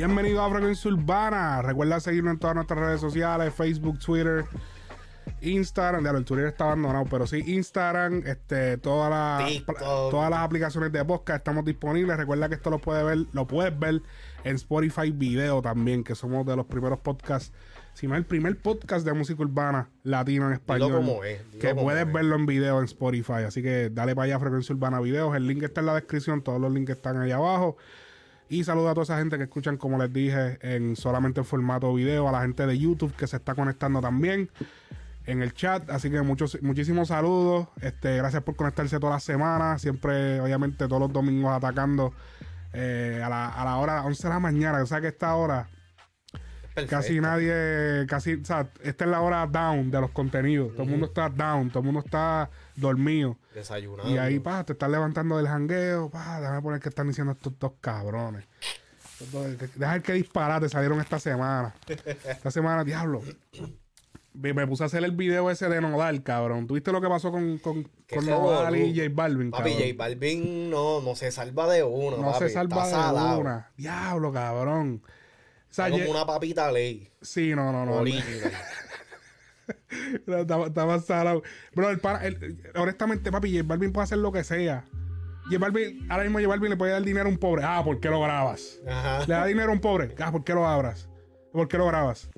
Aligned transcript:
Bienvenido 0.00 0.42
a 0.42 0.48
Frecuencia 0.48 0.90
Urbana. 0.90 1.60
Recuerda 1.60 2.00
seguirnos 2.00 2.32
en 2.32 2.38
todas 2.38 2.56
nuestras 2.56 2.80
redes 2.80 3.02
sociales: 3.02 3.52
Facebook, 3.52 3.98
Twitter, 3.98 4.46
Instagram. 5.42 6.02
Ya, 6.02 6.10
el 6.12 6.24
Twitter 6.24 6.46
está 6.46 6.64
abandonado, 6.64 7.04
pero 7.04 7.26
sí, 7.26 7.44
Instagram, 7.46 8.22
este, 8.24 8.78
todas 8.78 9.10
las 9.10 9.62
todas 10.10 10.30
las 10.30 10.38
aplicaciones 10.38 10.90
de 10.90 11.04
podcast 11.04 11.40
estamos 11.40 11.66
disponibles. 11.66 12.16
Recuerda 12.16 12.48
que 12.48 12.54
esto 12.54 12.70
lo 12.70 12.78
puedes 12.78 13.04
ver, 13.04 13.26
lo 13.34 13.46
puedes 13.46 13.78
ver 13.78 14.00
en 14.44 14.56
Spotify 14.56 15.10
Video 15.10 15.60
también, 15.60 16.02
que 16.02 16.14
somos 16.14 16.46
de 16.46 16.56
los 16.56 16.64
primeros 16.64 17.00
podcasts, 17.00 17.52
si 17.92 18.06
no 18.06 18.16
el 18.16 18.24
primer 18.24 18.56
podcast 18.58 19.04
de 19.04 19.12
música 19.12 19.42
urbana 19.42 19.90
latino 20.02 20.46
en 20.46 20.54
español. 20.54 20.92
como 20.92 21.24
es, 21.24 21.42
que 21.60 21.74
como 21.74 21.82
puedes 21.82 22.06
es. 22.06 22.10
verlo 22.10 22.36
en 22.36 22.46
video 22.46 22.78
en 22.78 22.86
Spotify. 22.86 23.42
Así 23.46 23.62
que 23.62 23.90
dale 23.90 24.14
para 24.14 24.24
allá 24.24 24.40
Frecuencia 24.40 24.74
Urbana 24.74 24.98
Videos. 24.98 25.36
El 25.36 25.46
link 25.46 25.62
está 25.62 25.80
en 25.80 25.86
la 25.88 25.94
descripción, 25.94 26.40
todos 26.40 26.58
los 26.58 26.72
links 26.72 26.92
están 26.92 27.18
ahí 27.18 27.32
abajo. 27.32 27.76
Y 28.50 28.64
saluda 28.64 28.90
a 28.90 28.94
toda 28.94 29.04
esa 29.04 29.18
gente 29.18 29.36
que 29.36 29.44
escuchan, 29.44 29.76
como 29.76 29.96
les 29.96 30.12
dije, 30.12 30.58
en 30.62 30.96
solamente 30.96 31.38
en 31.38 31.46
formato 31.46 31.94
video, 31.94 32.28
a 32.28 32.32
la 32.32 32.42
gente 32.42 32.66
de 32.66 32.76
YouTube 32.76 33.14
que 33.14 33.28
se 33.28 33.36
está 33.36 33.54
conectando 33.54 34.00
también 34.00 34.50
en 35.24 35.40
el 35.40 35.54
chat. 35.54 35.88
Así 35.88 36.10
que 36.10 36.20
muchos, 36.22 36.60
muchísimos 36.60 37.08
saludos. 37.08 37.68
Este, 37.80 38.16
gracias 38.16 38.42
por 38.42 38.56
conectarse 38.56 38.98
toda 38.98 39.12
la 39.12 39.20
semana. 39.20 39.78
Siempre, 39.78 40.40
obviamente, 40.40 40.88
todos 40.88 41.00
los 41.00 41.12
domingos 41.12 41.52
atacando 41.52 42.12
eh, 42.72 43.22
a, 43.24 43.28
la, 43.28 43.50
a 43.50 43.64
la 43.64 43.76
hora 43.76 44.02
11 44.04 44.20
de 44.20 44.34
la 44.34 44.40
mañana. 44.40 44.82
O 44.82 44.86
sea 44.86 45.00
que 45.00 45.06
esta 45.06 45.32
hora 45.36 45.68
Perfecto. 46.74 46.96
casi 46.96 47.20
nadie, 47.20 48.06
casi, 48.06 48.34
o 48.34 48.44
sea, 48.44 48.68
esta 48.82 49.04
es 49.04 49.10
la 49.10 49.20
hora 49.20 49.46
down 49.46 49.90
de 49.90 50.00
los 50.00 50.10
contenidos. 50.10 50.72
Todo 50.72 50.84
el 50.84 50.90
mundo 50.90 51.06
está 51.06 51.28
down, 51.28 51.68
todo 51.68 51.80
el 51.80 51.84
mundo 51.86 52.00
está 52.00 52.48
dormido. 52.76 53.36
Desayunando. 53.54 54.10
Y 54.10 54.18
ahí, 54.18 54.38
pa, 54.38 54.64
te 54.64 54.74
estás 54.74 54.88
levantando 54.88 55.36
del 55.36 55.48
jangueo, 55.48 56.10
pa, 56.10 56.40
déjame 56.40 56.62
poner 56.62 56.80
que 56.80 56.88
están 56.88 57.08
diciendo 57.08 57.32
estos 57.32 57.58
dos 57.58 57.72
cabrones. 57.80 58.46
Estos 59.20 59.32
dos- 59.32 59.70
Deja 59.76 59.92
ver 59.92 60.02
qué 60.02 60.12
disparate 60.14 60.68
salieron 60.68 61.00
esta 61.00 61.18
semana. 61.18 61.74
Esta 62.26 62.50
semana, 62.50 62.84
diablo. 62.84 63.22
Me, 64.32 64.54
me 64.54 64.66
puse 64.66 64.84
a 64.84 64.86
hacer 64.86 65.02
el 65.04 65.10
video 65.12 65.50
ese 65.50 65.68
de 65.68 65.80
Nodal, 65.80 66.22
cabrón. 66.22 66.66
¿Tuviste 66.66 66.92
lo 66.92 67.00
que 67.00 67.08
pasó 67.08 67.30
con, 67.32 67.58
con. 67.58 67.86
Nodal 68.24 68.76
y 68.76 68.94
J 68.96 69.10
Balvin, 69.12 69.50
Papi, 69.50 69.70
cabrón? 69.72 69.88
J 69.88 69.94
Balvin 69.98 70.70
no, 70.70 71.00
no 71.00 71.14
se 71.16 71.30
salva 71.32 71.68
de 71.68 71.82
uno. 71.82 72.16
no 72.16 72.32
papi, 72.32 72.44
se 72.46 72.50
salva 72.50 72.84
de 72.86 72.90
salado. 72.92 73.40
una. 73.40 73.70
Diablo, 73.76 74.32
cabrón. 74.32 75.02
O 75.04 75.72
sea, 75.72 75.88
Está 75.88 75.98
como 75.98 76.10
una 76.12 76.26
papita 76.26 76.70
ley. 76.72 77.10
Sí, 77.20 77.54
no, 77.54 77.70
no, 77.72 77.84
no. 77.84 78.04
Estaba, 80.26 80.66
estaba 80.68 80.98
salado. 81.00 81.42
Bro, 81.74 81.90
el 81.90 82.00
el- 82.22 82.62
honestamente, 82.76 83.30
papi, 83.30 83.52
J 83.56 83.64
Balvin 83.66 83.92
puede 83.92 84.04
hacer 84.04 84.18
lo 84.18 84.32
que 84.32 84.44
sea. 84.44 84.84
Balvin, 85.58 86.06
ahora 86.10 86.24
mismo 86.24 86.38
J 86.38 86.48
Balvin 86.48 86.70
le 86.70 86.76
puede 86.76 86.92
dar 86.92 87.02
dinero 87.02 87.26
a 87.26 87.32
un 87.32 87.38
pobre. 87.38 87.62
Ah, 87.64 87.82
¿por 87.84 87.98
qué 88.00 88.08
lo 88.08 88.20
grabas? 88.20 88.78
Ajá. 88.88 89.20
Le 89.26 89.34
da 89.34 89.46
dinero 89.46 89.70
a 89.70 89.72
un 89.72 89.80
pobre. 89.80 90.14
Ah, 90.20 90.30
¿por 90.32 90.44
qué 90.44 90.52
lo 90.54 90.66
abras? 90.66 91.08
¿Por 91.52 91.66
qué 91.68 91.78
lo 91.78 91.86
grabas? 91.86 92.28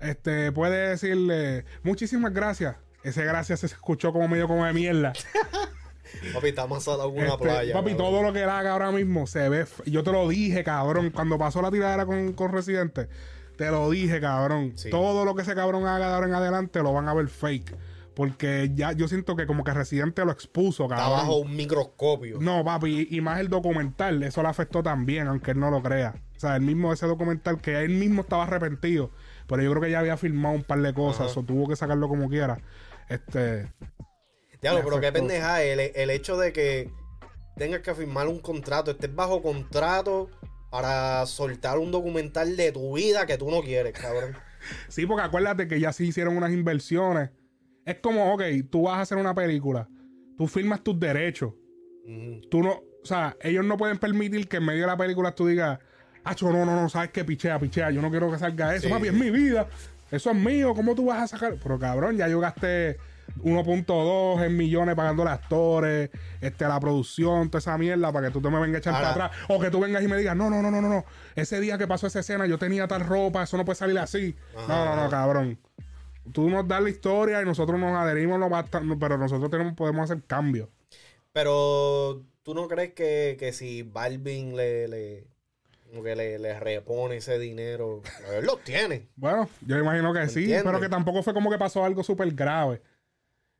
Este, 0.00 0.52
puede 0.52 0.90
decirle, 0.90 1.64
muchísimas 1.82 2.32
gracias. 2.34 2.76
Ese 3.02 3.24
gracias 3.24 3.60
se 3.60 3.66
escuchó 3.66 4.12
como 4.12 4.28
medio 4.28 4.48
como 4.48 4.64
de 4.64 4.72
mierda. 4.72 5.12
Papi, 6.32 6.48
está 6.48 6.66
más 6.66 6.84
salado 6.84 7.12
que 7.12 7.18
una 7.20 7.28
Este, 7.30 7.42
playa. 7.44 7.72
papi, 7.74 7.90
cabrón. 7.92 7.96
todo 8.12 8.22
lo 8.22 8.32
que 8.32 8.42
él 8.42 8.48
haga 8.50 8.72
ahora 8.72 8.92
mismo 8.92 9.26
se 9.26 9.48
ve. 9.48 9.66
Yo 9.86 10.04
te 10.04 10.12
lo 10.12 10.28
dije, 10.28 10.62
cabrón. 10.62 11.10
Cuando 11.10 11.38
pasó 11.38 11.60
la 11.60 11.70
tiradera 11.70 12.06
con, 12.06 12.32
con 12.34 12.52
Residente, 12.52 13.08
te 13.56 13.70
lo 13.70 13.90
dije, 13.90 14.20
cabrón. 14.20 14.72
Sí. 14.76 14.90
Todo 14.90 15.24
lo 15.24 15.34
que 15.34 15.42
ese 15.42 15.54
cabrón 15.54 15.86
haga 15.86 16.08
de 16.08 16.14
ahora 16.14 16.26
en 16.28 16.34
adelante 16.34 16.82
lo 16.82 16.92
van 16.92 17.08
a 17.08 17.14
ver 17.14 17.26
fake. 17.28 17.74
Porque 18.14 18.70
ya 18.74 18.92
yo 18.92 19.08
siento 19.08 19.34
que 19.36 19.46
como 19.46 19.64
que 19.64 19.72
Residente 19.74 20.24
lo 20.24 20.30
expuso, 20.32 20.84
Está 20.84 20.96
cabrón. 20.96 21.18
bajo 21.18 21.36
un 21.38 21.56
microscopio. 21.56 22.38
No, 22.40 22.64
papi, 22.64 23.08
y, 23.10 23.16
y 23.16 23.20
más 23.20 23.40
el 23.40 23.48
documental, 23.48 24.22
eso 24.22 24.42
le 24.42 24.48
afectó 24.48 24.82
también, 24.82 25.26
aunque 25.26 25.50
él 25.50 25.58
no 25.60 25.70
lo 25.70 25.82
crea. 25.82 26.14
O 26.36 26.40
sea, 26.40 26.56
el 26.56 26.62
mismo 26.62 26.92
ese 26.92 27.06
documental 27.06 27.60
que 27.60 27.82
él 27.82 27.90
mismo 27.90 28.22
estaba 28.22 28.44
arrepentido, 28.44 29.10
pero 29.48 29.62
yo 29.62 29.70
creo 29.70 29.82
que 29.82 29.90
ya 29.90 29.98
había 30.00 30.16
filmado 30.16 30.54
un 30.54 30.62
par 30.64 30.80
de 30.80 30.94
cosas, 30.94 31.30
Ajá. 31.32 31.40
o 31.40 31.42
tuvo 31.42 31.68
que 31.68 31.76
sacarlo 31.76 32.08
como 32.08 32.28
quiera. 32.28 32.60
Este, 33.08 33.72
Diablo, 34.62 34.80
pero 34.84 35.00
qué 35.00 35.12
pendeja 35.12 35.62
el, 35.62 35.80
el 35.80 36.10
hecho 36.10 36.36
de 36.36 36.52
que 36.52 36.90
tengas 37.56 37.80
que 37.80 37.94
firmar 37.94 38.28
un 38.28 38.38
contrato, 38.40 38.90
estés 38.92 39.14
bajo 39.14 39.42
contrato 39.42 40.30
para 40.70 41.24
soltar 41.26 41.78
un 41.78 41.90
documental 41.90 42.56
de 42.56 42.72
tu 42.72 42.94
vida 42.96 43.26
que 43.26 43.38
tú 43.38 43.50
no 43.50 43.60
quieres, 43.62 43.92
cabrón. 43.92 44.36
Sí, 44.88 45.04
porque 45.04 45.22
acuérdate 45.24 45.68
que 45.68 45.78
ya 45.78 45.92
sí 45.92 46.06
hicieron 46.06 46.38
unas 46.38 46.50
inversiones. 46.50 47.28
Es 47.84 47.96
como, 48.00 48.32
ok, 48.34 48.42
tú 48.70 48.82
vas 48.84 48.96
a 48.98 49.00
hacer 49.02 49.18
una 49.18 49.34
película, 49.34 49.88
tú 50.38 50.46
firmas 50.46 50.82
tus 50.82 50.98
derechos. 50.98 51.52
Tú 52.50 52.62
no, 52.62 52.72
o 52.72 53.04
sea, 53.06 53.36
ellos 53.40 53.64
no 53.64 53.76
pueden 53.76 53.98
permitir 53.98 54.48
que 54.48 54.58
en 54.58 54.64
medio 54.66 54.82
de 54.82 54.86
la 54.88 54.96
película 54.96 55.34
tú 55.34 55.46
digas, 55.46 55.78
Acho, 56.26 56.50
no, 56.50 56.64
no, 56.64 56.74
no, 56.80 56.88
sabes 56.88 57.10
que 57.10 57.22
pichea, 57.22 57.58
pichea, 57.58 57.90
yo 57.90 58.00
no 58.00 58.08
quiero 58.10 58.30
que 58.32 58.38
salga 58.38 58.74
eso, 58.74 58.86
Sí. 58.86 58.92
papi, 58.92 59.08
es 59.08 59.12
mi 59.12 59.28
vida, 59.30 59.68
eso 60.10 60.30
es 60.30 60.36
mío, 60.36 60.72
¿cómo 60.74 60.94
tú 60.94 61.04
vas 61.06 61.20
a 61.22 61.28
sacar? 61.28 61.56
Pero 61.62 61.78
cabrón, 61.78 62.16
ya 62.16 62.28
yo 62.28 62.40
gasté 62.40 62.96
1.2 63.42 64.42
en 64.42 64.56
millones 64.56 64.94
pagando 64.94 65.26
a 65.28 65.32
actores, 65.34 66.08
este, 66.40 66.66
la 66.66 66.80
producción, 66.80 67.50
toda 67.50 67.58
esa 67.58 67.76
mierda, 67.78 68.10
para 68.12 68.28
que 68.28 68.32
tú 68.32 68.40
te 68.40 68.48
me 68.50 68.58
vengas 68.58 68.76
a 68.76 68.78
echar 68.78 68.94
Ahora- 68.94 69.12
para 69.12 69.24
atrás. 69.26 69.40
O 69.48 69.60
que 69.60 69.70
tú 69.70 69.80
vengas 69.80 70.02
y 70.02 70.08
me 70.08 70.16
digas, 70.16 70.34
no, 70.36 70.48
no, 70.50 70.62
no, 70.62 70.70
no, 70.70 70.80
no, 70.80 70.88
no. 70.88 71.04
Ese 71.36 71.60
día 71.60 71.76
que 71.78 71.86
pasó 71.86 72.06
esa 72.06 72.20
escena, 72.20 72.46
yo 72.46 72.58
tenía 72.58 72.86
tal 72.88 73.02
ropa, 73.02 73.42
eso 73.42 73.56
no 73.58 73.64
puede 73.66 73.76
salir 73.76 73.98
así. 73.98 74.34
Ajá, 74.56 74.66
no, 74.86 74.96
no, 74.96 75.04
no, 75.04 75.10
cabrón. 75.10 75.58
Tú 76.32 76.48
nos 76.50 76.66
das 76.66 76.82
la 76.82 76.90
historia 76.90 77.42
y 77.42 77.44
nosotros 77.44 77.78
nos 77.78 77.96
adherimos, 77.96 78.38
lo 78.40 78.48
basta- 78.48 78.82
pero 78.98 79.18
nosotros 79.18 79.50
tenemos, 79.50 79.74
podemos 79.74 80.10
hacer 80.10 80.22
cambios. 80.24 80.68
Pero 81.32 82.22
tú 82.42 82.54
no 82.54 82.68
crees 82.68 82.94
que, 82.94 83.36
que 83.38 83.52
si 83.52 83.82
Balvin 83.82 84.56
le, 84.56 85.26
que 86.02 86.16
le, 86.16 86.38
le 86.38 86.60
repone 86.60 87.16
ese 87.16 87.38
dinero, 87.38 88.02
él 88.32 88.46
lo 88.46 88.56
tiene. 88.58 89.08
Bueno, 89.16 89.48
yo 89.66 89.78
imagino 89.78 90.12
que 90.14 90.28
sí, 90.28 90.40
¿Entiendes? 90.40 90.64
pero 90.64 90.80
que 90.80 90.88
tampoco 90.88 91.22
fue 91.22 91.34
como 91.34 91.50
que 91.50 91.58
pasó 91.58 91.84
algo 91.84 92.02
súper 92.02 92.32
grave. 92.32 92.80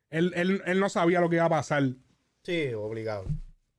Él, 0.09 0.31
él, 0.35 0.61
él 0.65 0.79
no 0.79 0.87
sabía 0.89 1.19
lo 1.19 1.29
que 1.29 1.35
iba 1.37 1.45
a 1.45 1.49
pasar. 1.49 1.83
Sí, 2.43 2.73
obligado. 2.73 3.25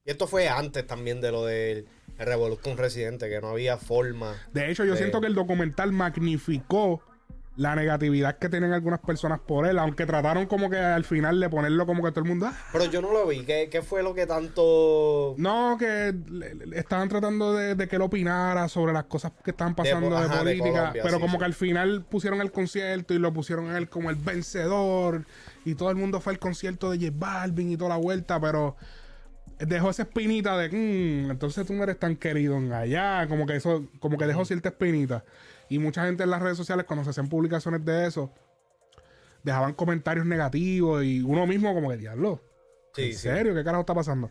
Y 0.05 0.11
esto 0.11 0.27
fue 0.27 0.49
antes 0.49 0.87
también 0.87 1.21
de 1.21 1.33
lo 1.33 1.45
del 1.47 1.89
Revolución 2.19 2.77
Residente, 2.77 3.29
que 3.29 3.41
no 3.41 3.49
había 3.49 3.77
forma. 3.77 4.37
De 4.53 4.71
hecho, 4.71 4.85
yo 4.85 4.97
siento 4.97 5.21
que 5.21 5.27
el 5.27 5.35
documental 5.35 5.93
magnificó 5.93 7.03
la 7.57 7.75
negatividad 7.75 8.37
que 8.39 8.51
tienen 8.51 8.73
algunas 8.75 9.01
personas 9.01 9.41
por 9.41 9.67
él, 9.67 9.79
aunque 9.79 10.05
trataron 10.05 10.45
como 10.47 10.69
que 10.69 10.77
al 10.77 11.05
final 11.05 11.41
de 11.41 11.49
ponerlo 11.49 11.87
como 11.87 12.05
que 12.05 12.11
todo 12.11 12.21
el 12.21 12.29
mundo... 12.29 12.47
"Ah". 12.51 12.55
Pero 12.71 12.85
yo 12.85 13.01
no 13.01 13.13
lo 13.13 13.27
vi. 13.27 13.45
¿Qué, 13.45 13.69
qué 13.71 13.81
fue 13.81 14.03
lo 14.03 14.15
que 14.15 14.27
tanto... 14.27 15.35
No, 15.39 15.77
que 15.79 16.15
le- 16.29 16.55
le- 16.55 16.79
estaban 16.79 17.09
tratando 17.09 17.55
de, 17.55 17.75
de 17.75 17.89
que 17.89 17.97
él 17.97 18.03
opinara 18.03 18.69
sobre 18.69 18.93
las 18.93 19.05
cosas 19.05 19.33
que 19.43 19.53
estaban 19.53 19.75
pasando 19.75 20.11
de, 20.11 20.17
ajá, 20.17 20.29
de 20.35 20.39
política, 20.39 20.71
Colombia, 20.71 21.03
pero 21.03 21.15
sí, 21.17 21.21
como 21.21 21.33
sí. 21.33 21.39
que 21.39 21.45
al 21.47 21.55
final 21.55 22.05
pusieron 22.05 22.41
el 22.43 22.53
concierto 22.53 23.15
y 23.15 23.19
lo 23.19 23.33
pusieron 23.33 23.71
a 23.71 23.79
él 23.79 23.89
como 23.89 24.11
el 24.11 24.17
vencedor 24.17 25.25
y 25.65 25.75
todo 25.77 25.89
el 25.91 25.97
mundo 25.97 26.21
fue 26.21 26.35
al 26.35 26.39
concierto 26.39 26.91
de 26.91 26.99
J 26.99 27.13
Balvin 27.17 27.71
y 27.73 27.77
toda 27.79 27.91
la 27.91 27.97
vuelta, 27.97 28.39
pero 28.41 28.77
dejó 29.59 29.89
esa 29.91 30.03
espinita 30.03 30.59
de 30.59 30.69
"Mm, 30.69 31.31
entonces 31.31 31.67
tú 31.67 31.73
no 31.73 31.83
eres 31.85 31.99
tan 31.99 32.17
querido 32.17 32.59
en 32.59 32.73
allá, 32.73 33.27
como 33.29 33.47
que 33.47 33.57
eso, 33.57 33.85
como 33.99 34.19
que 34.19 34.27
dejó 34.27 34.45
cierta 34.45 34.69
espinita. 34.69 35.25
Y 35.69 35.79
mucha 35.79 36.05
gente 36.07 36.23
en 36.23 36.31
las 36.31 36.41
redes 36.43 36.57
sociales 36.57 36.87
cuando 36.87 37.05
se 37.05 37.11
hacían 37.11 37.29
publicaciones 37.29 37.85
de 37.85 38.07
eso, 38.07 38.33
dejaban 39.43 39.75
comentarios 39.75 40.27
negativos 40.27 41.05
y 41.05 41.21
uno 41.23 41.47
mismo 41.47 41.73
como 41.75 41.91
que 41.91 41.97
diablo. 41.97 42.41
Sí, 42.95 43.03
¿En 43.07 43.13
sí. 43.13 43.19
serio? 43.19 43.55
¿Qué 43.55 43.63
carajo 43.65 43.81
está 43.81 43.95
pasando? 43.95 44.31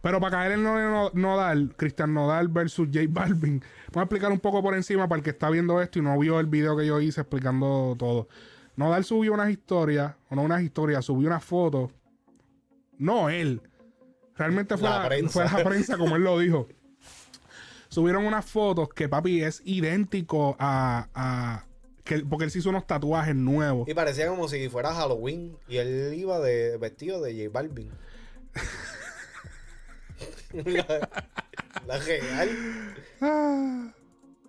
Pero 0.00 0.18
para 0.20 0.38
caer 0.38 0.52
en 0.52 0.62
no, 0.62 0.78
no- 0.78 1.10
Nodal, 1.14 1.74
Cristian 1.76 2.12
Nodal 2.14 2.48
versus 2.48 2.88
J 2.92 3.00
Balvin, 3.08 3.62
voy 3.92 4.00
a 4.00 4.04
explicar 4.04 4.32
un 4.32 4.40
poco 4.40 4.62
por 4.62 4.74
encima 4.74 5.06
para 5.08 5.18
el 5.18 5.24
que 5.24 5.30
está 5.30 5.50
viendo 5.50 5.80
esto 5.82 5.98
y 5.98 6.02
no 6.02 6.18
vio 6.18 6.40
el 6.40 6.46
video 6.46 6.76
que 6.76 6.86
yo 6.86 7.00
hice 7.00 7.20
explicando 7.20 7.94
todo. 7.98 8.28
Nodal 8.76 9.04
subió 9.04 9.32
unas 9.34 9.50
historias, 9.50 10.14
o 10.30 10.34
no 10.34 10.42
unas 10.42 10.62
historias, 10.62 11.04
subió 11.04 11.28
una 11.28 11.40
foto. 11.40 11.90
No 12.98 13.28
él. 13.28 13.60
Realmente 14.36 14.76
fue 14.76 14.88
La 14.88 15.00
la, 15.00 15.06
prensa. 15.08 15.48
fue 15.48 15.58
la 15.62 15.68
prensa, 15.68 15.96
como 15.98 16.16
él 16.16 16.24
lo 16.24 16.38
dijo. 16.38 16.68
Subieron 17.94 18.26
unas 18.26 18.44
fotos 18.44 18.88
que 18.88 19.08
papi 19.08 19.42
es 19.44 19.62
idéntico 19.64 20.56
a. 20.58 21.08
a- 21.14 21.64
que, 22.02 22.18
porque 22.18 22.44
él 22.44 22.50
se 22.50 22.58
hizo 22.58 22.68
unos 22.70 22.86
tatuajes 22.86 23.34
nuevos. 23.36 23.88
Y 23.88 23.94
parecía 23.94 24.26
como 24.28 24.48
si 24.48 24.68
fuera 24.68 24.92
Halloween. 24.92 25.56
Y 25.68 25.76
él 25.76 26.12
iba 26.14 26.38
de 26.40 26.76
vestido 26.76 27.22
de 27.22 27.32
J 27.46 27.50
Balvin. 27.50 27.90
la, 30.52 31.08
la 31.86 31.98
real. 31.98 32.48
Ah. 33.20 33.92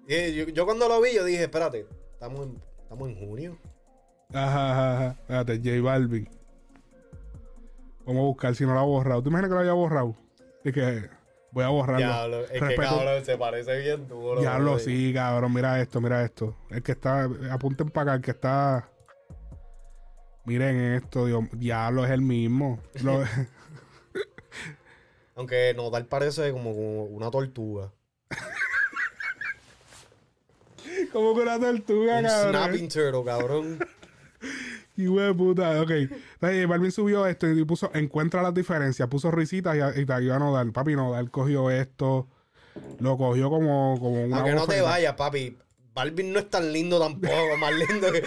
Y 0.08 0.34
yo, 0.34 0.46
yo 0.50 0.66
cuando 0.66 0.90
lo 0.90 1.00
vi, 1.02 1.14
yo 1.16 1.24
dije, 1.24 1.44
espérate, 1.44 1.88
estamos 2.14 2.48
en, 2.48 2.62
estamos 2.82 3.10
en 3.10 3.16
junio. 3.16 3.58
Ajá, 4.34 4.72
ajá, 4.72 4.94
ajá. 4.96 5.18
Espérate, 5.22 5.58
J 5.64 5.82
Balvin. 5.82 6.30
Vamos 8.06 8.22
a 8.22 8.26
buscar 8.26 8.56
si 8.56 8.66
no 8.66 8.74
lo 8.74 8.80
ha 8.80 8.84
borrado. 8.84 9.22
¿Tú 9.24 9.30
imaginas 9.30 9.50
que 9.50 9.54
lo 9.54 9.60
había 9.62 9.74
borrado? 9.74 10.16
Y 10.64 10.72
que 10.72 11.10
voy 11.56 11.64
a 11.64 11.70
borrarlo. 11.70 12.06
Diablo, 12.06 12.42
es 12.42 12.62
que 12.62 12.76
cabrón, 12.76 13.24
se 13.24 13.38
parece 13.38 13.80
bien 13.80 14.08
duro. 14.10 14.42
Diablo, 14.42 14.78
sí, 14.78 15.14
cabrón. 15.14 15.54
Mira 15.54 15.82
esto, 15.82 16.02
mira 16.02 16.22
esto. 16.26 16.58
El 16.70 16.84
que 16.84 16.92
está, 16.92 17.30
apunten 17.50 17.90
para 17.90 18.12
acá, 18.12 18.16
el 18.18 18.22
que 18.22 18.32
está. 18.32 18.90
Miren 20.44 20.76
esto, 20.96 21.26
Dios. 21.26 21.46
Diablo, 21.54 22.04
es 22.04 22.12
el 22.12 22.22
mismo. 22.22 22.80
Lo- 23.02 23.24
Aunque 25.36 25.74
Nodal 25.76 26.06
parece 26.08 26.52
como, 26.52 26.74
como 26.74 27.04
una 27.06 27.32
tortuga. 27.32 27.90
Como 31.14 31.34
que 31.36 31.42
una 31.42 31.58
tortuga, 31.60 32.18
Un 32.20 32.26
cabrón. 32.26 32.50
snapping 32.52 32.90
turtle, 32.90 33.24
cabrón. 33.26 33.80
Y 34.98 35.14
de 35.14 35.34
puta, 35.34 35.82
ok. 35.82 35.92
Entonces, 35.92 36.68
Balvin 36.68 36.92
subió 36.92 37.28
esto 37.28 37.50
y 37.50 37.66
puso, 37.66 37.92
encuentra 37.94 38.42
las 38.42 38.54
diferencias, 38.54 39.08
puso 39.10 39.30
risitas 39.30 39.76
y, 39.76 40.02
y 40.02 40.06
tagueó 40.06 40.36
a 40.36 40.40
Nodal. 40.40 40.72
Papi, 40.72 40.96
Nodal 40.96 41.30
cogió 41.32 41.70
esto, 41.70 42.30
lo 43.00 43.18
cogió 43.18 43.50
como, 43.50 43.98
como 44.00 44.24
una 44.24 44.38
Aunque 44.38 44.54
no 44.54 44.68
te 44.68 44.82
vayas, 44.82 45.14
papi. 45.16 45.58
Balvin 45.94 46.34
no 46.34 46.40
es 46.40 46.50
tan 46.50 46.72
lindo 46.72 47.00
tampoco, 47.00 47.58
más 47.60 47.74
lindo 47.74 48.12
que. 48.12 48.24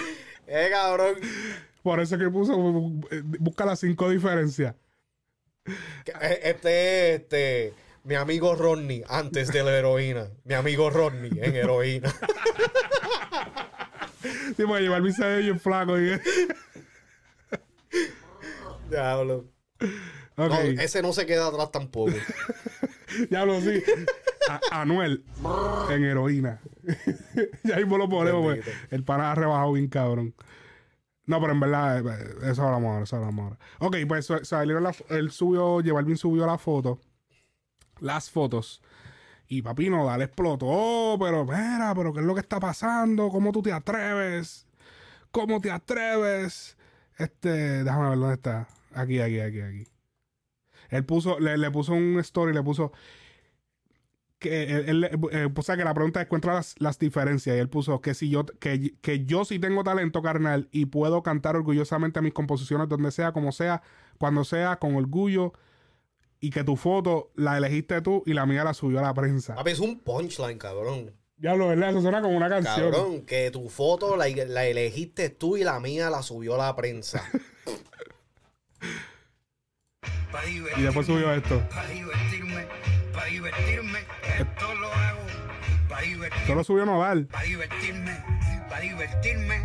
Eh, 0.47 0.69
cabrón. 0.71 1.15
Por 1.83 2.01
eso 2.01 2.19
que 2.19 2.29
puso, 2.29 2.53
eh, 3.11 3.23
busca 3.25 3.65
las 3.65 3.81
cinco 3.81 4.11
diferencias. 4.11 4.75
Eh, 6.21 6.41
Este 6.43 7.15
es 7.15 7.21
este. 7.21 7.75
Mi 8.05 8.15
amigo 8.15 8.55
Rodney 8.55 9.03
antes 9.09 9.53
de 9.53 9.63
la 9.63 9.77
heroína. 9.77 10.29
Mi 10.45 10.55
amigo 10.55 10.89
Rodney 10.89 11.31
en 11.43 11.57
heroína. 11.57 12.15
Sí, 14.23 14.65
porque 14.67 14.89
Balvin 14.89 15.13
se 15.13 15.25
ve 15.25 15.39
bien 15.39 15.61
flaco. 15.61 15.99
Y... 16.01 16.19
Diablo. 18.91 19.45
ok, 20.37 20.49
No, 20.51 20.55
ese 20.61 21.03
no 21.03 21.13
se 21.13 21.27
queda 21.27 21.49
atrás 21.49 21.71
tampoco. 21.71 22.13
diablo, 23.31 23.61
sí. 23.61 23.83
A- 24.49 24.81
Anuel 24.81 25.25
en 25.91 26.05
heroína. 26.05 26.61
ya 27.65 27.77
mismo 27.77 27.99
lo 27.99 28.09
ponemos, 28.09 28.43
pues. 28.43 28.67
El 28.91 29.05
pana 29.05 29.33
ha 29.33 29.35
rebajado 29.35 29.73
bien 29.73 29.89
cabrón. 29.89 30.35
No, 31.27 31.41
pero 31.41 31.53
en 31.53 31.61
verdad, 31.61 31.99
eh, 31.99 32.51
eso 32.51 32.63
hablamos 32.63 32.91
ahora, 32.91 33.05
eso 33.05 33.17
hablamos 33.17 33.45
ahora. 33.45 33.59
Ok, 33.81 33.97
pues 34.09 34.29
salieron 34.43 34.83
la, 34.83 34.95
él 35.11 35.31
subió, 35.31 35.75
J 35.77 35.93
Balvin 35.93 36.17
subió 36.17 36.47
la 36.47 36.57
foto, 36.57 36.99
las 38.01 38.31
fotos. 38.31 38.83
Y 39.49 39.63
papi 39.63 39.89
Nodal 39.89 40.21
explotó, 40.23 41.17
pero 41.19 41.45
mira, 41.45 41.95
pero 41.97 42.13
¿qué 42.13 42.21
es 42.21 42.27
lo 42.27 42.35
que 42.35 42.41
está 42.41 42.61
pasando? 42.61 43.31
¿Cómo 43.31 43.51
tú 43.51 43.63
te 43.63 43.73
atreves? 43.73 44.67
¿Cómo 45.31 45.59
te 45.61 45.71
atreves? 45.71 46.77
Este, 47.17 47.83
déjame 47.83 48.11
ver 48.11 48.19
dónde 48.19 48.35
está. 48.35 48.69
Aquí, 48.95 49.21
aquí, 49.21 49.41
aquí, 49.41 49.61
aquí. 49.61 49.87
Él 50.91 51.05
puso, 51.05 51.41
le, 51.41 51.71
puso 51.71 51.95
un 51.95 52.19
story, 52.21 52.53
le 52.53 52.63
puso 52.63 52.93
que 54.39 54.65
él, 54.65 55.05
él, 55.05 55.21
eh, 55.33 55.49
sea, 55.63 55.77
que 55.77 55.85
la 55.85 55.95
pregunta 55.95 56.21
es 56.21 56.27
encuentra 56.27 56.55
las, 56.55 56.75
las 56.79 56.99
diferencias 56.99 57.57
y 57.57 57.59
él 57.59 57.69
puso 57.69 58.01
que 58.01 58.15
si 58.15 58.31
yo 58.31 58.47
que, 58.47 58.95
que 59.01 59.25
yo 59.25 59.45
sí 59.45 59.59
tengo 59.59 59.83
talento 59.83 60.23
carnal 60.23 60.69
y 60.71 60.87
puedo 60.87 61.23
cantar 61.23 61.57
orgullosamente 61.57 62.21
mis 62.23 62.33
composiciones 62.33 62.89
donde 62.89 63.11
sea 63.11 63.33
como 63.33 63.51
sea 63.51 63.83
cuando 64.19 64.45
sea 64.45 64.77
con 64.77 64.95
orgullo 64.95 65.55
y 66.41 66.51
que 66.51 66.65
tu 66.65 66.77
foto 66.77 67.31
la 67.35 67.57
elegiste 67.57 68.01
tú 68.01 68.23
y 68.27 68.33
la 68.33 68.47
mía 68.47 68.65
la 68.65 68.75
subió 68.75 68.99
a 69.01 69.03
la 69.03 69.15
prensa 69.15 69.55
Papi, 69.55 69.71
es 69.71 69.81
un 69.81 69.99
punchline, 70.01 70.59
cabrón. 70.59 71.13
diablo 71.37 71.69
verdad 71.69 71.91
eso 71.91 72.03
suena 72.03 72.23
como 72.23 72.37
una 72.37 72.49
canción 72.49 72.93
Cabrón, 72.93 73.23
que 73.23 73.51
tu 73.51 73.69
foto 73.69 74.17
la, 74.17 74.29
la 74.29 74.67
elegiste 74.67 75.31
tú 75.31 75.57
y 75.57 75.65
la 75.65 75.81
mía 75.81 76.11
la 76.11 76.23
subió 76.23 76.57
la 76.57 76.75
prensa. 76.77 77.23
y 80.77 80.83
después 80.83 81.07
subió 81.07 81.33
esto 81.33 81.61
Para 81.71 81.89
divertirme, 81.89 82.67
para 83.13 83.27
divertirme, 83.27 83.99
esto 84.39 84.75
lo 84.75 84.93
hago. 84.93 85.21
Para 85.89 86.03
divertirme, 86.03 86.65
subió 86.65 86.87
Nodal 86.87 87.27
para 87.27 87.45
divertirme, 87.45 88.25
para 88.69 88.81
divertirme. 88.81 89.63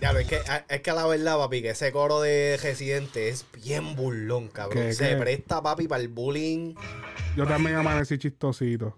Ya, 0.00 0.12
es 0.12 0.26
que, 0.26 0.40
es 0.68 0.80
que 0.80 0.90
a 0.90 0.94
la 0.94 1.06
verdad, 1.06 1.36
papi, 1.36 1.60
que 1.62 1.70
ese 1.70 1.92
coro 1.92 2.20
de 2.22 2.58
Residente 2.62 3.28
es 3.28 3.44
bien 3.64 3.94
burlón, 3.96 4.48
cabrón. 4.48 4.82
¿Qué, 4.84 4.92
Se 4.94 5.10
qué? 5.10 5.16
presta, 5.16 5.62
papi, 5.62 5.86
para 5.88 6.02
el 6.02 6.08
bullying. 6.08 6.74
yo 7.36 7.46
también 7.46 7.76
amanecí 7.76 8.16
chistosito 8.18 8.96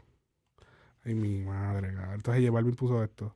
ay 1.05 1.15
mi 1.15 1.43
madre 1.43 1.93
cabrón. 1.95 2.15
entonces 2.15 2.43
J 2.45 2.53
Balvin 2.53 2.77
puso 2.77 3.03
esto 3.03 3.35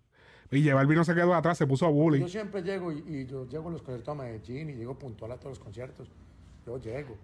y 0.52 0.62
J 0.62 0.74
Balvin 0.76 0.96
no 0.98 1.04
se 1.04 1.14
quedó 1.16 1.34
atrás 1.34 1.58
se 1.58 1.66
puso 1.66 1.90
bullying 1.90 2.20
Yo 2.20 2.28
siempre 2.28 2.62
llego 2.62 2.92
y, 2.92 2.98
y 3.08 3.26
yo 3.26 3.48
llego 3.48 3.68
a 3.68 3.72
los 3.72 3.82
conciertos 3.82 4.08
a 4.12 4.14
Medellín 4.22 4.70
y 4.70 4.74
llego 4.74 4.96
puntual 4.96 5.32
a 5.32 5.36
todos 5.36 5.50
los 5.50 5.58
conciertos. 5.58 6.08
Yo 6.64 6.78
llego. 6.78 7.16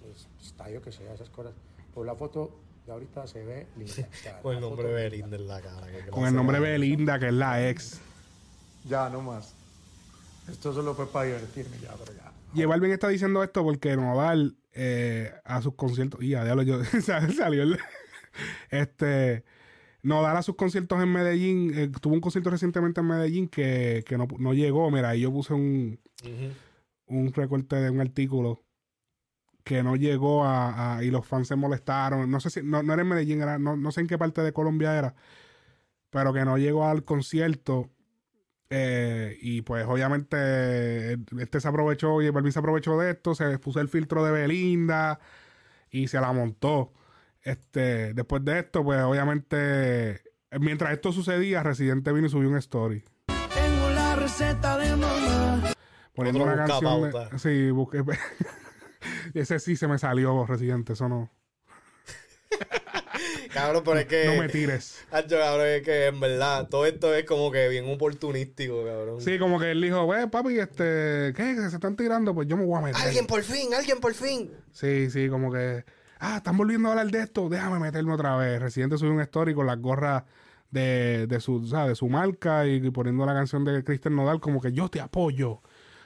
Pues, 0.00 0.28
estadio 0.40 0.80
que 0.80 0.92
sea, 0.92 1.12
esas 1.14 1.28
cosas. 1.30 1.52
Pero 1.92 2.04
la 2.04 2.14
foto 2.14 2.56
de 2.86 2.92
ahorita 2.92 3.26
se 3.26 3.44
ve 3.44 3.66
linda. 3.76 4.08
Con 4.42 4.54
el 4.54 4.60
nombre 4.60 4.86
de. 4.86 4.94
Belinda 4.94 5.36
en 5.36 5.48
la 5.48 5.60
cara. 5.60 5.86
que 5.88 6.10
con 6.10 6.26
el 6.26 6.34
nombre 6.34 6.60
de- 6.60 6.62
Belinda 6.70 7.18
que 7.18 7.26
es 7.26 7.32
la 7.34 7.68
ex 7.68 8.00
Ya, 8.84 9.08
no 9.10 9.20
más. 9.20 9.52
Esto 10.48 10.72
solo 10.72 10.94
fue 10.94 11.06
para 11.10 11.26
divertirme 11.26 11.78
ya, 11.82 11.94
pero 11.98 12.12
ya. 12.16 12.32
Y 12.54 12.64
Balvin 12.66 12.92
está 12.92 13.08
diciendo 13.08 13.42
esto 13.42 13.62
porque 13.64 13.96
Nodal 13.96 14.56
eh, 14.72 15.32
a 15.44 15.60
sus 15.62 15.74
conciertos. 15.74 16.22
Y 16.22 16.34
a 16.34 16.44
diablo, 16.44 16.62
yo 16.62 16.78
salió 17.36 17.62
el. 17.62 17.78
Este. 18.70 19.44
Nodal 20.02 20.36
a 20.36 20.42
sus 20.42 20.54
conciertos 20.56 21.02
en 21.02 21.10
Medellín. 21.10 21.72
eh, 21.74 21.90
tuvo 22.00 22.12
un 22.14 22.20
concierto 22.20 22.50
recientemente 22.50 23.00
en 23.00 23.06
Medellín 23.06 23.48
que, 23.48 24.04
que 24.06 24.18
no, 24.18 24.28
no 24.38 24.52
llegó. 24.52 24.90
Mira, 24.90 25.10
ahí 25.10 25.22
yo 25.22 25.32
puse 25.32 25.54
un, 25.54 25.98
un 27.06 27.32
recorte 27.32 27.76
de 27.76 27.88
un 27.90 28.00
artículo 28.00 28.62
que 29.64 29.82
no 29.82 29.96
llegó 29.96 30.44
a, 30.44 30.96
a- 30.98 31.04
y 31.04 31.10
los 31.10 31.26
fans 31.26 31.48
se 31.48 31.56
molestaron. 31.56 32.30
No 32.30 32.38
sé 32.38 32.50
si, 32.50 32.62
no, 32.62 32.82
no 32.82 32.92
era 32.92 33.00
en 33.02 33.08
Medellín, 33.08 33.40
era, 33.40 33.58
no, 33.58 33.76
no 33.78 33.90
sé 33.92 34.02
en 34.02 34.06
qué 34.08 34.18
parte 34.18 34.42
de 34.42 34.52
Colombia 34.52 34.94
era, 34.98 35.14
pero 36.10 36.34
que 36.34 36.44
no 36.44 36.58
llegó 36.58 36.86
al 36.86 37.02
concierto. 37.02 37.88
Eh, 38.76 39.38
y 39.40 39.62
pues 39.62 39.86
obviamente 39.86 41.12
este 41.38 41.60
se 41.60 41.68
aprovechó 41.68 42.20
y 42.22 42.30
Balvin 42.30 42.50
se 42.50 42.58
aprovechó 42.58 42.98
de 42.98 43.12
esto, 43.12 43.36
se 43.36 43.56
puso 43.60 43.78
el 43.80 43.88
filtro 43.88 44.24
de 44.24 44.32
Belinda 44.32 45.20
y 45.90 46.08
se 46.08 46.20
la 46.20 46.32
montó. 46.32 46.92
Este, 47.40 48.14
después 48.14 48.44
de 48.44 48.58
esto, 48.58 48.82
pues 48.82 49.00
obviamente, 49.02 50.22
mientras 50.58 50.92
esto 50.92 51.12
sucedía, 51.12 51.62
Residente 51.62 52.12
vino 52.12 52.26
y 52.26 52.30
subió 52.30 52.48
un 52.48 52.56
story. 52.56 53.04
Tengo 53.54 53.90
la 53.90 54.16
receta 54.16 54.76
de 54.76 54.96
mamá. 54.96 55.72
Poniendo 56.12 56.40
Otro 56.42 56.54
una 56.54 56.66
canción. 56.66 57.12
de- 57.12 57.38
sí, 57.38 57.70
busqué. 57.70 58.02
Ese 59.34 59.60
sí 59.60 59.76
se 59.76 59.86
me 59.86 59.98
salió, 59.98 60.46
Residente. 60.46 60.94
Eso 60.94 61.08
no. 61.08 61.30
Cabrón, 63.54 63.82
pero 63.84 63.98
es 64.00 64.06
que. 64.06 64.26
No 64.26 64.42
me 64.42 64.48
tires. 64.48 65.06
Hacho, 65.12 65.38
cabrón, 65.38 65.66
es 65.68 65.82
que 65.82 66.06
en 66.06 66.18
verdad 66.18 66.68
todo 66.68 66.86
esto 66.86 67.14
es 67.14 67.24
como 67.24 67.52
que 67.52 67.68
bien 67.68 67.88
oportunístico, 67.88 68.84
cabrón. 68.84 69.20
Sí, 69.20 69.38
como 69.38 69.60
que 69.60 69.70
él 69.70 69.80
dijo, 69.80 70.08
ve, 70.08 70.26
papi, 70.26 70.58
este, 70.58 71.32
¿qué? 71.36 71.54
Se 71.70 71.76
están 71.76 71.94
tirando, 71.94 72.34
pues 72.34 72.48
yo 72.48 72.56
me 72.56 72.64
voy 72.64 72.78
a 72.78 72.82
meter. 72.82 73.00
Alguien 73.00 73.26
por 73.26 73.44
fin, 73.44 73.72
alguien 73.72 74.00
por 74.00 74.12
fin. 74.12 74.50
Sí, 74.72 75.08
sí, 75.08 75.28
como 75.28 75.52
que, 75.52 75.84
ah, 76.18 76.38
están 76.38 76.56
volviendo 76.56 76.88
a 76.88 76.92
hablar 76.92 77.12
de 77.12 77.22
esto, 77.22 77.48
déjame 77.48 77.78
meterme 77.78 78.12
otra 78.12 78.36
vez. 78.36 78.60
Residente 78.60 78.98
subió 78.98 79.12
un 79.12 79.20
story 79.20 79.54
con 79.54 79.66
las 79.66 79.78
gorras 79.78 80.24
de, 80.72 81.28
de 81.28 81.40
su, 81.40 81.64
¿sabes? 81.68 81.90
de 81.90 81.94
su 81.94 82.08
marca 82.08 82.66
y, 82.66 82.90
poniendo 82.90 83.24
la 83.24 83.34
canción 83.34 83.64
de 83.64 83.84
Cristian 83.84 84.16
Nodal 84.16 84.40
como 84.40 84.60
que 84.60 84.72
yo 84.72 84.88
te 84.88 85.00
apoyo. 85.00 85.62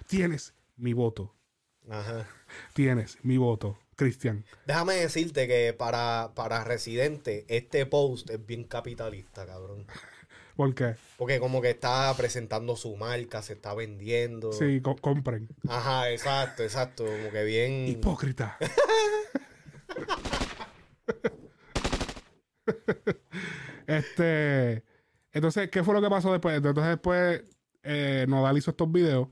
Tienes 0.06 0.54
mi 0.76 0.92
voto. 0.92 1.34
Ajá. 1.88 2.26
Tienes 2.74 3.16
mi 3.22 3.38
voto, 3.38 3.78
Cristian. 3.98 4.44
Déjame 4.64 4.94
decirte 4.94 5.48
que 5.48 5.74
para, 5.76 6.30
para 6.36 6.62
Residente, 6.62 7.44
este 7.48 7.84
post 7.84 8.30
es 8.30 8.46
bien 8.46 8.62
capitalista, 8.62 9.44
cabrón. 9.44 9.86
¿Por 10.56 10.72
qué? 10.74 10.94
Porque 11.16 11.40
como 11.40 11.60
que 11.60 11.70
está 11.70 12.14
presentando 12.16 12.76
su 12.76 12.96
marca, 12.96 13.42
se 13.42 13.54
está 13.54 13.74
vendiendo. 13.74 14.52
Sí, 14.52 14.80
co- 14.80 14.96
compren. 14.96 15.48
Ajá, 15.68 16.10
exacto, 16.10 16.62
exacto. 16.62 17.04
Como 17.04 17.30
que 17.32 17.42
bien. 17.44 17.88
Hipócrita. 17.88 18.56
este. 23.86 24.84
Entonces, 25.32 25.70
¿qué 25.70 25.82
fue 25.84 25.94
lo 25.94 26.00
que 26.02 26.08
pasó 26.10 26.32
después? 26.32 26.56
Entonces, 26.56 26.84
después, 26.86 27.42
eh, 27.82 28.26
Nodal 28.28 28.58
hizo 28.58 28.70
estos 28.70 28.90
videos. 28.90 29.28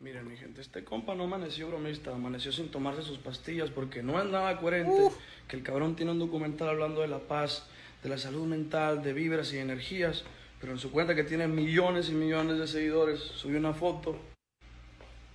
Miren, 0.00 0.26
mi 0.28 0.36
este 0.64 0.82
compa 0.82 1.14
no 1.14 1.24
amaneció 1.24 1.68
bromista, 1.68 2.14
amaneció 2.14 2.50
sin 2.50 2.70
tomarse 2.70 3.02
sus 3.02 3.18
pastillas 3.18 3.68
porque 3.68 4.02
no 4.02 4.18
es 4.18 4.30
nada 4.30 4.56
coherente 4.56 5.10
que 5.46 5.56
el 5.56 5.62
cabrón 5.62 5.94
tiene 5.94 6.12
un 6.12 6.18
documental 6.18 6.70
hablando 6.70 7.02
de 7.02 7.08
la 7.08 7.18
paz, 7.18 7.66
de 8.02 8.08
la 8.08 8.16
salud 8.16 8.46
mental, 8.46 9.02
de 9.02 9.12
vibras 9.12 9.52
y 9.52 9.58
energías, 9.58 10.24
pero 10.58 10.72
en 10.72 10.78
su 10.78 10.90
cuenta 10.90 11.14
que 11.14 11.22
tiene 11.22 11.48
millones 11.48 12.08
y 12.08 12.12
millones 12.12 12.58
de 12.58 12.66
seguidores, 12.66 13.20
subió 13.20 13.58
una 13.58 13.74
foto 13.74 14.16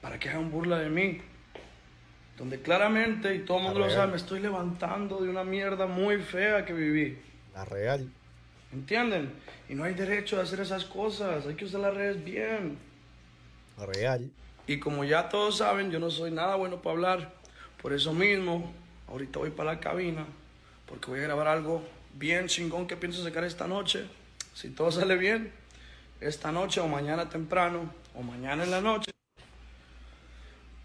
para 0.02 0.18
que 0.18 0.30
hagan 0.30 0.50
burla 0.50 0.80
de 0.80 0.90
mí, 0.90 1.22
donde 2.36 2.60
claramente, 2.64 3.36
y 3.36 3.40
todo 3.40 3.60
el 3.60 3.64
mundo 3.66 3.82
lo 3.82 3.90
sabe, 3.92 4.14
me 4.14 4.18
estoy 4.18 4.40
levantando 4.40 5.22
de 5.22 5.30
una 5.30 5.44
mierda 5.44 5.86
muy 5.86 6.18
fea 6.18 6.66
que 6.66 6.74
viví. 6.74 7.20
La 7.54 7.66
real. 7.66 8.10
¿Entienden? 8.74 9.32
Y 9.70 9.76
no 9.76 9.84
hay 9.84 9.94
derecho 9.94 10.40
a 10.40 10.44
hacer 10.44 10.62
esas 10.62 10.86
cosas, 10.86 11.46
hay 11.46 11.54
que 11.54 11.66
usar 11.66 11.82
las 11.82 11.94
redes 11.94 12.24
bien. 12.24 12.80
La 13.78 13.86
real. 13.86 14.32
Y 14.70 14.80
como 14.80 15.04
ya 15.04 15.30
todos 15.30 15.58
saben, 15.58 15.90
yo 15.90 16.00
no 16.00 16.12
soy 16.12 16.30
nada 16.30 16.54
bueno 16.54 16.80
para 16.84 16.94
hablar. 16.94 17.34
Por 17.82 17.92
eso 17.92 18.14
mismo, 18.14 18.72
ahorita 19.08 19.40
voy 19.40 19.50
para 19.50 19.74
la 19.74 19.80
cabina, 19.80 20.28
porque 20.86 21.10
voy 21.10 21.22
a 21.22 21.24
grabar 21.24 21.48
algo 21.48 21.82
bien 22.14 22.46
chingón 22.46 22.86
que 22.86 22.96
pienso 22.96 23.24
sacar 23.24 23.44
esta 23.46 23.68
noche. 23.68 24.06
Si 24.54 24.70
todo 24.70 24.92
sale 24.92 25.18
bien, 25.18 25.52
esta 26.22 26.52
noche 26.52 26.82
o 26.82 26.88
mañana 26.88 27.28
temprano, 27.30 27.92
o 28.14 28.22
mañana 28.22 28.64
en 28.64 28.70
la 28.70 28.80
noche. 28.80 29.10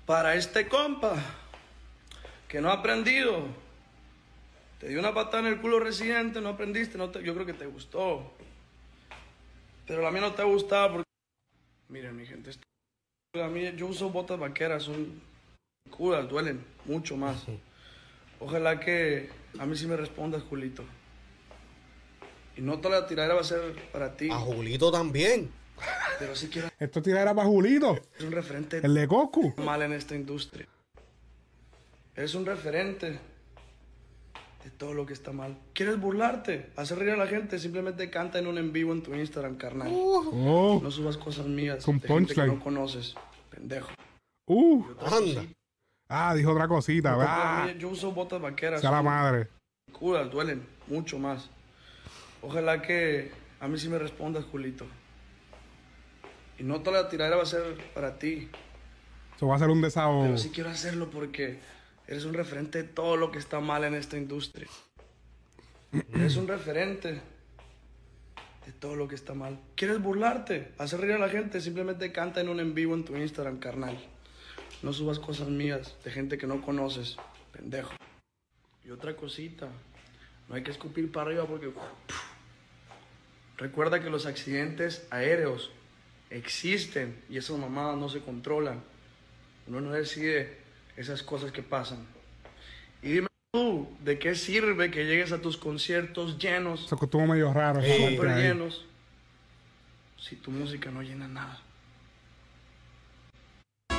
Para 0.07 0.35
este 0.35 0.67
compa, 0.67 1.17
que 2.49 2.63
no 2.63 2.71
ha 2.71 2.75
aprendido 2.81 3.49
Te 4.81 4.89
di 4.89 4.97
una 4.97 5.13
patada 5.13 5.41
en 5.41 5.47
el 5.53 5.61
culo 5.61 5.79
residente, 5.79 6.41
no 6.41 6.49
aprendiste, 6.49 6.97
no 6.97 7.11
te- 7.11 7.23
yo 7.23 7.35
creo 7.35 7.45
que 7.45 7.53
te 7.53 7.67
gustó. 7.67 8.33
Pero 9.87 10.01
la 10.01 10.11
mía 10.11 10.23
no 10.23 10.33
te 10.33 10.41
ha 10.41 10.47
gustado 10.47 10.89
porque... 10.95 11.05
Miren, 11.91 12.17
mi 12.17 12.25
gente, 12.25 12.49
esto- 12.49 12.65
a 13.43 13.49
mí 13.49 13.73
yo 13.77 13.87
uso 13.89 14.11
botas 14.11 14.39
vaqueras, 14.39 14.85
son 14.85 15.21
curas, 15.91 16.29
duelen 16.29 16.65
mucho 16.85 17.17
más. 17.17 17.45
Ojalá 18.41 18.79
que 18.79 19.29
a 19.59 19.67
mí 19.67 19.77
sí 19.77 19.87
me 19.87 19.97
respondas, 19.97 20.43
Julito. 20.45 20.85
Y 22.57 22.61
no 22.61 22.79
toda 22.79 23.01
la 23.01 23.07
tiradera 23.07 23.35
va 23.35 23.41
a 23.41 23.45
ser 23.45 23.75
para 23.93 24.17
ti, 24.17 24.29
A 24.31 24.37
Julito 24.39 24.93
también. 24.93 25.51
pero 26.21 26.37
sí 26.37 26.49
quiero 26.49 26.69
Esto 26.79 27.03
tiradera 27.03 27.35
para 27.35 27.49
Julito, 27.49 27.99
ser 28.17 28.27
un 28.27 28.33
referente 28.33 28.81
el 28.83 28.95
de 28.95 29.09
Coscu. 29.09 29.55
mal 29.59 29.83
en 29.83 29.93
esta 29.93 30.15
industria. 30.15 30.69
Eres 32.15 32.35
un 32.37 32.47
referente 32.47 33.19
de 34.65 34.71
todo 34.71 34.95
lo 34.95 35.05
que 35.05 35.13
está 35.13 35.31
mal. 35.33 35.59
¿Quieres 35.75 36.01
burlarte? 36.01 36.71
Hacer 36.77 36.99
reír 36.99 37.13
a 37.13 37.17
la 37.17 37.27
gente. 37.27 37.59
Simplemente 37.59 38.09
canta 38.11 38.39
en 38.39 38.47
un 38.47 38.57
en 38.57 38.73
vivo 38.73 38.93
en 38.93 39.03
tu 39.03 39.15
Instagram, 39.15 39.57
carnal. 39.57 39.89
Oh, 39.93 40.81
No 40.83 40.91
subas 40.91 41.19
cosas 41.19 41.47
mías 41.47 41.85
Con 41.85 41.99
de 41.99 42.09
gente 42.09 42.35
que 42.35 42.47
no 42.47 42.59
conoces. 42.61 43.15
Pendejo. 43.51 43.91
uh. 44.49 44.85
Anda. 45.07 45.45
Ah, 46.09 46.35
dijo 46.35 46.53
otra 46.53 46.67
cosita. 46.67 47.15
Ah, 47.21 47.71
yo 47.79 47.91
uso 47.91 48.13
botas 48.13 48.41
vaqueras. 48.41 48.81
sea 48.81 48.91
la 48.91 49.03
madre. 49.03 49.49
curas, 49.93 50.31
duelen 50.31 50.67
mucho 50.87 51.19
más. 51.19 51.51
Ojalá 52.41 52.81
que 52.83 53.31
a 53.61 53.69
mí 53.69 53.79
sí 53.79 53.89
me 53.89 53.99
respondas, 53.99 54.45
Julito. 54.45 54.87
Y 56.59 56.63
no 56.63 56.81
toda 56.81 57.03
la 57.03 57.09
tiradera 57.09 57.37
va 57.37 57.43
a 57.43 57.47
ser 57.47 57.63
para 57.95 58.19
ti. 58.19 58.49
Eso 59.37 59.47
va 59.47 59.57
a 59.57 59.59
ser 59.59 59.69
un 59.69 59.83
desahogo. 59.83 60.23
Pero 60.25 60.39
sí 60.39 60.51
quiero 60.51 60.71
hacerlo 60.71 61.11
porque 61.11 61.59
eres 62.07 62.25
un 62.25 62.35
referente 62.35 62.83
de 62.83 62.89
todo 62.89 63.17
lo 63.17 63.31
que 63.31 63.39
está 63.39 63.61
mal 63.61 63.85
en 63.85 63.95
esta 63.95 64.17
industria. 64.17 64.69
Eres 66.13 66.37
un 66.37 66.49
referente 66.49 67.21
de 68.67 68.73
todo 68.73 68.97
lo 68.97 69.07
que 69.09 69.15
está 69.15 69.35
mal. 69.35 69.61
¿Quieres 69.77 70.01
burlarte? 70.01 70.73
Hacer 70.79 71.01
reír 71.01 71.13
a 71.15 71.19
la 71.19 71.29
gente. 71.29 71.61
Simplemente 71.61 72.13
canta 72.13 72.41
en 72.41 72.49
un 72.49 72.61
en 72.61 72.75
vivo 72.75 72.95
en 72.95 73.05
tu 73.05 73.17
Instagram, 73.17 73.59
carnal. 73.59 73.99
No 74.83 74.93
subas 74.93 75.19
cosas 75.19 75.49
mías 75.49 75.97
de 76.05 76.11
gente 76.11 76.37
que 76.37 76.47
no 76.47 76.63
conoces, 76.63 77.17
pendejo. 77.53 77.95
Y 78.85 78.91
otra 78.91 79.17
cosita. 79.17 79.69
No 80.49 80.57
hay 80.57 80.63
que 80.63 80.71
escupir 80.71 81.11
para 81.11 81.29
arriba 81.29 81.47
porque... 81.47 81.73
Recuerda 83.57 84.03
que 84.03 84.11
los 84.11 84.27
accidentes 84.27 85.07
aéreos 85.11 85.71
existen 86.29 87.23
y 87.31 87.37
esas 87.37 87.57
mamadas 87.57 87.97
no 87.97 88.09
se 88.09 88.21
controlan. 88.21 88.83
Uno 89.69 89.81
no 89.81 89.93
decide 89.93 90.64
esas 90.97 91.23
cosas 91.23 91.53
que 91.53 91.63
pasan. 91.63 92.07
Y 93.03 93.13
dime 93.13 93.29
tú, 93.53 93.89
¿de 94.03 94.19
qué 94.19 94.35
sirve 94.35 94.91
que 94.91 95.05
llegues 95.05 95.33
a 95.33 95.41
tus 95.41 95.57
conciertos 95.57 96.39
llenos, 96.39 96.87
Eso 96.87 96.99
estuvo 97.01 97.27
medio 97.27 97.53
raro. 97.53 97.81
súper 97.81 98.37
llenos, 98.37 98.87
si 100.19 100.37
tu 100.37 100.51
música 100.51 100.91
no 100.91 101.03
llena 101.03 101.29
nada? 101.29 101.61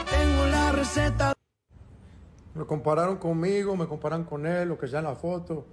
Tengo 0.09 0.45
la 0.47 0.71
receta. 0.71 1.33
Me 2.53 2.65
compararon 2.65 3.17
conmigo, 3.17 3.75
me 3.75 3.85
comparan 3.85 4.23
con 4.23 4.45
él, 4.45 4.69
lo 4.69 4.77
que 4.77 4.87
sea 4.87 4.99
en 4.99 5.05
la 5.05 5.15
foto. 5.15 5.65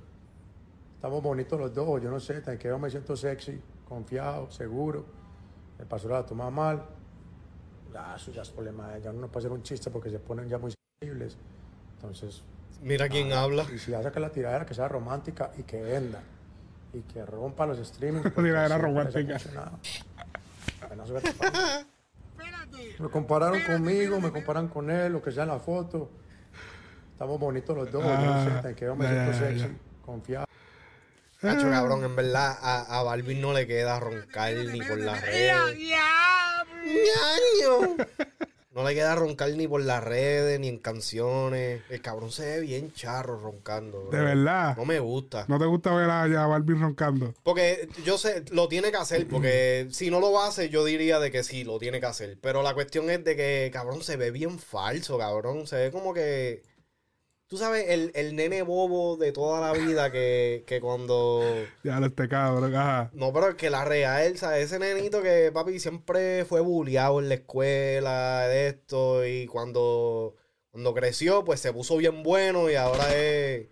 Estamos 0.96 1.22
bonitos 1.22 1.58
los 1.58 1.72
dos, 1.74 2.02
yo 2.02 2.10
no 2.10 2.20
sé, 2.20 2.40
tan 2.40 2.58
que 2.58 2.68
yo 2.68 2.78
me 2.78 2.90
siento 2.90 3.16
sexy, 3.16 3.60
confiado, 3.88 4.50
seguro. 4.50 5.04
Me 5.78 5.84
pasó 5.84 6.08
la 6.08 6.24
toma 6.24 6.50
mal. 6.50 6.84
Ya, 7.92 8.14
eso 8.16 8.32
ya 8.32 8.42
es 8.42 8.50
problema 8.50 8.88
de 8.88 8.98
ella. 8.98 9.10
Uno 9.10 9.22
no 9.22 9.28
puede 9.28 9.46
hacer 9.46 9.52
un 9.52 9.62
chiste 9.62 9.90
porque 9.90 10.10
se 10.10 10.18
ponen 10.18 10.48
ya 10.48 10.58
muy 10.58 10.72
Entonces, 11.02 12.42
Mira 12.82 13.08
quién 13.08 13.32
habla. 13.32 13.64
y 13.72 13.78
si 13.78 13.94
hace 13.94 14.10
que 14.10 14.20
la 14.20 14.30
tiradera 14.30 14.66
que 14.66 14.74
sea 14.74 14.88
romántica 14.88 15.52
y 15.56 15.62
que 15.62 15.80
venda. 15.82 16.20
Y 16.92 17.00
que 17.02 17.24
rompa 17.24 17.64
los 17.66 17.78
streamings. 17.86 18.22
porque 18.34 18.42
tiradera 18.50 18.78
romántica. 18.78 19.38
Me 22.98 23.08
compararon 23.08 23.60
conmigo, 23.62 24.20
me 24.20 24.30
comparan 24.30 24.68
con 24.68 24.90
él, 24.90 25.12
lo 25.12 25.22
que 25.22 25.32
sea 25.32 25.44
en 25.44 25.50
la 25.50 25.58
foto. 25.58 26.10
Estamos 27.12 27.38
bonitos 27.38 27.76
los 27.76 27.90
dos, 27.90 28.02
yo 28.02 28.08
no 28.10 28.44
sé, 28.44 28.50
Ah, 28.50 28.60
tan 28.62 28.74
que 28.74 28.84
yo 28.84 28.96
me 28.96 29.04
ya, 29.04 29.10
siento 29.10 29.32
ya, 29.32 29.38
sexy, 29.38 29.60
ya. 29.60 29.70
confiado. 30.04 30.46
Cacho, 31.40 31.68
cabrón, 31.70 32.04
en 32.04 32.14
verdad, 32.16 32.56
a, 32.60 32.98
a 32.98 33.02
Balvin 33.02 33.40
no 33.40 33.52
le 33.52 33.66
queda 33.66 33.98
roncar 34.00 34.54
ni 34.54 34.80
por 34.80 34.98
las 34.98 35.20
redes. 35.20 35.52
¡Ñaño! 36.84 37.96
No 38.74 38.84
le 38.88 38.94
queda 38.94 39.14
roncar 39.14 39.50
ni 39.50 39.68
por 39.68 39.82
las 39.82 40.02
redes, 40.02 40.58
ni 40.58 40.68
en 40.68 40.78
canciones. 40.78 41.82
El 41.90 42.00
cabrón 42.00 42.32
se 42.32 42.46
ve 42.46 42.60
bien 42.60 42.92
charro 42.94 43.38
roncando. 43.38 44.06
bro. 44.06 44.10
De 44.10 44.24
verdad. 44.24 44.76
No 44.76 44.86
me 44.86 44.98
gusta. 44.98 45.44
¿No 45.48 45.58
te 45.58 45.66
gusta 45.66 45.94
ver 45.94 46.08
a, 46.08 46.22
a 46.22 46.46
Balvin 46.46 46.80
roncando? 46.80 47.34
Porque 47.42 47.88
yo 48.04 48.16
sé, 48.16 48.44
lo 48.50 48.68
tiene 48.68 48.90
que 48.90 48.96
hacer, 48.96 49.28
porque 49.28 49.88
si 49.92 50.10
no 50.10 50.20
lo 50.20 50.40
hace, 50.42 50.70
yo 50.70 50.84
diría 50.84 51.20
de 51.20 51.30
que 51.30 51.42
sí, 51.44 51.64
lo 51.64 51.78
tiene 51.78 52.00
que 52.00 52.06
hacer. 52.06 52.38
Pero 52.40 52.62
la 52.62 52.72
cuestión 52.72 53.10
es 53.10 53.22
de 53.24 53.36
que, 53.36 53.70
cabrón, 53.72 54.02
se 54.02 54.16
ve 54.16 54.30
bien 54.30 54.58
falso, 54.58 55.18
cabrón. 55.18 55.66
Se 55.66 55.76
ve 55.76 55.90
como 55.90 56.14
que. 56.14 56.62
Tú 57.52 57.58
sabes, 57.58 57.90
el, 57.90 58.12
el 58.14 58.34
nene 58.34 58.62
bobo 58.62 59.18
de 59.18 59.30
toda 59.30 59.60
la 59.60 59.78
vida 59.78 60.10
que, 60.10 60.64
que 60.66 60.80
cuando. 60.80 61.42
Ya 61.84 62.00
lo 62.00 62.06
este 62.06 62.26
cabrón. 62.26 62.74
Ajá. 62.74 63.10
No, 63.12 63.30
pero 63.30 63.50
es 63.50 63.56
que 63.56 63.68
la 63.68 63.84
real, 63.84 64.38
¿sabes? 64.38 64.72
Ese 64.72 64.78
nenito 64.78 65.20
que, 65.22 65.50
papi, 65.52 65.78
siempre 65.78 66.46
fue 66.46 66.62
bulleado 66.62 67.20
en 67.20 67.28
la 67.28 67.34
escuela, 67.34 68.48
de 68.48 68.68
esto, 68.68 69.26
y 69.26 69.44
cuando, 69.48 70.34
cuando 70.70 70.94
creció, 70.94 71.44
pues 71.44 71.60
se 71.60 71.74
puso 71.74 71.98
bien 71.98 72.22
bueno 72.22 72.70
y 72.70 72.76
ahora 72.76 73.14
es. 73.14 73.66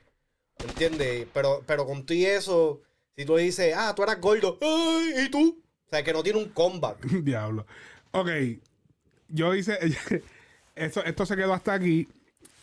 ¿Entiendes? 0.58 1.26
Pero, 1.32 1.62
pero 1.66 1.86
con 1.86 2.04
y 2.06 2.26
eso, 2.26 2.82
si 3.16 3.24
tú 3.24 3.36
le 3.38 3.44
dices, 3.44 3.72
ah, 3.74 3.94
tú 3.96 4.02
eras 4.02 4.20
gordo, 4.20 4.58
¡ay! 4.60 5.24
¿Y 5.24 5.30
tú? 5.30 5.58
O 5.86 5.88
sea, 5.88 6.04
que 6.04 6.12
no 6.12 6.22
tiene 6.22 6.38
un 6.38 6.50
comeback. 6.50 7.02
Diablo. 7.24 7.64
Ok. 8.10 8.28
Yo 9.28 9.54
hice. 9.54 9.78
Esto, 10.76 11.04
esto 11.04 11.26
se 11.26 11.36
quedó 11.36 11.52
hasta 11.52 11.74
aquí. 11.74 12.08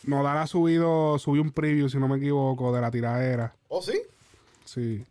Nodal 0.08 0.38
ha 0.38 0.46
subido. 0.46 1.18
Subió 1.18 1.42
un 1.42 1.52
preview, 1.52 1.88
si 1.88 1.98
no 1.98 2.08
me 2.08 2.16
equivoco, 2.16 2.72
de 2.72 2.80
la 2.80 2.90
tiradera. 2.90 3.54
¿Oh, 3.68 3.82
sí? 3.82 4.00
Sí. 4.64 5.04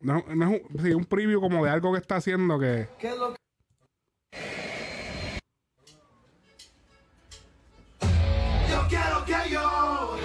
No, 0.00 0.24
no 0.34 0.54
es 0.54 0.62
un, 0.62 0.82
sí, 0.82 0.92
un 0.92 1.04
preview 1.04 1.40
como 1.40 1.64
de 1.64 1.70
algo 1.70 1.92
que 1.92 1.98
está 1.98 2.16
haciendo 2.16 2.58
que. 2.58 2.88
¿Qué 2.98 3.08
es 3.08 3.18
lo 3.18 3.34
que... 3.34 3.36
Yo 8.70 8.86
quiero 8.88 9.24
que 9.24 9.50
llore. 9.50 10.22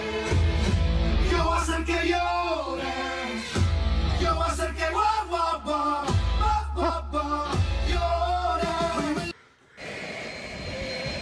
Yo 1.31 1.43
voy 1.43 1.57
a 1.57 1.61
hacer 1.61 1.85
que. 1.85 2.09
Yo 2.09 2.48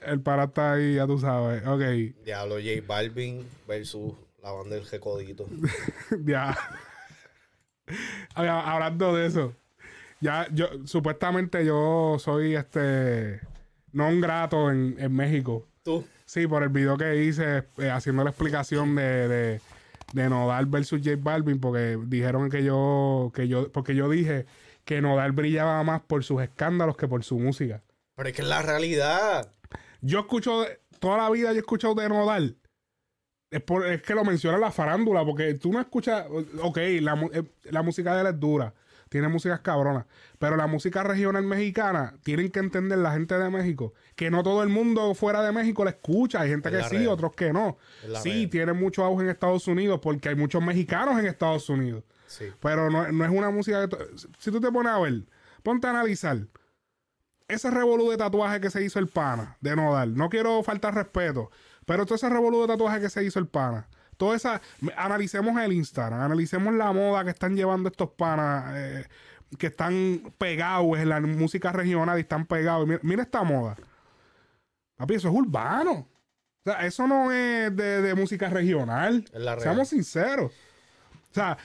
El 0.07 0.21
para 0.21 0.45
está 0.45 0.73
ahí, 0.73 0.95
ya 0.95 1.05
tú 1.05 1.19
sabes. 1.19 1.65
Ok. 1.67 1.81
Diablo, 2.23 2.55
J 2.55 2.83
Balvin 2.87 3.45
versus 3.67 4.13
la 4.41 4.51
banda 4.51 4.75
del 4.75 4.87
Recodito. 4.87 5.47
ya. 6.25 6.57
Hablando 8.35 9.15
de 9.15 9.27
eso. 9.27 9.53
Ya, 10.19 10.47
yo, 10.51 10.67
supuestamente 10.85 11.65
yo 11.65 12.17
soy 12.19 12.55
este. 12.55 13.41
No 13.91 14.07
un 14.07 14.21
grato 14.21 14.71
en, 14.71 14.95
en 14.99 15.13
México. 15.13 15.67
Tú. 15.83 16.05
Sí, 16.25 16.47
por 16.47 16.63
el 16.63 16.69
video 16.69 16.97
que 16.97 17.23
hice 17.23 17.63
eh, 17.77 17.89
haciendo 17.89 18.23
la 18.23 18.31
explicación 18.31 18.95
de, 18.95 19.27
de, 19.27 19.61
de 20.13 20.29
Nodal 20.29 20.65
versus 20.65 21.01
J 21.03 21.17
Balvin, 21.19 21.59
porque 21.59 21.97
dijeron 22.05 22.49
que 22.49 22.63
yo, 22.63 23.31
que 23.33 23.47
yo, 23.47 23.71
porque 23.71 23.95
yo 23.95 24.09
dije 24.09 24.45
que 24.83 25.01
Nodal 25.01 25.31
brillaba 25.31 25.83
más 25.83 26.01
por 26.01 26.23
sus 26.23 26.41
escándalos 26.41 26.97
que 26.97 27.07
por 27.07 27.23
su 27.23 27.39
música. 27.39 27.81
Pero 28.15 28.29
es 28.29 28.35
que 28.35 28.41
es 28.41 28.47
la 28.47 28.61
realidad. 28.61 29.53
Yo 30.01 30.19
escucho, 30.19 30.65
toda 30.99 31.17
la 31.17 31.29
vida 31.29 31.49
yo 31.51 31.55
he 31.57 31.59
escuchado 31.59 31.95
de 31.95 32.09
Nodal. 32.09 32.57
Es, 33.49 33.61
por- 33.61 33.85
es 33.87 34.01
que 34.01 34.13
lo 34.13 34.25
menciona 34.25 34.55
en 34.57 34.61
la 34.61 34.71
farándula, 34.71 35.23
porque 35.25 35.53
tú 35.53 35.71
no 35.71 35.79
escuchas, 35.79 36.25
ok, 36.61 36.77
la, 37.01 37.29
eh, 37.33 37.43
la 37.71 37.81
música 37.81 38.13
de 38.13 38.21
él 38.21 38.27
es 38.27 38.39
dura, 38.39 38.73
tiene 39.09 39.29
músicas 39.29 39.61
cabronas, 39.61 40.05
pero 40.37 40.57
la 40.57 40.67
música 40.67 41.01
regional 41.01 41.43
mexicana, 41.45 42.13
tienen 42.23 42.51
que 42.51 42.59
entender 42.59 42.97
la 42.97 43.13
gente 43.13 43.37
de 43.39 43.49
México, 43.49 43.93
que 44.17 44.29
no 44.29 44.43
todo 44.43 44.63
el 44.63 44.69
mundo 44.69 45.15
fuera 45.15 45.41
de 45.41 45.53
México 45.53 45.85
la 45.85 45.91
escucha, 45.91 46.41
hay 46.41 46.49
gente 46.49 46.67
Es 46.67 46.73
que 46.75 46.79
sí, 46.89 47.07
otros 47.07 47.33
que 47.35 47.53
no. 47.53 47.77
Sí, 48.19 48.47
tiene 48.47 48.73
mucho 48.73 49.05
auge 49.05 49.23
en 49.23 49.29
Estados 49.29 49.65
Unidos, 49.69 50.01
porque 50.03 50.27
hay 50.27 50.35
muchos 50.35 50.61
mexicanos 50.61 51.17
en 51.17 51.25
Estados 51.27 51.69
Unidos. 51.69 52.03
Sí. 52.27 52.47
Pero 52.59 52.89
no, 52.89 53.09
no 53.13 53.23
es 53.23 53.31
una 53.31 53.49
música 53.49 53.87
que... 53.87 53.95
Si 54.39 54.51
tú 54.51 54.59
te 54.59 54.69
pones 54.73 54.91
a 54.91 54.99
ver, 54.99 55.21
ponte 55.63 55.87
a 55.87 55.91
analizar. 55.91 56.37
Ese 57.47 57.71
revolú 57.71 58.09
de 58.11 58.17
tatuaje 58.17 58.59
que 58.59 58.69
se 58.69 58.83
hizo 58.83 58.99
el 58.99 59.07
pana 59.07 59.57
de 59.61 59.75
Nodal. 59.75 60.15
No 60.15 60.29
quiero 60.29 60.61
faltar 60.63 60.93
respeto. 60.95 61.49
Pero 61.85 62.05
todo 62.05 62.15
ese 62.15 62.29
revolú 62.29 62.61
de 62.61 62.67
tatuaje 62.67 62.99
que 62.99 63.09
se 63.09 63.23
hizo 63.23 63.39
el 63.39 63.47
pana. 63.47 63.87
Toda 64.17 64.35
esa... 64.35 64.61
Analicemos 64.97 65.59
el 65.61 65.73
Instagram. 65.73 66.19
Analicemos 66.19 66.73
la 66.73 66.91
moda 66.91 67.23
que 67.23 67.29
están 67.29 67.55
llevando 67.55 67.89
estos 67.89 68.09
panas. 68.09 68.73
eh, 68.75 69.05
que 69.57 69.67
están 69.67 70.33
pegados 70.37 70.97
en 70.97 71.09
la 71.09 71.21
música 71.21 71.71
regional 71.71 72.17
y 72.17 72.21
están 72.21 72.45
pegados. 72.45 72.85
Mira, 72.87 72.99
mira 73.03 73.23
esta 73.23 73.43
moda. 73.43 73.77
Papi, 74.97 75.15
eso 75.15 75.29
es 75.29 75.33
urbano. 75.33 75.91
O 76.65 76.69
sea, 76.69 76.85
eso 76.85 77.07
no 77.07 77.31
es 77.31 77.73
de, 77.75 78.01
de 78.01 78.15
música 78.15 78.49
regional. 78.49 79.23
Seamos 79.59 79.89
sinceros. 79.89 80.51
O 81.31 81.33
sea, 81.33 81.57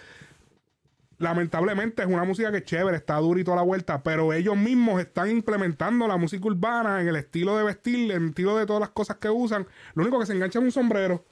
lamentablemente 1.23 2.03
es 2.03 2.09
una 2.09 2.25
música 2.25 2.51
que 2.51 2.59
es 2.59 2.65
chévere, 2.65 2.97
está 2.99 3.17
dura 3.17 3.41
y 3.41 3.45
toda 3.45 3.57
la 3.57 3.63
vuelta, 3.63 4.03
pero 4.03 4.33
ellos 4.33 4.57
mismos 4.57 5.01
están 5.01 5.31
implementando 5.31 6.07
la 6.07 6.17
música 6.17 6.45
urbana 6.47 7.01
en 7.01 7.09
el 7.09 7.17
estilo 7.17 7.57
de 7.57 7.65
vestir, 7.65 8.11
en 8.13 8.23
el 8.23 8.29
estilo 8.31 8.57
de 8.57 8.67
todas 8.67 8.81
las 8.81 8.91
cosas 8.91 9.17
que 9.17 9.31
usan. 9.31 9.67
Lo 9.95 10.03
único 10.03 10.19
que 10.19 10.27
se 10.27 10.33
engancha 10.35 10.59
es 10.59 10.65
un 10.65 10.73
sombrero. 10.73 11.25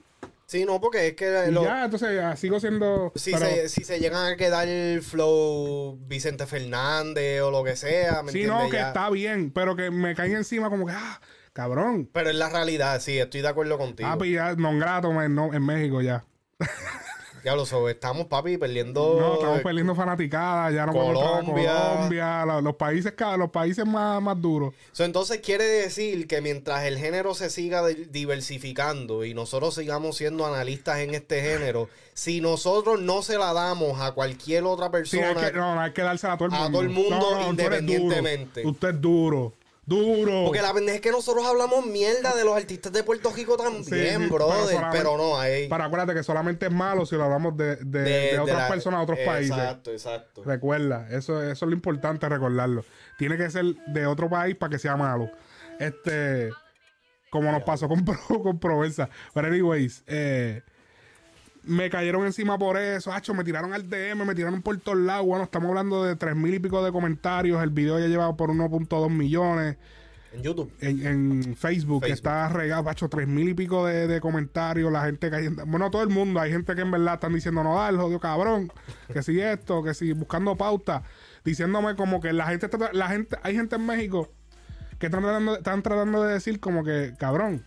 Sí, 0.46 0.64
no, 0.64 0.80
porque 0.80 1.06
es 1.08 1.14
que 1.14 1.46
lo- 1.52 1.62
ya, 1.62 1.84
entonces 1.84 2.14
ya, 2.16 2.34
sigo 2.36 2.58
siendo. 2.58 3.12
si, 3.14 3.30
pero- 3.32 3.46
se, 3.46 3.68
si 3.68 3.84
se 3.84 4.00
llegan 4.00 4.32
a 4.32 4.36
quedar 4.36 4.66
el 4.66 5.00
flow 5.00 5.96
Vicente 6.08 6.44
Fernández 6.46 7.40
o 7.42 7.50
lo 7.52 7.62
que 7.62 7.76
sea, 7.76 8.22
¿me 8.24 8.32
sí, 8.32 8.44
no, 8.44 8.68
que 8.68 8.78
Ya- 8.78 8.88
está 8.88 9.08
bien, 9.10 9.52
pero 9.52 9.76
que 9.76 9.92
me 9.92 10.14
caen 10.16 10.34
encima 10.34 10.68
como 10.68 10.86
que, 10.86 10.92
ah, 10.92 11.20
cabrón. 11.52 12.10
Pero 12.12 12.30
es 12.30 12.36
la 12.36 12.48
realidad, 12.48 13.00
sí, 13.00 13.16
estoy 13.18 13.42
de 13.42 13.48
acuerdo 13.48 13.78
contigo. 13.78 14.08
Papi, 14.08 14.32
ya, 14.32 14.54
non 14.56 14.80
grato 14.80 15.12
no- 15.12 15.54
en 15.54 15.64
México 15.64 16.02
ya. 16.02 16.24
Ya 17.44 17.54
lo 17.54 17.64
so, 17.66 17.88
estamos, 17.88 18.26
papi, 18.26 18.56
perdiendo. 18.58 19.16
No, 19.18 19.34
estamos 19.34 19.60
perdiendo 19.62 19.94
fanaticadas, 19.94 20.74
ya 20.74 20.86
no 20.86 20.92
podemos 20.92 21.18
traer 21.18 21.34
a 21.34 21.40
Colombia. 21.40 21.72
Colombia, 21.94 22.46
la- 22.46 22.60
los 22.60 22.74
países, 22.76 23.14
los 23.38 23.50
países 23.50 23.86
más, 23.86 24.20
más 24.22 24.40
duros. 24.40 24.74
So, 24.92 25.04
entonces 25.04 25.40
quiere 25.40 25.64
decir 25.64 26.26
que 26.26 26.40
mientras 26.40 26.84
el 26.84 26.98
género 26.98 27.34
se 27.34 27.50
siga 27.50 27.86
di- 27.86 28.06
diversificando 28.10 29.24
y 29.24 29.34
nosotros 29.34 29.74
sigamos 29.74 30.16
siendo 30.16 30.46
analistas 30.46 30.98
en 31.00 31.14
este 31.14 31.40
género, 31.40 31.88
si 32.14 32.40
nosotros 32.40 33.00
no 33.00 33.22
se 33.22 33.38
la 33.38 33.52
damos 33.52 34.00
a 34.00 34.12
cualquier 34.12 34.64
otra 34.64 34.86
Sí, 34.86 34.92
persona, 34.92 35.28
hay 35.28 35.52
que, 35.52 35.58
no, 35.58 35.80
hay 35.80 35.92
que 35.92 36.02
dársela 36.02 36.34
a 36.34 36.36
todo 36.38 36.48
el 36.48 36.54
A 36.54 36.58
mundo. 36.64 36.72
todo 36.78 36.82
el 36.82 36.88
mundo 36.90 37.10
No, 37.18 37.40
no, 37.40 37.50
independientemente. 37.50 38.66
Usted 38.66 38.88
es 38.90 39.00
duro. 39.00 39.52
Duro. 39.86 40.44
porque 40.44 40.62
la 40.62 40.72
pendeja 40.72 40.96
es 40.96 41.00
que 41.00 41.10
nosotros 41.10 41.44
hablamos 41.46 41.84
mierda 41.86 42.34
de 42.36 42.44
los 42.44 42.56
artistas 42.56 42.92
de 42.92 43.02
Puerto 43.02 43.32
Rico 43.34 43.56
también, 43.56 43.84
Sí, 43.84 43.90
sí, 44.24 44.26
brother, 44.30 44.78
pero 44.92 45.16
no, 45.16 45.38
hay 45.40 45.68
Pero 45.68 45.82
acuérdate 45.84 46.14
que 46.14 46.22
solamente 46.22 46.66
es 46.66 46.72
malo 46.72 47.04
si 47.06 47.16
lo 47.16 47.24
hablamos 47.24 47.56
de, 47.56 47.76
de, 47.76 47.84
de- 47.84 48.00
de 48.02 48.30
de 48.32 48.38
otras 48.38 48.58
la- 48.58 48.68
personas 48.68 49.00
de 49.00 49.04
otros 49.04 49.18
países. 49.26 49.56
Exacto, 49.56 49.90
exacto. 49.90 50.42
Recuerda, 50.44 51.08
eso, 51.10 51.42
eso 51.42 51.50
es 51.64 51.68
lo 51.68 51.72
importante 51.72 52.28
recordarlo. 52.28 52.84
Tiene 53.18 53.36
que 53.36 53.50
ser 53.50 53.64
de 53.88 54.06
otro 54.06 54.28
país 54.30 54.54
para 54.54 54.70
que 54.70 54.78
sea 54.78 54.96
malo. 54.96 55.28
Este, 55.80 56.50
como 57.30 57.50
nos 57.50 57.62
pasó 57.64 57.88
con, 57.88 58.04
con 58.42 58.60
Provenza. 58.60 59.08
Pero 59.34 59.48
anyways, 59.48 60.04
eh, 60.06 60.62
me 61.62 61.90
cayeron 61.90 62.24
encima 62.26 62.58
por 62.58 62.76
eso. 62.76 63.12
Hacho, 63.12 63.34
me 63.34 63.44
tiraron 63.44 63.72
al 63.72 63.88
DM, 63.88 64.24
me 64.24 64.34
tiraron 64.34 64.62
por 64.62 64.76
todos 64.78 64.98
lados. 64.98 65.26
Bueno, 65.26 65.44
estamos 65.44 65.68
hablando 65.68 66.04
de 66.04 66.16
tres 66.16 66.36
mil 66.36 66.54
y 66.54 66.58
pico 66.58 66.84
de 66.84 66.92
comentarios. 66.92 67.62
El 67.62 67.70
video 67.70 67.98
ya 67.98 68.06
lleva 68.06 68.34
por 68.36 68.50
1.2 68.50 69.10
millones. 69.10 69.76
En 70.32 70.42
YouTube. 70.42 70.72
En, 70.80 71.04
en 71.06 71.56
Facebook, 71.56 72.02
Facebook. 72.02 72.06
está 72.06 72.48
regado, 72.48 72.84
pacho, 72.84 73.08
tres 73.08 73.26
mil 73.26 73.48
y 73.48 73.54
pico 73.54 73.84
de, 73.84 74.06
de 74.06 74.20
comentarios, 74.20 74.92
la 74.92 75.04
gente 75.04 75.28
cayendo, 75.28 75.66
bueno, 75.66 75.90
todo 75.90 76.02
el 76.04 76.08
mundo, 76.08 76.38
hay 76.38 76.52
gente 76.52 76.76
que 76.76 76.82
en 76.82 76.90
verdad 76.92 77.14
están 77.14 77.34
diciendo, 77.34 77.64
no, 77.64 77.74
dale, 77.74 77.98
jodido 77.98 78.20
cabrón, 78.20 78.72
que 79.12 79.24
si 79.24 79.40
esto, 79.40 79.82
que 79.82 79.92
si 79.92 80.12
buscando 80.12 80.54
pauta, 80.56 81.02
diciéndome 81.44 81.96
como 81.96 82.20
que 82.20 82.32
la 82.32 82.46
gente, 82.46 82.66
está, 82.66 82.92
la 82.92 83.08
gente, 83.08 83.38
hay 83.42 83.56
gente 83.56 83.74
en 83.74 83.86
México 83.86 84.30
que 85.00 85.06
están 85.06 85.22
tratando, 85.22 85.56
están 85.56 85.82
tratando 85.82 86.22
de 86.22 86.34
decir 86.34 86.60
como 86.60 86.84
que, 86.84 87.12
cabrón, 87.18 87.64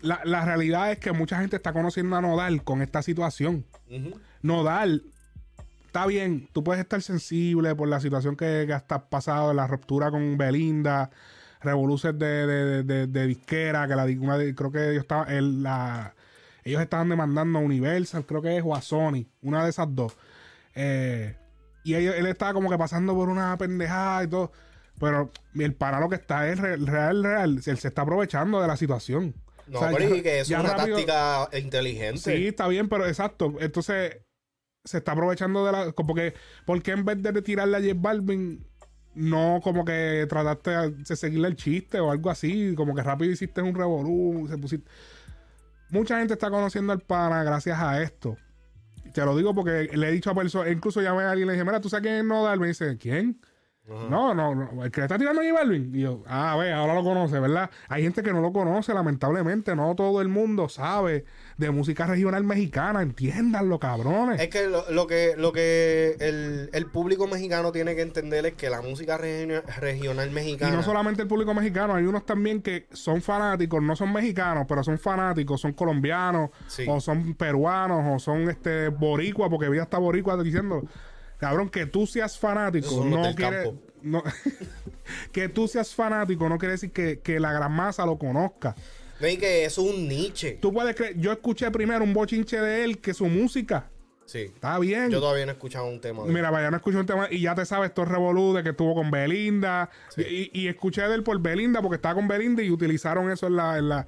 la, 0.00 0.20
la 0.24 0.44
realidad 0.44 0.92
es 0.92 0.98
que 0.98 1.12
mucha 1.12 1.38
gente 1.40 1.56
está 1.56 1.72
conociendo 1.72 2.16
a 2.16 2.20
Nodal 2.20 2.62
con 2.64 2.82
esta 2.82 3.02
situación. 3.02 3.64
Nodal, 4.42 5.02
está 5.86 6.06
bien, 6.06 6.48
tú 6.52 6.62
puedes 6.62 6.80
estar 6.82 7.02
sensible 7.02 7.74
por 7.74 7.88
la 7.88 8.00
situación 8.00 8.36
que, 8.36 8.64
que 8.66 8.72
has 8.72 8.82
pasado, 9.10 9.52
la 9.54 9.66
ruptura 9.66 10.10
con 10.10 10.36
Belinda, 10.38 11.10
revoluciones 11.60 12.18
de, 12.20 12.46
de, 12.84 13.06
de, 13.06 13.26
disquera, 13.26 13.88
que 13.88 13.96
la, 13.96 14.04
una 14.04 14.36
creo 14.54 14.70
que 14.70 14.90
ellos 14.90 15.02
estaban, 15.02 15.30
el- 15.32 15.62
la- 15.62 16.14
ellos 16.64 16.82
estaban 16.82 17.08
demandando 17.08 17.58
a 17.58 17.62
Universal, 17.62 18.24
creo 18.26 18.42
que 18.42 18.58
es, 18.58 18.62
o 18.64 18.74
a 18.76 18.82
Sony, 18.82 19.26
una 19.42 19.64
de 19.64 19.70
esas 19.70 19.88
dos. 19.94 20.14
Eh, 20.74 21.34
y 21.82 21.94
ellos- 21.94 22.14
él 22.16 22.26
estaba 22.26 22.52
como 22.52 22.68
que 22.70 22.76
pasando 22.78 23.14
por 23.14 23.28
una 23.28 23.56
pendejada 23.56 24.24
y 24.24 24.28
todo. 24.28 24.52
Pero 25.00 25.30
el 25.54 25.74
para 25.74 26.00
lo 26.00 26.08
que 26.08 26.16
está 26.16 26.48
es 26.48 26.58
re- 26.58 26.76
real, 26.76 27.22
real. 27.22 27.60
Él 27.64 27.78
se 27.78 27.88
está 27.88 28.02
aprovechando 28.02 28.60
de 28.60 28.66
la 28.66 28.76
situación. 28.76 29.32
No, 29.68 29.78
O 29.78 29.82
sea, 29.82 29.90
pero 29.96 30.08
ya- 30.10 30.16
y 30.16 30.22
que 30.22 30.40
es 30.40 30.50
una 30.50 30.62
rápido- 30.62 30.96
táctica 30.96 31.48
inteligente. 31.58 32.18
Sí, 32.20 32.46
está 32.48 32.66
bien, 32.68 32.88
pero 32.88 33.06
exacto. 33.06 33.54
Entonces, 33.60 34.18
se 34.84 34.98
está 34.98 35.12
aprovechando 35.12 35.64
de 35.66 35.72
la. 35.72 35.92
Como 35.92 36.14
que, 36.14 36.34
¿por 36.64 36.82
qué 36.82 36.92
en 36.92 37.04
vez 37.04 37.22
de 37.22 37.42
tirarle 37.42 37.76
a 37.76 37.80
J 37.80 37.92
Balvin, 37.96 38.64
no 39.14 39.60
como 39.62 39.84
que 39.84 40.26
trataste 40.28 40.70
de 40.92 41.16
seguirle 41.16 41.48
el 41.48 41.56
chiste 41.56 42.00
o 42.00 42.10
algo 42.10 42.30
así? 42.30 42.74
Como 42.76 42.94
que 42.94 43.02
rápido 43.02 43.30
hiciste 43.32 43.60
un 43.60 43.74
revolú, 43.74 44.46
se 44.48 44.56
pusiste. 44.56 44.88
Mucha 45.90 46.18
gente 46.18 46.34
está 46.34 46.50
conociendo 46.50 46.92
al 46.92 47.00
pana 47.00 47.42
gracias 47.44 47.78
a 47.78 48.02
esto. 48.02 48.36
Te 49.14 49.24
lo 49.24 49.36
digo 49.36 49.54
porque 49.54 49.88
le 49.94 50.08
he 50.08 50.12
dicho 50.12 50.30
a 50.30 50.34
personas, 50.34 50.70
incluso 50.70 51.00
llamé 51.00 51.22
a 51.22 51.30
alguien 51.30 51.46
y 51.46 51.48
le 51.48 51.52
dije, 51.54 51.64
mira, 51.64 51.80
¿tú 51.80 51.88
sabes 51.88 52.02
quién 52.02 52.14
es 52.16 52.24
Nodal? 52.24 52.60
Me 52.60 52.68
dice, 52.68 52.96
¿quién? 52.98 53.40
No, 53.88 54.34
no, 54.34 54.54
no, 54.54 54.84
el 54.84 54.90
que 54.90 55.00
le 55.00 55.06
está 55.06 55.16
tirando 55.18 55.40
a 55.40 55.44
J 55.44 55.54
Balvin. 55.54 55.94
Y 55.94 56.00
yo, 56.02 56.22
ah, 56.26 56.56
ve, 56.58 56.72
ahora 56.72 56.94
lo 56.94 57.02
conoce, 57.02 57.40
¿verdad? 57.40 57.70
Hay 57.88 58.02
gente 58.02 58.22
que 58.22 58.32
no 58.32 58.40
lo 58.42 58.52
conoce, 58.52 58.92
lamentablemente. 58.92 59.74
No 59.74 59.94
todo 59.94 60.20
el 60.20 60.28
mundo 60.28 60.68
sabe 60.68 61.24
de 61.56 61.70
música 61.70 62.06
regional 62.06 62.44
mexicana. 62.44 63.00
Entiéndanlo, 63.00 63.78
cabrones. 63.78 64.40
Es 64.40 64.48
que 64.48 64.66
lo, 64.66 64.90
lo 64.90 65.06
que, 65.06 65.34
lo 65.38 65.52
que 65.52 66.16
el, 66.20 66.70
el 66.72 66.86
público 66.86 67.26
mexicano 67.26 67.72
tiene 67.72 67.96
que 67.96 68.02
entender 68.02 68.44
es 68.46 68.54
que 68.54 68.68
la 68.68 68.82
música 68.82 69.16
regio- 69.16 69.62
regional 69.80 70.28
Y 70.28 70.32
mexicana. 70.34 70.76
no 70.76 70.82
solamente 70.82 71.22
el 71.22 71.28
público 71.28 71.54
mexicano, 71.54 71.94
hay 71.94 72.04
unos 72.04 72.26
también 72.26 72.60
que 72.60 72.86
son 72.92 73.22
fanáticos, 73.22 73.82
no 73.82 73.96
son 73.96 74.12
mexicanos, 74.12 74.66
pero 74.68 74.82
son 74.84 74.98
fanáticos, 74.98 75.60
son 75.60 75.72
colombianos, 75.72 76.50
Sí. 76.66 76.84
o 76.88 77.00
son 77.00 77.34
peruanos, 77.34 78.04
o 78.06 78.18
son 78.18 78.50
este 78.50 78.88
boricua, 78.88 79.48
porque 79.48 79.68
vi 79.68 79.78
hasta 79.78 79.98
boricua 79.98 80.36
diciendo, 80.42 80.82
cabrón, 81.38 81.70
que 81.70 81.86
tú 81.86 82.06
seas 82.06 82.38
fanático, 82.38 83.04
no 83.04 83.34
quiere, 83.34 83.72
no, 84.02 84.22
que 85.32 85.48
tú 85.48 85.66
seas 85.68 85.94
fanático 85.94 86.48
no 86.48 86.58
quiere 86.58 86.72
decir 86.72 86.90
que, 86.92 87.20
que 87.20 87.40
la 87.40 87.52
gran 87.52 87.72
masa 87.72 88.04
lo 88.06 88.18
conozca. 88.18 88.74
No, 89.20 89.26
y 89.26 89.36
que 89.36 89.64
eso 89.64 89.82
es 89.88 89.94
un 89.96 90.06
niche. 90.06 90.58
Tú 90.60 90.72
puedes 90.72 90.94
creer, 90.94 91.18
yo 91.18 91.32
escuché 91.32 91.70
primero 91.70 92.04
un 92.04 92.12
bochinche 92.14 92.60
de 92.60 92.84
él 92.84 92.98
que 92.98 93.14
su 93.14 93.26
música. 93.26 93.88
Sí. 94.26 94.40
Está 94.40 94.78
bien. 94.78 95.10
Yo 95.10 95.20
todavía 95.20 95.46
no 95.46 95.52
he 95.52 95.54
escuchado 95.54 95.86
un 95.86 96.00
tema 96.02 96.22
de 96.22 96.30
Mira, 96.30 96.50
vaya, 96.50 96.70
no 96.70 96.76
escuché 96.76 96.98
un 96.98 97.06
tema 97.06 97.28
y 97.30 97.40
ya 97.40 97.54
te 97.54 97.64
sabes 97.64 97.94
todo 97.94 98.04
revolú 98.04 98.52
de 98.52 98.62
que 98.62 98.68
estuvo 98.70 98.94
con 98.94 99.10
Belinda. 99.10 99.88
Y, 100.18 100.50
y 100.52 100.68
escuché 100.68 101.00
de 101.08 101.14
él 101.14 101.22
por 101.22 101.40
Belinda 101.40 101.80
porque 101.80 101.96
estaba 101.96 102.14
con 102.14 102.28
Belinda 102.28 102.62
y 102.62 102.70
utilizaron 102.70 103.30
eso 103.30 103.46
en 103.46 103.56
la. 103.56 103.78
en 103.78 103.88
la- 103.88 104.06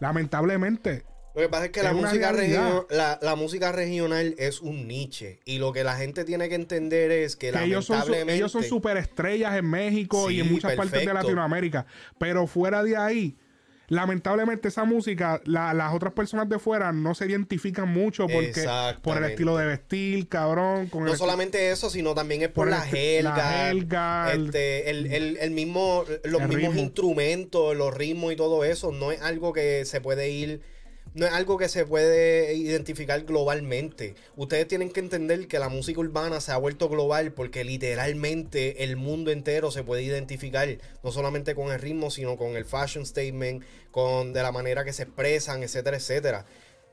lamentablemente. 0.00 1.04
Lo 1.34 1.40
que 1.40 1.48
pasa 1.48 1.64
es 1.66 1.70
que 1.70 1.82
la 1.82 1.90
Es 1.90 1.96
música, 1.96 2.32
realidad. 2.32 2.62
regio- 2.66 2.86
la, 2.90 3.18
la 3.22 3.34
música 3.36 3.72
regional 3.72 4.34
es 4.38 4.60
un 4.60 4.86
niche. 4.86 5.40
Y 5.46 5.58
lo 5.58 5.72
que 5.72 5.82
la 5.84 5.96
gente 5.96 6.24
tiene 6.24 6.48
que 6.48 6.54
entender 6.56 7.10
es 7.10 7.36
que, 7.36 7.50
Que 7.52 7.64
ellos 7.64 7.86
son, 7.86 7.96
lamentablemente. 7.96 8.34
ellos 8.36 8.52
son 8.52 8.64
superestrellas 8.64 9.56
en 9.56 9.68
México 9.70 10.30
y 10.30 10.40
en 10.40 10.52
muchas 10.52 10.74
partes 10.74 11.06
de. 11.06 11.12
Latinoamérica. 11.14 11.86
Pero 12.18 12.46
fuera 12.46 12.82
de 12.82 12.96
ahí, 12.96 13.36
lamentablemente 13.88 14.68
esa 14.68 14.84
música, 14.84 15.40
la- 15.44 15.74
las 15.74 15.94
otras 15.94 16.12
personas 16.12 16.48
de 16.48 16.58
fuera 16.58 16.92
no 16.92 17.14
se 17.14 17.26
identifican 17.26 17.88
mucho 17.88 18.26
porque 18.26 18.66
por 19.02 19.18
el 19.18 19.24
estilo 19.24 19.56
de 19.56 19.66
vestir, 19.66 20.28
cabrón. 20.28 20.88
Con 20.88 21.04
No 21.04 21.12
el- 21.12 21.18
solamente 21.18 21.70
eso, 21.70 21.90
sino 21.90 22.14
también 22.14 22.42
es 22.42 22.48
por, 22.48 22.66
Por 22.66 22.70
la 22.70 22.80
jerga. 22.82 23.36
la 23.36 23.42
jerga, 23.68 24.32
este, 24.32 24.90
el, 24.90 25.06
el- 25.12 25.36
el 25.38 25.50
mismo, 25.50 26.04
los 26.24 26.40
mismos 26.42 26.56
ritmo. 26.74 26.80
instrumentos, 26.80 27.76
los 27.76 27.94
ritmos 27.94 28.32
y 28.32 28.36
todo 28.36 28.64
eso. 28.64 28.92
No 28.92 29.12
es 29.12 29.20
algo 29.22 29.52
que 29.52 29.84
se 29.84 30.00
puede 30.00 30.30
ir. 30.30 30.60
No 31.14 31.26
es 31.26 31.32
algo 31.32 31.58
que 31.58 31.68
se 31.68 31.84
puede 31.84 32.54
identificar 32.54 33.22
globalmente. 33.24 34.14
Ustedes 34.34 34.66
tienen 34.66 34.90
que 34.90 35.00
entender 35.00 35.46
que 35.46 35.58
la 35.58 35.68
música 35.68 36.00
urbana 36.00 36.40
se 36.40 36.52
ha 36.52 36.56
vuelto 36.56 36.88
global 36.88 37.32
porque 37.32 37.64
literalmente 37.64 38.82
el 38.82 38.96
mundo 38.96 39.30
entero 39.30 39.70
se 39.70 39.84
puede 39.84 40.02
identificar, 40.02 40.66
no 41.02 41.12
solamente 41.12 41.54
con 41.54 41.70
el 41.70 41.80
ritmo, 41.80 42.10
sino 42.10 42.38
con 42.38 42.56
el 42.56 42.64
fashion 42.64 43.04
statement, 43.04 43.62
con 43.90 44.32
de 44.32 44.42
la 44.42 44.52
manera 44.52 44.84
que 44.84 44.94
se 44.94 45.02
expresan, 45.02 45.62
etcétera, 45.62 45.98
etcétera. 45.98 46.46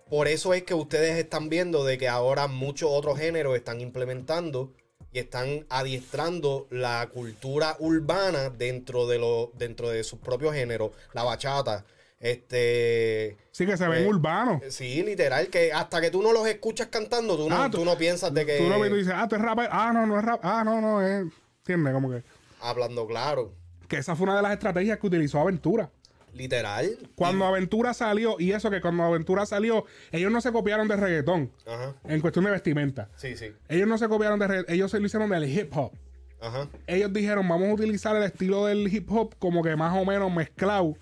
Por 0.09 0.27
eso 0.27 0.53
es 0.53 0.63
que 0.63 0.73
ustedes 0.73 1.17
están 1.17 1.47
viendo 1.47 1.85
de 1.85 1.97
que 1.97 2.09
ahora 2.09 2.47
muchos 2.47 2.89
otros 2.91 3.17
géneros 3.17 3.55
están 3.55 3.79
implementando 3.79 4.73
y 5.13 5.19
están 5.19 5.65
adiestrando 5.69 6.67
la 6.71 7.09
cultura 7.13 7.77
urbana 7.79 8.49
dentro 8.49 9.07
de 9.07 9.17
lo, 9.17 9.51
dentro 9.55 9.89
de 9.89 10.03
sus 10.03 10.19
propios 10.19 10.53
géneros. 10.53 10.91
La 11.13 11.23
bachata, 11.23 11.85
este 12.19 13.37
Sí, 13.51 13.65
que 13.65 13.77
se 13.77 13.87
ven 13.87 14.03
eh, 14.03 14.07
urbanos. 14.07 14.61
sí, 14.69 15.03
literal, 15.03 15.47
que 15.47 15.71
hasta 15.73 15.99
que 16.01 16.11
tú 16.11 16.21
no 16.21 16.31
los 16.33 16.47
escuchas 16.47 16.87
cantando, 16.87 17.35
tú 17.37 17.49
no, 17.49 17.55
Ah, 17.63 17.69
tú- 17.69 17.79
tú 17.79 17.85
no 17.85 17.97
piensas 17.97 18.33
de 18.33 18.45
que 18.45 18.57
Tú 18.57 18.69
lo 18.69 18.79
ves 18.79 18.89
y 18.89 18.91
tú 18.93 18.97
dices, 18.97 19.13
ah, 19.15 19.27
tú 19.27 19.35
es 19.35 19.41
rapper. 19.41 19.69
Ah, 19.71 19.91
no, 19.93 20.05
no 20.05 20.17
es 20.19 20.25
rap. 20.25 20.39
Ah, 20.43 20.63
no, 20.63 20.79
no 20.81 21.01
es. 21.01 21.25
¿Entiendes? 21.59 21.93
Como 21.93 22.09
que. 22.11 22.23
hablando 22.61 23.05
claro. 23.07 23.53
Que 23.87 23.97
esa 23.97 24.15
fue 24.15 24.25
una 24.25 24.35
de 24.37 24.41
las 24.43 24.53
estrategias 24.53 24.99
que 24.99 25.07
utilizó 25.07 25.39
Aventura. 25.39 25.89
Literal. 26.33 26.95
Cuando 27.15 27.45
Aventura 27.45 27.93
salió, 27.95 28.35
y 28.39 28.51
eso 28.51 28.69
que 28.69 28.81
cuando 28.81 29.03
Aventura 29.03 29.45
salió, 29.47 29.85
ellos 30.11 30.31
no 30.31 30.41
se 30.41 30.51
copiaron 30.51 30.87
de 30.87 30.95
reggaetón 30.95 31.51
Ajá. 31.65 31.95
en 32.03 32.21
cuestión 32.21 32.45
de 32.45 32.51
vestimenta. 32.51 33.09
Sí, 33.15 33.35
sí. 33.35 33.51
Ellos 33.67 33.87
no 33.87 33.97
se 33.97 34.07
copiaron 34.07 34.37
de 34.39 34.47
reggaetón, 34.47 34.75
ellos 34.75 34.91
se 34.91 34.99
lo 34.99 35.07
hicieron 35.07 35.29
del 35.31 35.45
hip 35.49 35.75
hop. 35.75 35.91
Ajá. 36.39 36.67
Ellos 36.85 37.11
dijeron, 37.11 37.47
vamos 37.47 37.69
a 37.69 37.73
utilizar 37.73 38.15
el 38.15 38.23
estilo 38.23 38.65
del 38.67 38.93
hip 38.93 39.11
hop 39.11 39.35
como 39.39 39.63
que 39.63 39.75
más 39.75 39.97
o 39.97 40.05
menos 40.05 40.31
mezclado, 40.31 40.95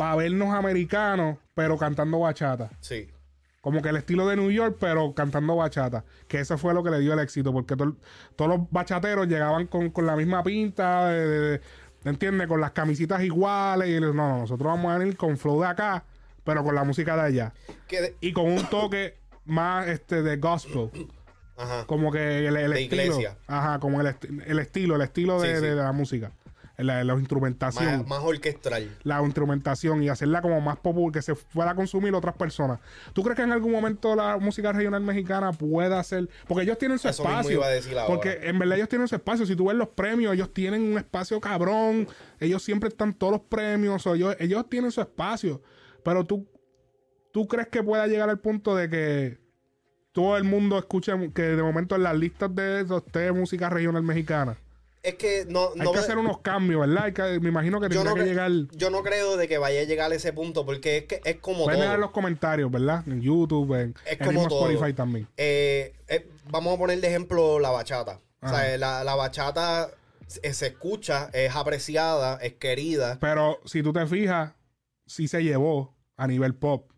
para 0.00 0.16
vernos 0.16 0.48
americanos, 0.54 1.36
pero 1.52 1.76
cantando 1.76 2.20
bachata. 2.20 2.70
Sí. 2.80 3.06
Como 3.60 3.82
que 3.82 3.90
el 3.90 3.96
estilo 3.96 4.26
de 4.26 4.34
New 4.36 4.50
York, 4.50 4.78
pero 4.80 5.12
cantando 5.12 5.56
bachata. 5.56 6.06
Que 6.26 6.40
eso 6.40 6.56
fue 6.56 6.72
lo 6.72 6.82
que 6.82 6.88
le 6.88 7.00
dio 7.00 7.12
el 7.12 7.18
éxito, 7.18 7.52
porque 7.52 7.76
to- 7.76 7.96
todos 8.34 8.50
los 8.50 8.70
bachateros 8.70 9.28
llegaban 9.28 9.66
con, 9.66 9.90
con 9.90 10.06
la 10.06 10.16
misma 10.16 10.42
pinta, 10.42 11.06
de, 11.08 11.26
de- 11.28 11.40
de- 11.50 11.60
¿entiendes? 12.06 12.48
Con 12.48 12.62
las 12.62 12.70
camisitas 12.70 13.22
iguales. 13.22 13.90
Y 13.90 14.00
no, 14.00 14.14
no, 14.14 14.38
nosotros 14.38 14.66
vamos 14.66 14.90
a 14.90 14.96
venir 14.96 15.18
con 15.18 15.36
flow 15.36 15.60
de 15.60 15.66
acá, 15.66 16.02
pero 16.44 16.64
con 16.64 16.74
la 16.74 16.84
música 16.84 17.14
de 17.16 17.20
allá. 17.22 17.52
De- 17.90 18.16
Y 18.22 18.32
con 18.32 18.46
un 18.46 18.64
toque 18.70 19.18
más 19.44 19.86
este 19.88 20.22
de 20.22 20.38
gospel. 20.38 20.88
Ajá. 21.58 21.84
Como 21.86 22.10
que 22.10 22.48
el, 22.48 22.56
el 22.56 22.70
De 22.70 22.82
estilo. 22.84 23.02
iglesia. 23.02 23.36
Ajá, 23.46 23.78
como 23.80 24.00
el, 24.00 24.06
esti- 24.06 24.42
el 24.46 24.58
estilo, 24.60 24.96
el 24.96 25.02
estilo 25.02 25.38
de, 25.42 25.56
Sí, 25.56 25.60
sí. 25.60 25.66
de 25.66 25.74
la 25.74 25.92
música. 25.92 26.32
La, 26.82 27.04
la 27.04 27.14
instrumentación. 27.14 27.98
Más, 28.00 28.06
más 28.06 28.18
orquestral. 28.20 28.90
la 29.02 29.22
instrumentación 29.22 30.02
y 30.02 30.08
hacerla 30.08 30.42
como 30.42 30.60
más 30.60 30.78
popular, 30.78 31.12
que 31.12 31.22
se 31.22 31.34
pueda 31.34 31.74
consumir 31.74 32.14
otras 32.14 32.34
personas. 32.34 32.80
¿Tú 33.12 33.22
crees 33.22 33.36
que 33.36 33.42
en 33.42 33.52
algún 33.52 33.72
momento 33.72 34.14
la 34.16 34.36
música 34.38 34.72
regional 34.72 35.02
mexicana 35.02 35.52
pueda 35.52 36.02
ser? 36.02 36.28
Porque 36.46 36.64
ellos 36.64 36.78
tienen 36.78 36.98
su 36.98 37.08
Eso 37.08 37.22
espacio. 37.22 37.52
iba 37.52 37.66
a 37.66 37.70
decir 37.70 37.96
ahora. 37.98 38.06
porque 38.14 38.38
en 38.42 38.58
verdad 38.58 38.76
ellos 38.76 38.88
tienen 38.88 39.08
su 39.08 39.14
espacio. 39.14 39.46
Si 39.46 39.56
tú 39.56 39.66
ves 39.66 39.76
los 39.76 39.88
premios, 39.88 40.34
ellos 40.34 40.52
tienen 40.52 40.82
un 40.82 40.98
espacio 40.98 41.40
cabrón. 41.40 42.06
Ellos 42.38 42.62
siempre 42.62 42.88
están 42.88 43.14
todos 43.14 43.32
los 43.32 43.40
premios. 43.42 44.06
o 44.06 44.14
ellos, 44.14 44.36
ellos 44.38 44.68
tienen 44.68 44.90
su 44.90 45.00
espacio. 45.00 45.62
Pero 46.04 46.24
tú, 46.24 46.46
tú 47.32 47.46
crees 47.46 47.68
que 47.68 47.82
pueda 47.82 48.06
llegar 48.06 48.28
al 48.30 48.38
punto 48.40 48.74
de 48.74 48.88
que 48.88 49.38
todo 50.12 50.36
el 50.36 50.44
mundo 50.44 50.76
escuche 50.78 51.12
que 51.34 51.42
de 51.42 51.62
momento 51.62 51.94
en 51.94 52.02
las 52.02 52.16
listas 52.16 52.52
de 52.54 52.80
eso 52.80 52.98
esté 52.98 53.30
música 53.32 53.68
regional 53.70 54.02
mexicana. 54.02 54.56
Es 55.02 55.14
que 55.14 55.46
no, 55.48 55.70
Hay 55.74 55.80
no 55.80 55.92
que 55.92 55.98
me- 55.98 56.04
hacer 56.04 56.18
unos 56.18 56.38
cambios, 56.40 56.80
¿verdad? 56.80 57.04
Hay 57.04 57.12
que- 57.12 57.40
me 57.40 57.48
imagino 57.48 57.80
que 57.80 57.88
tendría 57.88 58.10
no, 58.10 58.14
que 58.16 58.24
llegar. 58.24 58.50
yo 58.72 58.90
no 58.90 59.02
creo 59.02 59.36
de 59.38 59.48
que 59.48 59.56
vaya 59.56 59.80
a 59.80 59.84
llegar 59.84 60.12
a 60.12 60.14
ese 60.14 60.32
punto 60.34 60.66
porque 60.66 60.98
es 60.98 61.04
que 61.04 61.20
es 61.24 61.36
como 61.36 61.64
Pueden 61.64 61.80
todo. 61.82 61.96
los 61.96 62.10
comentarios, 62.10 62.70
¿verdad? 62.70 63.02
En 63.08 63.22
YouTube, 63.22 63.72
en, 63.80 63.94
Es 64.04 64.12
en 64.12 64.18
como 64.18 64.32
mismo 64.32 64.48
todo. 64.48 64.68
Spotify 64.70 64.92
también. 64.92 65.26
Eh, 65.38 65.94
eh, 66.08 66.28
vamos 66.50 66.74
a 66.74 66.78
poner 66.78 67.00
de 67.00 67.08
ejemplo 67.08 67.58
la 67.60 67.70
bachata. 67.70 68.20
O 68.42 68.48
sea, 68.48 68.76
la, 68.78 69.02
la 69.04 69.14
bachata 69.14 69.90
se, 70.26 70.52
se 70.52 70.66
escucha, 70.68 71.30
es 71.32 71.54
apreciada, 71.56 72.36
es 72.42 72.54
querida. 72.54 73.16
Pero 73.20 73.58
si 73.64 73.82
tú 73.82 73.92
te 73.94 74.06
fijas, 74.06 74.52
sí 75.06 75.28
se 75.28 75.42
llevó 75.42 75.94
a 76.16 76.26
nivel 76.26 76.54
pop. 76.54 76.90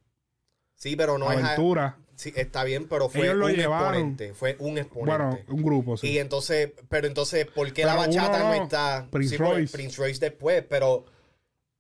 Sí, 0.75 0.97
pero 0.97 1.19
no 1.19 1.29
Aventura. 1.31 1.97
es... 2.01 2.02
Sí, 2.23 2.33
está 2.37 2.63
bien, 2.65 2.89
pero 2.89 3.09
fue 3.09 3.27
Ellos 3.27 3.37
lo 3.37 3.47
un 3.47 3.53
llevaron. 3.53 3.95
exponente. 3.95 4.35
Fue 4.35 4.57
un 4.61 4.79
exponente. 4.79 5.25
Bueno, 5.25 5.39
un 5.49 5.63
grupo, 5.63 5.97
sí. 5.97 6.09
Y 6.13 6.19
entonces, 6.19 6.73
pero 6.89 7.07
entonces, 7.07 7.47
¿por 7.47 7.73
qué 7.73 7.83
Pero 7.83 7.95
la 7.95 7.95
bachata 7.97 8.39
uno 8.39 8.49
no, 8.51 8.55
no. 8.57 8.63
está? 8.65 9.09
Prince 9.11 9.39
porque 9.39 9.39
Royce. 9.39 9.73
Prince 9.77 9.97
Royce 10.01 10.21
después, 10.21 10.65
pero 10.69 11.05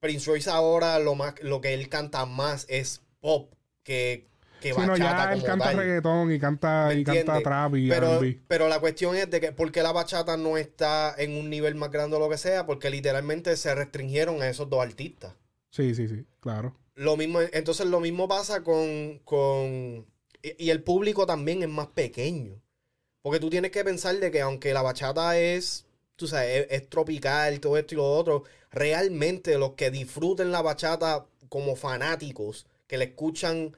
Prince 0.00 0.31
Royce 0.31 0.50
ahora 0.50 0.98
lo 0.98 1.14
más, 1.14 1.35
lo 1.42 1.61
que 1.61 1.74
él 1.74 1.88
canta 1.88 2.26
más 2.26 2.66
es 2.68 3.02
pop 3.20 3.52
que, 3.85 4.28
que 4.61 4.74
Sí, 4.74 4.87
no, 4.87 4.96
bachata 4.96 4.96
ya 4.96 5.33
él 5.33 5.40
como 5.40 5.44
canta 5.44 5.64
tal. 5.66 5.76
reggaetón 5.76 6.33
y 6.33 6.38
canta, 6.38 6.87
¿Me 6.88 6.94
y 6.94 7.05
canta 7.05 7.38
entiendes? 7.38 7.42
trap 7.44 7.76
y 7.76 7.88
pero, 7.88 8.18
R&B. 8.18 8.40
pero 8.48 8.68
la 8.68 8.81
cuestión 8.81 9.16
es 9.16 9.31
de 9.31 9.40
que 9.40 9.52
por 9.52 9.70
qué 9.72 9.83
la 9.83 9.92
bachata 9.92 10.37
no 10.37 10.57
está 10.59 11.14
en 11.18 11.37
un 11.37 11.50
nivel 11.50 11.74
más 11.76 11.90
grande 11.90 12.16
o 12.16 12.20
lo 12.20 12.28
que 12.28 12.38
sea, 12.38 12.66
porque 12.66 12.90
literalmente 12.90 13.57
se 13.57 13.74
restringieron 13.74 14.42
a 14.42 14.48
esos 14.48 14.68
dos 14.70 14.83
artistas. 14.83 15.35
Sí, 15.70 15.94
sí, 15.94 16.09
sí, 16.09 16.24
claro. 16.40 16.76
Lo 16.94 17.16
mismo, 17.16 17.40
entonces 17.52 17.87
lo 17.87 18.00
mismo 18.00 18.28
pasa 18.28 18.62
con, 18.62 19.18
con 19.24 20.07
y, 20.42 20.66
y 20.66 20.70
el 20.70 20.83
público 20.83 21.26
también 21.26 21.62
es 21.62 21.68
más 21.68 21.88
pequeño. 21.88 22.61
Porque 23.22 23.38
tú 23.40 23.50
tienes 23.50 23.70
que 23.70 23.85
pensar 23.85 24.16
de 24.18 24.31
que 24.31 24.40
aunque 24.40 24.72
la 24.72 24.83
bachata 24.83 25.38
es, 25.38 25.87
tú 26.16 26.26
sabes, 26.26 26.66
es, 26.68 26.83
es 26.83 26.88
tropical, 26.88 27.61
todo 27.61 27.76
esto 27.76 27.94
y 27.94 27.98
lo 27.98 28.12
otro, 28.12 28.44
realmente 28.70 29.57
los 29.59 29.72
que 29.72 29.90
disfruten 29.90 30.50
la 30.50 30.62
bachata 30.62 31.26
como 31.48 31.76
fanáticos, 31.76 32.66
que 32.87 32.96
la 32.98 33.05
escuchan 33.05 33.76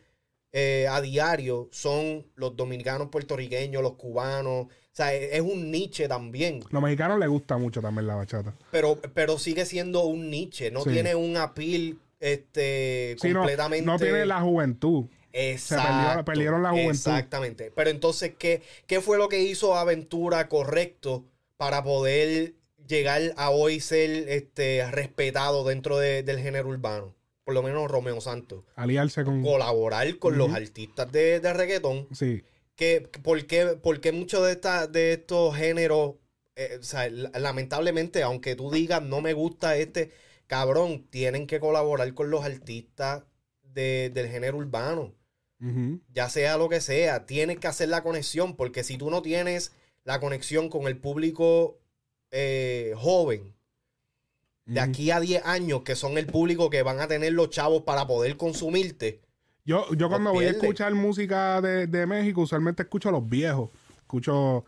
eh, 0.52 0.86
a 0.88 1.00
diario, 1.00 1.68
son 1.72 2.24
los 2.36 2.56
dominicanos, 2.56 3.08
puertorriqueños, 3.08 3.82
los 3.82 3.94
cubanos. 3.94 4.66
O 4.66 4.96
sea, 4.96 5.12
es, 5.12 5.40
un 5.40 5.72
niche 5.72 6.06
también. 6.06 6.62
Los 6.70 6.80
mexicanos 6.80 7.18
les 7.18 7.28
gusta 7.28 7.58
mucho 7.58 7.82
también 7.82 8.06
la 8.06 8.14
bachata. 8.14 8.54
Pero, 8.70 9.00
pero 9.12 9.38
sigue 9.38 9.66
siendo 9.66 10.04
un 10.04 10.30
niche, 10.30 10.70
no 10.70 10.82
Sí. 10.82 10.90
tiene 10.90 11.16
un 11.16 11.36
appeal 11.36 11.98
este, 12.20 13.16
Sí, 13.20 13.30
no, 13.30 13.40
completamente. 13.40 13.84
no 13.84 13.98
tiene 13.98 14.24
la 14.24 14.40
juventud. 14.40 15.06
Exacto. 15.36 15.92
perdió- 15.92 16.24
perdieron 16.24 16.62
la 16.62 16.70
juventud. 16.70 16.90
Exactamente. 16.92 17.72
Pero 17.74 17.90
entonces, 17.90 18.32
¿qué, 18.38 18.62
¿qué 18.86 19.00
fue 19.00 19.18
lo 19.18 19.28
que 19.28 19.40
hizo 19.42 19.74
Aventura 19.76 20.48
correcto 20.48 21.24
para 21.56 21.82
poder 21.82 22.54
llegar 22.86 23.20
a 23.36 23.50
hoy 23.50 23.80
ser 23.80 24.10
este, 24.28 24.88
respetado 24.90 25.64
dentro 25.64 25.98
de- 25.98 26.22
del 26.22 26.38
género 26.38 26.68
urbano? 26.68 27.14
Por 27.44 27.52
lo 27.54 27.62
menos 27.62 27.90
Romeo 27.90 28.20
Santos. 28.20 28.64
Aliarse 28.76 29.24
con. 29.24 29.42
Colaborar 29.42 30.18
con 30.18 30.38
los 30.38 30.54
artistas 30.54 31.10
de, 31.12 31.40
de 31.40 31.52
reggaetón. 31.52 32.08
Sí. 32.14 32.42
Que, 32.76 33.02
¿por, 33.22 33.44
qué, 33.46 33.66
por 33.82 34.00
qué 34.00 34.12
muchos 34.12 34.46
de, 34.46 34.52
esta- 34.52 34.86
de 34.86 35.12
estos 35.14 35.54
géneros, 35.56 36.14
eh, 36.56 36.78
o 36.80 36.82
sea, 36.82 37.08
la- 37.10 37.30
lamentablemente, 37.38 38.22
aunque 38.22 38.54
tú 38.56 38.70
digas 38.70 39.02
no 39.02 39.20
me 39.20 39.32
gusta 39.34 39.76
este, 39.76 40.10
cabrón, 40.46 41.06
tienen 41.10 41.46
que 41.46 41.60
colaborar 41.60 42.14
con 42.14 42.30
los 42.30 42.44
artistas 42.44 43.24
de- 43.62 44.10
del 44.14 44.28
género 44.28 44.56
urbano? 44.58 45.12
Ya 46.12 46.28
sea 46.28 46.58
lo 46.58 46.68
que 46.68 46.80
sea, 46.80 47.26
tienes 47.26 47.58
que 47.58 47.66
hacer 47.66 47.88
la 47.88 48.02
conexión, 48.02 48.54
porque 48.54 48.84
si 48.84 48.98
tú 48.98 49.10
no 49.10 49.22
tienes 49.22 49.72
la 50.04 50.20
conexión 50.20 50.68
con 50.68 50.86
el 50.86 50.98
público 50.98 51.78
eh, 52.30 52.92
joven, 52.96 53.54
de 54.66 54.80
aquí 54.80 55.10
a 55.10 55.20
10 55.20 55.44
años, 55.44 55.82
que 55.82 55.94
son 55.94 56.18
el 56.18 56.26
público 56.26 56.70
que 56.70 56.82
van 56.82 57.00
a 57.00 57.06
tener 57.06 57.32
los 57.32 57.50
chavos 57.50 57.82
para 57.82 58.06
poder 58.06 58.36
consumirte, 58.36 59.20
Yo, 59.64 59.92
yo 59.94 60.08
cuando 60.08 60.32
voy 60.32 60.46
a 60.46 60.50
escuchar 60.50 60.94
música 60.94 61.60
de, 61.60 61.86
de 61.86 62.06
México, 62.06 62.42
usualmente 62.42 62.82
escucho 62.82 63.08
a 63.08 63.12
los 63.12 63.26
viejos. 63.26 63.70
Escucho 63.98 64.64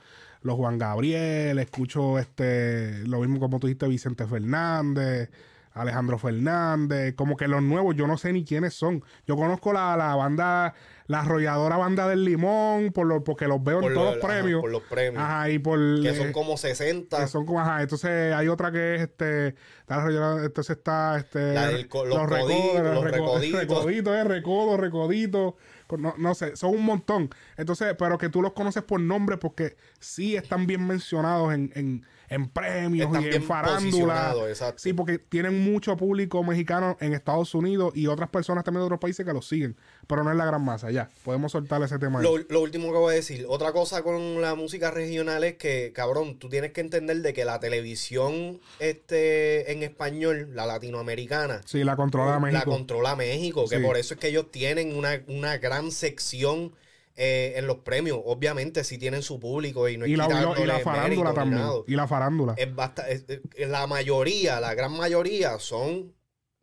los 0.47 0.57
Juan 0.57 0.79
Gabriel, 0.79 1.59
escucho 1.59 2.19
este 2.19 3.07
lo 3.07 3.21
mismo 3.21 3.39
como 3.39 3.61
tú 3.61 3.67
dijiste, 3.67 3.87
Vicente 3.89 4.27
Fernández, 4.27 5.29
Alejandro 5.77 6.19
Fernández, 6.19 7.15
como 7.15 7.37
que 7.37 7.49
los 7.49 7.63
nuevos, 7.63 7.95
yo 7.95 8.07
no 8.07 8.17
sé 8.19 8.33
ni 8.33 8.45
quiénes 8.45 8.75
son. 8.75 9.05
Yo 9.27 9.37
conozco 9.37 9.73
la, 9.73 9.97
la 9.97 10.15
banda, 10.17 10.75
la 11.07 11.21
arrolladora 11.21 11.77
banda 11.77 12.09
del 12.09 12.25
limón, 12.25 12.93
por 12.93 13.07
lo, 13.07 13.23
porque 13.23 13.47
los 13.47 13.63
veo 13.63 13.81
por, 13.81 13.93
en 13.93 13.95
todos 13.95 14.07
lo- 14.09 14.15
los 14.17 14.25
ajá, 14.25 14.33
premios. 14.41 14.61
por 14.63 14.71
los 14.71 14.83
premios, 14.85 15.23
Ajá, 15.23 15.51
y 15.51 15.59
por 15.59 15.79
que 16.03 16.15
son 16.15 16.33
como 16.33 16.57
60. 16.57 17.19
que 17.19 17.27
son 17.29 17.45
como, 17.45 17.61
ajá, 17.61 17.83
entonces 17.83 18.35
hay 18.35 18.49
otra 18.49 18.73
que 18.73 18.95
es 18.97 19.03
este, 19.03 19.55
entonces 19.89 20.77
está 20.79 21.19
este 21.19 21.55
La 21.55 21.67
del 21.69 21.83
los 21.83 21.83
recodos, 22.29 22.29
coditos, 22.43 22.83
los 22.83 23.05
reco- 23.05 23.11
recoditos. 23.11 23.61
recoditos, 23.61 24.17
eh, 24.17 24.25
recodo, 24.25 24.77
recodito, 24.77 25.57
con- 25.87 26.03
no, 26.03 26.15
no 26.19 26.35
sé, 26.35 26.57
son 26.57 26.71
un 26.75 26.85
montón. 26.85 27.31
Entonces, 27.57 27.95
pero 27.99 28.19
que 28.19 28.29
tú 28.29 28.43
los 28.43 28.53
conoces 28.53 28.83
por 28.83 29.01
nombre 29.01 29.37
porque 29.37 29.77
sí 30.01 30.37
están 30.37 30.67
bien 30.67 30.87
mencionados 30.87 31.53
en, 31.55 31.71
en, 31.75 32.07
en 32.29 32.49
premios 32.49 33.07
Están 33.07 33.23
y 33.25 33.35
en 33.35 33.43
farándula. 33.43 34.35
Sí, 34.77 34.93
porque 34.93 35.19
tienen 35.19 35.63
mucho 35.63 35.97
público 35.97 36.43
mexicano 36.43 36.97
en 37.01 37.15
Estados 37.15 37.55
Unidos 37.55 37.93
y 37.95 38.07
otras 38.07 38.29
personas 38.31 38.65
también 38.65 38.81
de 38.83 38.87
otros 38.87 39.01
países 39.01 39.25
que 39.25 39.33
los 39.33 39.47
siguen, 39.49 39.77
pero 40.07 40.25
no 40.25 40.31
es 40.31 40.37
la 40.37 40.45
gran 40.45 40.65
masa. 40.65 40.91
Ya, 40.91 41.09
podemos 41.25 41.53
soltar 41.53 41.83
ese 41.83 41.99
tema. 41.99 42.21
ahí. 42.21 42.25
Lo, 42.25 42.39
lo 42.39 42.61
último 42.63 42.91
que 42.93 42.99
voy 42.99 43.13
a 43.13 43.17
decir, 43.17 43.47
otra 43.49 43.73
cosa 43.73 44.03
con 44.03 44.41
la 44.41 44.55
música 44.55 44.91
regional 44.91 45.45
es 45.45 45.55
que, 45.55 45.93
cabrón, 45.95 46.39
tú 46.39 46.49
tienes 46.49 46.73
que 46.73 46.81
entender 46.81 47.19
de 47.23 47.33
que 47.33 47.45
la 47.45 47.61
televisión 47.61 48.61
este, 48.79 49.73
en 49.73 49.83
español, 49.83 50.51
la 50.55 50.67
latinoamericana, 50.67 51.61
Sí, 51.65 51.85
la 51.85 51.97
controla 51.97 52.39
México. 52.41 52.59
la 52.59 52.65
controla 52.65 53.17
México, 53.17 53.69
que 53.69 53.77
Sí. 53.79 53.83
por 53.83 53.97
eso 53.97 54.15
es 54.15 54.21
que 54.21 54.29
ellos 54.29 54.51
tienen 54.51 54.97
una, 54.97 55.21
una 55.29 55.59
gran 55.59 55.91
sección 55.91 56.73
eh, 57.17 57.55
en 57.57 57.67
los 57.67 57.79
premios. 57.79 58.21
Obviamente, 58.25 58.85
si 58.85 58.99
tienen 58.99 59.23
su 59.23 59.41
público 59.41 59.89
y 59.89 59.97
no 59.97 60.05
es 60.05 60.11
y, 60.11 60.17
la, 60.17 60.27
y 60.27 60.67
la 60.67 60.79
farándula 60.81 61.33
también. 61.35 61.63
nada. 61.63 61.75
Y 61.87 61.95
la 61.95 62.07
farándula. 62.07 62.55
Es 62.59 62.75
basta- 62.75 63.09
es- 63.09 63.25
es- 63.29 63.69
la 63.69 63.87
mayoría, 63.87 64.61
la 64.61 64.75
gran 64.75 64.93
mayoría 64.93 65.59
son 65.59 66.15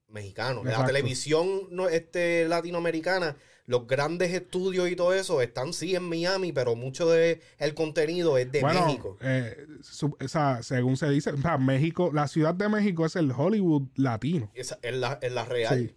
mexicanos. 0.07 0.63
La 0.65 0.85
televisión 0.85 1.47
no, 1.71 1.89
este, 1.89 2.47
latinoamericana, 2.47 3.35
los 3.65 3.87
grandes 3.87 4.31
estudios 4.33 4.89
y 4.91 4.95
todo 4.95 5.13
eso 5.13 5.41
están 5.41 5.73
sí 5.73 5.95
en 5.95 6.03
Miami, 6.03 6.51
pero 6.51 6.75
mucho 6.75 7.09
de 7.09 7.41
el 7.57 7.73
contenido 7.73 8.37
es 8.37 8.51
de 8.51 8.61
bueno, 8.61 8.85
México. 8.85 9.17
eh, 9.21 9.55
su- 9.81 10.15
o 10.23 10.27
sea, 10.27 10.61
según 10.61 10.97
se 10.97 11.09
dice, 11.09 11.31
o 11.31 11.37
sea, 11.37 11.57
México, 11.57 12.11
la 12.13 12.27
ciudad 12.27 12.53
de 12.53 12.69
México 12.69 13.05
es 13.07 13.15
el 13.15 13.31
Hollywood 13.31 13.87
latino. 13.95 14.51
Esa 14.53 14.77
es 14.83 14.93
la, 14.93 15.17
es 15.21 15.31
la 15.31 15.45
real. 15.45 15.79
Sí. 15.79 15.95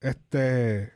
Este. 0.00 0.92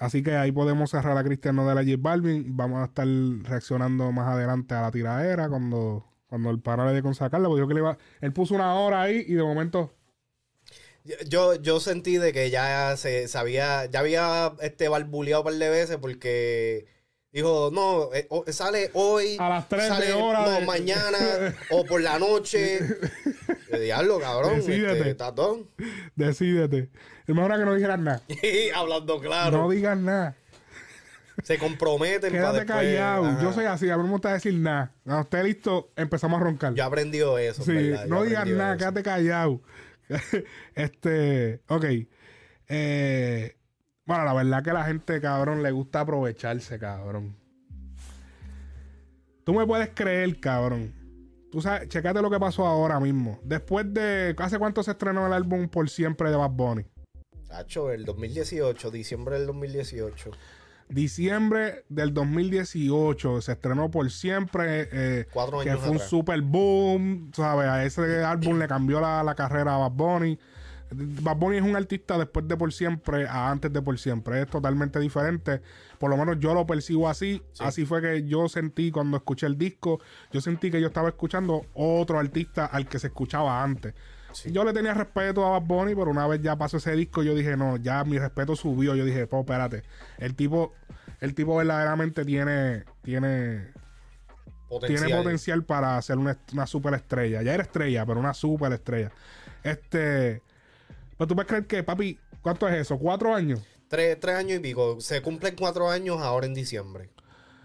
Así 0.00 0.22
que 0.22 0.34
ahí 0.34 0.50
podemos 0.50 0.90
cerrar 0.90 1.16
a 1.16 1.22
Cristiano 1.22 1.68
de 1.68 1.74
la 1.74 1.82
J 1.82 1.94
Balvin. 1.98 2.56
Vamos 2.56 2.80
a 2.80 2.86
estar 2.86 3.06
reaccionando 3.06 4.10
más 4.12 4.28
adelante 4.28 4.74
a 4.74 4.80
la 4.80 4.90
tiradera 4.90 5.48
cuando, 5.48 6.06
cuando 6.26 6.50
el 6.50 6.58
pana 6.58 6.86
le 6.86 6.94
dé 6.94 7.02
con 7.02 7.14
sacarla. 7.14 7.46
Porque 7.48 7.60
dijo 7.60 7.68
que 7.68 7.74
le 7.74 7.80
iba, 7.80 7.98
él 8.22 8.32
puso 8.32 8.54
una 8.54 8.74
hora 8.74 9.02
ahí 9.02 9.22
y 9.28 9.34
de 9.34 9.42
momento. 9.42 9.92
Yo, 11.28 11.54
yo 11.54 11.80
sentí 11.80 12.16
de 12.18 12.32
que 12.32 12.50
ya 12.50 12.96
se 12.96 13.28
sabía, 13.28 13.86
ya 13.86 14.00
había 14.00 14.52
este 14.60 14.88
barbuleado 14.88 15.42
un 15.42 15.44
par 15.46 15.54
de 15.54 15.68
veces 15.70 15.96
porque 15.98 16.86
dijo, 17.32 17.70
no, 17.72 18.12
eh, 18.14 18.26
o- 18.30 18.44
sale 18.52 18.90
hoy, 18.94 19.36
A 19.38 19.48
las 19.48 19.68
tres 19.68 19.82
de 19.84 19.88
sale 19.88 20.12
hora 20.14 20.44
no, 20.46 20.60
de- 20.60 20.66
mañana 20.66 21.18
o 21.70 21.84
por 21.84 22.00
la 22.00 22.18
noche. 22.18 22.80
Diablo, 23.78 24.18
cabrón. 24.18 24.56
Decídete. 24.56 24.98
Este, 24.98 25.14
tatón. 25.14 25.66
Decídete. 26.16 26.90
Es 27.26 27.34
mejor 27.34 27.58
que 27.58 27.64
no 27.64 27.74
dijeras 27.74 27.98
nada. 27.98 28.22
Hablando 28.74 29.20
claro. 29.20 29.58
No 29.58 29.70
digas 29.70 29.96
nada. 29.96 30.36
se 31.44 31.58
comprometen 31.58 32.32
para 32.32 32.52
Quédate 32.52 32.58
después. 32.58 32.78
callado. 32.78 33.26
Ajá. 33.26 33.42
Yo 33.42 33.52
soy 33.52 33.64
así, 33.66 33.88
a 33.88 33.96
mí 33.96 34.02
no 34.02 34.08
me 34.08 34.12
gusta 34.12 34.32
decir 34.32 34.54
nada. 34.54 34.92
Cuando 35.04 35.22
esté 35.22 35.44
listo, 35.44 35.90
empezamos 35.96 36.40
a 36.40 36.44
roncar. 36.44 36.74
Yo 36.74 36.82
he 36.82 36.86
aprendido 36.86 37.38
eso. 37.38 37.62
Sí, 37.62 37.92
no 38.08 38.22
digas 38.24 38.46
nada, 38.46 38.70
eso. 38.72 38.78
quédate 38.78 39.02
callado. 39.02 39.60
este, 40.74 41.60
ok. 41.68 41.84
Eh, 42.68 43.56
bueno, 44.06 44.24
la 44.24 44.32
verdad 44.34 44.62
que 44.62 44.72
la 44.72 44.84
gente, 44.84 45.20
cabrón, 45.20 45.62
le 45.62 45.70
gusta 45.70 46.00
aprovecharse, 46.00 46.78
cabrón. 46.78 47.36
Tú 49.44 49.54
me 49.54 49.66
puedes 49.66 49.90
creer, 49.94 50.38
cabrón. 50.40 50.92
Tú 51.50 51.60
sabes, 51.60 51.88
checate 51.88 52.22
lo 52.22 52.30
que 52.30 52.38
pasó 52.38 52.66
ahora 52.66 53.00
mismo. 53.00 53.40
Después 53.42 53.92
de. 53.92 54.34
¿Hace 54.38 54.58
cuánto 54.58 54.82
se 54.82 54.92
estrenó 54.92 55.26
el 55.26 55.32
álbum 55.32 55.68
Por 55.68 55.88
Siempre 55.90 56.30
de 56.30 56.36
Bad 56.36 56.50
Bunny? 56.50 56.84
Tacho, 57.48 57.90
el 57.90 58.04
2018, 58.04 58.90
diciembre 58.90 59.38
del 59.38 59.46
2018. 59.48 60.30
Diciembre 60.88 61.84
del 61.88 62.12
2018 62.14 63.40
se 63.42 63.52
estrenó 63.52 63.90
Por 63.90 64.10
Siempre. 64.10 64.88
eh, 64.92 65.26
Cuatro 65.32 65.60
que 65.60 65.70
años 65.70 65.82
fue 65.82 65.90
un 65.90 65.98
super 65.98 66.40
boom, 66.42 67.30
¿sabes? 67.34 67.66
A 67.68 67.84
ese 67.84 68.24
álbum 68.24 68.58
le 68.58 68.66
cambió 68.68 69.00
la, 69.00 69.22
la 69.22 69.34
carrera 69.34 69.74
a 69.74 69.78
Bad 69.78 69.92
Bunny. 69.92 70.38
Bad 70.92 71.36
Bunny 71.36 71.58
es 71.58 71.62
un 71.62 71.76
artista 71.76 72.18
después 72.18 72.48
de 72.48 72.56
Por 72.56 72.72
Siempre 72.72 73.26
a 73.26 73.50
antes 73.50 73.72
de 73.72 73.80
Por 73.80 73.98
Siempre. 73.98 74.42
Es 74.42 74.48
totalmente 74.48 74.98
diferente. 74.98 75.60
Por 75.98 76.10
lo 76.10 76.16
menos 76.16 76.38
yo 76.40 76.52
lo 76.54 76.66
percibo 76.66 77.08
así. 77.08 77.42
Así 77.58 77.84
fue 77.84 78.02
que 78.02 78.24
yo 78.26 78.48
sentí 78.48 78.90
cuando 78.90 79.16
escuché 79.16 79.46
el 79.46 79.56
disco. 79.56 80.00
Yo 80.32 80.40
sentí 80.40 80.70
que 80.70 80.80
yo 80.80 80.88
estaba 80.88 81.08
escuchando 81.08 81.66
otro 81.74 82.18
artista 82.18 82.66
al 82.66 82.88
que 82.88 82.98
se 82.98 83.08
escuchaba 83.08 83.62
antes. 83.62 83.94
Yo 84.46 84.64
le 84.64 84.72
tenía 84.72 84.94
respeto 84.94 85.44
a 85.44 85.58
Bad 85.58 85.66
Bunny, 85.66 85.94
pero 85.94 86.10
una 86.10 86.26
vez 86.26 86.40
ya 86.40 86.56
pasó 86.56 86.76
ese 86.76 86.92
disco, 86.94 87.22
yo 87.22 87.34
dije, 87.34 87.56
no, 87.56 87.76
ya 87.76 88.04
mi 88.04 88.18
respeto 88.18 88.54
subió. 88.56 88.94
Yo 88.94 89.04
dije, 89.04 89.26
pues 89.26 89.40
espérate. 89.40 89.82
El 90.18 90.34
tipo, 90.34 90.72
el 91.20 91.34
tipo 91.34 91.56
verdaderamente 91.56 92.24
tiene, 92.24 92.84
tiene 93.02 93.72
Potencial. 94.68 95.06
tiene 95.06 95.22
potencial 95.22 95.64
para 95.64 96.00
ser 96.00 96.18
una, 96.18 96.38
una 96.52 96.66
super 96.66 96.94
estrella. 96.94 97.42
Ya 97.42 97.54
era 97.54 97.64
estrella, 97.64 98.06
pero 98.06 98.20
una 98.20 98.34
super 98.34 98.72
estrella. 98.72 99.10
Este. 99.64 100.42
Pero 101.20 101.28
tú 101.28 101.34
puedes 101.34 101.48
creer 101.48 101.66
que, 101.66 101.82
papi, 101.82 102.18
¿cuánto 102.40 102.66
es 102.66 102.76
eso? 102.76 102.98
¿Cuatro 102.98 103.34
años? 103.34 103.60
Tres, 103.88 104.18
tres 104.18 104.36
años 104.36 104.56
y 104.56 104.60
pico. 104.60 105.02
Se 105.02 105.20
cumplen 105.20 105.54
cuatro 105.54 105.90
años 105.90 106.18
ahora 106.22 106.46
en 106.46 106.54
diciembre. 106.54 107.10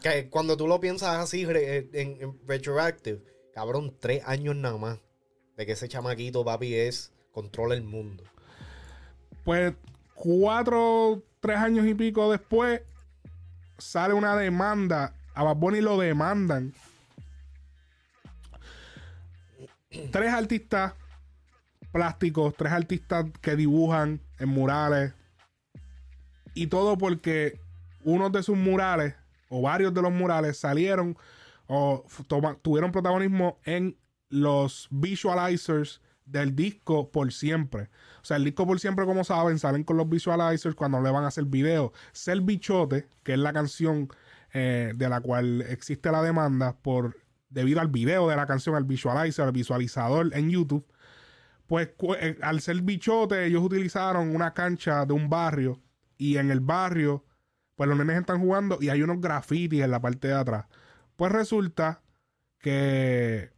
Que 0.03 0.29
cuando 0.29 0.57
tú 0.57 0.67
lo 0.67 0.81
piensas 0.81 1.15
así 1.15 1.45
re- 1.45 1.87
en, 1.93 2.21
en 2.21 2.39
retroactive, 2.45 3.23
cabrón, 3.53 3.95
tres 3.97 4.21
años 4.25 4.57
nada 4.57 4.75
más. 4.75 4.99
De 5.55 5.65
que 5.65 5.71
ese 5.71 5.87
chamaquito, 5.87 6.43
papi, 6.43 6.75
es 6.75 7.13
controla 7.31 7.75
el 7.75 7.83
mundo. 7.83 8.25
Pues 9.45 9.73
cuatro, 10.15 11.23
tres 11.39 11.55
años 11.55 11.87
y 11.87 11.93
pico 11.93 12.29
después, 12.29 12.81
sale 13.77 14.13
una 14.13 14.35
demanda. 14.35 15.13
A 15.33 15.43
Bad 15.43 15.55
Bunny 15.55 15.79
lo 15.79 15.97
demandan. 15.97 16.73
Tres 20.11 20.33
artistas 20.33 20.95
plásticos, 21.95 22.53
tres 22.57 22.73
artistas 22.73 23.25
que 23.39 23.55
dibujan 23.55 24.19
en 24.37 24.49
murales. 24.49 25.13
Y 26.53 26.67
todo 26.67 26.97
porque 26.97 27.57
uno 28.03 28.29
de 28.29 28.43
sus 28.43 28.57
murales, 28.57 29.15
o 29.47 29.61
varios 29.61 29.93
de 29.93 30.01
los 30.01 30.11
murales, 30.11 30.57
salieron 30.57 31.17
o 31.67 32.05
tuvieron 32.61 32.91
protagonismo 32.91 33.59
en 33.63 33.97
los 34.27 34.89
visualizers 34.91 36.01
del 36.25 36.53
disco 36.53 37.11
por 37.11 37.31
siempre. 37.31 37.83
O 38.21 38.25
sea, 38.25 38.35
el 38.35 38.43
disco 38.43 38.67
por 38.67 38.77
siempre, 38.81 39.05
como 39.05 39.23
saben, 39.23 39.57
salen 39.57 39.85
con 39.85 39.95
los 39.95 40.09
visualizers 40.09 40.75
cuando 40.75 40.99
le 40.99 41.11
van 41.11 41.23
a 41.23 41.27
hacer 41.27 41.45
video. 41.45 41.93
Ser 42.11 42.41
Bichote, 42.41 43.07
que 43.23 43.35
es 43.35 43.39
la 43.39 43.53
canción 43.53 44.09
eh, 44.53 44.91
de 44.97 45.07
la 45.07 45.21
cual 45.21 45.61
existe 45.61 46.11
la 46.11 46.21
demanda 46.21 46.75
por 46.75 47.15
debido 47.49 47.79
al 47.79 47.87
video 47.87 48.27
de 48.27 48.35
la 48.35 48.47
canción, 48.47 48.75
al 48.75 48.83
visualizer, 48.83 49.45
al 49.45 49.53
visualizador 49.53 50.31
en 50.33 50.49
YouTube. 50.49 50.85
Pues 51.67 51.89
eh, 52.19 52.37
al 52.41 52.61
ser 52.61 52.81
bichote, 52.81 53.45
ellos 53.45 53.63
utilizaron 53.63 54.35
una 54.35 54.53
cancha 54.53 55.05
de 55.05 55.13
un 55.13 55.29
barrio 55.29 55.81
y 56.17 56.37
en 56.37 56.51
el 56.51 56.59
barrio, 56.59 57.25
pues 57.75 57.89
los 57.89 57.97
nenes 57.97 58.19
están 58.19 58.39
jugando 58.39 58.77
y 58.79 58.89
hay 58.89 59.01
unos 59.01 59.19
grafitis 59.19 59.81
en 59.81 59.91
la 59.91 60.01
parte 60.01 60.27
de 60.27 60.35
atrás. 60.35 60.65
Pues 61.15 61.31
resulta 61.31 62.01
que, 62.59 63.51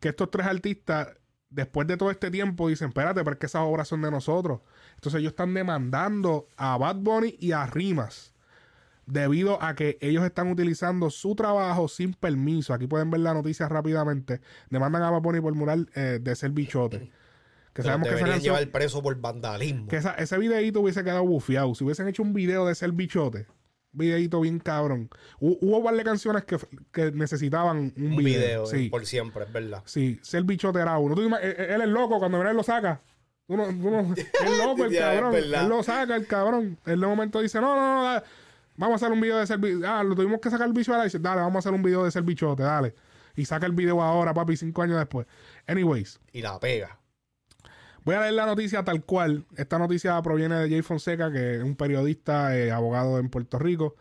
que 0.00 0.10
estos 0.10 0.30
tres 0.30 0.46
artistas, 0.46 1.08
después 1.50 1.86
de 1.88 1.96
todo 1.96 2.10
este 2.10 2.30
tiempo, 2.30 2.68
dicen, 2.68 2.88
espérate, 2.88 3.22
pero 3.24 3.32
es 3.32 3.38
que 3.38 3.46
esas 3.46 3.62
obras 3.62 3.88
son 3.88 4.02
de 4.02 4.10
nosotros. 4.10 4.60
Entonces 4.94 5.20
ellos 5.20 5.32
están 5.32 5.52
demandando 5.54 6.48
a 6.56 6.76
Bad 6.78 6.96
Bunny 6.96 7.36
y 7.40 7.52
a 7.52 7.66
Rimas 7.66 8.32
debido 9.06 9.62
a 9.62 9.74
que 9.74 9.98
ellos 10.00 10.24
están 10.24 10.50
utilizando 10.50 11.10
su 11.10 11.34
trabajo 11.34 11.88
sin 11.88 12.14
permiso. 12.14 12.72
Aquí 12.72 12.86
pueden 12.86 13.10
ver 13.10 13.20
la 13.20 13.34
noticia 13.34 13.68
rápidamente. 13.68 14.40
Demandan 14.70 15.02
a 15.02 15.10
Bad 15.10 15.22
Bunny 15.22 15.40
por 15.40 15.54
mural 15.54 15.90
eh, 15.94 16.18
de 16.22 16.36
ser 16.36 16.50
bichote. 16.50 17.10
Que 17.72 17.82
sabemos 17.82 18.08
que 18.08 18.14
esa 18.16 18.36
llevar 18.38 18.68
preso 18.68 19.02
por 19.02 19.18
vandalismo. 19.20 19.88
que 19.88 19.96
esa- 19.96 20.14
ese 20.14 20.36
videito 20.38 20.80
hubiese 20.80 21.02
quedado 21.02 21.24
bufiado. 21.24 21.74
Si 21.74 21.84
hubiesen 21.84 22.06
hecho 22.08 22.22
un 22.22 22.32
video 22.34 22.66
de 22.66 22.74
ser 22.74 22.92
bichote, 22.92 23.46
videito 23.92 24.40
bien 24.40 24.58
cabrón. 24.58 25.08
Hu- 25.40 25.58
hubo 25.60 25.78
un 25.78 25.84
par 25.84 25.94
de 25.94 26.04
canciones 26.04 26.44
que, 26.44 26.58
que 26.92 27.12
necesitaban 27.12 27.92
un, 27.96 28.06
Un 28.12 28.16
video. 28.16 28.40
video, 28.40 28.66
Sí, 28.66 28.88
por 28.88 29.06
siempre, 29.06 29.44
es 29.44 29.52
verdad. 29.52 29.82
sí, 29.86 30.18
ser 30.22 30.44
bichote 30.44 30.80
era 30.80 30.98
uno. 30.98 31.14
Tú 31.14 31.22
te 31.22 31.28
ima- 31.28 31.40
él, 31.40 31.56
él 31.58 31.80
es 31.82 31.88
loco 31.88 32.18
cuando 32.18 32.40
él 32.46 32.56
lo 32.56 32.62
saca. 32.62 33.00
Tú 33.46 33.56
no- 33.56 33.66
tú 33.68 33.90
no- 33.90 34.14
es 34.16 34.58
loco 34.58 34.84
el 34.84 34.96
cabrón. 34.98 35.34
Él 35.34 35.50
lo 35.68 35.82
saca 35.82 36.14
el 36.16 36.26
cabrón. 36.26 36.78
Él 36.86 37.00
de 37.00 37.06
momento 37.06 37.40
dice, 37.40 37.60
no, 37.60 37.74
no, 37.74 37.94
no, 37.96 38.04
dale. 38.04 38.24
vamos 38.76 39.00
a 39.02 39.06
hacer 39.06 39.12
un 39.14 39.20
video 39.20 39.38
de 39.38 39.46
ser 39.46 39.58
bichote. 39.58 39.86
Ah, 39.86 40.02
lo 40.04 40.14
tuvimos 40.14 40.40
que 40.40 40.50
sacar 40.50 40.66
el 40.66 40.72
visual. 40.74 41.02
Dice, 41.04 41.18
dale, 41.18 41.40
vamos 41.40 41.56
a 41.56 41.58
hacer 41.60 41.72
un 41.72 41.82
video 41.82 42.04
de 42.04 42.10
ser 42.10 42.22
bichote, 42.22 42.62
dale. 42.62 42.94
Y 43.34 43.46
saca 43.46 43.64
el 43.66 43.72
video 43.72 44.02
ahora, 44.02 44.34
papi, 44.34 44.56
cinco 44.58 44.82
años 44.82 44.98
después. 44.98 45.26
Anyways. 45.66 46.20
Y 46.32 46.42
la 46.42 46.58
pega. 46.60 46.98
Voy 48.04 48.14
a 48.16 48.20
leer 48.22 48.34
la 48.34 48.46
noticia 48.46 48.82
tal 48.84 49.04
cual. 49.04 49.44
Esta 49.56 49.78
noticia 49.78 50.20
proviene 50.22 50.56
de 50.56 50.68
Jay 50.68 50.82
Fonseca, 50.82 51.30
que 51.30 51.56
es 51.56 51.62
un 51.62 51.76
periodista, 51.76 52.56
eh, 52.56 52.72
abogado 52.72 53.18
en 53.18 53.28
Puerto 53.28 53.58
Rico. 53.58 53.94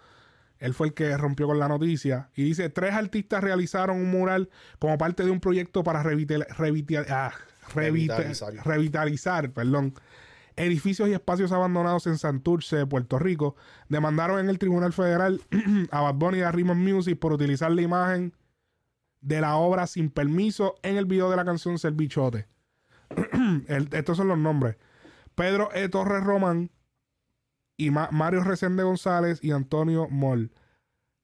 Él 0.59 0.73
fue 0.73 0.87
el 0.87 0.93
que 0.93 1.15
rompió 1.17 1.47
con 1.47 1.59
la 1.59 1.67
noticia. 1.67 2.29
Y 2.35 2.43
dice, 2.43 2.69
tres 2.69 2.93
artistas 2.93 3.43
realizaron 3.43 3.97
un 3.97 4.11
mural 4.11 4.49
como 4.79 4.97
parte 4.97 5.23
de 5.23 5.31
un 5.31 5.39
proyecto 5.39 5.83
para 5.83 6.03
revital- 6.03 6.47
revital- 6.49 7.05
ah, 7.09 7.31
revita- 7.73 8.17
Revitalizar. 8.17 8.53
revitalizar 8.65 9.51
perdón, 9.51 9.93
edificios 10.55 11.07
y 11.09 11.13
espacios 11.13 11.51
abandonados 11.51 12.05
en 12.07 12.17
Santurce, 12.17 12.85
Puerto 12.85 13.17
Rico. 13.19 13.55
Demandaron 13.89 14.39
en 14.39 14.49
el 14.49 14.59
Tribunal 14.59 14.93
Federal 14.93 15.41
a 15.91 16.01
Bad 16.01 16.15
Bunny 16.15 16.39
y 16.39 16.41
a 16.41 16.51
Rhythm 16.51 16.77
Music 16.77 17.17
por 17.19 17.33
utilizar 17.33 17.71
la 17.71 17.81
imagen 17.81 18.33
de 19.21 19.41
la 19.41 19.55
obra 19.55 19.85
sin 19.87 20.09
permiso 20.09 20.75
en 20.83 20.97
el 20.97 21.05
video 21.05 21.29
de 21.29 21.35
la 21.37 21.45
canción 21.45 21.77
Ser 21.79 21.93
Bichote. 21.93 22.47
Estos 23.91 24.17
son 24.17 24.27
los 24.27 24.37
nombres. 24.37 24.77
Pedro 25.35 25.69
E. 25.73 25.89
Torres 25.89 26.23
Román 26.23 26.71
y 27.77 27.91
Ma- 27.91 28.09
Mario 28.11 28.43
Resende 28.43 28.83
González 28.83 29.39
y 29.43 29.51
Antonio 29.51 30.07
Moll 30.09 30.51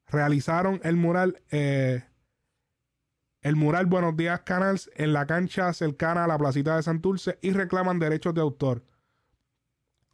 realizaron 0.08 0.80
el 0.84 0.95
mural 0.95 1.41
eh, 1.52 2.06
el 3.41 3.56
mural 3.56 3.86
Buenos 3.86 4.17
Días 4.17 4.41
Canals 4.41 4.89
en 4.95 5.13
la 5.13 5.26
cancha 5.26 5.71
cercana 5.73 6.23
a 6.23 6.28
la 6.28 6.38
placita 6.38 6.76
de 6.76 6.84
Santurce 6.84 7.38
y 7.41 7.52
reclaman 7.52 8.00
derechos 8.00 8.34
de 8.34 8.41
autor. 8.41 8.84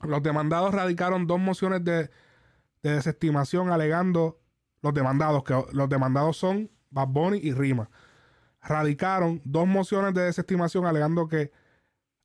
Los 0.01 0.21
demandados 0.21 0.73
radicaron 0.73 1.25
dos 1.27 1.39
mociones 1.39 1.83
de, 1.83 2.09
de 2.83 2.91
desestimación 2.91 3.71
alegando 3.71 4.41
los 4.81 4.93
demandados, 4.93 5.43
que 5.45 5.55
los 5.71 5.87
demandados 5.87 6.35
son 6.37 6.69
Bad 6.89 7.33
y 7.35 7.53
Rima. 7.53 7.89
Radicaron 8.61 9.41
dos 9.45 9.65
mociones 9.67 10.13
de 10.13 10.23
desestimación 10.23 10.85
alegando 10.85 11.27
que 11.27 11.51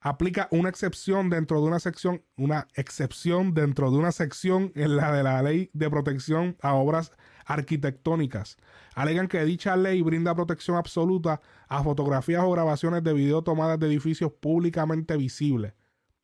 aplica 0.01 0.49
una 0.51 0.69
excepción 0.69 1.29
dentro 1.31 1.61
de 1.61 1.67
una 1.67 1.81
sección, 1.81 2.23
una 2.37 2.69
excepción 2.75 3.55
dentro 3.55 3.91
de 3.91 3.99
una 3.99 4.13
sección 4.13 4.73
en 4.75 4.97
la 4.97 5.13
de 5.13 5.23
la 5.23 5.43
ley 5.43 5.71
de 5.73 5.91
protección 5.91 6.57
a 6.61 6.75
obras 6.75 7.13
arquitectónicas. 7.47 8.57
Alegan 8.95 9.29
que 9.29 9.45
dicha 9.45 9.77
ley 9.77 10.03
brinda 10.03 10.35
protección 10.35 10.77
absoluta 10.77 11.41
a 11.69 11.83
fotografías 11.83 12.43
o 12.45 12.51
grabaciones 12.53 13.03
de 13.03 13.13
video 13.13 13.43
tomadas 13.43 13.79
de 13.81 13.87
edificios 13.87 14.33
públicamente 14.33 15.17
visibles, 15.17 15.75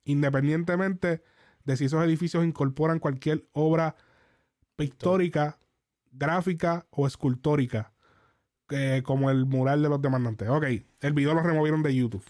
independientemente 0.05 1.23
de 1.65 1.77
si 1.77 1.87
esos 1.87 2.05
edificios 2.05 2.45
incorporan 2.45 2.99
cualquier 2.99 3.49
obra 3.53 3.97
pictórica, 4.77 5.59
gráfica 6.13 6.87
o 6.91 7.07
escultórica, 7.07 7.93
eh, 8.71 9.03
como 9.05 9.31
el 9.31 9.47
mural 9.47 9.83
de 9.83 9.89
los 9.89 10.01
demandantes. 10.01 10.49
Ok, 10.49 10.65
el 11.01 11.13
video 11.13 11.35
lo 11.35 11.43
removieron 11.43 11.83
de 11.83 11.95
YouTube. 11.95 12.25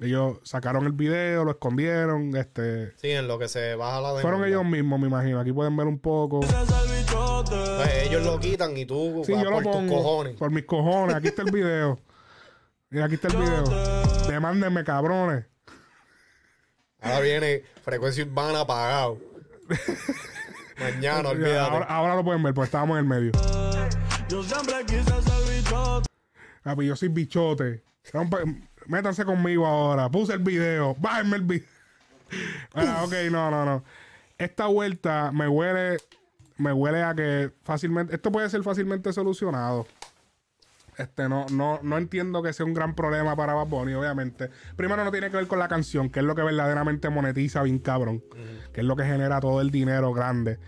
Ellos 0.00 0.38
sacaron 0.44 0.86
el 0.86 0.92
video, 0.92 1.44
lo 1.44 1.50
escondieron, 1.50 2.34
este... 2.34 2.92
Sí, 2.96 3.10
en 3.10 3.28
lo 3.28 3.38
que 3.38 3.48
se 3.48 3.74
baja 3.74 4.00
la 4.00 4.08
demanda. 4.08 4.22
Fueron 4.22 4.44
ellos 4.46 4.64
mismos, 4.64 4.98
me 4.98 5.08
imagino. 5.08 5.38
Aquí 5.38 5.52
pueden 5.52 5.76
ver 5.76 5.86
un 5.86 5.98
poco. 5.98 6.40
Pues 6.40 8.06
ellos 8.06 8.24
lo 8.24 8.40
quitan 8.40 8.74
y 8.78 8.86
tú 8.86 9.22
Sí, 9.26 9.32
vas 9.32 9.42
yo 9.42 9.50
lo 9.50 9.60
por 9.60 9.72
tus 9.72 9.90
cojones. 9.90 10.36
Por 10.36 10.50
mis 10.50 10.64
cojones. 10.64 11.14
Aquí 11.14 11.28
está 11.28 11.42
el 11.42 11.52
video. 11.52 12.00
Mira, 12.90 13.04
aquí 13.04 13.16
está 13.16 13.28
el 13.28 13.36
video. 13.36 13.64
Demándenme, 14.26 14.84
cabrones. 14.84 15.44
Ahora 17.02 17.20
viene 17.20 17.62
frecuencia 17.82 18.24
urbana 18.24 18.60
apagado. 18.60 19.18
Mañana, 20.80 21.28
olvídate. 21.28 21.58
Ahora, 21.58 21.84
ahora 21.84 22.16
lo 22.16 22.24
pueden 22.24 22.42
ver, 22.42 22.54
pues 22.54 22.68
estábamos 22.68 22.98
en 22.98 23.04
el 23.04 23.08
medio. 23.08 23.32
Yo 24.30 24.42
siempre 24.42 24.74
quise 24.86 25.04
ser 25.04 25.62
bichote. 25.62 26.06
Papi, 26.62 26.86
yo 26.86 26.96
soy 26.96 27.08
bichote. 27.08 27.82
Métanse 28.86 29.24
conmigo 29.24 29.66
ahora. 29.66 30.08
Puse 30.08 30.34
el 30.34 30.40
video. 30.40 30.94
Bájenme 30.98 31.36
el 31.36 31.42
video. 31.42 31.68
Ah, 32.74 33.02
ok, 33.04 33.12
no, 33.30 33.50
no, 33.50 33.64
no. 33.64 33.84
Esta 34.38 34.66
vuelta 34.66 35.32
me 35.32 35.48
huele. 35.48 35.98
Me 36.56 36.72
huele 36.72 37.02
a 37.02 37.14
que 37.14 37.50
fácilmente. 37.62 38.14
Esto 38.14 38.30
puede 38.30 38.48
ser 38.50 38.62
fácilmente 38.62 39.12
solucionado. 39.12 39.86
Este, 41.00 41.30
no, 41.30 41.46
no, 41.50 41.80
no 41.82 41.96
entiendo 41.96 42.42
que 42.42 42.52
sea 42.52 42.66
un 42.66 42.74
gran 42.74 42.94
problema 42.94 43.34
para 43.34 43.54
Bad 43.54 43.68
Bunny, 43.68 43.94
obviamente. 43.94 44.50
Primero 44.76 45.02
no 45.02 45.10
tiene 45.10 45.30
que 45.30 45.36
ver 45.38 45.46
con 45.46 45.58
la 45.58 45.66
canción, 45.66 46.10
que 46.10 46.20
es 46.20 46.26
lo 46.26 46.34
que 46.34 46.42
verdaderamente 46.42 47.08
monetiza 47.08 47.62
bien 47.62 47.78
cabrón. 47.78 48.22
Que 48.74 48.82
es 48.82 48.86
lo 48.86 48.96
que 48.96 49.04
genera 49.04 49.40
todo 49.40 49.62
el 49.62 49.70
dinero 49.70 50.12
grande. 50.12 50.58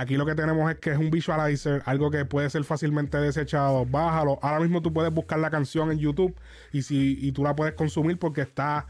Aquí 0.00 0.16
lo 0.16 0.24
que 0.24 0.36
tenemos 0.36 0.70
es 0.70 0.78
que 0.78 0.90
es 0.92 0.96
un 0.96 1.10
visualizer, 1.10 1.82
algo 1.84 2.08
que 2.12 2.24
puede 2.24 2.48
ser 2.50 2.62
fácilmente 2.62 3.18
desechado. 3.18 3.84
Bájalo. 3.84 4.38
Ahora 4.42 4.60
mismo 4.60 4.80
tú 4.80 4.92
puedes 4.92 5.12
buscar 5.12 5.40
la 5.40 5.50
canción 5.50 5.90
en 5.90 5.98
YouTube 5.98 6.36
y 6.72 6.82
si 6.82 7.18
y 7.20 7.32
tú 7.32 7.42
la 7.42 7.56
puedes 7.56 7.74
consumir 7.74 8.16
porque 8.16 8.42
está 8.42 8.86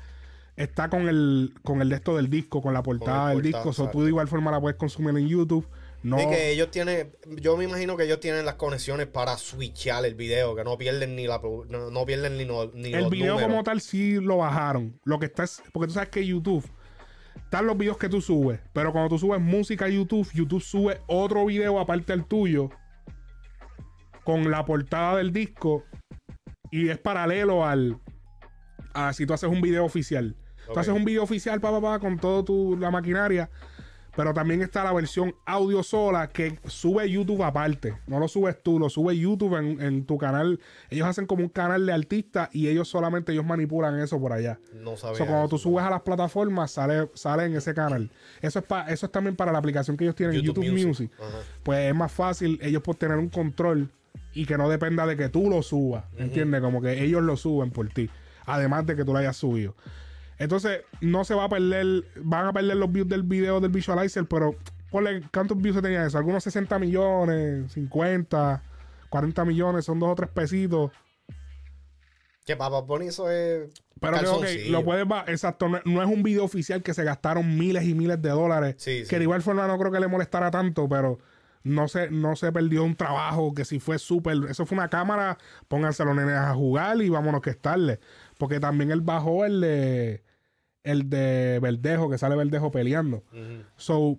está 0.57 0.90
con 0.90 1.09
el 1.09 1.55
con 1.62 1.81
el 1.81 1.88
de 1.88 1.94
esto 1.97 2.14
del 2.14 2.29
disco, 2.29 2.61
con 2.61 2.75
la 2.75 2.83
portada 2.83 3.29
del 3.31 3.37
portada, 3.42 3.62
disco. 3.62 3.73
So, 3.73 3.85
tú 3.85 3.88
exacto. 3.88 4.03
de 4.03 4.09
igual 4.11 4.29
forma 4.29 4.51
la 4.51 4.61
puedes 4.61 4.77
consumir 4.77 5.16
en 5.16 5.29
YouTube. 5.29 5.66
No, 6.03 6.21
Y 6.21 6.27
que 6.29 6.51
ellos 6.51 6.71
tienen, 6.71 7.11
yo 7.40 7.57
me 7.57 7.64
imagino 7.64 7.97
que 7.97 8.05
ellos 8.05 8.21
tienen 8.21 8.44
las 8.44 8.55
conexiones 8.55 9.07
para 9.09 9.37
switchar 9.38 10.05
el 10.05 10.14
video, 10.14 10.55
que 10.55 10.62
no 10.62 10.77
pierden 10.79 11.16
ni 11.16 11.27
la 11.27 11.40
no, 11.71 11.90
no 11.90 12.05
pierden 12.07 12.37
ni, 12.37 12.44
no- 12.44 12.66
ni 12.73 12.92
el 12.92 13.01
los 13.01 13.11
video 13.11 13.33
números. 13.33 13.51
como 13.51 13.64
tal 13.64 13.81
sí 13.81 14.21
lo 14.21 14.37
bajaron. 14.37 15.01
Lo 15.05 15.18
que 15.18 15.27
está 15.27 15.42
es, 15.44 15.61
porque 15.73 15.87
tú 15.88 15.94
sabes 15.94 16.11
que 16.11 16.25
YouTube 16.27 16.64
están 17.37 17.67
los 17.67 17.79
videos 17.79 17.97
que 17.97 18.09
tú 18.09 18.21
subes, 18.21 18.61
pero 18.73 18.93
cuando 18.93 19.09
tú 19.09 19.19
subes 19.19 19.41
música 19.41 19.87
a 19.87 19.88
YouTube, 19.88 20.29
YouTube 20.33 20.62
sube 20.62 21.01
otro 21.07 21.47
video 21.47 21.81
aparte 21.81 22.12
del 22.12 22.25
tuyo 22.27 22.71
con 24.25 24.51
la 24.51 24.64
portada 24.64 25.17
del 25.17 25.33
disco 25.33 25.85
y 26.71 26.91
es 26.91 26.99
paralelo 26.99 27.64
al 27.64 27.99
a 28.93 29.12
si 29.12 29.25
tú 29.25 29.33
haces 29.33 29.49
un 29.49 29.61
video 29.61 29.85
oficial. 29.85 30.37
Tú 30.73 30.79
haces 30.79 30.93
un 30.93 31.05
video 31.05 31.23
oficial 31.23 31.61
pa, 31.61 31.71
pa, 31.71 31.81
pa, 31.81 31.99
con 31.99 32.19
toda 32.19 32.45
tu 32.45 32.77
la 32.77 32.91
maquinaria, 32.91 33.49
pero 34.19 34.35
también 34.35 34.61
está 34.63 34.83
la 34.83 34.93
versión 34.93 35.33
audio 35.47 35.85
sola 35.85 36.29
que 36.31 36.59
sube 36.67 37.09
YouTube 37.09 37.41
aparte. 37.45 37.95
No 38.09 38.19
lo 38.19 38.27
subes 38.27 38.61
tú, 38.61 38.77
lo 38.81 38.91
sube 38.91 39.17
YouTube 39.17 39.55
en, 39.57 39.81
en 39.81 40.05
tu 40.07 40.19
canal. 40.19 40.59
Ellos 40.91 41.07
hacen 41.07 41.25
como 41.27 41.45
un 41.45 41.49
canal 41.51 41.87
de 41.87 41.93
artistas 41.93 42.49
y 42.53 42.67
ellos 42.67 42.89
solamente 42.89 43.31
ellos 43.31 43.47
manipulan 43.47 43.97
eso 44.01 44.19
por 44.19 44.33
allá. 44.33 44.59
No 44.75 44.97
sabía. 44.97 45.19
So, 45.19 45.25
cuando 45.25 45.45
eso. 45.45 45.51
tú 45.51 45.59
subes 45.59 45.85
a 45.85 45.91
las 45.91 46.03
plataformas, 46.03 46.73
sale, 46.73 47.09
sale 47.15 47.45
en 47.45 47.55
ese 47.55 47.75
canal. 47.75 48.11
Eso 48.43 48.59
es, 48.59 48.65
pa- 48.65 48.89
eso 48.91 49.07
es 49.07 49.13
también 49.13 49.37
para 49.37 49.53
la 49.53 49.59
aplicación 49.59 49.97
que 49.97 50.03
ellos 50.03 50.17
tienen, 50.17 50.35
YouTube, 50.43 50.65
YouTube 50.65 50.85
Music. 50.89 51.13
Pues 51.63 51.89
es 51.89 51.95
más 51.95 52.11
fácil 52.11 52.59
ellos 52.61 52.83
por 52.83 52.97
tener 52.97 53.19
un 53.19 53.29
control 53.29 53.89
y 54.35 54.47
que 54.47 54.59
no 54.59 54.69
dependa 54.69 55.07
de 55.07 55.17
que 55.17 55.29
tú 55.29 55.49
lo 55.49 55.63
subas. 55.63 56.07
¿Entiendes? 56.17 56.61
Como 56.61 56.83
que 56.83 57.05
ellos 57.05 57.23
lo 57.23 57.37
suben 57.37 57.71
por 57.71 57.89
ti. 57.91 58.11
Además 58.47 58.85
de 58.85 58.97
que 58.97 59.05
tú 59.05 59.13
lo 59.13 59.21
hayas 59.21 59.37
subido. 59.37 59.77
Entonces, 60.38 60.83
no 61.01 61.24
se 61.24 61.35
va 61.35 61.44
a 61.44 61.48
perder, 61.48 62.05
van 62.16 62.46
a 62.46 62.53
perder 62.53 62.77
los 62.77 62.90
views 62.92 63.09
del 63.09 63.24
video 63.24 63.61
del 63.61 63.70
visualizer, 63.70 64.27
pero 64.27 64.55
ponle, 64.90 65.22
¿cuántos 65.33 65.61
views 65.61 65.77
se 65.77 65.83
tenía 65.83 66.07
eso? 66.07 66.18
Algunos 66.18 66.44
60 66.44 66.79
millones, 66.79 67.72
50, 67.72 68.62
40 69.09 69.44
millones, 69.44 69.85
son 69.85 69.98
dos 69.98 70.11
o 70.11 70.14
tres 70.14 70.31
pesitos. 70.31 70.92
Que 72.46 72.57
Papa 72.57 72.81
Bunny 72.81 73.09
eso 73.09 73.31
es. 73.31 73.68
Pero 74.01 74.12
que 74.14 74.24
calzoncillo. 74.24 74.70
lo 74.70 74.85
puedes 74.85 75.07
exacto, 75.27 75.68
no, 75.68 75.81
no 75.85 76.03
es 76.03 76.09
un 76.09 76.22
video 76.22 76.44
oficial 76.44 76.83
que 76.83 76.94
se 76.94 77.03
gastaron 77.03 77.59
miles 77.59 77.85
y 77.85 77.94
miles 77.94 78.22
de 78.22 78.31
dólares. 78.31 78.77
Sí, 78.79 79.03
sí. 79.03 79.09
Que 79.09 79.18
de 79.18 79.24
igual 79.24 79.42
forma 79.42 79.66
no 79.66 79.77
creo 79.77 79.90
que 79.90 80.01
le 80.01 80.07
molestara 80.07 80.51
tanto, 80.51 80.88
pero 80.88 81.18
no 81.64 81.88
se, 81.88 82.11
no 82.11 82.37
se 82.37 82.53
perdió 82.53 82.85
un 82.85 82.96
trabajo 82.96 83.53
que 83.55 83.64
si 83.64 83.81
fue 83.81 83.98
súper. 83.98 84.38
Eso 84.48 84.64
fue 84.66 84.79
una 84.79 84.88
cámara, 84.88 85.37
pónganse 85.66 86.05
los 86.05 86.14
nenes 86.14 86.37
a 86.37 86.55
jugar 86.55 87.03
y 87.03 87.09
vámonos 87.09 87.42
que 87.42 87.51
estarle. 87.51 87.98
Porque 88.38 88.61
también 88.61 88.92
él 88.92 89.01
bajó 89.01 89.44
el 89.44 89.61
de 89.61 90.22
el 90.88 91.11
de 91.11 91.59
Verdejo, 91.61 92.11
que 92.11 92.18
sale 92.18 92.37
Verdejo 92.37 92.70
peleando. 92.70 93.24
So, 93.77 94.18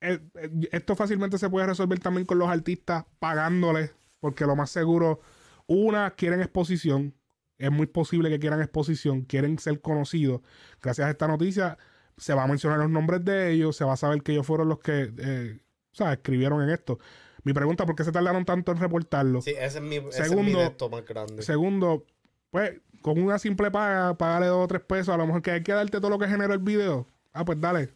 eh, 0.00 0.20
eh, 0.34 0.50
esto 0.72 0.94
fácilmente 0.96 1.38
se 1.38 1.50
puede 1.50 1.66
resolver 1.66 1.98
también 1.98 2.24
con 2.26 2.38
los 2.38 2.48
artistas 2.48 3.04
pagándoles, 3.18 3.92
porque 4.20 4.46
lo 4.46 4.56
más 4.56 4.70
seguro, 4.70 5.20
una, 5.66 6.10
quieren 6.12 6.40
exposición. 6.40 7.14
Es 7.58 7.72
muy 7.72 7.86
posible 7.86 8.30
que 8.30 8.38
quieran 8.38 8.60
exposición, 8.60 9.22
quieren 9.22 9.58
ser 9.58 9.80
conocidos. 9.80 10.42
Gracias 10.80 11.08
a 11.08 11.10
esta 11.10 11.26
noticia, 11.26 11.76
se 12.16 12.32
va 12.32 12.44
a 12.44 12.46
mencionar 12.46 12.78
los 12.78 12.90
nombres 12.90 13.24
de 13.24 13.50
ellos, 13.50 13.76
se 13.76 13.84
va 13.84 13.94
a 13.94 13.96
saber 13.96 14.22
que 14.22 14.32
ellos 14.32 14.46
fueron 14.46 14.68
los 14.68 14.78
que 14.78 15.12
eh, 15.18 15.58
o 15.92 15.96
sea, 15.96 16.12
escribieron 16.12 16.62
en 16.62 16.70
esto. 16.70 17.00
Mi 17.42 17.52
pregunta, 17.52 17.86
¿por 17.86 17.96
qué 17.96 18.04
se 18.04 18.12
tardaron 18.12 18.44
tanto 18.44 18.70
en 18.72 18.78
reportarlo? 18.78 19.40
Sí, 19.42 19.50
ese 19.58 19.78
es 19.78 19.82
mi, 19.84 19.96
ese 19.96 20.08
es 20.22 20.28
Segundo- 20.28 20.74
mi 20.80 20.90
más 20.90 21.04
grande. 21.04 21.42
Segundo, 21.42 22.04
pues, 22.50 22.80
con 23.02 23.20
una 23.22 23.38
simple 23.38 23.70
paga, 23.70 24.14
pagarle 24.18 24.48
dos 24.48 24.64
o 24.64 24.68
tres 24.68 24.82
pesos, 24.82 25.10
a 25.14 25.16
lo 25.16 25.26
mejor 25.26 25.42
que 25.42 25.50
hay 25.52 25.62
que 25.62 25.72
darte 25.72 25.98
todo 25.98 26.10
lo 26.10 26.18
que 26.18 26.28
generó 26.28 26.52
el 26.54 26.58
video. 26.60 27.06
Ah, 27.32 27.44
pues 27.44 27.60
dale. 27.60 27.90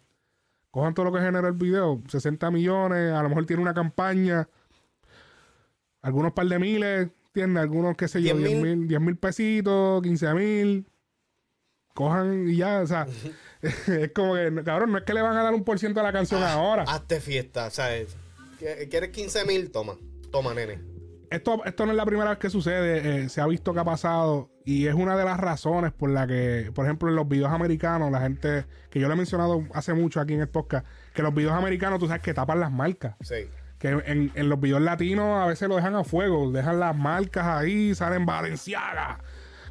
Cojan 0.71 0.95
todo 0.95 1.07
lo 1.07 1.13
que 1.13 1.21
generó 1.21 1.49
el 1.49 1.55
video. 1.55 2.01
60 2.09 2.51
millones, 2.51 3.13
a 3.13 3.23
lo 3.23 3.29
mejor 3.29 3.45
tiene 3.47 3.61
una 3.63 3.75
campaña. 3.75 4.49
Algunos 6.03 6.33
par 6.33 6.47
de 6.47 6.59
miles, 6.59 7.09
tiene 7.33 7.61
algunos, 7.61 7.97
qué 7.97 8.09
sé 8.09 8.23
yo, 8.23 8.35
10 8.37 8.49
10 8.49 8.63
mil. 8.63 8.77
mil, 8.79 8.89
10 8.89 9.01
mil 9.01 9.17
pesitos, 9.17 10.03
15 10.03 10.35
mil. 10.35 10.87
Cojan 11.95 12.49
y 12.49 12.57
ya, 12.57 12.81
o 12.81 12.87
sea, 12.87 13.07
es 13.63 14.13
como 14.13 14.35
que, 14.35 14.63
cabrón, 14.65 14.93
no 14.93 14.99
es 14.99 15.05
que 15.05 15.13
le 15.15 15.21
van 15.23 15.37
a 15.37 15.43
dar 15.43 15.53
un 15.55 15.63
por 15.65 15.79
ciento 15.79 16.01
a 16.01 16.03
la 16.03 16.13
canción 16.13 16.43
ahora. 16.43 16.85
Hazte 16.89 17.21
fiesta, 17.21 17.69
¿sabes? 17.71 18.17
¿Qu- 18.59 18.89
¿Quieres 18.89 19.11
15 19.11 19.45
mil? 19.45 19.71
Toma. 19.71 19.97
Toma, 20.31 20.55
nene. 20.55 20.79
Esto, 21.33 21.65
esto 21.65 21.85
no 21.87 21.93
es 21.93 21.97
la 21.97 22.07
primera 22.07 22.31
vez 22.31 22.39
que 22.39 22.51
sucede, 22.51 23.25
eh, 23.25 23.29
se 23.29 23.41
ha 23.41 23.47
visto 23.47 23.73
que 23.75 23.81
ha 23.81 23.85
pasado 23.85 24.51
y 24.65 24.87
es 24.87 24.95
una 24.95 25.17
de 25.17 25.25
las 25.25 25.39
razones 25.41 25.93
por 25.93 26.11
la 26.11 26.27
que, 26.27 26.71
por 26.75 26.85
ejemplo, 26.85 27.09
en 27.09 27.17
los 27.17 27.29
videos 27.29 27.51
americanos, 27.51 28.11
la 28.13 28.21
gente, 28.21 28.67
que 28.91 29.01
yo 29.01 29.09
le 29.09 29.15
he 29.15 29.17
mencionado 29.17 29.65
hace 29.75 29.95
mucho 29.95 30.21
aquí 30.21 30.35
en 30.35 30.41
el 30.41 30.49
podcast, 30.49 30.87
que 31.15 31.23
los 31.23 31.35
videos 31.35 31.53
americanos, 31.55 31.99
tú 31.99 32.07
sabes 32.07 32.23
que 32.23 32.33
tapan 32.35 32.61
las 32.61 32.71
marcas. 32.71 33.17
Sí. 33.21 33.49
Que 33.79 33.89
en, 33.89 34.31
en 34.35 34.49
los 34.49 34.61
videos 34.61 34.81
latinos 34.81 35.41
a 35.43 35.47
veces 35.47 35.69
lo 35.69 35.75
dejan 35.75 35.97
a 35.97 36.05
fuego, 36.05 36.53
dejan 36.53 36.79
las 36.79 36.97
marcas 36.97 37.45
ahí, 37.47 37.95
salen 37.97 38.25
Valenciaga, 38.25 39.19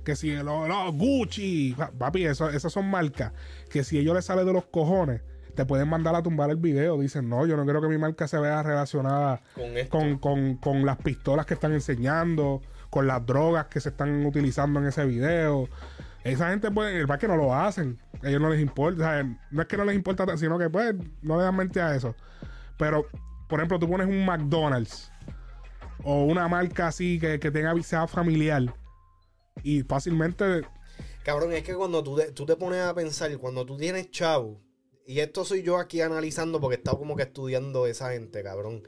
que 0.04 0.18
si 0.18 0.36
los 0.36 0.94
Gucci, 0.94 1.76
Pa- 1.78 1.92
papi, 1.92 2.26
eso, 2.26 2.50
esas 2.50 2.74
son 2.74 2.90
marcas 2.90 3.32
que 3.70 3.84
si 3.86 3.98
ellos 3.98 4.14
les 4.16 4.26
sale 4.26 4.44
de 4.44 4.52
los 4.52 4.66
cojones, 4.66 5.22
te 5.56 5.66
pueden 5.66 5.88
mandar 5.90 6.16
a 6.16 6.24
tumbar 6.24 6.50
el 6.50 6.58
video. 6.58 6.98
Dicen, 7.00 7.30
no, 7.30 7.46
yo 7.46 7.56
no 7.58 7.64
quiero 7.64 7.82
que 7.82 7.88
mi 7.88 7.98
marca 7.98 8.28
se 8.28 8.40
vea 8.40 8.64
relacionada 8.64 9.42
Con 9.56 9.74
con, 9.90 10.18
con- 10.18 10.56
con 10.58 10.86
las 10.86 10.98
pistolas 10.98 11.46
que 11.46 11.54
están 11.54 11.74
enseñando, 11.74 12.62
con 12.90 13.08
las 13.08 13.26
drogas 13.26 13.66
que 13.68 13.80
se 13.80 13.90
están 13.90 14.26
utilizando 14.26 14.80
en 14.80 14.88
ese 14.88 15.06
video. 15.06 15.68
Esa 16.24 16.50
gente, 16.50 16.70
pues, 16.72 16.94
el 16.94 17.08
que 17.18 17.28
no 17.28 17.36
lo 17.36 17.56
hacen. 17.56 17.98
A 18.24 18.30
ellos 18.30 18.42
no 18.42 18.50
les 18.50 18.62
importa. 18.62 19.02
o 19.02 19.04
sea, 19.06 19.38
no 19.52 19.62
es 19.62 19.68
que 19.68 19.78
no 19.78 19.86
les 19.86 19.96
importa, 19.96 20.38
sino 20.38 20.58
que, 20.60 20.70
pues, 20.70 20.94
no 21.22 21.38
le 21.38 21.44
dan 21.44 21.56
mente 21.56 21.82
a 21.82 21.96
eso. 21.96 22.16
Pero, 22.78 23.06
por 23.48 23.60
ejemplo, 23.60 23.80
tú 23.80 23.90
pones 23.90 24.08
un 24.08 24.26
McDonald's 24.26 25.12
o 26.04 26.26
una 26.26 26.48
marca 26.48 26.88
así 26.88 27.20
que, 27.20 27.40
que 27.40 27.52
tenga 27.52 27.74
sea 27.84 28.08
familiar 28.08 28.64
y 29.64 29.84
fácilmente 29.84 30.64
Cabrón, 31.24 31.54
es 31.54 31.62
que 31.64 31.76
cuando 31.76 32.02
tú, 32.04 32.16
te- 32.16 32.32
tú 32.32 32.46
te 32.48 32.56
pones 32.56 32.82
a 32.82 32.94
pensar, 32.96 33.36
cuando 33.38 33.64
tú 33.66 33.78
tienes 33.78 34.10
chavo, 34.10 34.60
y 35.06 35.20
esto 35.20 35.44
soy 35.46 35.64
yo 35.64 35.78
aquí 35.78 36.02
analizando 36.02 36.60
porque 36.62 36.76
he 36.76 36.78
estado 36.78 36.98
como 37.00 37.16
que 37.16 37.24
estudiando 37.24 37.88
esa 37.88 38.12
gente, 38.12 38.44
cabrón. 38.44 38.88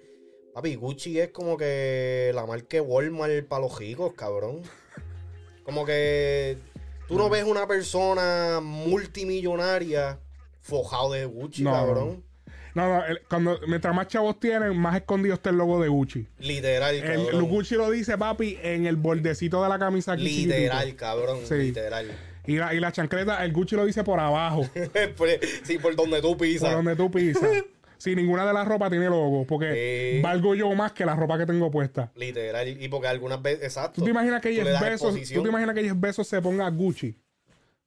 Papi, 0.53 0.75
Gucci 0.75 1.19
es 1.19 1.29
como 1.29 1.57
que 1.57 2.31
la 2.35 2.45
marca 2.45 2.81
Walmart 2.81 3.45
para 3.47 3.63
los 3.63 3.77
ricos, 3.79 4.13
cabrón. 4.13 4.61
Como 5.63 5.85
que 5.85 6.57
tú 7.07 7.17
no 7.17 7.29
ves 7.29 7.43
una 7.45 7.65
persona 7.67 8.59
multimillonaria 8.61 10.19
fojado 10.61 11.13
de 11.13 11.25
Gucci, 11.25 11.63
No, 11.63 11.71
cabrón. 11.71 12.23
no, 12.75 12.87
no, 12.87 13.05
el- 13.05 13.21
cuando 13.27 13.59
mientras 13.67 13.95
más 13.95 14.07
chavos 14.07 14.39
tienen, 14.39 14.77
más 14.77 14.95
escondido 14.95 15.33
está 15.33 15.49
el 15.49 15.57
logo 15.57 15.81
de 15.81 15.87
Gucci. 15.89 16.27
Literal, 16.39 16.95
El, 16.95 17.25
cabrón. 17.25 17.49
Gucci 17.49 17.75
lo 17.75 17.89
dice, 17.89 18.17
papi, 18.17 18.57
en 18.61 18.85
el 18.85 18.95
bordecito 18.95 19.61
de 19.63 19.69
la 19.69 19.79
camisa 19.79 20.13
aquí 20.13 20.23
Literal, 20.23 20.79
chiquitito. 20.79 20.99
cabrón. 20.99 21.39
Sí. 21.47 21.55
Literal. 21.55 22.11
Y 22.45 22.57
la, 22.57 22.73
y 22.73 22.79
la 22.79 22.91
chancleta, 22.91 23.43
el 23.45 23.53
Gucci 23.53 23.75
lo 23.75 23.85
dice 23.85 24.03
por 24.03 24.19
abajo, 24.19 24.63
sí, 25.63 25.77
por 25.77 25.95
donde 25.95 26.21
tú 26.21 26.35
pisas. 26.37 26.69
por 26.69 26.83
donde 26.83 26.95
tú 26.95 27.09
pisas. 27.11 27.49
Si 27.97 28.13
ninguna 28.17 28.45
de 28.45 28.51
las 28.51 28.67
ropas 28.67 28.89
tiene 28.89 29.05
logo, 29.05 29.45
porque 29.47 30.15
Sí. 30.17 30.21
valgo 30.21 30.55
yo 30.55 30.69
más 30.75 30.91
que 30.91 31.05
la 31.05 31.15
ropa 31.15 31.37
que 31.37 31.45
tengo 31.45 31.71
puesta. 31.71 32.11
Literal. 32.15 32.67
Y 32.67 32.89
porque 32.89 33.07
algunas 33.07 33.41
veces, 33.41 33.63
exacto. 33.63 34.01
¿Tú 34.01 34.03
te 34.03 34.11
imaginas 34.11 34.41
que 34.41 34.61
das 34.61 34.81
Bezos, 34.81 35.15
¿tú 35.33 35.41
te 35.41 35.47
imaginas 35.47 35.73
que 35.73 35.93
Bezos 35.95 36.27
se 36.27 36.41
ponga 36.41 36.67
Gucci? 36.69 37.15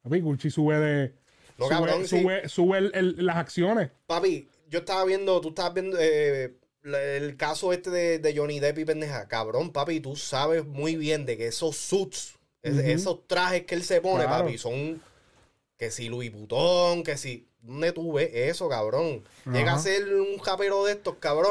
Papi, 0.01 0.21
Gucci 0.21 0.49
sube 0.49 0.79
de... 0.79 1.13
No, 1.59 1.67
sube 1.67 1.69
cabrón, 1.69 2.07
sí. 2.07 2.23
sube, 2.23 2.49
sube 2.49 2.79
el- 2.79 2.93
el- 2.95 3.27
las 3.27 3.37
acciones. 3.37 3.91
Papi, 4.07 4.49
yo 4.71 4.79
estaba 4.79 5.05
viendo, 5.05 5.39
tú 5.43 5.51
estabas 5.51 5.75
viendo 5.75 5.99
eh, 6.01 6.55
el 6.83 7.37
caso 7.37 7.75
este 7.75 7.91
de, 7.91 8.19
de 8.19 8.35
Johnny 8.35 8.59
Depp 8.59 8.79
y 8.79 8.85
pendeja. 8.87 9.29
Cabrón, 9.29 9.71
papi, 9.71 10.01
tú 10.01 10.17
sabes 10.17 10.65
muy 10.65 10.97
bien 10.97 11.27
de 11.27 11.37
que 11.37 11.49
esos 11.49 11.77
suits, 11.77 12.36
Es- 12.69 12.79
Esos 12.79 13.27
trajes 13.27 13.63
que 13.65 13.75
él 13.75 13.83
se 13.85 14.01
pone, 14.01 14.25
Claro. 14.25 14.45
papi, 14.45 14.59
son 14.59 15.01
que 15.79 15.91
si 15.91 16.09
Louis 16.09 16.33
Vuitton, 16.33 17.03
que 17.03 17.17
si... 17.17 17.47
¿Dónde 17.61 17.91
tú 17.93 18.13
ves 18.13 18.31
eso, 18.33 18.69
cabrón? 18.69 19.25
Llega 19.53 19.75
a 19.75 19.79
ser 19.79 20.05
un 20.15 20.39
japero 20.39 20.85
de 20.85 20.93
estos, 20.93 21.17
cabrón. 21.19 21.51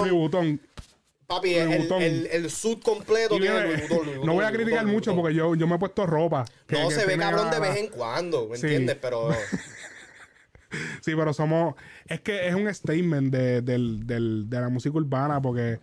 Papi, 1.27 1.55
Louis 1.55 1.61
el, 1.71 1.77
Vuitton. 1.79 2.01
el, 2.01 2.27
el 2.27 2.49
suit 2.51 2.81
completo 2.81 3.37
tiene 3.37 3.61
Louis 3.63 3.79
Vuitton, 3.89 4.05
Louis 4.05 4.25
no 4.25 4.33
voy 4.33 4.43
a 4.45 4.47
Vuitton, 4.49 4.53
criticar 4.53 4.83
Louis 4.83 4.93
mucho 4.95 5.11
Vuitton. 5.11 5.15
porque 5.23 5.35
yo, 5.35 5.55
yo 5.55 5.67
me 5.67 5.75
he 5.75 5.79
puesto 5.79 6.05
ropa. 6.05 6.45
que- 6.67 6.79
No 6.81 6.87
que 6.89 6.95
se 6.95 7.05
ve 7.05 7.17
cabrón 7.17 7.49
de 7.51 7.59
vez 7.59 7.77
en 7.77 7.87
cuando, 7.87 8.47
¿me 8.47 8.55
Sí. 8.57 8.67
entiendes? 8.67 8.97
Pero 9.01 9.29
Sí, 11.01 11.13
pero 11.15 11.33
somos. 11.33 11.75
Es 12.07 12.21
que 12.21 12.47
es 12.47 12.55
un 12.55 12.73
statement 12.73 13.31
de, 13.31 13.61
del- 13.61 14.05
del- 14.05 14.49
de 14.49 14.59
la 14.59 14.69
música 14.69 14.97
urbana 14.97 15.41
porque 15.41 15.79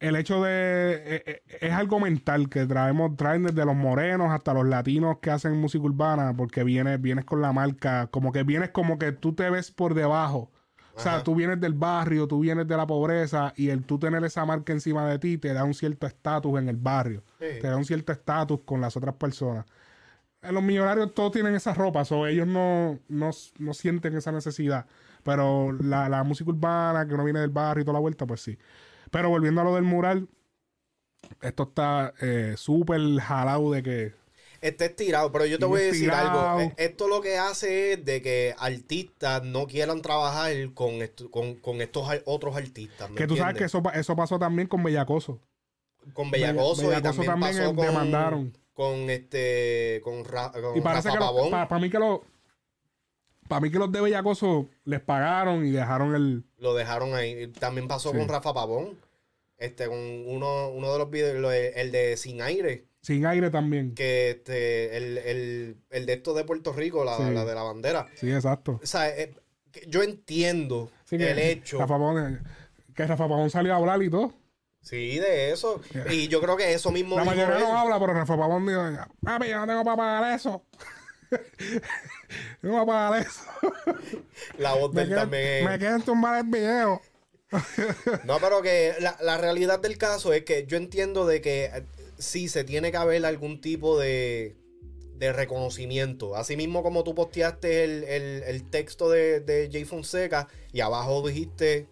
el 0.00 0.16
hecho 0.16 0.42
de. 0.42 0.94
eh, 0.94 1.22
eh, 1.26 1.42
Es, 1.60 1.72
algo 1.72 2.00
mental 2.00 2.48
que 2.48 2.66
traemos, 2.66 3.16
traen 3.16 3.44
desde 3.44 3.64
los 3.64 3.76
morenos 3.76 4.32
hasta 4.32 4.54
los 4.54 4.66
latinos 4.66 5.18
que 5.20 5.30
hacen 5.30 5.56
música 5.60 5.84
urbana 5.84 6.34
porque 6.36 6.64
vienes, 6.64 7.00
vienes 7.00 7.24
con 7.24 7.40
la 7.40 7.52
marca, 7.52 8.08
como 8.08 8.32
que 8.32 8.42
vienes 8.42 8.70
como 8.70 8.98
que 8.98 9.12
tú 9.12 9.34
te 9.34 9.48
ves 9.50 9.70
por 9.70 9.94
debajo. 9.94 10.50
O 10.94 11.02
sea, 11.02 11.22
tú 11.22 11.34
vienes 11.34 11.60
del 11.60 11.72
barrio, 11.72 12.26
tú 12.28 12.40
vienes 12.40 12.66
de 12.66 12.76
la 12.76 12.86
pobreza 12.86 13.54
y 13.56 13.70
el 13.70 13.84
tú 13.84 13.98
tener 13.98 14.22
esa 14.24 14.44
marca 14.44 14.72
encima 14.72 15.08
de 15.08 15.18
ti 15.18 15.38
te 15.38 15.54
da 15.54 15.64
un 15.64 15.72
cierto 15.72 16.06
estatus 16.06 16.58
en 16.58 16.68
el 16.68 16.76
barrio. 16.76 17.22
Sí. 17.38 17.46
Te 17.60 17.68
da 17.68 17.76
un 17.76 17.84
cierto 17.86 18.12
estatus 18.12 18.60
con 18.66 18.80
las 18.82 18.96
otras 18.96 19.14
personas. 19.14 19.64
Eh, 20.42 20.52
Los 20.52 20.62
millonarios 20.62 21.14
todos 21.14 21.32
tienen 21.32 21.54
esa 21.54 21.72
ropa, 21.74 22.02
o 22.10 22.26
ellos 22.26 22.46
no, 22.46 22.98
no, 23.08 23.30
no 23.58 23.74
sienten 23.74 24.14
esa 24.16 24.32
necesidad. 24.32 24.86
Pero 25.22 25.72
la, 25.72 26.08
la 26.08 26.22
música 26.24 26.50
urbana, 26.50 27.06
que 27.06 27.14
uno 27.14 27.24
viene 27.24 27.40
del 27.40 27.50
barrio 27.50 27.82
y 27.82 27.84
toda 27.84 27.94
la 27.94 28.00
vuelta, 28.00 28.26
pues 28.26 28.40
sí. 28.42 28.58
Pero 29.10 29.28
volviendo 29.28 29.60
a 29.60 29.64
lo 29.64 29.74
del 29.74 29.84
mural, 29.84 30.28
esto 31.42 31.64
está 31.64 32.14
eh, 32.20 32.54
súper 32.56 33.00
jalado 33.20 33.70
de 33.72 33.82
que 33.82 34.20
Está 34.60 34.84
estirado, 34.84 35.32
pero 35.32 35.46
yo 35.46 35.58
te 35.58 35.64
voy 35.64 35.80
a 35.80 35.84
decir 35.84 36.10
estirado. 36.10 36.46
algo. 36.48 36.60
Eh, 36.60 36.74
Esto 36.76 37.08
lo 37.08 37.22
que 37.22 37.38
hace 37.38 37.94
es 37.94 38.04
de 38.04 38.20
que 38.20 38.54
artistas 38.58 39.42
no 39.42 39.66
quieran 39.66 40.02
trabajar 40.02 40.52
con, 40.74 41.00
esto- 41.00 41.30
con, 41.30 41.54
con 41.54 41.80
estos 41.80 42.06
otros 42.26 42.54
artistas. 42.56 43.08
¿me 43.08 43.16
Que 43.16 43.26
tú 43.26 43.36
sabes 43.36 43.56
que 43.56 43.64
eso, 43.64 43.82
eso 43.94 44.14
pasó 44.16 44.38
también 44.38 44.68
con 44.68 44.82
Bellacoso. 44.82 45.40
Con 46.12 46.30
Bellacoso, 46.30 46.82
Bella- 46.82 46.98
y 46.98 47.00
Bellacoso 47.00 47.24
también, 47.24 47.26
también, 47.40 47.56
pasó 47.56 47.70
eh, 47.70 47.74
con, 47.74 47.86
demandaron. 47.86 48.58
con 48.74 48.94
este 49.10 50.00
con, 50.04 50.24
Ra- 50.26 50.52
con 50.52 50.76
Y 50.76 50.80
parece 50.82 51.08
Rafa 51.08 51.30
que 51.42 51.50
para 51.50 51.78
mí 51.80 51.88
que 51.90 51.98
los 51.98 52.20
para 53.50 53.60
mí 53.60 53.70
que 53.70 53.78
los 53.78 53.92
de 53.92 54.00
Bellacoso 54.00 54.68
les 54.84 55.00
pagaron 55.00 55.66
y 55.66 55.70
dejaron 55.70 56.14
el 56.14 56.44
Lo 56.56 56.72
dejaron 56.74 57.14
ahí. 57.14 57.48
También 57.48 57.86
pasó 57.88 58.12
Sí. 58.12 58.16
con 58.18 58.28
Rafa 58.28 58.54
Pavón. 58.54 58.96
Este, 59.58 59.86
con 59.88 59.98
uno, 59.98 60.70
uno 60.70 60.92
de 60.92 60.98
los 60.98 61.10
videos, 61.10 61.52
el 61.52 61.92
de 61.92 62.16
Sin 62.16 62.40
Aire. 62.40 62.86
sin 63.02 63.26
aire 63.26 63.50
también. 63.50 63.94
Que 63.94 64.30
este, 64.30 64.96
el, 64.96 65.18
el, 65.18 65.76
el 65.90 66.06
de 66.06 66.12
estos 66.14 66.34
de 66.36 66.44
Puerto 66.44 66.72
Rico, 66.72 67.04
la, 67.04 67.16
Sí. 67.18 67.24
la 67.34 67.44
de 67.44 67.54
la 67.54 67.62
bandera. 67.62 68.06
Sí, 68.14 68.32
exacto. 68.32 68.80
O 68.82 68.86
sea, 68.86 69.08
eh, 69.14 69.34
que 69.70 69.84
yo 69.86 70.02
entiendo 70.02 70.90
Sí, 71.04 71.18
que 71.18 71.30
el 71.30 71.38
hecho. 71.38 71.78
Rafa 71.78 71.94
Pavón, 71.94 72.34
eh, 72.34 72.38
que 72.94 73.06
Rafa 73.06 73.28
Pavón 73.28 73.50
salió 73.50 73.74
a 73.74 73.76
hablar 73.76 74.02
y 74.02 74.08
todo. 74.10 74.32
Sí, 74.82 75.18
de 75.18 75.50
eso. 75.52 75.82
Y 76.10 76.28
yo 76.28 76.40
creo 76.40 76.56
que 76.56 76.72
eso 76.72 76.90
mismo 76.90 77.16
La 77.16 77.24
mayoría 77.24 77.58
no 77.58 77.76
habla, 77.78 78.00
pero 78.00 78.14
Rafa 78.14 78.36
Pavón 78.38 78.66
dijo, 78.66 78.80
papi, 79.22 79.48
yo 79.48 79.58
no 79.60 79.66
tengo 79.66 79.84
para 79.84 79.96
pagar 79.96 80.34
eso. 80.38 80.64
no 82.62 82.70
voy 82.72 82.80
a 82.82 82.86
pagar 82.86 83.22
eso. 83.26 83.42
La 84.58 84.74
voz 84.74 84.92
de 84.92 85.02
él 85.02 85.08
quieren, 85.08 85.24
también. 85.24 85.64
me 85.64 85.78
quieren 85.78 86.02
tumbar 86.02 86.38
el 86.44 86.50
video. 86.50 87.00
No, 88.24 88.38
pero 88.38 88.62
que 88.62 88.94
la, 89.00 89.16
la 89.20 89.36
realidad 89.38 89.80
del 89.80 89.98
caso 89.98 90.32
es 90.32 90.44
que 90.44 90.66
yo 90.66 90.76
entiendo 90.76 91.26
de 91.26 91.40
que 91.40 91.64
eh, 91.64 91.84
sí 92.18 92.48
se 92.48 92.62
tiene 92.64 92.90
que 92.92 92.96
haber 92.96 93.26
algún 93.26 93.60
tipo 93.60 93.98
de, 93.98 94.54
de 95.16 95.32
reconocimiento. 95.32 96.36
Así 96.36 96.56
mismo 96.56 96.82
como 96.84 97.02
tú 97.02 97.14
posteaste 97.14 97.82
el, 97.84 98.04
el- 98.04 98.42
el 98.44 98.70
texto 98.70 99.10
de, 99.10 99.40
de 99.40 99.68
Jay 99.72 99.84
Fonseca 99.84 100.46
y 100.72 100.80
abajo 100.80 101.26
dijiste, 101.26 101.88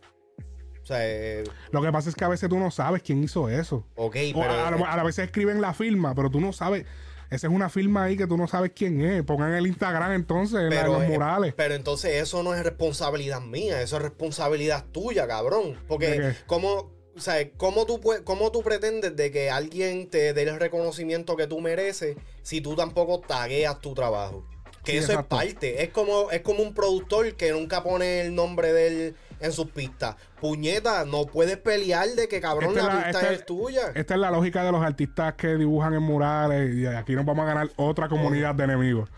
o 0.82 0.86
sea, 0.86 0.98
eh, 1.02 1.42
Lo 1.72 1.82
que 1.82 1.90
pasa 1.90 2.08
es 2.08 2.14
que 2.14 2.24
a 2.24 2.28
veces 2.28 2.48
tú 2.48 2.58
no 2.58 2.70
sabes 2.70 3.02
quién 3.02 3.22
hizo 3.24 3.48
eso. 3.48 3.84
ok, 3.96 4.16
O 4.36 4.42
a, 4.44 4.68
a- 4.68 5.00
a 5.00 5.02
veces 5.02 5.24
escriben 5.24 5.60
la 5.60 5.74
firma, 5.74 6.14
pero 6.14 6.30
tú 6.30 6.40
no 6.40 6.52
sabes. 6.52 6.86
Esa 7.30 7.46
es 7.46 7.52
una 7.52 7.68
firma 7.68 8.04
ahí 8.04 8.16
que 8.16 8.26
tú 8.26 8.36
no 8.36 8.46
sabes 8.48 8.72
quién 8.74 9.00
es. 9.02 9.22
Pongan 9.22 9.52
el 9.54 9.66
Instagram 9.66 10.12
entonces 10.12 10.60
la- 10.62 10.68
Pero, 10.70 10.94
los 10.94 11.02
eh, 11.04 11.08
murales. 11.08 11.54
pero 11.56 11.74
entonces 11.74 12.22
eso 12.22 12.42
no 12.42 12.54
es 12.54 12.62
responsabilidad 12.62 13.40
mía, 13.40 13.82
eso 13.82 13.96
es 13.96 14.02
responsabilidad 14.02 14.86
tuya, 14.92 15.26
cabrón. 15.26 15.72
¿De 15.74 15.78
Porque? 15.88 16.34
¿cómo, 16.46 16.90
o 17.16 17.20
sea, 17.20 17.36
¿cómo, 17.56 17.84
tú, 17.84 18.00
¿cómo 18.24 18.50
tú 18.50 18.62
pretendes 18.62 19.14
de 19.14 19.30
que 19.30 19.50
alguien 19.50 20.08
te 20.08 20.32
dé 20.32 20.42
el 20.42 20.58
reconocimiento 20.58 21.36
que 21.36 21.46
tú 21.46 21.60
mereces 21.60 22.16
si 22.42 22.60
tú 22.60 22.74
tampoco 22.76 23.20
tagueas 23.20 23.80
tu 23.80 23.92
trabajo? 23.94 24.46
Que 24.84 24.92
Sí, 24.92 24.98
eso 24.98 25.12
exacto. 25.12 25.36
es 25.40 25.44
parte. 25.52 25.82
Es 25.82 25.90
como, 25.90 26.30
es 26.30 26.40
como 26.40 26.62
un 26.62 26.72
productor 26.72 27.34
que 27.34 27.50
nunca 27.52 27.82
pone 27.82 28.22
el 28.22 28.34
nombre 28.34 28.72
de 28.72 28.86
él 28.86 29.16
en 29.40 29.52
sus 29.52 29.66
pistas. 29.70 30.16
Puñeta, 30.40 31.04
no 31.04 31.26
puedes 31.26 31.56
pelear 31.58 32.08
de 32.08 32.28
que 32.28 32.40
cabrón 32.40 32.70
Esta 32.76 32.86
la, 32.88 32.94
la- 32.94 33.04
pista 33.04 33.20
esta 33.20 33.32
es 33.32 33.46
tuya. 33.46 33.82
Esta 33.94 34.14
es 34.14 34.20
la 34.20 34.30
lógica 34.30 34.64
de 34.64 34.72
los 34.72 34.82
artistas 34.82 35.34
que 35.34 35.56
dibujan 35.56 35.94
en 35.94 36.02
murales 36.02 36.74
y 36.74 36.86
aquí 36.86 37.14
nos 37.14 37.24
vamos 37.24 37.44
a 37.44 37.46
ganar 37.48 37.70
otra 37.76 38.08
comunidad 38.08 38.54
de 38.54 38.64
enemigos. 38.64 39.10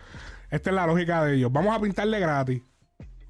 Esta 0.49 0.69
es 0.69 0.75
la 0.75 0.85
lógica 0.87 1.23
de 1.23 1.35
ellos. 1.35 1.51
Vamos 1.51 1.75
a 1.75 1.79
pintarle 1.79 2.19
gratis. 2.19 2.61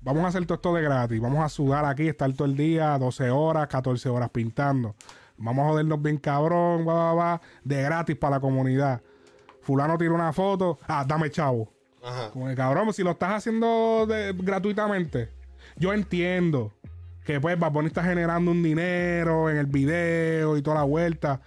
Vamos 0.02 0.24
a 0.24 0.28
hacer 0.30 0.44
todo 0.46 0.56
esto 0.56 0.74
de 0.74 0.82
gratis. 0.82 1.22
Vamos 1.22 1.44
a 1.46 1.50
sudar 1.50 1.86
aquí, 1.86 2.08
estar 2.08 2.32
todo 2.34 2.46
el 2.46 2.58
día, 2.58 2.98
12 2.98 3.30
horas, 3.30 3.68
14 3.68 4.10
horas 4.10 4.30
pintando. 4.32 4.96
Vamos 5.38 5.64
a 5.66 5.70
jodernos 5.70 6.02
bien 6.02 6.18
cabrón, 6.18 6.88
va, 6.88 6.94
va, 6.94 7.14
va, 7.14 7.42
de 7.64 7.82
gratis 7.84 8.16
para 8.16 8.38
la 8.38 8.39
comunidad. 8.39 9.02
Fulano 9.62 9.98
tira 10.00 10.12
una 10.14 10.34
foto, 10.34 10.80
ah, 10.88 11.06
dame 11.08 11.30
chavo. 11.30 11.72
Ajá. 12.04 12.32
Como 12.32 12.48
que, 12.48 12.56
cabrón, 12.56 12.92
si 12.94 13.04
lo 13.04 13.12
estás 13.12 13.34
haciendo 13.34 14.08
de- 14.08 14.34
gratuitamente, 14.36 15.30
yo 15.78 15.94
entiendo 15.94 16.74
que 17.26 17.39
pues 17.39 17.57
Bad 17.59 17.72
Bunny 17.72 17.88
está 17.88 18.03
generando 18.03 18.51
un 18.51 18.63
dinero 18.63 19.49
en 19.49 19.57
el 19.57 19.65
video 19.67 20.57
y 20.57 20.61
toda 20.61 20.78
la 20.78 20.84
vuelta. 20.84 21.39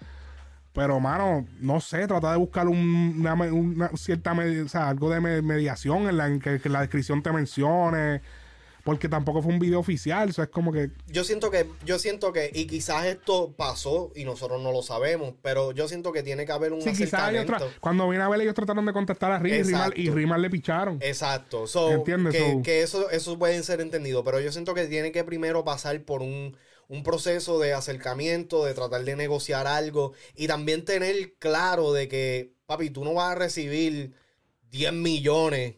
Pero, 0.73 0.99
mano, 0.99 1.47
no 1.61 1.81
sé, 1.81 2.07
trata 2.09 2.33
de 2.33 2.37
buscar 2.39 2.67
un- 2.67 3.15
una, 3.21 3.35
cierta, 3.97 4.33
o 4.33 4.79
algo 4.79 5.09
de 5.11 5.21
me- 5.21 5.43
mediación 5.43 6.09
en 6.09 6.17
la 6.17 6.27
en 6.27 6.41
que, 6.41 6.59
que 6.61 6.69
la 6.69 6.81
descripción 6.81 7.23
te 7.23 7.31
mencione. 7.33 8.23
Porque 8.85 9.09
tampoco 9.09 9.41
fue 9.43 9.51
un 9.53 9.59
video 9.59 9.81
oficial, 9.81 10.29
eso 10.29 10.43
es 10.43 10.51
como 10.51 10.71
que... 10.71 10.91
Yo 11.07 11.25
siento 11.25 11.51
que, 11.51 11.67
yo 11.87 11.99
siento 11.99 12.35
que, 12.35 12.51
y 12.53 12.67
quizás 12.67 13.07
esto 13.07 13.55
pasó 13.57 14.13
y 14.15 14.25
nosotros 14.25 14.63
no 14.63 14.73
lo 14.73 14.83
sabemos, 14.83 15.33
pero 15.41 15.73
yo 15.73 15.89
siento 15.89 16.13
que 16.13 16.23
tiene 16.23 16.45
que 16.45 16.53
haber 16.53 16.75
un 16.75 16.83
Sí, 16.83 16.91
quizás 16.91 17.15
acercamiento. 17.15 17.55
tra- 17.55 17.73
cuando 17.81 18.07
vine 18.11 18.23
a 18.23 18.29
ver 18.29 18.43
ellos 18.43 18.55
trataron 18.55 18.85
de 18.85 18.93
contestar 18.93 19.33
a 19.33 19.39
Rimal 19.39 19.95
y 19.97 20.11
Rimal, 20.11 20.43
le 20.43 20.51
picharon. 20.51 20.99
Exacto. 21.01 21.67
So, 21.67 21.93
¿Entiendes? 21.93 22.35
Que, 22.35 22.53
So- 22.53 22.63
que 22.63 22.83
eso, 22.83 23.11
eso 23.11 23.39
puede 23.39 23.63
ser 23.63 23.81
entendido, 23.81 24.23
pero 24.23 24.39
yo 24.39 24.53
siento 24.53 24.75
que 24.75 24.85
tiene 24.87 25.13
que 25.13 25.25
primero 25.25 25.65
pasar 25.65 26.03
por 26.03 26.21
un, 26.21 26.55
un 26.89 27.03
proceso 27.03 27.59
de 27.59 27.73
acercamiento, 27.73 28.67
de 28.67 28.75
tratar 28.75 29.03
de 29.05 29.17
negociar 29.17 29.67
algo 29.67 30.13
y 30.37 30.47
también 30.47 30.85
tener 30.85 31.35
claro 31.39 31.95
de 31.95 32.07
que, 32.09 32.53
papi, 32.67 32.91
tú 32.91 33.03
no 33.03 33.15
vas 33.15 33.33
a 33.33 33.35
recibir 33.35 34.13
10 34.71 34.93
millones 34.93 35.77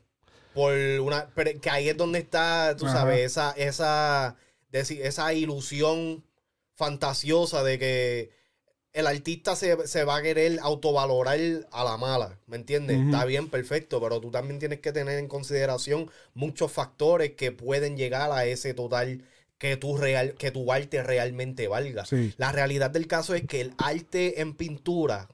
por 0.57 0.73
una... 0.73 1.29
pero 1.35 1.61
que 1.61 1.69
ahí 1.69 1.91
es 1.91 1.97
donde 1.97 2.19
está, 2.19 2.75
tú 2.79 2.87
Ajá. 2.87 3.01
sabes, 3.01 3.21
esa, 3.21 3.53
esa, 3.53 4.37
esa 4.73 5.35
ilusión 5.35 6.25
fantasiosa 6.75 7.63
de 7.63 7.79
que 7.79 8.31
el 8.95 9.07
artista 9.07 9.55
se, 9.55 9.87
se 9.87 10.05
va 10.05 10.17
a 10.17 10.23
querer 10.23 10.59
autovalorar 10.63 11.39
a 11.71 11.85
la 11.85 11.99
mala, 11.99 12.39
¿me 12.47 12.57
entiendes? 12.57 12.99
Está 12.99 13.27
bien, 13.27 13.51
perfecto, 13.51 14.01
pero 14.01 14.19
tú 14.23 14.31
también 14.31 14.59
tienes 14.59 14.81
que 14.81 14.93
tener 14.93 15.19
en 15.19 15.29
consideración 15.29 16.11
muchos 16.33 16.73
factores 16.73 17.33
que 17.33 17.53
pueden 17.53 17.99
llegar 17.99 18.33
a 18.33 18.47
ese 18.47 18.73
total 18.73 19.23
que 19.59 19.77
tu, 19.77 19.99
real, 19.99 20.35
que 20.39 20.51
tu 20.51 20.73
arte 20.73 21.03
realmente 21.03 21.69
valga. 21.69 22.07
Sí. 22.07 22.33
La 22.39 22.53
realidad 22.53 22.91
del 22.91 23.07
caso 23.07 23.35
es 23.35 23.47
que 23.47 23.61
el 23.61 23.75
arte 23.77 24.41
en 24.41 24.55
pintura 24.55 25.29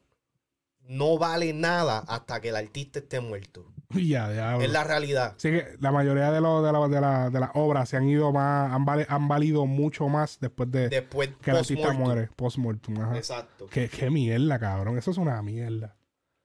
no 0.89 1.19
vale 1.19 1.53
nada 1.53 1.99
hasta 2.09 2.41
que 2.41 2.51
el 2.51 2.57
artista 2.57 2.99
esté 2.99 3.21
muerto. 3.21 3.67
Y 3.91 4.09
ya, 4.11 4.33
ya. 4.33 4.57
Es 4.57 4.71
la 4.71 4.85
realidad. 4.85 5.35
Sí 5.37 5.51
que 5.51 5.77
la 5.81 5.93
mayoría 5.93 6.31
de, 6.33 6.41
los 6.41 6.65
de, 6.65 6.73
la- 6.73 6.89
de, 6.89 7.01
la- 7.01 7.31
de 7.31 7.41
las 7.41 7.51
obras 7.55 7.89
se 7.89 7.97
han 7.97 8.09
ido 8.09 8.33
más, 8.33 8.73
han, 8.73 8.85
vale- 8.85 9.07
han 9.09 9.29
valido 9.29 9.67
mucho 9.67 10.09
más 10.09 10.39
después 10.41 10.71
de 10.71 10.89
Después, 10.89 11.31
que 11.43 11.51
el 11.51 11.59
artista 11.59 11.93
muere, 11.93 12.29
post-mortem. 12.37 13.15
Exacto. 13.15 13.67
Qué, 13.71 13.89
qué 13.89 14.11
mierda, 14.11 14.59
cabrón. 14.59 14.97
Eso 14.99 15.11
es 15.11 15.19
una 15.19 15.41
mierda. 15.43 15.95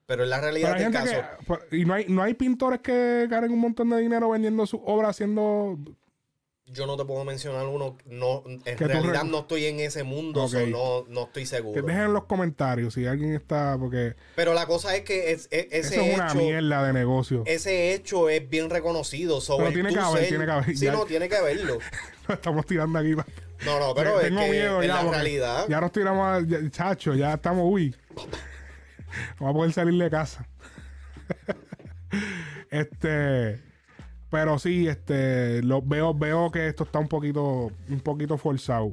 Pero 0.05 0.23
es 0.23 0.29
la 0.29 0.39
realidad 0.39 0.77
del 0.77 0.91
caso. 0.91 1.11
que. 1.39 1.45
por- 1.45 1.67
Y 1.71 1.83
no 1.85 1.93
hay, 1.93 2.05
no 2.07 2.21
hay 2.23 2.33
pintores 2.33 2.79
que 2.79 3.27
ganen 3.29 3.51
un 3.51 3.59
montón 3.59 3.89
de 3.89 3.97
dinero 3.97 4.29
vendiendo 4.29 4.65
sus 4.65 4.79
obras 4.85 5.11
haciendo. 5.11 5.77
Yo 6.69 6.85
no 6.85 6.97
te 6.97 7.05
puedo 7.05 7.23
mencionar 7.23 7.65
uno. 7.67 7.97
No, 8.05 8.43
en 8.45 8.77
realidad 8.77 9.23
re- 9.23 9.29
no 9.29 9.39
estoy 9.39 9.65
en 9.65 9.79
ese 9.79 10.03
mundo, 10.03 10.47
so 10.49 10.65
no, 10.67 11.05
no 11.07 11.23
estoy 11.23 11.43
Que 11.43 11.47
seguro. 11.47 11.81
dejen 11.85 12.03
en 12.03 12.13
los 12.13 12.25
comentarios 12.25 12.93
si 12.93 13.05
alguien 13.05 13.33
está. 13.35 13.77
Porque 13.79 14.15
Pero 14.35 14.53
la 14.53 14.65
cosa 14.65 14.93
es 14.95 15.03
que 15.03 15.31
es- 15.31 15.47
es- 15.51 15.67
eso 15.71 15.93
ese 15.95 16.09
es 16.11 16.15
una 16.15 16.33
mierda 16.33 16.83
de 16.85 16.91
negocio. 16.93 17.43
Ese 17.45 17.93
hecho 17.93 18.29
es 18.29 18.49
bien 18.49 18.69
reconocido. 18.69 19.39
So, 19.39 19.57
Pero 19.57 19.71
tiene 19.71 19.93
que 19.93 19.99
haber, 19.99 20.19
ser- 20.19 20.29
tiene 20.29 20.45
que 20.45 20.51
haber, 20.51 20.77
Sí, 20.77 20.85
ya. 20.85 20.91
no, 20.91 21.05
tiene 21.05 21.29
que 21.29 21.35
haberlo. 21.37 21.77
Lo 22.27 22.33
estamos 22.35 22.65
tirando 22.65 22.99
aquí. 22.99 23.11
No, 23.65 23.79
no, 23.79 23.95
pero 23.95 24.19
es 24.19 24.27
Tengo 24.27 24.41
que 24.41 24.49
miedo 24.51 24.81
es 24.81 24.87
ya. 24.89 25.03
la 25.03 25.09
realidad. 25.11 25.65
Ya 25.69 25.79
nos 25.79 25.91
tiramos. 25.93 26.27
a- 26.27 26.45
ya- 26.45 26.69
chacho, 26.69 27.13
ya 27.15 27.33
estamos. 27.35 27.63
Uy. 27.65 27.95
No 29.39 29.45
va 29.45 29.51
a 29.51 29.53
poder 29.53 29.71
salir 29.71 30.03
de 30.03 30.09
casa. 30.09 30.45
este. 32.69 33.61
Pero 34.29 34.59
sí, 34.59 34.87
este. 34.87 35.61
Lo, 35.63 35.81
veo, 35.81 36.13
veo 36.13 36.51
que 36.51 36.67
esto 36.67 36.83
está 36.83 36.99
un 36.99 37.07
poquito. 37.07 37.71
Un 37.89 37.99
poquito 37.99 38.37
forzado. 38.37 38.91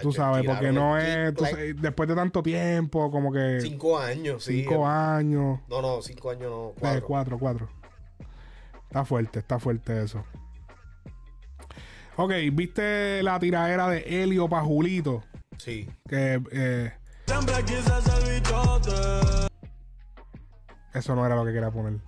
Tú 0.00 0.12
sabes, 0.12 0.44
porque 0.46 0.70
no 0.70 0.96
el 0.96 1.28
es. 1.28 1.34
tú 1.34 1.44
sabes, 1.44 1.74
después 1.80 2.08
de 2.08 2.14
tanto 2.14 2.42
tiempo, 2.42 3.10
como 3.10 3.32
que. 3.32 3.60
Cinco 3.60 3.98
años, 3.98 4.44
sí. 4.44 4.62
cinco 4.62 4.86
años. 4.86 5.60
No, 5.68 5.82
no, 5.82 6.02
cinco 6.02 6.30
años 6.30 6.50
no. 6.50 6.72
Cuatro. 6.78 7.06
Cuatro. 7.06 7.38
cuatro, 7.38 7.38
cuatro. 7.38 7.68
Está 8.88 9.04
fuerte, 9.04 9.40
está 9.40 9.58
fuerte 9.58 10.02
eso. 10.02 10.24
Ok, 12.16 12.32
¿viste 12.52 13.22
la 13.22 13.38
tiradera 13.38 13.88
de 13.88 14.22
Helio 14.22 14.48
para 14.48 14.64
Julito? 14.64 15.22
Sí. 15.58 15.88
Que 16.08 16.42
eh, 16.50 16.92
eso 20.94 21.14
no 21.14 21.26
era 21.26 21.36
lo 21.36 21.44
que 21.44 21.52
quería 21.52 21.70
poner. 21.70 22.00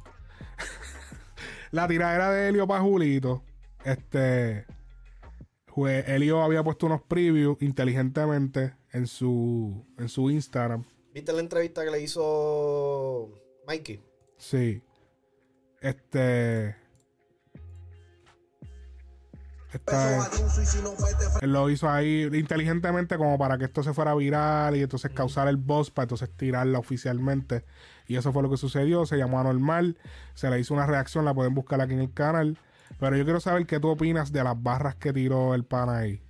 La 1.71 1.87
tiradera 1.89 2.31
de 2.31 2.49
Helio 2.49 2.67
para 2.67 2.81
Julito. 2.83 3.43
Este. 3.85 4.67
jue- 5.69 6.05
Helio 6.07 6.43
había 6.43 6.63
puesto 6.63 6.87
unos 6.87 7.03
previews 7.03 7.57
inteligentemente 7.61 8.75
en 8.93 9.07
su, 9.07 9.87
en 9.99 10.09
su 10.09 10.31
Instagram. 10.31 10.85
¿Viste 11.15 11.33
la 11.33 11.41
entrevista 11.41 11.85
que 11.85 11.91
le 11.91 12.01
hizo 12.03 13.31
Mikey? 13.67 14.01
Sí. 14.37 14.83
Este. 15.81 16.77
Esta 19.73 20.19
es- 20.27 20.77
él 21.43 21.53
lo 21.53 21.71
hizo 21.71 21.89
ahí 21.89 22.29
inteligentemente 22.33 23.17
como 23.17 23.39
para 23.39 23.57
que 23.57 23.67
esto 23.67 23.85
se 23.85 23.95
fuera 23.95 24.15
viral 24.17 24.75
y 24.77 24.83
entonces 24.83 25.13
causar 25.13 25.47
el 25.47 25.57
buzz 25.57 25.91
para 25.93 26.05
entonces 26.05 26.29
tirarla 26.37 26.81
oficialmente. 26.81 27.65
Y 28.11 28.17
eso 28.17 28.33
fue 28.33 28.43
lo 28.43 28.51
que 28.51 28.57
sucedió. 28.57 29.07
Se 29.07 29.17
llamó 29.17 29.39
anormal. 29.39 29.97
Se 30.35 30.51
le 30.51 30.59
hizo 30.59 30.75
una 30.75 30.85
reacción. 30.85 31.25
La 31.25 31.33
pueden 31.33 31.55
buscar 31.55 31.81
aquí 31.81 31.93
en 31.93 32.01
el 32.01 32.13
canal. 32.13 32.59
Pero 32.99 33.17
yo 33.17 33.23
quiero 33.23 33.39
saber 33.39 33.67
qué 33.67 33.79
tú 33.79 33.89
opinas 33.89 34.33
de 34.33 34.43
las 34.43 34.61
barras 34.61 34.97
que 34.97 35.13
tiró 35.13 35.55
el 35.55 35.65
pana 35.65 35.99
ahí. 35.99 36.21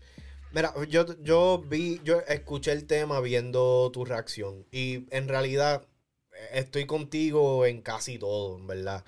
Mira, 0.52 0.74
yo, 0.90 1.06
yo 1.22 1.64
vi, 1.66 1.98
yo 2.04 2.20
escuché 2.28 2.72
el 2.72 2.86
tema 2.86 3.18
viendo 3.20 3.90
tu 3.94 4.04
reacción. 4.04 4.66
Y 4.70 5.06
en 5.10 5.26
realidad 5.26 5.86
eh, 6.32 6.48
estoy 6.52 6.84
contigo 6.84 7.64
en 7.64 7.80
casi 7.80 8.18
todo, 8.18 8.58
en 8.58 8.66
verdad. 8.66 9.02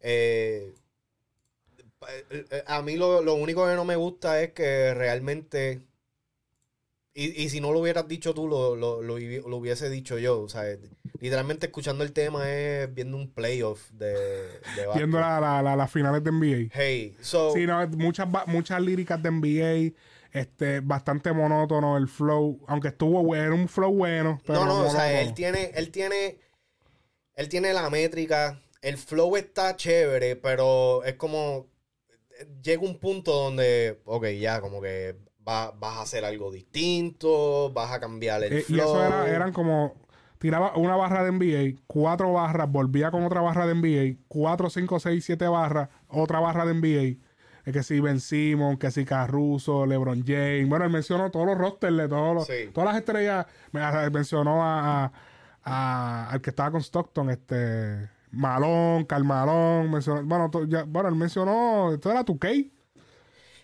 Eh, 0.00 0.74
eh, 2.28 2.64
a 2.66 2.82
mí 2.82 2.96
lo, 2.96 3.22
lo 3.22 3.32
único 3.32 3.66
que 3.66 3.76
no 3.76 3.86
me 3.86 3.96
gusta 3.96 4.42
es 4.42 4.52
que 4.52 4.92
realmente. 4.92 5.80
Y, 7.22 7.42
y 7.42 7.48
si 7.50 7.60
no 7.60 7.70
lo 7.72 7.80
hubieras 7.80 8.08
dicho 8.08 8.32
tú, 8.32 8.48
lo, 8.48 8.74
lo, 8.76 9.02
lo 9.02 9.18
hubi- 9.18 9.46
lo 9.46 9.56
hubiese 9.58 9.90
dicho 9.90 10.18
yo. 10.18 10.40
O 10.40 10.48
sea, 10.48 10.62
literalmente 11.20 11.66
escuchando 11.66 12.02
el 12.02 12.12
tema 12.12 12.50
es 12.50 12.92
viendo 12.94 13.16
un 13.18 13.30
playoff 13.30 13.90
de, 13.90 14.14
de 14.14 14.86
Viendo 14.94 15.18
básquet. 15.18 15.40
la- 15.40 15.40
la- 15.40 15.62
la- 15.62 15.76
las 15.76 15.90
finales 15.90 16.24
de 16.24 16.30
NBA. 16.30 16.70
Hey, 16.72 17.16
so. 17.20 17.52
Sí, 17.52 17.66
no, 17.66 17.86
muchas, 17.88 18.26
muchas 18.46 18.80
líricas 18.80 19.22
de 19.22 19.30
NBA, 19.30 19.94
este, 20.32 20.80
bastante 20.80 21.32
monótono 21.32 21.98
el 21.98 22.08
flow, 22.08 22.58
aunque 22.68 22.88
estuvo 22.88 23.22
bueno, 23.22 23.44
era 23.44 23.54
un 23.54 23.68
flow 23.68 23.92
bueno, 23.92 24.40
pero 24.46 24.64
no, 24.64 24.82
no, 24.82 24.86
o 24.86 24.90
sea, 24.90 25.20
él 25.20 25.34
tiene, 25.34 25.72
él 25.74 25.90
tiene, 25.90 26.38
él 27.34 27.48
tiene 27.50 27.72
la 27.74 27.90
métrica, 27.90 28.62
el 28.80 28.96
flow 28.96 29.36
está 29.36 29.76
chévere, 29.76 30.36
pero 30.36 31.04
es 31.04 31.16
como, 31.16 31.66
llega 32.62 32.82
un 32.82 32.98
punto 32.98 33.32
donde, 33.32 34.00
ok, 34.06 34.26
ya, 34.40 34.60
como 34.62 34.80
que 34.80 35.16
va- 35.48 35.72
vas 35.72 35.98
a 35.98 36.02
hacer 36.02 36.24
algo 36.24 36.50
distinto, 36.50 37.70
vas 37.72 37.92
a 37.92 38.00
cambiar 38.00 38.42
el 38.44 38.52
Eh, 38.52 38.58
y 38.60 38.62
flow. 38.62 38.86
eso 38.86 39.04
era, 39.06 39.28
eran 39.28 39.52
como, 39.52 39.94
tiraba 40.38 40.76
una 40.76 40.96
barra 40.96 41.22
de 41.24 41.30
NBA, 41.32 41.80
cuatro 41.86 42.32
barras, 42.32 42.70
volvía 42.70 43.10
con 43.10 43.24
otra 43.24 43.40
barra 43.40 43.66
de 43.66 43.72
NBA, 43.74 44.16
cuatro, 44.28 44.70
cinco, 44.70 44.98
seis, 45.00 45.24
siete 45.24 45.46
barras, 45.48 45.88
otra 46.08 46.40
barra 46.40 46.64
de 46.64 46.72
NBA. 46.74 47.18
Es 47.66 47.74
que 47.74 47.82
si 47.82 48.00
Ben 48.00 48.20
Simon, 48.20 48.78
que 48.78 48.90
si 48.90 49.04
Caruso, 49.04 49.84
LeBron 49.84 50.24
James. 50.26 50.66
Bueno, 50.68 50.86
él 50.86 50.90
mencionó 50.90 51.30
todos 51.30 51.46
los 51.46 51.58
rosters 51.58 51.94
de 51.96 52.08
todos 52.08 52.34
los, 52.34 52.46
Sí. 52.46 52.70
todas 52.72 52.88
las 52.88 52.96
estrellas. 52.98 53.46
Me- 53.72 54.10
Mencionó 54.10 54.62
a, 54.64 55.04
a- 55.04 55.12
a- 55.62 56.30
al 56.30 56.40
que 56.40 56.50
estaba 56.50 56.70
con 56.70 56.80
Stockton, 56.80 57.28
este 57.30 58.08
Malón, 58.30 59.04
Carmalón. 59.04 59.90
Mencionó, 59.90 60.22
bueno, 60.24 60.50
to- 60.50 60.64
ya- 60.64 60.84
bueno, 60.84 61.10
él 61.10 61.14
mencionó, 61.16 61.92
esto 61.92 62.10
era 62.10 62.24
tu 62.24 62.38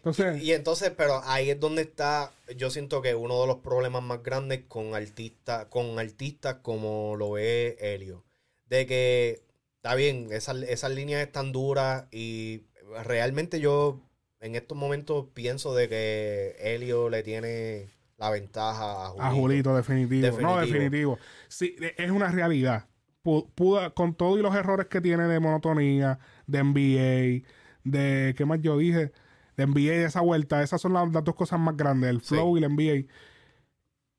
Entonces, 0.06 0.40
Y 0.42 0.52
entonces, 0.52 0.92
pero 0.96 1.20
ahí 1.24 1.50
es 1.50 1.58
donde 1.58 1.82
está, 1.82 2.30
yo 2.56 2.70
siento 2.70 3.02
que 3.02 3.16
uno 3.16 3.40
de 3.40 3.46
los 3.48 3.56
problemas 3.56 4.04
más 4.04 4.22
grandes 4.22 4.60
con 4.68 4.94
artistas, 4.94 5.66
con 5.66 5.98
artistas 5.98 6.58
como 6.62 7.16
lo 7.16 7.38
es 7.38 7.74
Helio. 7.80 8.24
De 8.66 8.86
que, 8.86 9.42
está 9.76 9.96
bien, 9.96 10.28
esas, 10.30 10.62
esas 10.62 10.92
líneas 10.92 11.22
están 11.26 11.50
duras 11.50 12.04
y 12.12 12.62
realmente 13.04 13.58
yo 13.58 14.00
en 14.38 14.54
estos 14.54 14.78
momentos 14.78 15.26
pienso 15.34 15.74
de 15.74 15.88
que 15.88 16.54
Helio 16.60 17.08
le 17.10 17.24
tiene 17.24 17.90
la 18.16 18.30
ventaja 18.30 19.06
a 19.06 19.08
Julito. 19.08 19.24
A 19.24 19.30
Julito, 19.32 19.76
definitivo. 19.76 20.40
No, 20.40 20.60
Definitivo. 20.60 21.18
Sí, 21.48 21.74
e- 21.80 21.94
es 21.98 22.10
una 22.12 22.30
realidad. 22.30 22.86
Pu- 23.24 23.50
pudo- 23.56 23.92
con 23.92 24.14
todos 24.14 24.38
los 24.38 24.54
errores 24.54 24.86
que 24.86 25.00
tiene 25.00 25.24
de 25.26 25.40
monotonía, 25.40 26.20
de 26.46 26.58
NBA, 26.62 27.48
de. 27.82 28.34
¿Qué 28.36 28.44
más 28.44 28.60
yo 28.62 28.78
dije? 28.78 29.10
De 29.56 29.66
NBA 29.66 30.06
esa 30.06 30.20
vuelta. 30.20 30.62
Esas 30.62 30.80
son 30.80 30.92
las, 30.92 31.10
las 31.12 31.24
dos 31.24 31.34
cosas 31.34 31.58
más 31.58 31.76
grandes, 31.76 32.10
el 32.10 32.20
Sí. 32.20 32.28
flow 32.34 32.56
y 32.58 32.62
el 32.64 32.70
NBA. 32.70 33.06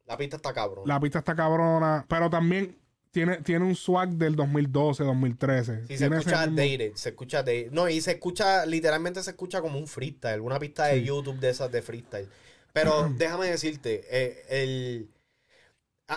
La 0.05 0.17
pista 0.17 0.37
está 0.37 0.53
cabrón. 0.53 0.87
La 0.87 0.99
pista 0.99 1.19
está 1.19 1.35
cabrona, 1.35 2.05
pero 2.07 2.29
también 2.29 2.77
tiene, 3.11 3.37
tiene 3.37 3.65
un 3.65 3.75
swag 3.75 4.09
del 4.11 4.35
2012, 4.35 5.03
2013. 5.03 5.81
Sí, 5.87 5.97
se 5.97 6.05
escucha 6.05 6.45
mismo- 6.47 6.55
dated, 6.55 6.91
se 6.95 7.09
escucha 7.09 7.37
dated. 7.39 7.71
No, 7.71 7.89
y 7.89 7.99
se 8.01 8.11
escucha, 8.11 8.65
literalmente 8.65 9.21
se 9.23 9.31
escucha 9.31 9.61
como 9.61 9.77
un 9.79 9.87
freestyle, 9.87 10.39
una 10.41 10.59
pista 10.59 10.85
de 10.85 10.99
Sí. 10.99 11.05
YouTube 11.05 11.39
de 11.39 11.49
esas 11.49 11.71
de 11.71 11.81
freestyle. 11.81 12.29
Pero 12.73 13.09
déjame 13.17 13.47
decirte, 13.47 14.03
eh, 14.09 14.43
el, 14.49 15.09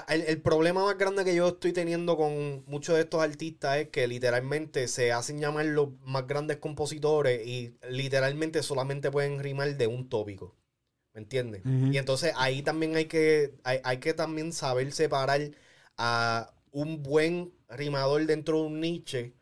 el, 0.09 0.23
el 0.23 0.41
problema 0.41 0.85
más 0.85 0.97
grande 0.97 1.25
que 1.25 1.35
yo 1.35 1.49
estoy 1.49 1.73
teniendo 1.73 2.17
con 2.17 2.65
muchos 2.67 2.95
de 2.97 3.03
estos 3.03 3.23
artistas 3.23 3.79
es 3.79 3.89
que 3.89 4.07
literalmente 4.07 4.87
se 4.89 5.13
hacen 5.13 5.41
llamar 5.41 5.67
los 5.67 5.89
más 6.03 6.27
grandes 6.27 6.59
compositores 6.59 7.47
y 7.47 7.77
literalmente 7.89 8.63
solamente 8.63 9.11
pueden 9.11 9.41
rimar 9.41 9.77
de 9.77 9.87
un 9.87 10.09
tópico. 10.09 10.57
¿Me 11.13 11.23
entiendes? 11.23 11.63
Y 11.65 11.99
entonces 11.99 12.33
ahí 12.37 12.63
también 12.63 12.95
hay 12.95 13.07
que, 13.07 13.55
hay, 13.65 13.81
hay 13.83 13.99
que 13.99 14.15
también 14.15 14.53
saber 14.53 14.93
separar 14.93 15.41
a 15.97 16.53
un 16.71 17.03
buen 17.03 17.53
rimador 17.69 18.27
dentro 18.27 18.59
de 18.61 18.67
un 18.69 18.81
niche 18.81 19.35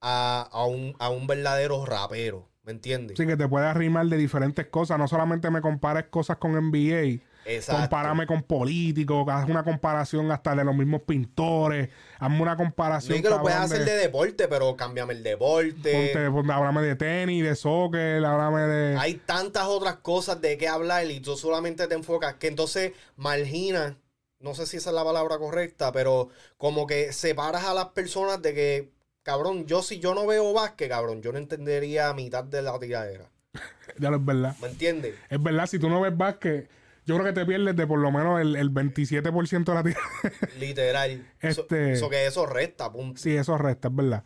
a, 0.00 0.48
a 0.50 0.64
un, 0.64 0.96
a 0.98 1.10
un 1.10 1.26
verdadero 1.26 1.84
rapero. 1.84 2.48
¿Me 2.64 2.72
entiendes? 2.72 3.18
Sí, 3.18 3.26
que 3.26 3.36
te 3.36 3.48
puede 3.48 3.66
arrimar 3.66 4.06
de 4.06 4.16
diferentes 4.16 4.66
cosas. 4.68 4.96
No 4.98 5.08
solamente 5.08 5.50
me 5.50 5.60
compares 5.60 6.04
cosas 6.04 6.36
con 6.38 6.52
NBA. 6.52 7.20
Exacto. 7.44 7.80
Compárame 7.80 8.26
con 8.26 8.42
políticos, 8.42 9.26
haz 9.28 9.48
una 9.48 9.64
comparación 9.64 10.30
hasta 10.30 10.54
de 10.54 10.64
los 10.64 10.74
mismos 10.76 11.02
pintores, 11.02 11.88
hazme 12.18 12.40
una 12.42 12.56
comparación. 12.56 13.16
es 13.16 13.22
que 13.22 13.28
lo 13.30 13.40
puedes 13.40 13.58
hacer 13.58 13.84
de 13.84 13.96
deporte, 13.96 14.46
pero 14.48 14.76
cámbiame 14.76 15.12
el 15.14 15.22
deporte. 15.22 16.12
ponte- 16.30 16.52
háblame 16.52 16.82
de 16.82 16.94
tenis, 16.96 17.42
de 17.42 17.56
soccer, 17.56 18.24
háblame 18.24 18.60
de. 18.62 18.96
Hay 18.96 19.14
tantas 19.14 19.64
otras 19.66 19.96
cosas 19.96 20.40
de 20.40 20.56
qué 20.56 20.68
hablar 20.68 21.04
y 21.10 21.20
tú 21.20 21.36
solamente 21.36 21.86
te 21.88 21.94
enfocas 21.94 22.34
que 22.34 22.46
entonces 22.46 22.92
margina, 23.16 23.96
no 24.38 24.54
sé 24.54 24.66
si 24.66 24.76
esa 24.76 24.90
es 24.90 24.94
la 24.96 25.04
palabra 25.04 25.38
correcta, 25.38 25.92
pero 25.92 26.28
como 26.58 26.86
que 26.86 27.12
separas 27.12 27.64
a 27.64 27.74
las 27.74 27.86
personas 27.86 28.40
de 28.42 28.54
que, 28.54 28.90
cabrón, 29.22 29.66
yo 29.66 29.82
si 29.82 29.98
yo 30.00 30.14
no 30.14 30.26
veo 30.26 30.52
básquet, 30.52 30.88
cabrón, 30.88 31.22
yo 31.22 31.32
no 31.32 31.38
entendería 31.38 32.12
mitad 32.14 32.44
de 32.44 32.62
la 32.62 32.78
tiradera. 32.78 33.24
Ya 33.98 34.10
lo 34.10 34.16
es 34.16 34.24
verdad. 34.24 34.56
¿Me 34.62 34.68
entiendes? 34.68 35.14
Es 35.28 35.42
verdad, 35.42 35.66
si 35.66 35.78
tú 35.78 35.88
no 35.90 36.00
ves 36.00 36.16
básquet, 36.16 36.68
yo 37.04 37.14
creo 37.16 37.26
que 37.26 37.32
te 37.32 37.46
pierdes 37.46 37.74
de 37.76 37.86
por 37.86 37.98
lo 37.98 38.10
menos 38.12 38.40
el, 38.40 38.56
el 38.56 38.72
27% 38.72 39.64
de 39.64 39.74
la 39.74 39.82
tira. 39.82 40.00
Literal. 40.60 41.26
Eso, 41.40 41.62
Este- 41.62 41.92
eso 41.92 42.08
que 42.10 42.26
eso 42.26 42.46
resta, 42.46 42.92
punto. 42.92 43.20
sí, 43.20 43.34
eso 43.36 43.56
resta, 43.58 43.88
es 43.88 43.94
verdad. 43.94 44.24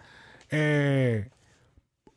Eh, 0.51 1.31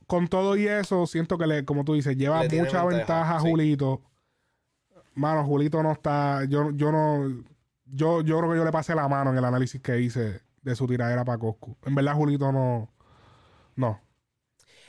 con 0.07 0.27
todo 0.27 0.55
y 0.57 0.67
eso, 0.67 1.05
siento 1.07 1.37
que, 1.37 1.47
le, 1.47 1.65
como 1.65 1.85
tú 1.85 1.93
dices, 1.93 2.17
lleva 2.17 2.43
Le 2.43 2.61
mucha 2.61 2.83
ventaja, 2.83 3.37
a 3.37 3.39
sí. 3.41 3.49
Julito. 3.49 4.01
Mano, 5.15 5.43
Julito 5.45 5.83
no 5.83 5.91
está. 5.91 6.45
Yo, 6.45 6.71
yo 6.71 6.91
no. 6.91 7.43
Yo, 7.85 8.21
yo 8.21 8.37
creo 8.39 8.51
que 8.51 8.57
yo 8.57 8.65
le 8.65 8.71
pasé 8.71 8.95
la 8.95 9.07
mano 9.07 9.31
en 9.31 9.37
el 9.37 9.45
análisis 9.45 9.81
que 9.81 9.99
hice 9.99 10.41
de 10.61 10.75
su 10.75 10.87
tiradera 10.87 11.25
para 11.25 11.37
Coscu. 11.37 11.77
En 11.85 11.95
verdad, 11.95 12.13
Julito 12.15 12.51
no. 12.51 12.91
No. 13.75 14.01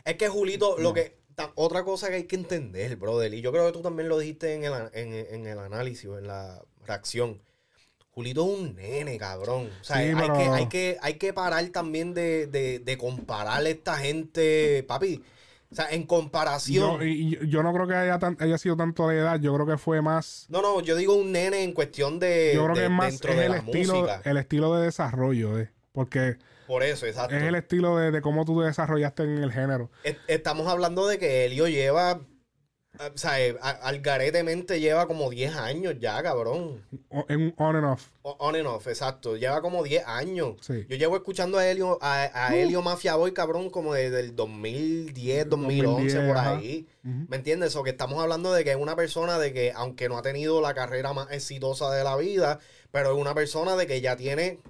Es 0.05 0.14
que 0.16 0.29
Julito, 0.29 0.77
lo 0.79 0.93
que. 0.95 1.20
Otra 1.55 1.84
cosa 1.84 2.09
que 2.09 2.16
hay 2.16 2.24
que 2.24 2.36
entender, 2.36 2.97
brother, 2.97 3.32
y 3.34 3.41
yo 3.41 3.53
creo 3.53 3.66
que 3.66 3.72
tú 3.72 3.80
también 3.82 4.09
lo 4.09 4.18
dijiste 4.18 4.55
en 4.55 4.64
el, 4.64 4.72
en, 4.93 5.12
en 5.14 5.47
el 5.47 5.59
análisis 5.59 6.07
o 6.09 6.18
en 6.18 6.26
la 6.26 6.61
reacción. 6.86 7.41
Julito 8.12 8.45
es 8.53 8.59
un 8.61 8.74
nene, 8.74 9.16
cabrón. 9.18 9.70
O 9.80 9.84
sea, 9.84 9.97
Sí, 9.97 10.03
hay, 10.03 10.14
pero- 10.14 10.34
que, 10.34 10.41
hay, 10.49 10.66
que, 10.68 10.97
hay 11.01 11.14
que 11.14 11.32
parar 11.32 11.64
también 11.68 12.12
de, 12.12 12.47
de, 12.49 12.80
de 12.80 12.99
comparar 12.99 13.64
a 13.64 13.68
esta 13.68 13.97
gente, 13.99 14.84
papi. 14.86 15.22
O 15.70 15.74
sea, 15.76 15.88
en 15.91 16.03
comparación. 16.03 16.99
Yo, 16.99 17.05
y- 17.07 17.38
yo 17.49 17.62
no 17.62 17.72
creo 17.72 17.86
que 17.86 17.95
haya, 17.95 18.18
tan- 18.18 18.36
haya 18.41 18.59
sido 18.59 18.76
tanto 18.76 19.07
de 19.07 19.18
edad. 19.18 19.38
Yo 19.41 19.55
creo 19.55 19.64
que 19.66 19.78
fue 19.78 20.03
más. 20.03 20.47
no, 20.49 20.61
no, 20.61 20.80
yo 20.80 20.97
digo 20.97 21.14
un 21.14 21.30
nene 21.30 21.62
en 21.62 21.72
cuestión 21.72 22.18
de. 22.18 22.51
Yo 22.55 22.64
creo 22.64 22.74
de- 22.74 22.80
que 22.80 22.84
es 22.86 22.91
más 22.91 23.11
dentro 23.12 23.30
es 23.32 23.38
de 23.38 23.47
el 23.47 23.55
estilo, 23.55 23.95
música. 23.95 24.22
el 24.24 24.36
estilo 24.36 24.74
de 24.74 24.84
desarrollo, 24.86 25.59
eh. 25.61 25.70
Porque 25.93 26.36
Por 26.71 26.85
eso, 26.85 27.05
exacto. 27.05 27.35
Es 27.35 27.43
el 27.43 27.57
estilo 27.57 27.97
de, 27.97 28.12
de 28.12 28.21
cómo 28.23 28.45
tú 28.45 28.61
te 28.61 28.66
desarrollaste 28.66 29.25
en 29.25 29.43
el 29.43 29.51
género. 29.51 29.91
Es- 30.05 30.18
Estamos 30.29 30.68
hablando 30.68 31.09
de 31.09 31.18
que 31.18 31.45
Helio 31.45 31.66
lleva. 31.66 32.21
O 32.99 33.16
sea, 33.18 33.41
eh, 33.45 33.57
algaretemente 33.83 34.79
lleva 34.79 35.07
como 35.09 35.31
10 35.31 35.57
años 35.57 35.95
ya, 35.99 36.23
cabrón. 36.23 36.85
En 37.29 37.53
on 37.57 37.75
and 37.77 37.87
off. 37.87 38.09
On 38.23 38.55
and 38.55 38.66
off, 38.68 38.87
exacto. 38.87 39.37
Lleva 39.37 39.61
como 39.62 39.83
10 39.83 40.05
años. 40.07 40.57
Sí. 40.61 40.87
Yo 40.89 40.97
llevo 40.97 41.16
escuchando 41.16 41.59
a 41.59 41.66
Helio, 41.66 41.99
a, 42.01 42.31
a 42.49 42.55
Helio 42.57 42.83
Mafia 42.83 43.16
Boy, 43.16 43.33
cabrón, 43.33 43.71
como 43.71 43.95
desde 43.95 44.21
el 44.21 44.37
2010, 44.37 45.49
2011, 45.49 45.87
2010, 46.18 46.29
por 46.29 46.39
ahí. 46.39 46.87
¿Me 47.03 47.37
entiendes? 47.37 47.75
O 47.75 47.83
que 47.83 47.91
estamos 47.91 48.23
hablando 48.23 48.53
de 48.53 48.62
que 48.62 48.71
es 48.71 48.77
una 48.77 48.95
persona 48.95 49.39
de 49.41 49.53
que, 49.53 49.73
aunque 49.75 50.09
no 50.09 50.18
ha 50.18 50.23
tenido 50.23 50.61
la 50.61 50.75
carrera 50.75 51.12
más 51.12 51.33
exitosa 51.33 51.91
de 51.93 52.05
la 52.05 52.16
vida, 52.16 52.59
pero 52.93 53.12
es 53.12 53.18
una 53.18 53.35
persona 53.35 53.75
de 53.77 53.87
que 53.87 54.01
ya 54.01 54.14
tiene 54.16 54.61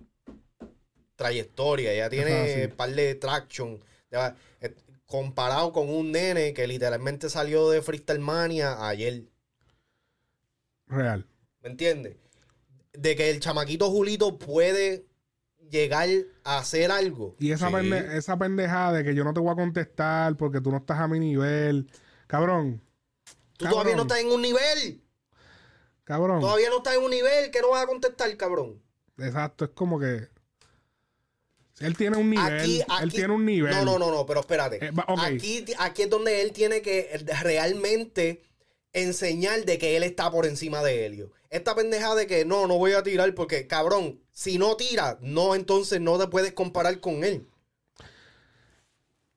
trayectoria, 1.21 1.95
ya 1.95 2.09
tiene 2.09 2.33
Ajá, 2.33 2.47
sí. 2.47 2.61
un 2.63 2.71
par 2.77 2.91
de 2.95 3.15
traction. 3.15 3.79
Ya, 4.11 4.35
eh, 4.63 4.75
comparado 5.05 5.71
con 5.73 5.91
un 5.91 6.11
nene 6.13 6.55
que 6.55 6.67
literalmente 6.67 7.29
salió 7.29 7.69
de 7.69 7.83
Freestyle 7.83 8.21
Mania 8.21 8.89
ayer. 8.89 9.25
Real. 10.87 11.27
¿Me 11.63 11.69
entiendes? 11.69 12.17
De 12.95 13.15
que 13.17 13.31
el 13.31 13.39
chamaquito 13.41 13.91
Julito 13.91 14.39
puede 14.39 15.05
llegar 15.71 16.09
a 16.43 16.59
hacer 16.59 16.91
algo. 16.91 17.37
Y 17.39 17.53
esa, 17.53 17.69
Sí. 17.69 17.75
pende- 17.75 18.17
esa 18.17 18.39
pendejada 18.39 18.93
de 18.95 19.05
que 19.05 19.15
yo 19.15 19.23
no 19.23 19.33
te 19.35 19.41
voy 19.41 19.51
a 19.53 19.55
contestar 19.57 20.37
porque 20.37 20.61
tú 20.61 20.71
no 20.71 20.79
estás 20.79 20.99
a 20.99 21.07
mi 21.07 21.21
nivel. 21.21 21.89
Cabrón. 22.27 22.81
Tú 23.59 23.67
todavía 23.69 23.95
no 23.95 24.05
cabrón, 24.05 24.07
estás 24.07 24.21
en 24.21 24.33
un 24.33 24.43
nivel. 24.43 25.03
Cabrón. 26.05 26.41
Todavía 26.41 26.71
no 26.71 26.79
estás 26.79 26.97
en 26.97 27.03
un 27.05 27.11
nivel 27.11 27.51
que 27.51 27.61
no 27.61 27.71
vas 27.71 27.85
a 27.85 27.87
contestar, 27.87 28.35
cabrón. 28.37 28.83
Exacto, 29.19 29.67
es 29.67 29.71
como 29.73 30.01
que. 30.01 30.29
Él 31.81 31.97
tiene 31.97 32.19
un 32.19 32.31
nivel. 32.31 32.61
Aquí, 32.61 32.83
él 33.03 33.13
tiene 33.13 33.33
un 33.33 33.45
nivel. 33.45 33.73
No, 33.73 33.85
no, 33.85 33.99
no, 33.99 34.11
no, 34.11 34.27
pero 34.27 34.41
espérate. 34.41 34.85
Eh, 34.85 34.93
aquí, 35.19 35.65
aquí 35.79 36.03
es 36.03 36.11
donde 36.11 36.43
él 36.43 36.53
tiene 36.53 36.83
que 36.83 37.09
realmente 37.43 38.43
enseñar 38.93 39.65
de 39.65 39.79
que 39.79 39.97
él 39.97 40.03
está 40.03 40.31
por 40.31 40.47
encima 40.47 40.83
de 40.83 41.07
Helio. 41.07 41.33
Esta 41.49 41.75
pendeja 41.75 42.15
de 42.15 42.27
que 42.27 42.45
no, 42.45 42.67
no 42.67 42.77
voy 42.77 42.93
a 42.93 43.03
tirar 43.03 43.35
porque, 43.35 43.67
cabrón, 43.67 44.21
si 44.31 44.59
no 44.59 44.77
tira, 44.77 45.19
no, 45.23 45.55
entonces 45.55 46.01
no 46.01 46.19
te 46.19 46.29
puedes 46.29 46.53
comparar 46.53 47.01
con 47.01 47.25
él. 47.25 47.49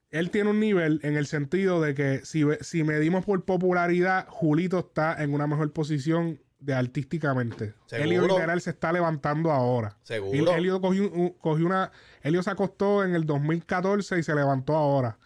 Él 0.10 0.30
tiene 0.30 0.52
un 0.52 0.60
nivel 0.60 1.00
en 1.04 1.16
el 1.16 1.26
sentido 1.26 1.82
de 1.82 1.96
que 1.96 2.24
si, 2.24 2.44
si 2.62 2.84
medimos 2.84 3.26
por 3.26 3.46
popularidad, 3.46 4.28
Julito 4.30 4.80
está 4.80 5.24
en 5.24 5.34
una 5.34 5.48
mejor 5.48 5.72
posición 5.72 6.43
de 6.66 6.74
artísticamente. 6.74 7.74
Seguro. 7.86 8.04
Helio 8.10 8.28
literal 8.28 8.62
se 8.62 8.70
está 8.72 8.92
levantando 8.92 9.52
ahora. 9.52 9.98
Seguro. 10.04 10.36
Y 10.36 10.48
Helio 10.58 10.80
cogió, 10.82 11.12
un- 11.12 11.30
cogió 11.40 11.66
una. 11.66 11.92
Helio 12.22 12.42
se 12.44 12.50
acostó 12.52 13.04
en 13.04 13.16
el 13.16 13.26
2014 13.26 14.20
y 14.20 14.24
se 14.24 14.34
levantó 14.36 14.76
ahora. 14.76 15.18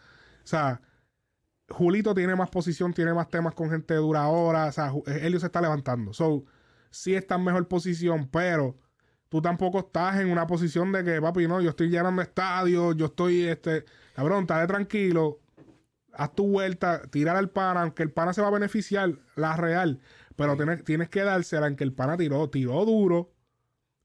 O 0.43 0.47
sea, 0.47 0.81
Julito 1.69 2.13
tiene 2.15 2.35
más 2.35 2.49
posición, 2.49 2.93
tiene 2.93 3.13
más 3.13 3.29
temas 3.29 3.53
con 3.53 3.69
gente 3.69 3.93
dura 3.95 4.21
ahora. 4.23 4.65
O 4.67 4.71
sea, 4.71 4.91
Ju- 4.91 5.03
Helio 5.07 5.39
se 5.39 5.47
está 5.47 5.61
levantando. 5.61 6.13
So, 6.13 6.45
sí 6.89 7.13
está 7.15 7.35
en 7.35 7.43
mejor 7.43 7.67
posición, 7.67 8.27
pero 8.29 8.77
tú 9.29 9.41
tampoco 9.41 9.79
estás 9.79 10.19
en 10.21 10.31
una 10.31 10.47
posición 10.47 10.91
de 10.93 11.03
que, 11.03 11.21
papi, 11.21 11.47
no, 11.47 11.59
yo 11.61 11.71
estoy 11.71 11.89
llenando 11.89 12.21
estadios, 12.21 12.95
yo 12.95 13.07
estoy, 13.07 13.43
este, 13.43 13.83
cabrón, 14.15 14.43
estate 14.43 14.67
tranquilo, 14.67 15.41
haz 16.13 16.33
tu 16.33 16.47
vuelta, 16.47 17.01
tira 17.11 17.37
al 17.37 17.49
pana, 17.49 17.81
aunque 17.81 18.03
el 18.03 18.11
pana 18.11 18.31
se 18.33 18.41
va 18.41 18.47
a 18.47 18.51
beneficiar, 18.51 19.11
la 19.35 19.57
real, 19.57 19.99
pero 20.37 20.55
tienes, 20.55 20.83
tienes 20.85 21.09
que 21.09 21.23
dársela 21.23 21.67
en 21.67 21.75
que 21.75 21.83
el 21.83 21.91
pana 21.91 22.15
tiró, 22.15 22.49
tiró 22.49 22.85
duro, 22.85 23.33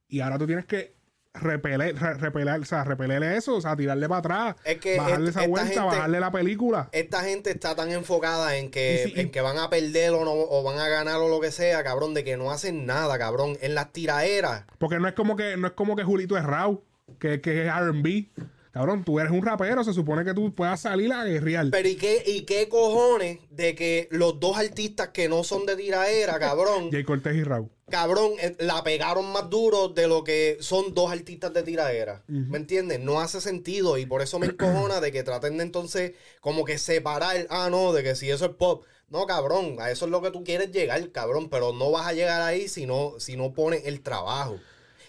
y 0.09 0.19
ahora 0.21 0.39
tú 0.39 0.47
tienes 0.49 0.65
que 0.67 0.97
repeler, 1.35 1.97
re- 1.99 2.15
repeler, 2.15 2.61
o 2.61 2.65
sea, 2.67 2.85
repelerle 2.85 3.37
eso, 3.39 3.55
o 3.57 3.61
sea, 3.61 3.75
tirarle 3.75 4.07
para 4.09 4.19
atrás, 4.19 4.57
Es 4.65 4.79
que 4.79 4.99
bajarle 4.99 5.31
esa 5.31 5.41
esta 5.41 5.49
vuelta, 5.51 5.69
gente- 5.69 5.87
bajarle 5.87 6.21
la 6.21 6.31
película. 6.31 6.89
Esta 6.93 7.23
gente 7.23 7.51
está 7.51 7.75
tan 7.75 7.91
enfocada 7.91 8.57
en 8.59 8.71
que, 8.71 9.13
y- 9.15 9.21
en 9.21 9.31
que 9.31 9.41
van 9.41 9.57
a 9.57 9.71
perder 9.71 10.11
o, 10.13 10.25
no, 10.27 10.33
o 10.33 10.63
van 10.63 10.79
a 10.79 10.89
ganar 10.89 11.17
o 11.21 11.29
lo 11.29 11.41
que 11.41 11.51
sea, 11.51 11.83
cabrón, 11.85 12.13
de 12.13 12.23
que 12.25 12.37
no 12.37 12.51
hacen 12.51 12.85
nada, 12.85 13.19
cabrón. 13.19 13.57
En 13.63 13.75
las 13.75 13.93
tiraderas, 13.93 14.65
Porque 14.79 14.99
no 14.99 15.09
es 15.09 15.15
como 15.15 15.37
que, 15.37 15.57
no 15.57 15.69
es 15.69 15.73
como 15.73 15.97
que 15.97 16.03
Julito 16.05 16.37
es 16.37 16.45
Raw, 16.45 16.83
que, 17.19 17.41
que 17.41 17.67
es 17.67 17.73
RB. 17.75 18.29
Cabrón, 18.73 19.05
tú 19.05 19.21
eres 19.21 19.31
un 19.31 19.45
rapero, 19.45 19.85
se 19.85 19.93
supone 19.93 20.25
que 20.25 20.33
tú 20.33 20.55
puedas 20.55 20.81
salir 20.81 21.13
a 21.13 21.25
guerrear. 21.25 21.67
Pero 21.71 21.89
¿y 21.89 21.97
qué, 21.97 22.23
¿y 22.27 22.41
qué 22.43 22.71
cojones 22.71 23.39
de 23.51 23.75
que 23.75 24.09
los 24.11 24.41
dos 24.41 24.57
artistas 24.57 25.09
que 25.09 25.29
no 25.29 25.45
son 25.45 25.67
de 25.67 25.77
tiradera, 25.77 26.39
cabrón, 26.39 26.91
Jay 26.91 27.05
Cortés 27.05 27.37
y 27.37 27.45
Raw. 27.45 27.69
cabrón, 27.91 28.33
eh, 28.41 28.57
la 28.61 28.83
pegaron 28.83 29.31
más 29.31 29.51
duro 29.51 29.89
de 29.89 30.09
lo 30.09 30.25
que 30.25 30.57
son 30.61 30.95
dos 30.95 31.13
artistas 31.13 31.53
de 31.53 31.63
tiradera? 31.63 32.23
¿Me 32.27 32.57
entiendes? 32.57 32.99
No 32.99 33.21
hace 33.21 33.43
sentido 33.43 33.99
y 33.99 34.07
por 34.07 34.23
eso 34.23 34.39
me 34.39 34.47
encojona 34.47 35.03
de 35.03 35.13
que 35.13 35.23
traten 35.23 35.59
de 35.59 35.65
entonces 35.65 36.13
como 36.41 36.65
que 36.65 36.79
separar, 36.79 37.47
ah, 37.51 37.69
no, 37.71 37.93
de 37.93 38.03
que 38.03 38.15
si 38.15 38.31
eso 38.31 38.47
es 38.47 38.53
pop. 38.53 38.87
No, 39.11 39.27
cabrón, 39.27 39.77
a 39.81 39.91
eso 39.91 40.07
es 40.07 40.11
lo 40.11 40.23
que 40.23 40.31
tú 40.31 40.45
quieres 40.45 40.73
llegar, 40.73 41.13
cabrón, 41.13 41.51
pero 41.51 41.75
no 41.75 41.91
vas 41.91 42.07
a 42.07 42.15
llegar 42.15 42.41
ahí 42.41 42.69
si 42.69 42.87
no, 42.87 43.17
si 43.19 43.37
no 43.37 43.53
pones 43.53 43.85
el 43.85 44.01
trabajo. 44.01 44.59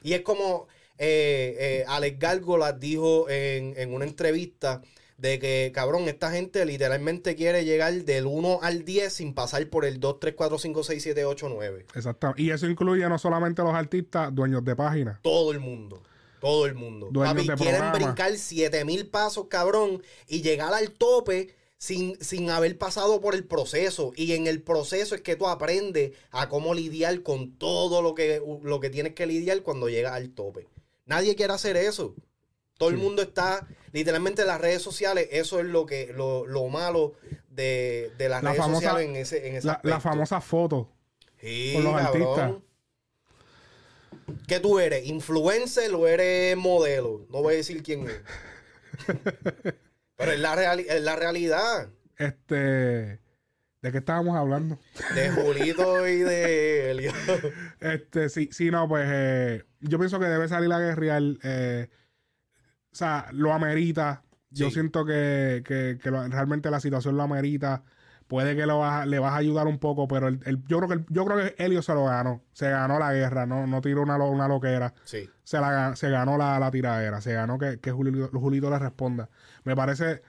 Y 0.04 0.12
es 0.12 0.22
como 0.22 0.68
eh, 1.04 1.56
eh, 1.60 1.86
Alex 1.88 2.20
Gárgola 2.20 2.72
dijo 2.74 3.30
en, 3.30 3.74
en 3.78 3.94
una 3.94 4.06
entrevista 4.06 4.82
de 5.18 5.40
que, 5.40 5.72
cabrón, 5.74 6.08
esta 6.08 6.32
gente 6.32 6.66
literalmente 6.66 7.36
quiere 7.36 7.64
llegar 7.66 7.94
del 7.94 8.26
1 8.26 8.60
al 8.62 8.84
10 8.84 9.14
sin 9.14 9.34
pasar 9.34 9.68
por 9.70 9.86
el 9.86 10.00
2, 10.00 10.20
3, 10.20 10.34
4, 10.36 10.58
5, 10.58 10.84
6, 10.84 11.04
7, 11.04 11.26
8, 11.26 11.50
9. 11.50 11.86
Exactamente. 11.96 12.42
Y 12.42 12.52
eso 12.52 12.68
incluye 12.68 13.08
no 13.08 13.18
solamente 13.18 13.62
los 13.62 13.74
artistas, 13.74 14.34
dueños 14.34 14.64
de 14.66 14.76
páginas. 14.76 15.20
Todo 15.22 15.52
el 15.52 15.60
mundo. 15.60 16.04
Todo 16.42 16.66
el 16.66 16.74
mundo. 16.76 17.10
Dueños 17.12 17.36
Papi, 17.36 17.48
de 17.48 17.56
quieren 17.56 17.80
programa. 17.80 18.06
brincar 18.06 18.38
7000 18.38 19.08
pasos, 19.08 19.46
cabrón, 19.50 20.02
y 20.28 20.42
llegar 20.42 20.74
al 20.74 20.92
tope 20.92 21.56
sin, 21.78 22.22
sin 22.22 22.50
haber 22.50 22.78
pasado 22.78 23.22
por 23.22 23.34
el 23.36 23.46
proceso. 23.46 24.12
Y 24.18 24.34
en 24.34 24.48
el 24.48 24.62
proceso 24.62 25.16
es 25.16 25.22
que 25.22 25.38
tú 25.38 25.48
aprendes 25.48 26.12
a 26.32 26.50
cómo 26.50 26.74
lidiar 26.74 27.22
con 27.24 27.52
todo 27.58 28.02
lo 28.02 28.14
que, 28.14 28.42
lo 28.62 28.80
que 28.82 28.90
tienes 28.90 29.14
que 29.14 29.26
lidiar 29.26 29.62
cuando 29.62 29.88
llegas 29.88 30.14
al 30.14 30.32
tope. 30.32 30.68
Nadie 31.06 31.36
quiere 31.36 31.54
hacer 31.54 31.76
eso. 31.78 32.16
Todo 32.78 32.90
el 32.90 32.98
mundo 32.98 33.22
está, 33.22 33.68
literalmente 33.92 34.42
en 34.42 34.48
las 34.48 34.60
redes 34.60 34.82
sociales, 34.82 35.28
eso 35.32 35.60
es 35.60 35.66
lo 35.66 35.86
que, 35.86 36.12
lo, 36.14 36.46
lo 36.48 36.68
malo 36.70 37.14
de, 37.50 38.12
de 38.18 38.30
las 38.30 38.42
La 38.44 38.52
redes 38.52 38.64
famosa- 38.64 38.82
sociales 38.90 39.10
en 39.10 39.16
ese, 39.16 39.48
en 39.48 39.56
ese 39.56 39.68
La, 39.68 39.80
la 39.84 40.00
famosa 40.00 40.42
foto. 40.42 40.90
Sí, 41.40 41.74
con 41.76 41.84
los 41.84 41.94
cabrón. 42.02 42.34
artistas. 42.36 42.52
¿Qué 44.48 44.60
tú 44.60 44.80
eres? 44.80 45.06
¿Influencer 45.06 45.94
o 45.94 46.08
eres 46.08 46.56
modelo? 46.58 47.26
No 47.30 47.42
voy 47.42 47.56
a 47.56 47.58
decir 47.58 47.84
quién 47.84 48.08
es. 48.08 48.22
Pero 50.16 50.32
es 50.32 50.40
la, 50.40 50.56
reali- 50.56 50.86
es 50.88 51.02
la 51.02 51.16
realidad 51.16 51.90
Este. 52.18 53.20
¿De 53.84 53.92
qué 53.92 54.00
estábamos 54.00 54.36
hablando? 54.36 54.80
de 55.14 55.30
Julito 55.30 56.08
y 56.08 56.18
de 56.20 56.90
Helio. 56.92 57.12
Este, 57.82 58.30
sí, 58.30 58.50
sí, 58.52 58.72
no, 58.72 58.88
pues 58.88 59.06
eh, 59.12 59.64
yo 59.82 60.00
pienso 60.00 60.20
que 60.20 60.26
debe 60.26 60.48
salir 60.48 60.72
a 60.74 60.80
guerrear. 60.80 61.22
eh, 61.44 61.90
o 62.92 62.96
sea, 62.96 63.28
lo 63.32 63.54
amerita. 63.54 64.24
Yo 64.50 64.68
Sí. 64.68 64.74
siento 64.76 65.04
que, 65.06 65.64
que- 65.66 66.00
que 66.02 66.12
lo- 66.12 66.28
realmente 66.28 66.72
la 66.72 66.80
situación 66.80 67.18
lo 67.18 67.24
amerita. 67.24 67.84
Puede 68.28 68.56
que 68.56 68.66
lo 68.66 68.80
vas 68.80 69.02
a- 69.02 69.06
le 69.06 69.20
vas 69.20 69.34
a 69.34 69.38
ayudar 69.38 69.68
un 69.68 69.80
poco, 69.80 70.08
pero 70.08 70.28
el, 70.30 70.40
el- 70.46 70.64
yo 70.68 70.78
creo 70.78 70.88
que 70.88 70.94
el- 70.96 71.06
yo 71.10 71.26
creo 71.26 71.38
que 71.38 71.56
Helio 71.62 71.82
se 71.82 71.94
lo 71.94 72.06
ganó. 72.06 72.42
Se 72.54 72.70
ganó 72.70 72.98
la 73.00 73.12
guerra, 73.14 73.46
no, 73.46 73.68
no 73.68 73.82
tiró 73.82 74.02
una, 74.04 74.16
una 74.18 74.48
loquera. 74.48 74.94
Sí. 75.04 75.30
Se, 75.44 75.60
la, 75.60 75.96
se 75.98 76.10
ganó 76.10 76.38
la, 76.38 76.58
la 76.60 76.72
tiradera. 76.72 77.20
Se 77.20 77.34
ganó 77.34 77.58
que, 77.60 77.80
que 77.82 77.92
Julito, 77.92 78.30
Julito 78.40 78.70
le 78.70 78.80
responda. 78.80 79.30
Me 79.66 79.76
parece 79.76 80.22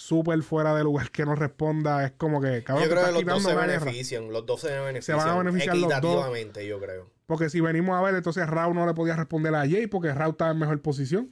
súper 0.00 0.42
fuera 0.42 0.74
de 0.74 0.82
lugar 0.82 1.10
que 1.10 1.24
no 1.26 1.34
responda. 1.34 2.04
Es 2.06 2.12
como 2.12 2.40
que, 2.40 2.64
cabrón, 2.64 2.84
Yo 2.88 2.90
creo 2.90 3.04
que 3.06 3.12
los 3.12 3.24
dos 3.26 3.42
se 3.42 3.50
guerra. 3.54 3.66
benefician. 3.66 4.32
Los 4.32 4.46
dos 4.46 4.60
se 4.62 4.70
benefician. 4.80 5.18
van 5.18 5.28
a 5.28 5.36
beneficiar 5.38 5.76
los 5.76 5.88
dos. 5.88 5.98
equitativamente, 5.98 6.66
yo 6.66 6.80
creo. 6.80 7.10
Porque 7.26 7.50
si 7.50 7.60
venimos 7.60 7.96
a 7.96 8.02
ver, 8.02 8.14
entonces 8.14 8.46
Raúl 8.48 8.74
no 8.74 8.86
le 8.86 8.94
podía 8.94 9.14
responder 9.14 9.54
a 9.54 9.60
Jay 9.60 9.86
porque 9.86 10.12
Raúl 10.12 10.32
estaba 10.32 10.50
en 10.52 10.58
mejor 10.58 10.80
posición. 10.80 11.30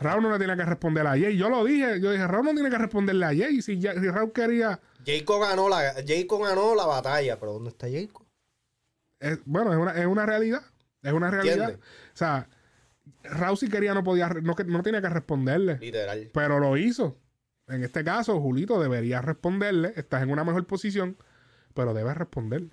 Raúl 0.00 0.22
no 0.22 0.32
le 0.32 0.38
tenía 0.38 0.56
que 0.56 0.64
responder 0.64 1.06
a 1.06 1.10
Jay. 1.10 1.36
Yo 1.36 1.50
lo 1.50 1.62
dije, 1.64 2.00
yo 2.00 2.10
dije, 2.10 2.26
Raúl 2.26 2.46
no 2.46 2.54
tiene 2.54 2.70
que 2.70 2.78
responderle 2.78 3.26
a 3.26 3.28
Jay. 3.28 3.60
Si, 3.60 3.78
ya- 3.78 3.92
si 3.94 4.08
Raúl 4.10 4.32
quería, 4.32 4.80
Jayco 5.04 5.38
ganó 5.38 5.68
la, 5.68 5.94
Jayco 6.06 6.38
ganó 6.38 6.74
la 6.74 6.86
batalla, 6.86 7.38
pero 7.38 7.52
¿dónde 7.52 7.70
está 7.70 7.86
Jayco? 7.86 8.24
es- 9.20 9.38
bueno, 9.44 9.72
es 9.72 9.78
una, 9.78 9.92
es 9.92 10.06
una 10.06 10.24
realidad. 10.26 10.62
Es 11.02 11.12
una 11.12 11.30
realidad. 11.30 11.56
¿Entiendes? 11.70 11.86
O 12.14 12.16
sea, 12.16 12.48
Si 13.56 13.68
quería 13.68 13.94
no 13.94 14.04
podía, 14.04 14.28
no, 14.28 14.54
no 14.66 14.82
tenía 14.82 15.00
que 15.02 15.08
responderle. 15.08 15.78
Literal. 15.78 16.30
Pero 16.32 16.58
lo 16.58 16.76
hizo. 16.76 17.18
En 17.68 17.82
este 17.82 18.04
caso, 18.04 18.40
Julito 18.40 18.80
debería 18.80 19.20
responderle. 19.22 19.92
Estás 19.96 20.22
en 20.22 20.30
una 20.30 20.44
mejor 20.44 20.66
posición, 20.66 21.16
pero 21.74 21.94
debes 21.94 22.16
responder. 22.16 22.64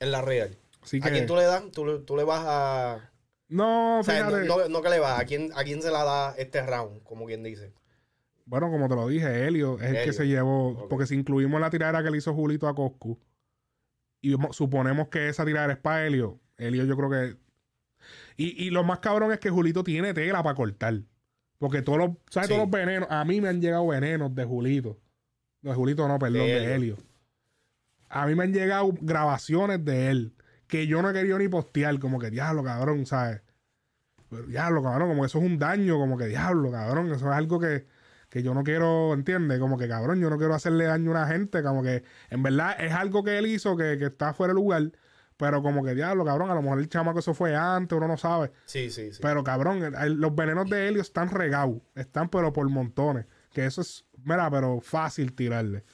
En 0.00 0.12
la 0.12 0.22
real. 0.22 0.56
Así 0.82 1.00
¿A 1.02 1.10
quién 1.10 1.26
tú 1.26 1.34
le 1.36 1.44
das? 1.44 1.64
¿Tú, 1.72 2.04
tú 2.04 2.16
le 2.16 2.24
vas 2.24 2.44
a... 2.46 3.10
no, 3.48 4.00
O 4.00 4.02
sea, 4.04 4.24
no, 4.24 4.30
fíjate. 4.30 4.46
no, 4.46 4.68
no 4.68 4.82
que 4.82 4.88
le 4.90 4.98
vas. 4.98 5.18
¿A 5.18 5.24
quién, 5.24 5.50
¿A 5.56 5.64
quién 5.64 5.80
se 5.82 5.90
la 5.90 6.04
da 6.04 6.34
este 6.36 6.64
round? 6.64 7.02
Como 7.02 7.26
quien 7.26 7.42
dice. 7.42 7.72
Bueno, 8.46 8.70
como 8.70 8.88
te 8.88 8.94
lo 8.94 9.08
dije, 9.08 9.46
Helio 9.46 9.78
es 9.80 9.94
el 9.94 10.04
que 10.04 10.12
se 10.12 10.26
llevó. 10.26 10.86
Porque 10.88 11.06
si 11.06 11.14
incluimos 11.14 11.60
la 11.60 11.70
tiradera 11.70 12.02
que 12.04 12.10
le 12.10 12.18
hizo 12.18 12.34
Julito 12.34 12.68
a 12.68 12.74
Coscu 12.74 13.18
y 14.20 14.36
mo- 14.36 14.52
suponemos 14.52 15.08
que 15.08 15.28
esa 15.30 15.44
tiradera 15.46 15.72
es 15.72 15.78
para 15.78 16.06
Helio, 16.06 16.38
Helio 16.58 16.84
yo 16.84 16.96
creo 16.96 17.10
que. 17.10 17.36
Y, 18.36 18.66
y 18.66 18.70
lo 18.70 18.84
más 18.84 18.98
cabrón 18.98 19.32
es 19.32 19.38
que 19.38 19.50
Julito 19.50 19.84
tiene 19.84 20.14
tela 20.14 20.42
para 20.42 20.54
cortar. 20.54 21.00
Porque 21.58 21.82
todos 21.82 21.98
los, 21.98 22.10
¿sabes? 22.30 22.48
Sí. 22.48 22.54
Todos 22.54 22.68
los 22.68 22.70
venenos, 22.70 23.08
a 23.10 23.24
mí 23.24 23.40
me 23.40 23.48
han 23.48 23.60
llegado 23.60 23.86
venenos 23.86 24.34
de 24.34 24.44
Julito. 24.44 24.98
No, 25.62 25.70
de 25.70 25.76
Julito 25.76 26.06
no, 26.08 26.18
perdón, 26.18 26.40
De 26.40 26.46
de 26.46 26.56
Helio. 26.56 26.74
Helio. 26.74 26.96
A 28.08 28.26
mí 28.26 28.34
me 28.34 28.44
han 28.44 28.52
llegado 28.52 28.92
grabaciones 29.00 29.84
de 29.84 30.10
él 30.10 30.34
que 30.66 30.86
yo 30.86 31.02
no 31.02 31.10
he 31.10 31.12
querido 31.12 31.38
ni 31.38 31.48
postear, 31.48 31.98
como 31.98 32.18
que 32.18 32.30
diablo, 32.30 32.62
cabrón, 32.62 33.06
¿sabes? 33.06 33.42
Pero, 34.30 34.46
diablo, 34.46 34.82
cabrón, 34.82 35.08
como 35.08 35.22
que 35.22 35.26
eso 35.26 35.38
es 35.38 35.44
un 35.44 35.58
daño, 35.58 35.98
como 35.98 36.16
que 36.16 36.26
diablo, 36.26 36.70
cabrón, 36.70 37.06
eso 37.06 37.30
es 37.30 37.36
algo 37.36 37.60
que, 37.60 37.86
que 38.28 38.42
yo 38.42 38.54
no 38.54 38.64
quiero, 38.64 39.14
¿entiendes? 39.14 39.58
Como 39.58 39.78
que 39.78 39.88
cabrón, 39.88 40.20
yo 40.20 40.30
no 40.30 40.38
quiero 40.38 40.54
hacerle 40.54 40.86
daño 40.86 41.10
a 41.10 41.12
una 41.12 41.26
gente, 41.28 41.62
como 41.62 41.82
que 41.82 42.02
en 42.30 42.42
verdad 42.42 42.76
es 42.78 42.92
algo 42.92 43.22
que 43.22 43.38
él 43.38 43.46
hizo 43.46 43.76
que, 43.76 43.98
que 43.98 44.06
está 44.06 44.34
fuera 44.34 44.52
de 44.52 44.56
lugar, 44.56 44.92
pero 45.36 45.62
como 45.62 45.84
que 45.84 45.94
diablo, 45.94 46.24
cabrón, 46.24 46.50
a 46.50 46.54
lo 46.54 46.62
mejor 46.62 46.78
el 46.78 46.88
chamaco 46.88 47.18
eso 47.18 47.34
fue 47.34 47.56
antes, 47.56 47.96
uno 47.96 48.06
no 48.08 48.16
sabe. 48.16 48.52
Sí, 48.66 48.90
sí, 48.90 49.12
sí. 49.12 49.18
Pero 49.20 49.42
cabrón, 49.42 49.82
el- 49.82 50.14
los 50.14 50.34
venenos 50.34 50.68
de 50.70 50.88
helio 50.88 51.02
están 51.02 51.30
regados. 51.30 51.78
Están 51.94 52.28
pero 52.28 52.52
por 52.52 52.68
montones. 52.68 53.26
Que 53.52 53.66
eso 53.66 53.80
es, 53.80 54.04
mira, 54.24 54.50
pero 54.50 54.80
fácil 54.80 55.34
tirarle. 55.34 55.84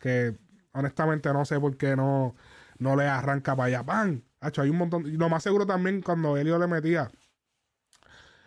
Que 0.00 0.36
honestamente 0.72 1.32
no 1.32 1.44
sé 1.44 1.58
por 1.60 1.76
qué 1.76 1.96
no, 1.96 2.34
no 2.78 2.96
le 2.96 3.06
arranca 3.06 3.54
para 3.56 3.66
allá. 3.68 3.84
¡Pam! 3.84 4.22
Hacho, 4.40 4.62
hay 4.62 4.70
un 4.70 4.76
montón. 4.78 5.06
Y 5.06 5.12
lo 5.12 5.28
más 5.28 5.42
seguro 5.42 5.66
también 5.66 6.02
cuando 6.02 6.36
Helio 6.36 6.58
le 6.58 6.66
metía. 6.66 7.10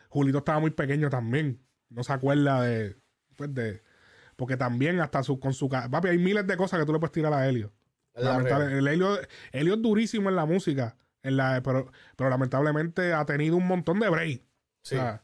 Julito 0.09 0.39
estaba 0.39 0.59
muy 0.59 0.71
pequeño 0.71 1.09
también. 1.09 1.61
No 1.89 2.03
se 2.03 2.13
acuerda 2.13 2.61
de. 2.61 2.97
Pues 3.35 3.53
de. 3.53 3.83
Porque 4.35 4.55
también 4.57 4.99
hasta 4.99 5.23
su, 5.23 5.39
con 5.39 5.53
su... 5.53 5.67
Papi, 5.67 6.09
hay 6.09 6.17
miles 6.19 6.45
de 6.45 6.57
cosas 6.57 6.79
que 6.79 6.85
tú 6.85 6.93
le 6.93 6.99
puedes 6.99 7.11
tirar 7.11 7.33
a 7.33 7.47
Helio. 7.47 7.73
Lamentable- 8.25 8.77
el 8.77 8.87
Helio, 8.87 9.17
Helio 9.51 9.73
es 9.75 9.81
durísimo 9.81 10.29
en 10.29 10.35
la 10.35 10.45
música, 10.45 10.95
en 11.23 11.37
la, 11.37 11.61
pero, 11.63 11.91
pero 12.15 12.29
lamentablemente 12.29 13.13
ha 13.13 13.25
tenido 13.25 13.55
un 13.57 13.67
montón 13.67 13.99
de 13.99 14.09
break. 14.09 14.41
Sí. 14.83 14.95
O 14.95 14.99
sea, 14.99 15.23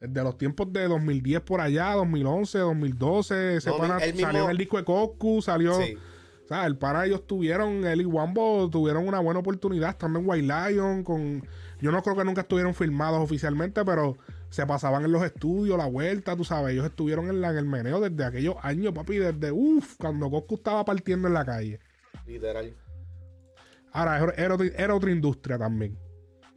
desde 0.00 0.22
los 0.22 0.36
tiempos 0.36 0.72
de 0.72 0.88
2010 0.88 1.40
por 1.42 1.60
allá, 1.60 1.92
2011, 1.92 2.58
2012, 2.58 3.56
ese 3.56 3.70
No, 3.70 3.78
pana 3.78 3.98
mismo- 3.98 4.20
salió 4.20 4.44
en 4.44 4.50
el 4.50 4.56
disco 4.58 4.76
de 4.76 4.84
Coscu, 4.84 5.40
salió... 5.42 5.74
Sí. 5.80 5.96
O 6.44 6.48
sea, 6.48 6.64
el 6.66 6.76
pana 6.76 7.04
ellos 7.04 7.26
tuvieron, 7.26 7.84
él 7.84 8.02
y 8.02 8.04
Wambo 8.04 8.70
tuvieron 8.70 9.08
una 9.08 9.18
buena 9.18 9.40
oportunidad, 9.40 9.90
estando 9.90 10.20
en 10.20 10.28
White 10.28 10.46
Lion, 10.46 11.02
con... 11.02 11.44
Yo 11.80 11.90
no 11.90 12.00
creo 12.04 12.14
que 12.16 12.24
nunca 12.24 12.42
estuvieron 12.42 12.72
filmados 12.72 13.18
oficialmente, 13.20 13.84
pero 13.84 14.16
se 14.48 14.64
pasaban 14.64 15.04
en 15.04 15.10
los 15.10 15.24
estudios, 15.24 15.76
la 15.76 15.86
vuelta, 15.86 16.36
tú 16.36 16.44
sabes, 16.44 16.72
ellos 16.72 16.86
estuvieron 16.86 17.28
en, 17.30 17.40
la- 17.40 17.50
en 17.50 17.56
el 17.56 17.64
meneo 17.66 18.00
desde 18.00 18.24
aquellos 18.24 18.54
años, 18.62 18.92
papi, 18.94 19.16
desde, 19.18 19.50
uff, 19.50 19.96
cuando 19.98 20.30
Coscu 20.30 20.54
estaba 20.54 20.84
partiendo 20.84 21.26
en 21.26 21.34
la 21.34 21.44
calle. 21.44 21.80
Literal. 22.26 22.74
Ahora, 23.92 24.18
era, 24.36 24.54
era 24.76 24.94
otra- 24.94 25.10
industria 25.10 25.58
también. 25.58 25.98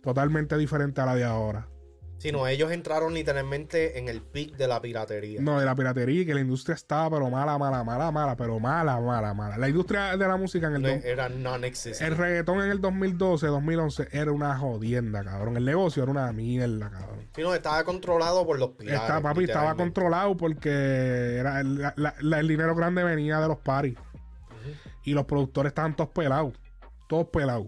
Totalmente 0.03 0.57
diferente 0.57 1.01
a 1.01 1.05
la 1.05 1.15
de 1.15 1.23
ahora. 1.23 1.67
Si 2.17 2.33
no, 2.33 2.45
ellos 2.47 2.69
entraron 2.73 3.13
literalmente 3.13 3.97
en 3.97 4.09
el 4.09 4.21
pic 4.21 4.57
de 4.57 4.67
la 4.67 4.81
piratería. 4.81 5.39
No, 5.41 5.57
de 5.57 5.65
la 5.65 5.73
piratería, 5.73 6.25
que 6.25 6.33
la 6.33 6.41
industria 6.41 6.75
estaba, 6.75 7.09
pero 7.17 7.29
mala, 7.29 7.57
mala, 7.57 7.81
mala, 7.85 8.11
mala, 8.11 8.35
pero 8.35 8.59
mala, 8.59 8.99
mala, 8.99 9.33
mala. 9.33 9.57
La 9.57 9.69
industria 9.69 10.17
de 10.17 10.27
la 10.27 10.35
música 10.35 10.67
en 10.67 10.75
el... 10.75 10.81
No, 10.81 10.87
era 10.89 11.27
el 11.27 11.41
non-existent. 11.41 12.17
reggaetón 12.17 12.59
en 12.61 12.71
el 12.71 12.81
2012, 12.81 13.47
2011 13.47 14.09
era 14.11 14.33
una 14.33 14.57
jodienda, 14.57 15.23
cabrón. 15.23 15.55
El 15.55 15.63
negocio 15.63 16.03
era 16.03 16.11
una 16.11 16.29
mierda, 16.33 16.89
cabrón. 16.89 17.19
Si 17.33 17.41
no, 17.41 17.55
estaba 17.55 17.85
controlado 17.85 18.45
por 18.45 18.59
los 18.59 18.71
piratas. 18.71 19.01
Está, 19.03 19.21
papi, 19.21 19.45
estaba 19.45 19.75
controlado 19.75 20.35
porque 20.35 21.37
era 21.37 21.61
el, 21.61 21.77
la- 21.79 21.93
la- 21.95 22.15
la- 22.19 22.39
el 22.41 22.47
dinero 22.49 22.75
grande 22.75 23.01
venía 23.01 23.39
de 23.39 23.47
los 23.47 23.59
paris. 23.59 23.95
Y 25.03 25.13
los 25.13 25.25
productores 25.25 25.71
estaban 25.71 25.95
todos 25.95 26.09
pelados. 26.11 26.53
Todos 27.07 27.27
pelados. 27.27 27.67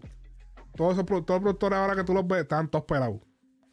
Todos 0.75 0.93
esos 0.93 1.05
todos 1.05 1.25
los 1.27 1.39
productores 1.41 1.77
ahora 1.79 1.95
que 1.95 2.03
tú 2.03 2.13
los 2.13 2.27
ves, 2.27 2.41
estaban 2.41 2.69
todos 2.69 2.85
pelados. 2.85 3.19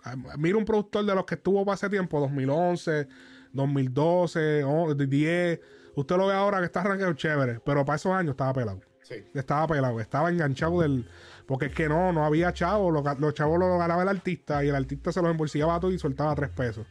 Ah, 0.05 0.15
Mira 0.39 0.57
un 0.57 0.65
productor 0.65 1.05
de 1.05 1.15
los 1.15 1.25
que 1.25 1.35
estuvo 1.37 1.65
para 1.65 1.75
ese 1.75 1.89
tiempo, 1.91 2.21
2011, 2.21 3.09
2012, 3.53 4.65
o- 4.65 4.95
10. 4.95 5.61
Usted 5.95 6.17
lo 6.17 6.27
ve 6.29 6.35
ahora 6.35 6.59
que 6.61 6.67
está 6.67 6.81
arranqueado 6.81 7.13
chévere, 7.15 7.61
pero 7.65 7.85
para 7.85 7.97
esos 7.97 8.13
años 8.13 8.31
estaba 8.33 8.53
pelado. 8.53 8.81
Sí. 9.03 9.15
Estaba 9.35 9.67
pelado, 9.67 10.01
estaba 10.01 10.29
enganchado 10.31 10.81
del. 10.83 11.09
Porque 11.47 11.67
es 11.67 11.75
que 11.75 11.89
no, 11.89 12.13
no 12.13 12.25
había 12.25 12.53
chavos. 12.53 12.93
Los, 12.93 13.19
los 13.19 13.35
chavos 13.35 13.59
los 13.59 13.79
ganaba 13.79 14.03
el 14.03 14.09
artista 14.09 14.63
y 14.65 14.69
el 14.69 14.75
artista 14.77 15.13
se 15.13 15.23
los 15.23 15.31
embolsillaba 15.31 15.81
todo 15.81 15.91
y 15.91 15.99
soltaba 15.99 16.35
tres 16.35 16.51
pesos. 16.51 16.87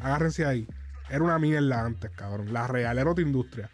Agárrense 0.00 0.44
ahí. 0.46 0.66
Era 1.10 1.22
una 1.22 1.38
mierda 1.38 1.84
antes, 1.84 2.10
cabrón. 2.10 2.52
La 2.52 2.66
real 2.66 2.98
era 2.98 3.10
otra 3.10 3.22
industria. 3.22 3.70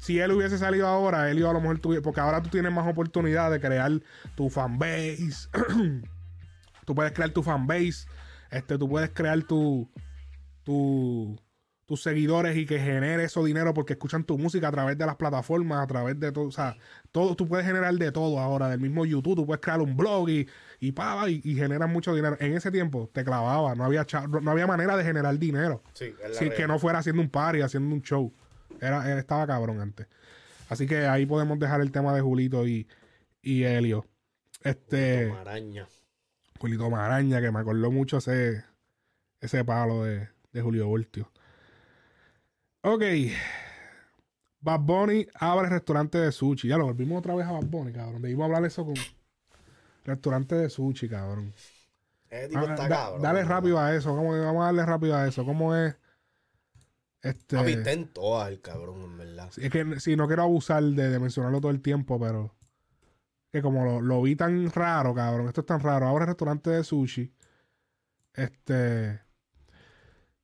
Si 0.00 0.18
él 0.18 0.32
hubiese 0.32 0.58
salido 0.58 0.86
ahora, 0.86 1.30
él 1.30 1.38
iba 1.38 1.50
a 1.50 1.52
lo 1.52 1.60
mejor 1.60 1.78
tuviera. 1.78 2.02
Porque 2.02 2.20
ahora 2.20 2.42
tú 2.42 2.48
tienes 2.48 2.72
más 2.72 2.86
oportunidad 2.86 3.50
de 3.50 3.60
crear 3.60 3.92
tu 4.36 4.48
fanbase. 4.48 5.48
tú 6.84 6.94
puedes 6.94 7.12
crear 7.12 7.30
tu 7.30 7.42
fanbase. 7.42 8.06
Este, 8.50 8.78
tú 8.78 8.88
puedes 8.88 9.10
crear 9.10 9.42
tu. 9.42 9.90
tu 10.64 11.38
tus 11.88 12.02
seguidores 12.02 12.54
y 12.54 12.66
que 12.66 12.78
genere 12.78 13.24
eso 13.24 13.42
dinero 13.42 13.72
porque 13.72 13.94
escuchan 13.94 14.22
tu 14.22 14.36
música 14.36 14.68
a 14.68 14.70
través 14.70 14.98
de 14.98 15.06
las 15.06 15.16
plataformas, 15.16 15.82
a 15.82 15.86
través 15.86 16.20
de 16.20 16.32
todo, 16.32 16.44
o 16.44 16.50
sea, 16.50 16.76
todo, 17.12 17.34
tú 17.34 17.48
puedes 17.48 17.64
generar 17.64 17.94
de 17.94 18.12
todo 18.12 18.38
ahora, 18.40 18.68
del 18.68 18.78
mismo 18.78 19.06
YouTube, 19.06 19.36
tú 19.36 19.46
puedes 19.46 19.62
crear 19.62 19.80
un 19.80 19.96
blog 19.96 20.28
y, 20.28 20.46
y 20.80 20.88
y, 21.28 21.40
y 21.50 21.54
generas 21.54 21.88
mucho 21.88 22.14
dinero. 22.14 22.36
En 22.40 22.52
ese 22.52 22.70
tiempo 22.70 23.08
te 23.14 23.24
clavaba, 23.24 23.74
no 23.74 23.84
había 23.84 24.06
no 24.42 24.50
había 24.50 24.66
manera 24.66 24.98
de 24.98 25.04
generar 25.04 25.38
dinero. 25.38 25.82
Sí, 25.94 26.14
es 26.22 26.28
la 26.28 26.34
Sin 26.34 26.48
real. 26.48 26.56
que 26.58 26.66
no 26.66 26.78
fuera 26.78 26.98
haciendo 26.98 27.22
un 27.22 27.30
party, 27.30 27.62
haciendo 27.62 27.94
un 27.94 28.02
show. 28.02 28.34
Era, 28.80 29.18
estaba 29.18 29.46
cabrón 29.46 29.80
antes. 29.80 30.06
Así 30.68 30.86
que 30.86 31.06
ahí 31.06 31.24
podemos 31.26 31.58
dejar 31.58 31.80
el 31.80 31.90
tema 31.92 32.14
de 32.14 32.20
Julito 32.20 32.66
y, 32.66 32.86
y 33.42 33.62
Helio. 33.64 34.06
Este. 34.62 35.28
Como 35.28 35.40
araña. 35.40 35.88
Julito 36.60 36.90
Maraña, 36.90 37.40
que 37.40 37.50
me 37.52 37.60
acordó 37.60 37.90
mucho 37.92 38.18
ese, 38.18 38.64
ese 39.40 39.64
palo 39.64 40.04
de, 40.04 40.28
de 40.52 40.60
Julio 40.62 40.88
Voltio. 40.88 41.30
Ok. 42.82 43.02
Bad 44.60 44.80
Bunny 44.80 45.26
abre 45.34 45.68
restaurante 45.68 46.18
de 46.18 46.32
sushi. 46.32 46.68
Ya 46.68 46.76
lo 46.76 46.86
volvimos 46.86 47.18
otra 47.20 47.34
vez 47.34 47.46
a 47.46 47.52
Bad 47.52 47.66
Bunny, 47.66 47.92
cabrón. 47.92 48.22
Debimos 48.22 48.44
hablar 48.46 48.64
eso 48.64 48.84
con 48.84 48.94
restaurante 50.04 50.54
de 50.56 50.68
sushi, 50.68 51.08
cabrón. 51.08 51.52
Ese 52.28 52.48
tipo 52.48 52.60
Ah, 52.60 52.70
está 52.74 52.88
da- 52.88 52.96
cabrón. 52.96 53.22
dale 53.22 53.44
rápido 53.44 53.78
a 53.78 53.94
eso. 53.94 54.14
¿Cómo- 54.16 54.32
vamos 54.38 54.62
a 54.62 54.66
darle 54.66 54.84
rápido 54.84 55.16
a 55.16 55.26
eso. 55.28 55.44
¿Cómo 55.44 55.76
es? 55.76 55.96
Este, 57.22 57.56
Papi, 57.56 57.72
está 57.72 57.92
en 57.92 58.08
todas 58.08 58.48
el 58.48 58.60
cabrón, 58.60 59.02
en 59.02 59.18
verdad. 59.18 59.50
es 59.56 59.70
que 59.70 59.98
si 60.00 60.14
no 60.16 60.26
quiero 60.26 60.42
abusar 60.42 60.82
de, 60.82 61.10
de 61.10 61.18
mencionarlo 61.18 61.60
todo 61.60 61.70
el 61.72 61.80
tiempo, 61.82 62.18
pero 62.20 62.54
que 63.50 63.60
como 63.62 63.84
lo, 63.84 64.00
lo 64.00 64.22
vi 64.22 64.36
tan 64.36 64.70
raro, 64.70 65.14
cabrón, 65.14 65.48
esto 65.48 65.62
es 65.62 65.66
tan 65.66 65.80
raro. 65.80 66.06
Ahora 66.06 66.24
el 66.24 66.28
restaurante 66.28 66.70
de 66.70 66.84
sushi, 66.84 67.32
este, 68.34 69.20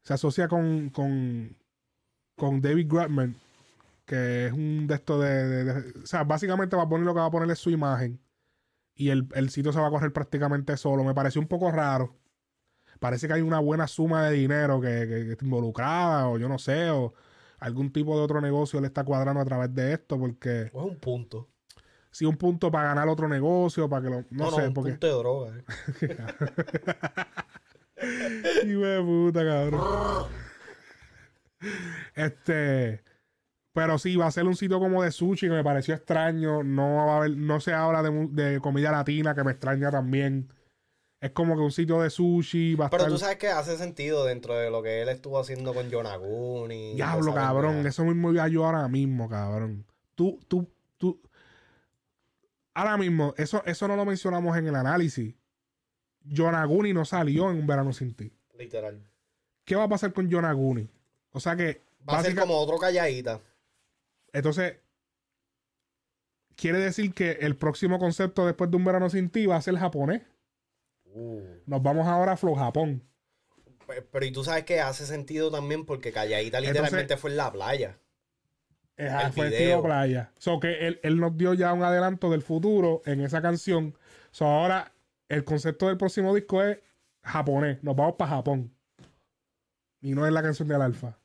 se 0.03 0.15
asocia 0.15 0.49
con, 0.49 0.91
con, 0.91 1.57
con 2.37 2.61
David 2.61 2.89
Grutman, 2.89 3.37
que 4.07 4.47
es 4.47 4.53
un 4.53 4.87
de 4.87 4.95
estos 4.95 5.23
de, 5.23 5.29
de- 5.49 5.65
de- 5.65 6.01
o 6.03 6.07
sea, 6.07 6.25
básicamente 6.25 6.77
va 6.77 6.83
a 6.83 6.89
poner 6.89 7.07
lo 7.07 7.15
que 7.15 7.21
va 7.21 7.27
a 7.27 7.31
poner 7.31 7.51
es 7.51 7.59
su 7.59 7.71
imagen 7.71 8.21
y 8.95 9.11
el, 9.11 9.29
el 9.35 9.51
sitio 9.51 9.73
se 9.73 9.81
va 9.81 9.89
a 9.89 9.91
correr 9.91 10.13
prácticamente 10.13 10.77
solo. 10.77 11.05
Me 11.05 11.15
pareció 11.15 11.41
un 11.41 11.49
poco 11.49 11.71
raro. 11.71 12.17
Parece 13.05 13.27
que 13.29 13.35
hay 13.35 13.43
una 13.43 13.59
buena 13.59 13.87
suma 13.87 14.25
de 14.31 14.35
dinero 14.35 14.81
que, 14.81 14.89
que- 14.89 15.25
que 15.27 15.33
está 15.33 15.45
involucrada, 15.45 16.27
o 16.29 16.39
yo 16.39 16.49
no 16.49 16.59
sé, 16.59 16.89
o 16.89 17.13
algún 17.61 17.93
tipo 17.93 18.17
de 18.17 18.23
otro 18.25 18.41
negocio 18.41 18.81
le 18.81 18.87
está 18.87 19.05
cuadrando 19.05 19.43
a 19.43 19.45
través 19.45 19.75
de 19.75 19.93
esto, 19.93 20.19
porque 20.19 20.71
O 20.73 20.81
es 20.87 20.91
un 20.93 20.97
punto. 20.97 21.51
si 22.11 22.25
un 22.25 22.39
punto 22.39 22.71
para 22.71 22.89
ganar 22.89 23.07
otro 23.09 23.29
negocio, 23.29 23.91
para 23.91 24.03
que 24.05 24.09
lo. 24.09 24.17
No, 24.23 24.27
No, 24.31 24.45
no, 24.47 24.57
sé, 24.57 24.69
un 24.69 24.73
porque. 24.73 24.93
punto 24.93 25.07
de 25.07 25.13
droga. 25.13 25.53
eh. 25.59 26.17
Hijo 28.67 28.81
de 28.81 29.01
puta, 29.03 29.45
cabrón. 29.45 29.83
este. 32.15 33.03
Pero 33.75 33.99
sí, 33.99 34.15
va 34.17 34.29
a 34.29 34.31
ser 34.31 34.45
un 34.45 34.55
sitio 34.57 34.79
como 34.79 35.03
de 35.03 35.11
sushi 35.11 35.49
que 35.49 35.53
me 35.53 35.65
pareció 35.65 35.95
extraño. 35.95 36.63
No 36.63 36.95
va 37.07 37.15
a 37.15 37.17
haber, 37.19 37.37
no 37.37 37.61
se 37.61 37.75
habla 37.75 38.03
de, 38.03 38.29
de 38.31 38.61
comida 38.61 38.93
latina 38.93 39.35
que 39.35 39.43
me 39.45 39.51
extraña 39.53 39.91
también. 39.91 40.49
Es 41.25 41.31
como 41.31 41.55
que 41.57 41.63
un 41.63 41.73
sitio 41.73 42.03
de 42.03 42.11
sushi 42.11 42.75
va 42.75 42.85
a 42.85 42.91
Pero 42.91 43.05
estar. 43.05 43.13
tú 43.15 43.19
sabes 43.19 43.39
que 43.39 43.49
hace 43.49 43.79
sentido 43.79 44.27
dentro 44.27 44.55
de 44.59 44.71
lo 44.71 44.83
que 44.83 45.01
él 45.01 45.09
estuvo 45.09 45.39
haciendo 45.39 45.73
con 45.73 45.89
Yonaguni. 45.89 46.97
Diablo, 46.97 47.33
cabrón. 47.33 47.87
Eso 47.87 48.05
mismo 48.05 48.31
iba 48.31 48.47
yo 48.49 48.67
ahora 48.67 48.87
mismo, 48.89 49.27
cabrón. 49.27 49.87
Tú, 50.15 50.39
tú, 50.49 50.69
tú. 50.99 51.19
Ahora 52.75 52.99
mismo, 52.99 53.33
eso, 53.39 53.63
eso 53.65 53.89
no 53.89 53.97
lo 53.97 54.05
mencionamos 54.05 54.55
en 54.59 54.67
el 54.67 54.75
análisis. 54.77 55.35
Yonaguni 56.25 56.93
no 56.93 57.07
salió 57.07 57.51
en 57.51 57.57
un 57.57 57.67
verano 57.67 57.95
sin 57.95 58.13
ti. 58.13 58.31
Literal. 58.59 59.03
¿Qué 59.65 59.77
va 59.77 59.85
a 59.85 59.89
pasar 59.89 60.13
con 60.13 60.29
Yonaguni? 60.29 60.91
O 61.33 61.41
sea 61.41 61.57
que. 61.57 61.81
Va 62.07 62.19
a 62.19 62.23
ser 62.23 62.37
como 62.37 62.59
otro 62.59 62.77
calladita. 62.77 63.41
Entonces. 64.31 64.77
Quiere 66.55 66.81
decir 66.81 67.15
que 67.15 67.39
el 67.41 67.57
próximo 67.57 67.99
concepto 67.99 68.45
después 68.45 68.71
de 68.71 68.77
un 68.77 68.85
verano 68.85 69.09
sin 69.09 69.31
ti 69.31 69.47
va 69.47 69.57
a 69.57 69.63
ser 69.63 69.79
japonés. 69.79 70.21
Uh. 71.17 71.41
Nos 71.67 71.81
vamos 71.83 72.07
ahora 72.09 72.33
a 72.33 72.37
Flow 72.37 72.55
Japón. 72.57 73.03
Pe- 73.87 74.03
Pero 74.03 74.27
y 74.27 74.33
tú 74.33 74.43
sabes 74.43 74.65
que 74.65 74.81
hace 74.81 75.07
sentido 75.07 75.51
también 75.51 75.87
porque 75.87 76.11
calladita 76.13 76.59
literalmente 76.61 77.01
Entonces- 77.03 77.21
fue 77.21 77.31
en 77.31 77.37
la 77.37 77.53
playa. 77.53 77.99
Ajá, 78.99 79.27
El 79.29 79.33
fue 79.33 79.49
video. 79.49 79.83
playa. 79.83 80.33
So 80.39 80.59
que 80.61 80.87
él, 80.87 81.01
él 81.03 81.19
nos 81.21 81.37
dio 81.37 81.55
ya 81.55 81.73
un 81.73 81.83
adelanto 81.83 82.31
del 82.31 82.43
futuro 82.43 83.03
en 83.07 83.21
esa 83.21 83.41
canción. 83.43 83.97
So 84.31 84.47
ahora 84.47 84.93
el 85.29 85.45
concepto 85.45 85.87
del 85.89 85.97
próximo 85.97 86.35
disco 86.35 86.63
es 86.63 86.79
japonés. 87.23 87.83
Nos 87.83 87.95
vamos 87.97 88.15
para 88.17 88.31
Japón. 88.31 88.73
Y 90.01 90.15
no 90.15 90.27
es 90.27 90.33
la 90.33 90.43
canción 90.43 90.69
del 90.69 90.83
alfa. 90.83 91.17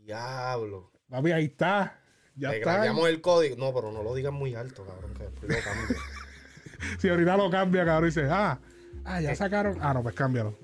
Diablo. 0.00 0.90
Papi, 1.08 1.32
ahí 1.32 1.44
está. 1.46 1.98
Ya 2.36 2.50
Le 2.50 2.58
está. 2.58 2.74
cambiamos 2.74 3.08
el 3.08 3.20
código. 3.20 3.56
No, 3.56 3.72
pero 3.72 3.92
no 3.92 4.02
lo 4.02 4.14
digan 4.14 4.34
muy 4.34 4.54
alto, 4.54 4.84
cabrón, 4.84 5.14
que 5.14 5.22
después 5.24 5.50
lo 5.56 5.62
cambio. 5.72 5.96
Si 6.98 7.08
ahorita 7.08 7.36
lo 7.38 7.48
cambia, 7.50 7.84
cabrón, 7.84 8.04
y 8.04 8.06
dice, 8.08 8.26
ah, 8.30 8.58
ah, 9.04 9.20
ya 9.20 9.34
sacaron. 9.34 9.78
Ah, 9.80 9.94
no, 9.94 10.02
pues 10.02 10.14
cámbialo. 10.14 10.58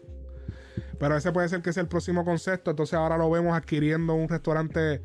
Pero 0.99 1.17
ese 1.17 1.33
puede 1.33 1.49
ser 1.49 1.63
que 1.63 1.73
sea 1.73 1.83
el 1.83 1.89
próximo 1.89 2.25
concepto. 2.25 2.71
Entonces 2.71 2.95
ahora 2.95 3.17
lo 3.17 3.31
vemos 3.31 3.57
adquiriendo 3.57 4.15
un 4.15 4.29
restaurante 4.29 5.03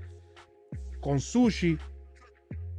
con 1.00 1.20
sushi. 1.20 1.78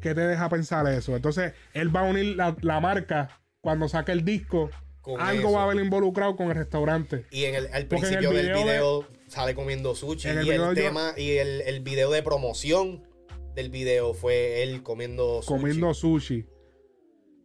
¿Qué 0.00 0.14
te 0.14 0.20
deja 0.20 0.48
pensar 0.48 0.86
eso? 0.88 1.16
Entonces 1.16 1.54
él 1.72 1.94
va 1.94 2.00
a 2.00 2.04
unir 2.04 2.36
la, 2.36 2.54
la 2.60 2.80
marca 2.80 3.40
cuando 3.60 3.88
saque 3.88 4.12
el 4.12 4.24
disco. 4.24 4.70
Con 5.00 5.20
algo 5.20 5.48
eso. 5.48 5.52
va 5.52 5.60
a 5.62 5.64
haber 5.66 5.82
involucrado 5.84 6.34
con 6.36 6.48
el 6.48 6.56
restaurante. 6.56 7.26
Y 7.30 7.44
en 7.44 7.54
el, 7.54 7.66
al 7.72 7.86
Porque 7.86 8.06
en 8.08 8.14
el 8.14 8.18
principio 8.18 8.30
del 8.32 8.52
video 8.52 9.06
sale 9.28 9.54
comiendo 9.54 9.94
sushi. 9.94 10.28
En 10.28 10.38
el 10.38 10.46
y 10.46 10.50
el 10.50 10.58
yo- 10.58 10.74
tema, 10.74 11.12
y 11.16 11.36
el, 11.36 11.60
el 11.62 11.80
video 11.80 12.10
de 12.10 12.22
promoción 12.22 13.06
del 13.54 13.70
video 13.70 14.12
fue 14.14 14.62
él 14.64 14.82
comiendo 14.82 15.42
sushi. 15.42 15.48
Comiendo 15.60 15.94
sushi. 15.94 16.46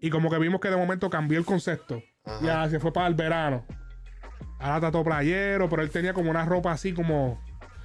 Y 0.02 0.10
como 0.10 0.30
que 0.32 0.40
vimos 0.40 0.60
que 0.60 0.70
de 0.70 0.76
momento 0.76 1.10
cambió 1.12 1.38
el 1.38 1.46
concepto. 1.46 2.02
Ajá. 2.24 2.46
Ya 2.46 2.70
se 2.70 2.80
fue 2.80 2.92
para 2.94 3.08
el 3.08 3.16
verano. 3.16 3.66
Ahora 4.60 4.76
está 4.76 4.92
todo 4.92 5.04
playero, 5.04 5.70
pero 5.70 5.82
él 5.82 5.90
tenía 5.90 6.14
como 6.14 6.30
una 6.30 6.46
ropa 6.46 6.72
así 6.72 6.94
como. 6.94 7.42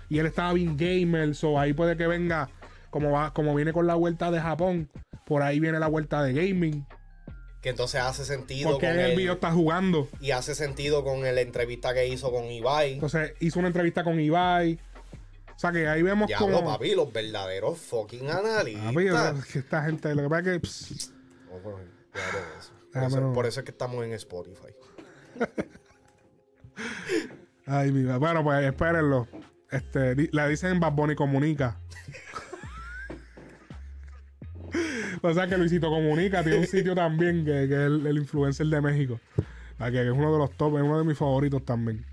Y 0.08 0.18
él 0.18 0.26
estaba 0.26 0.52
bien 0.52 0.76
gamer, 0.76 1.34
so 1.34 1.58
ahí 1.58 1.72
puede 1.72 1.96
que 1.96 2.06
venga. 2.06 2.50
Como, 2.90 3.10
va, 3.10 3.32
como 3.32 3.54
viene 3.54 3.72
con 3.72 3.86
la 3.86 3.94
vuelta 3.94 4.30
de 4.30 4.40
Japón, 4.40 4.88
por 5.26 5.42
ahí 5.42 5.58
viene 5.58 5.78
la 5.78 5.88
vuelta 5.88 6.22
de 6.22 6.32
gaming. 6.32 6.86
Que 7.60 7.70
entonces 7.70 8.00
hace 8.00 8.24
sentido 8.24 8.70
Porque 8.70 8.86
con 8.86 8.98
en 8.98 9.06
el 9.06 9.16
video 9.16 9.34
está 9.34 9.50
jugando. 9.50 10.08
Y 10.20 10.30
hace 10.30 10.54
sentido 10.54 11.02
con 11.02 11.22
la 11.22 11.40
entrevista 11.40 11.92
que 11.94 12.06
hizo 12.06 12.30
con 12.30 12.44
Ibai. 12.44 12.94
Entonces 12.94 13.32
hizo 13.40 13.58
una 13.58 13.68
entrevista 13.68 14.04
con 14.04 14.20
Ibai. 14.20 14.78
O 15.56 15.58
sea 15.58 15.72
que 15.72 15.88
ahí 15.88 16.02
vemos 16.02 16.28
Diablo, 16.28 16.56
como. 16.58 16.70
papi, 16.70 16.94
los 16.94 17.10
verdaderos 17.12 17.78
fucking 17.78 18.30
analistas. 18.30 18.84
Papi, 19.34 19.52
que 19.52 19.58
esta 19.58 19.82
gente, 19.84 20.14
lo 20.14 20.22
que 20.22 20.28
pasa 20.28 20.40
es 20.40 20.60
que. 20.60 20.60
pss, 20.60 21.12
claro, 22.12 22.38
eso. 22.58 22.75
Por, 22.96 23.04
Ah, 23.04 23.06
eso, 23.08 23.16
pero- 23.16 23.32
por 23.32 23.46
eso 23.46 23.60
es 23.60 23.64
que 23.64 23.70
estamos 23.72 24.04
en 24.04 24.12
Spotify. 24.14 24.72
Ay, 27.66 27.90
mi 27.92 28.02
vida. 28.02 28.16
Bueno, 28.18 28.42
pues 28.44 28.64
espérenlo. 28.64 29.26
Este, 29.70 30.14
di- 30.14 30.28
le 30.32 30.48
dicen 30.48 30.78
Bad 30.80 30.92
Bunny 30.92 31.14
Comunica. 31.16 31.78
o 35.22 35.32
sea 35.34 35.46
que 35.46 35.56
Luisito 35.58 35.88
Comunica 35.90 36.42
tiene 36.42 36.58
un 36.58 36.66
sitio 36.66 36.94
también 36.94 37.44
que, 37.44 37.50
que 37.68 37.74
es 37.74 37.80
el, 37.86 38.06
el 38.06 38.18
influencer 38.18 38.66
de 38.66 38.80
México. 38.80 39.20
Que 39.78 40.02
es 40.06 40.10
uno 40.10 40.32
de 40.32 40.38
los 40.38 40.52
top, 40.56 40.76
es 40.78 40.82
uno 40.84 40.98
de 40.98 41.04
mis 41.04 41.18
favoritos 41.18 41.64
también. 41.64 42.06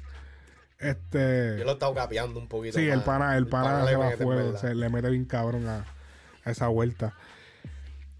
Este. 0.80 1.56
Yo 1.60 1.64
lo 1.64 1.70
he 1.72 1.74
estado 1.74 1.94
capeando 1.94 2.40
un 2.40 2.48
poquito. 2.48 2.78
Sí, 2.78 2.88
el 2.90 3.02
pana, 3.04 3.38
el 3.38 3.48
pana, 3.48 3.86
se 3.88 3.96
va 3.96 4.12
fuego, 4.12 4.58
le 4.74 4.90
mete 4.90 5.10
bien 5.10 5.24
cabrón 5.26 5.66
a, 5.68 5.86
a 6.44 6.52
esa 6.52 6.68
vuelta. 6.68 7.14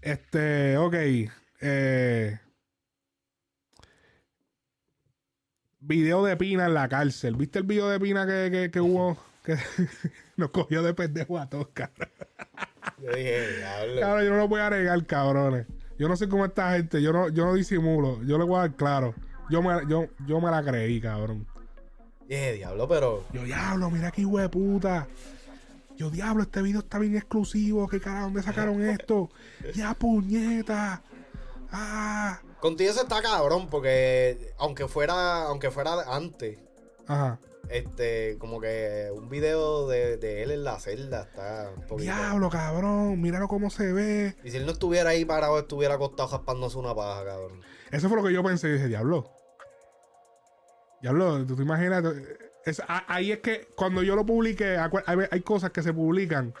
Este, 0.00 0.78
ok. 0.78 0.94
Eh, 1.60 2.38
video 5.86 6.24
de 6.24 6.36
Pina 6.36 6.66
en 6.66 6.74
la 6.74 6.88
cárcel. 6.88 7.36
¿Viste 7.36 7.58
el 7.58 7.64
video 7.64 7.88
de 7.88 8.00
Pina 8.00 8.26
que, 8.26 8.50
que, 8.50 8.70
que 8.70 8.80
hubo? 8.80 9.16
Que 9.44 9.56
nos 10.36 10.50
cogió 10.50 10.82
de 10.82 10.94
pendejo 10.94 11.38
a 11.38 11.48
todos, 11.48 11.68
cabrón. 11.72 12.08
Yo 13.02 13.10
dije, 13.10 13.56
diablo. 13.58 14.00
Cabrón, 14.00 14.24
yo 14.24 14.30
no 14.30 14.36
lo 14.38 14.48
voy 14.48 14.60
a 14.60 14.70
negar, 14.70 15.06
cabrones. 15.06 15.66
Yo 15.98 16.08
no 16.08 16.16
sé 16.16 16.28
cómo 16.28 16.44
esta 16.44 16.72
gente, 16.72 17.00
yo 17.00 17.12
no, 17.12 17.28
yo 17.28 17.44
no 17.44 17.54
disimulo. 17.54 18.22
Yo 18.24 18.38
le 18.38 18.44
voy 18.44 18.56
a 18.56 18.60
dar 18.60 18.74
claro. 18.74 19.14
Yo 19.50 19.62
me, 19.62 19.86
yo, 19.88 20.06
yo 20.26 20.40
me 20.40 20.50
la 20.50 20.62
creí, 20.62 21.00
cabrón. 21.00 21.46
Dije, 22.28 22.54
diablo, 22.54 22.88
pero. 22.88 23.24
Yo, 23.32 23.44
diablo, 23.44 23.90
mira 23.90 24.10
qué 24.10 24.22
hijo 24.22 24.38
de 24.38 24.48
puta. 24.48 25.06
Yo, 25.96 26.10
diablo, 26.10 26.42
este 26.42 26.62
video 26.62 26.80
está 26.80 26.98
bien 26.98 27.14
exclusivo. 27.16 27.86
¿Qué 27.86 28.00
carajo? 28.00 28.24
¿Dónde 28.24 28.42
sacaron 28.42 28.82
esto? 28.82 29.30
Ya, 29.74 29.94
puñeta. 29.94 31.02
Ah. 31.70 32.40
Contigo 32.64 32.90
eso 32.90 33.02
está 33.02 33.20
cabrón, 33.20 33.68
porque 33.68 34.54
aunque 34.56 34.88
fuera, 34.88 35.42
aunque 35.48 35.70
fuera 35.70 35.96
antes, 36.16 36.56
Ajá. 37.06 37.38
este, 37.68 38.38
como 38.38 38.58
que 38.58 39.10
un 39.14 39.28
video 39.28 39.86
de, 39.86 40.16
de 40.16 40.42
él 40.42 40.50
en 40.50 40.64
la 40.64 40.80
celda 40.80 41.24
está 41.24 41.68
un 41.76 41.82
poquito. 41.82 42.04
Diablo, 42.10 42.48
cabrón. 42.48 43.20
Míralo 43.20 43.48
cómo 43.48 43.68
se 43.68 43.92
ve. 43.92 44.34
Y 44.44 44.50
si 44.50 44.56
él 44.56 44.64
no 44.64 44.72
estuviera 44.72 45.10
ahí 45.10 45.26
parado, 45.26 45.58
estuviera 45.58 45.96
acostado 45.96 46.26
jaspándose 46.30 46.78
una 46.78 46.94
paja, 46.94 47.22
cabrón. 47.26 47.60
Eso 47.90 48.08
fue 48.08 48.16
lo 48.16 48.26
que 48.26 48.32
yo 48.32 48.42
pensé. 48.42 48.72
Dije, 48.72 48.88
diablo. 48.88 49.30
Diablo, 51.02 51.44
tú 51.44 51.56
te 51.56 51.62
imaginas. 51.64 52.02
Es- 52.64 52.80
ahí 52.86 53.30
es 53.32 53.40
que 53.40 53.68
cuando 53.76 54.02
yo 54.02 54.16
lo 54.16 54.24
publiqué, 54.24 54.78
hay, 55.30 55.40
cosas 55.42 55.70
que 55.70 55.82
se 55.82 55.92
publican. 55.92 56.54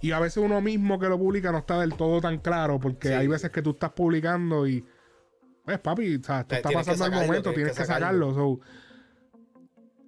Y 0.00 0.12
a 0.12 0.20
veces 0.20 0.36
uno 0.36 0.60
mismo 0.60 1.00
que 1.00 1.08
lo 1.08 1.18
publica 1.18 1.50
no 1.50 1.58
está 1.58 1.80
del 1.80 1.94
todo 1.94 2.20
tan 2.20 2.38
claro. 2.38 2.78
Porque 2.78 3.08
Sí. 3.08 3.14
hay 3.14 3.26
veces 3.26 3.50
que 3.50 3.60
tú 3.60 3.70
estás 3.70 3.90
publicando 3.90 4.68
y. 4.68 4.86
Pues, 5.64 5.78
papi, 5.78 6.16
o 6.16 6.22
sea, 6.22 6.40
esto 6.40 6.56
está 6.56 6.68
tienes 6.68 6.86
que 6.86 6.92
pasando 6.92 7.04
sacarlo, 7.04 7.26
momento, 7.26 7.52
tienes 7.52 7.76
que 7.76 7.84
sacarlo. 7.84 8.34
so, 8.34 8.60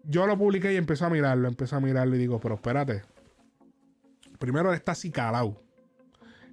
yo 0.04 0.26
lo 0.26 0.36
publiqué 0.36 0.72
y 0.72 0.76
empecé 0.76 1.04
a 1.04 1.10
mirarlo, 1.10 1.48
empecé 1.48 1.76
a 1.76 1.80
mirarlo 1.80 2.16
y 2.16 2.18
digo, 2.18 2.40
pero 2.40 2.56
espérate. 2.56 3.02
Primero 4.38 4.72
está 4.72 4.92
así 4.92 5.10
calado. 5.10 5.62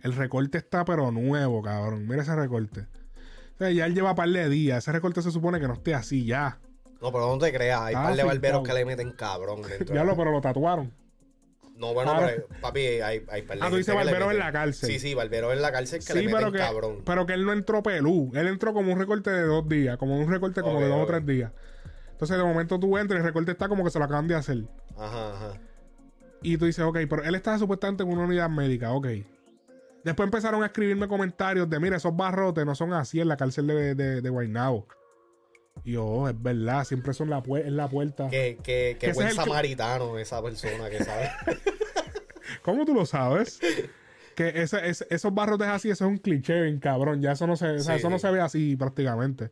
El 0.03 0.13
recorte 0.13 0.57
está 0.57 0.85
pero 0.85 1.11
nuevo, 1.11 1.61
cabrón. 1.61 2.07
Mira 2.07 2.21
ese 2.23 2.35
recorte. 2.35 2.81
O 3.55 3.57
sea, 3.57 3.71
ya 3.71 3.85
él 3.85 3.93
lleva 3.93 4.15
par 4.15 4.29
de 4.29 4.49
días. 4.49 4.79
Ese 4.79 4.91
recorte 4.91 5.21
se 5.21 5.31
supone 5.31 5.59
que 5.59 5.67
no 5.67 5.73
esté 5.73 5.93
así 5.93 6.25
ya. 6.25 6.59
No, 7.01 7.11
pero 7.11 7.27
no 7.27 7.37
te 7.37 7.51
creas, 7.51 7.81
hay 7.81 7.95
Ah, 7.95 8.03
par 8.03 8.15
de 8.15 8.23
barberos 8.23 8.63
que 8.63 8.73
le 8.73 8.85
meten 8.85 9.11
cabrón 9.11 9.61
dentro. 9.63 9.93
Ya 9.93 10.03
lo, 10.03 10.15
pero 10.15 10.31
lo 10.31 10.41
tatuaron. 10.41 10.93
No, 11.81 11.95
bueno, 11.95 12.11
Ahora- 12.11 12.27
pero 12.27 12.47
papi, 12.61 12.79
hay, 12.79 13.25
hay 13.27 13.41
par 13.41 13.57
de 13.57 13.65
Ah, 13.65 13.69
tú 13.71 13.75
dices 13.77 13.95
que 13.95 14.03
le 14.05 14.11
en 14.11 14.37
la 14.37 14.51
cárcel. 14.51 14.87
Sí, 14.87 14.99
sí, 14.99 15.15
barberos 15.15 15.51
en 15.51 15.63
la 15.63 15.71
cárcel 15.71 15.97
que 15.99 16.05
Sí, 16.05 16.13
le 16.13 16.25
meten 16.25 16.37
pero 16.37 16.51
que, 16.51 16.57
cabrón. 16.59 17.01
pero 17.03 17.25
que 17.25 17.33
él 17.33 17.43
no 17.43 17.53
entró 17.53 17.81
pelú. 17.81 18.31
Él 18.35 18.47
entró 18.47 18.71
como 18.71 18.93
un 18.93 18.99
recorte 18.99 19.31
de 19.31 19.41
dos 19.41 19.67
días. 19.67 19.97
Como 19.97 20.15
un 20.19 20.29
recorte 20.29 20.61
como 20.61 20.75
Ok, 20.75 20.81
de 20.83 20.87
dos 20.89 20.97
ok. 20.97 21.03
o 21.03 21.07
tres 21.07 21.25
días. 21.25 21.51
Entonces, 22.11 22.37
de 22.37 22.43
momento 22.43 22.79
tú 22.79 22.99
entras 22.99 23.17
y 23.17 23.21
el 23.21 23.25
recorte 23.25 23.51
está 23.51 23.67
como 23.67 23.83
que 23.83 23.89
se 23.89 23.97
lo 23.97 24.05
acaban 24.05 24.27
de 24.27 24.35
hacer. 24.35 24.59
Ajá, 24.95 25.29
ajá. 25.33 25.53
Y 26.43 26.55
tú 26.57 26.65
dices, 26.65 26.85
ok, 26.85 26.99
pero 27.09 27.23
él 27.23 27.33
estaba 27.33 27.57
supuestamente 27.57 28.03
en 28.03 28.09
una 28.09 28.25
unidad 28.25 28.47
médica, 28.49 28.91
ok. 28.91 29.07
Después 30.03 30.27
empezaron 30.27 30.61
a 30.61 30.67
escribirme 30.67 31.07
comentarios 31.07 31.67
de, 31.67 31.79
mira, 31.79 31.97
esos 31.97 32.15
barrotes 32.15 32.63
no 32.63 32.75
son 32.75 32.93
así 32.93 33.19
en 33.19 33.27
la 33.27 33.37
cárcel 33.37 33.65
de, 33.65 33.95
de, 33.95 34.21
de 34.21 34.29
Guaynabo. 34.29 34.87
Yo, 35.83 36.05
oh, 36.05 36.29
es 36.29 36.39
verdad, 36.41 36.83
siempre 36.85 37.13
son 37.13 37.29
la, 37.29 37.41
en 37.47 37.75
la 37.77 37.87
puerta. 37.87 38.27
Que 38.29 38.57
que 38.63 38.97
ese 39.01 39.13
buen 39.13 39.27
es 39.27 39.33
el 39.33 39.39
que- 39.39 39.43
samaritano 39.49 40.17
esa 40.19 40.41
persona 40.41 40.89
que 40.89 41.03
sabe. 41.03 41.29
¿Cómo 42.61 42.85
tú 42.85 42.93
lo 42.93 43.05
sabes? 43.05 43.59
que 44.35 44.61
ese, 44.61 44.87
ese- 44.87 45.07
esos 45.09 45.33
barrotes 45.33 45.67
así, 45.67 45.89
eso 45.89 46.05
es 46.05 46.11
un 46.11 46.17
cliché, 46.17 46.61
bien 46.61 46.79
cabrón. 46.79 47.21
Ya 47.21 47.33
eso 47.33 47.47
no 47.47 47.55
se, 47.55 47.67
o 47.67 47.79
sea, 47.79 47.95
Sí, 47.95 47.99
eso 47.99 48.09
no 48.09 48.19
se 48.19 48.31
ve 48.31 48.39
así 48.41 48.75
prácticamente. 48.75 49.51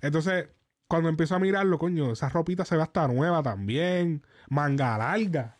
Entonces, 0.00 0.48
cuando 0.88 1.08
empiezo 1.08 1.34
a 1.34 1.38
mirarlo, 1.38 1.78
coño, 1.78 2.12
esa 2.12 2.28
ropita 2.28 2.64
se 2.64 2.76
ve 2.76 2.82
hasta 2.82 3.06
nueva 3.08 3.42
también. 3.42 4.22
Manga 4.48 4.96
larga. 4.98 5.56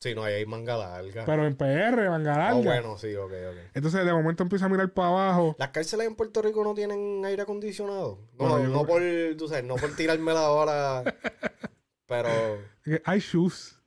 Sí, 0.00 0.14
no, 0.14 0.22
ahí 0.24 0.34
hay 0.34 0.46
manga 0.46 0.76
larga. 0.76 1.24
Pero 1.24 1.46
en 1.46 1.56
PR, 1.56 2.08
manga 2.10 2.36
larga. 2.36 2.54
oh, 2.56 2.62
bueno, 2.62 2.98
sí, 2.98 3.14
ok, 3.14 3.32
ok. 3.32 3.56
Entonces, 3.74 4.04
de 4.04 4.12
momento 4.12 4.42
empiezo 4.42 4.66
a 4.66 4.68
mirar 4.68 4.92
para 4.92 5.08
abajo. 5.08 5.56
¿Las 5.58 5.70
cárceles 5.70 6.06
en 6.06 6.14
Puerto 6.16 6.42
Rico 6.42 6.62
no 6.64 6.74
tienen 6.74 7.24
aire 7.24 7.42
acondicionado? 7.42 8.18
No, 8.38 8.48
Bueno, 8.50 8.68
no 8.68 8.86
por, 8.86 9.02
tú 9.38 9.48
sabes, 9.48 9.64
no 9.64 9.76
por 9.76 9.94
tirármela 9.96 10.40
ahora. 10.40 11.02
pero, 12.06 12.28
que 12.84 13.00
Hay 13.04 13.20
shoes. 13.20 13.80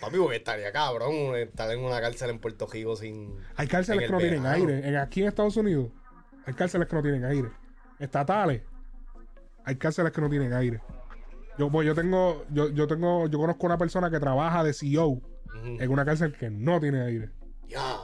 papi, 0.00 0.16
porque 0.18 0.36
estaría 0.36 0.72
cabrón 0.72 1.36
estar 1.36 1.70
en 1.70 1.80
una 1.80 2.00
cárcel 2.00 2.30
en 2.30 2.38
Puerto 2.38 2.66
Rico 2.66 2.96
sin. 2.96 3.36
Hay 3.56 3.66
cárceles 3.66 4.06
que 4.06 4.12
no 4.12 4.18
tienen 4.18 4.46
aire. 4.46 4.88
En- 4.88 4.96
aquí 4.96 5.22
en 5.22 5.28
Estados 5.28 5.56
Unidos, 5.56 5.90
hay 6.46 6.54
cárceles 6.54 6.88
que 6.88 6.96
no 6.96 7.02
tienen 7.02 7.24
aire. 7.24 7.48
Estatales, 7.98 8.62
hay 9.64 9.76
cárceles 9.76 10.12
que 10.12 10.20
no 10.20 10.30
tienen 10.30 10.52
aire. 10.52 10.80
Yo, 11.58 11.70
pues, 11.70 11.86
yo 11.86 11.94
tengo, 11.94 12.44
yo, 12.50 12.68
yo 12.68 12.86
tengo, 12.86 13.26
yo 13.28 13.38
conozco 13.38 13.64
una 13.66 13.78
persona 13.78 14.10
que 14.10 14.20
trabaja 14.20 14.62
de 14.62 14.74
CEO 14.74 15.20
Ujú. 15.60 15.82
en 15.82 15.90
una 15.90 16.04
cárcel 16.04 16.36
que 16.36 16.50
no 16.50 16.80
tiene 16.80 17.02
aire. 17.02 17.30
Ya. 17.68 17.96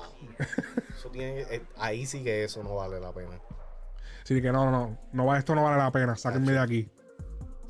Eso 0.97 1.11
tiene, 1.11 1.43
eh, 1.43 1.63
ahí 1.77 2.07
sí 2.07 2.23
que 2.23 2.45
eso 2.45 2.63
no 2.63 2.75
vale 2.77 3.01
la 3.01 3.13
pena. 3.13 3.41
Así 4.23 4.41
que 4.41 4.53
no, 4.53 4.71
no, 4.71 4.99
no, 5.13 5.37
esto 5.37 5.55
no 5.55 5.65
vale 5.65 5.79
la 5.79 5.91
pena, 5.91 6.17
sáquenme 6.17 6.53
de 6.53 6.59
aquí. 6.59 6.91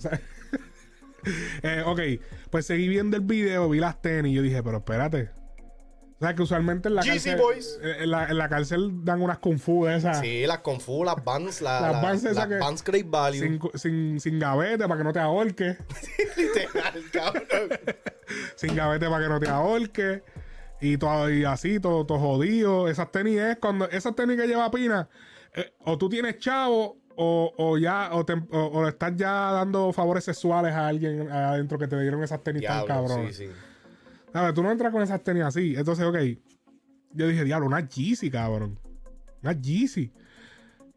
Eh, 1.62 1.84
ok, 1.86 2.00
pues 2.50 2.66
seguí 2.66 2.88
viendo 2.88 3.16
el 3.16 3.22
video, 3.22 3.68
vi 3.68 3.78
las 3.78 4.02
tenis 4.02 4.32
y 4.32 4.34
yo 4.34 4.42
dije, 4.42 4.60
pero 4.60 4.78
espérate. 4.78 5.30
O 6.22 6.24
sea, 6.24 6.36
que 6.36 6.42
usualmente 6.42 6.88
en 6.88 6.94
la 6.94 7.02
GC 7.02 7.08
cárcel. 7.10 7.36
Boys. 7.36 7.78
eh, 7.82 7.96
En 8.02 8.10
la, 8.12 8.28
en 8.28 8.38
la 8.38 8.48
cárcel 8.48 9.04
dan 9.04 9.22
unas 9.22 9.38
kung 9.38 9.58
fu 9.58 9.86
de 9.86 9.96
esas. 9.96 10.20
Sí, 10.20 10.46
las 10.46 10.58
Confu, 10.58 11.02
las 11.02 11.16
Vans, 11.24 11.60
la, 11.60 11.80
Las 11.80 11.92
la- 11.94 12.00
Vans 12.00 12.24
esas 12.24 12.48
las 12.48 12.60
Vans 12.60 12.84
Great 12.84 13.10
Value. 13.10 13.40
Sin, 13.40 13.60
sin, 13.74 14.20
sin 14.20 14.38
gavete 14.38 14.86
para 14.86 14.98
que 14.98 15.02
no 15.04 15.12
te 15.12 15.18
ahorques. 15.18 15.78
Literal, 16.36 17.02
cabrón. 17.12 17.68
sin 18.54 18.76
gavete 18.76 19.08
para 19.08 19.24
que 19.24 19.28
no 19.28 19.40
te 19.40 19.48
ahorques. 19.48 20.22
Y, 20.80 20.96
todo, 20.96 21.28
y 21.28 21.44
así, 21.44 21.80
todo, 21.80 22.06
todo 22.06 22.18
jodido. 22.20 22.88
Esas 22.88 23.10
tenis 23.10 23.38
es 23.40 23.56
cuando. 23.58 23.88
Esas 23.90 24.14
tenis 24.14 24.36
que 24.40 24.46
lleva 24.46 24.70
Pina. 24.70 25.08
eh, 25.54 25.72
o 25.80 25.98
tú 25.98 26.08
tienes 26.08 26.38
chavo 26.38 26.98
o, 27.16 27.52
o 27.56 27.78
ya, 27.78 28.10
o, 28.12 28.24
te- 28.24 28.32
o- 28.52 28.66
o 28.66 28.86
estás 28.88 29.12
ya 29.16 29.50
dando 29.52 29.92
favores 29.92 30.22
sexuales 30.24 30.72
a 30.72 30.86
alguien 30.86 31.30
adentro 31.30 31.78
que 31.78 31.88
te 31.88 32.00
dieron 32.00 32.22
esas 32.22 32.42
tenis 32.44 32.62
tan 32.64 32.84
Diablo, 32.86 32.94
cabrón. 33.08 33.26
sí, 33.32 33.46
sí. 33.46 33.50
¿Sabes? 34.32 34.54
Tú 34.54 34.62
no 34.62 34.70
entras 34.70 34.92
con 34.92 35.02
esas 35.02 35.22
tenis 35.22 35.42
así. 35.44 35.74
Entonces, 35.76 36.04
ok. 36.04 36.16
Yo 37.14 37.28
dije, 37.28 37.44
diablo, 37.44 37.66
una 37.66 37.86
Yeezy, 37.86 38.30
cabrón. 38.30 38.78
Una 39.42 39.52
Yeezy. 39.52 40.10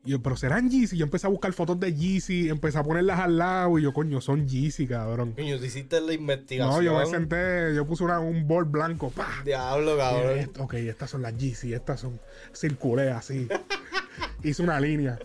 Y 0.06 0.12
yo, 0.12 0.22
pero 0.22 0.38
serán 0.38 0.70
Yeezy. 0.70 0.96
Yo 0.98 1.04
empecé 1.06 1.28
a 1.28 1.30
buscar 1.30 1.52
fotos 1.52 1.80
de 1.80 1.94
Yeezy, 1.94 2.48
empecé 2.50 2.78
a 2.78 2.84
ponerlas 2.84 3.20
al 3.20 3.38
lado 3.38 3.78
y 3.80 3.82
yo, 3.82 3.92
coño, 3.92 4.22
son 4.22 4.48
Yeezy, 4.48 4.88
cabrón. 4.88 5.34
Coño, 5.34 5.58
tú 5.58 5.66
hiciste 5.66 6.00
la 6.00 6.14
investigación. 6.14 6.76
No, 6.76 6.82
yo 6.82 6.98
me 6.98 7.06
senté, 7.08 7.76
yo 7.76 7.86
puse 7.86 8.04
una- 8.04 8.20
un 8.20 8.48
bol 8.48 8.66
blanco, 8.66 9.10
pa. 9.10 9.28
Diablo, 9.44 9.98
cabrón. 9.98 10.36
dije, 10.36 10.50
ok, 10.60 10.74
estas 10.76 11.10
son 11.10 11.22
las 11.24 11.36
Yeezy, 11.36 11.74
estas 11.74 12.00
son. 12.00 12.20
Circulé 12.54 13.10
así. 13.10 13.48
Hice 14.44 14.62
una 14.62 14.80
línea. 14.80 15.18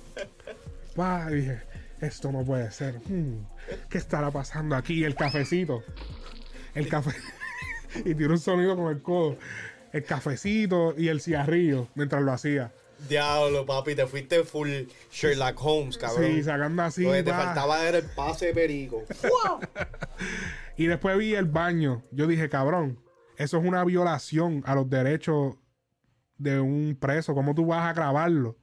Pa, 0.96 1.28
y 1.30 1.34
dije, 1.36 1.60
esto 2.00 2.32
no 2.32 2.42
puede 2.44 2.70
ser. 2.72 2.96
Hmm, 3.06 3.44
¿Qué 3.90 3.98
estará 3.98 4.30
pasando 4.30 4.74
aquí? 4.74 5.04
El 5.04 5.14
cafecito. 5.14 5.84
El 6.74 6.88
café. 6.88 7.12
y 8.04 8.14
tiene 8.14 8.32
un 8.32 8.38
sonido 8.38 8.76
con 8.76 8.90
el 8.94 9.02
codo. 9.02 9.36
El 9.92 10.04
cafecito 10.04 10.94
y 10.96 11.08
el 11.08 11.20
cigarrillo 11.20 11.88
mientras 11.94 12.22
lo 12.22 12.32
hacía. 12.32 12.72
Diablo, 13.08 13.64
papi, 13.66 13.94
te 13.94 14.06
fuiste 14.06 14.44
full 14.44 14.68
Sherlock 15.10 15.58
Holmes, 15.60 15.98
cabrón. 15.98 16.26
Sí, 16.26 16.42
sacando 16.42 16.82
así. 16.82 17.02
Lo 17.02 17.12
que 17.12 17.22
te 17.22 17.30
faltaba 17.32 17.82
era 17.88 17.98
el 17.98 18.04
pase 18.04 18.46
de 18.46 18.54
perico. 18.54 19.04
Y 20.80 20.86
después 20.86 21.18
vi 21.18 21.34
el 21.34 21.44
baño. 21.44 22.02
Yo 22.10 22.26
dije, 22.26 22.48
cabrón, 22.48 22.98
eso 23.36 23.58
es 23.58 23.64
una 23.66 23.84
violación 23.84 24.62
a 24.64 24.74
los 24.74 24.88
derechos 24.88 25.56
de 26.38 26.58
un 26.58 26.96
preso. 26.98 27.34
¿Cómo 27.34 27.54
tú 27.54 27.66
vas 27.66 27.82
a 27.84 27.92
grabarlo? 27.92 28.56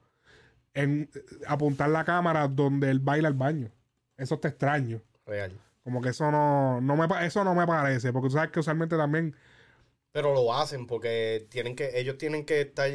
En 0.74 1.08
apuntar 1.46 1.90
la 1.90 2.04
cámara 2.04 2.48
donde 2.48 2.90
él 2.90 2.98
baila 2.98 3.28
el 3.28 3.34
baño. 3.34 3.70
Eso 4.16 4.34
está 4.34 4.48
extraño. 4.48 5.00
Real. 5.26 5.52
Como 5.88 6.02
que 6.02 6.10
eso 6.10 6.30
no, 6.30 6.82
no 6.82 6.96
me, 6.96 7.06
eso 7.26 7.44
no 7.44 7.54
me 7.54 7.66
parece. 7.66 8.12
Porque 8.12 8.28
tú 8.28 8.34
sabes 8.34 8.50
que 8.50 8.60
usualmente 8.60 8.94
también. 8.98 9.34
Pero 10.12 10.34
lo 10.34 10.52
hacen 10.52 10.86
porque 10.86 11.46
tienen 11.50 11.74
que, 11.74 11.98
ellos 11.98 12.18
tienen 12.18 12.44
que 12.44 12.60
estar, 12.60 12.90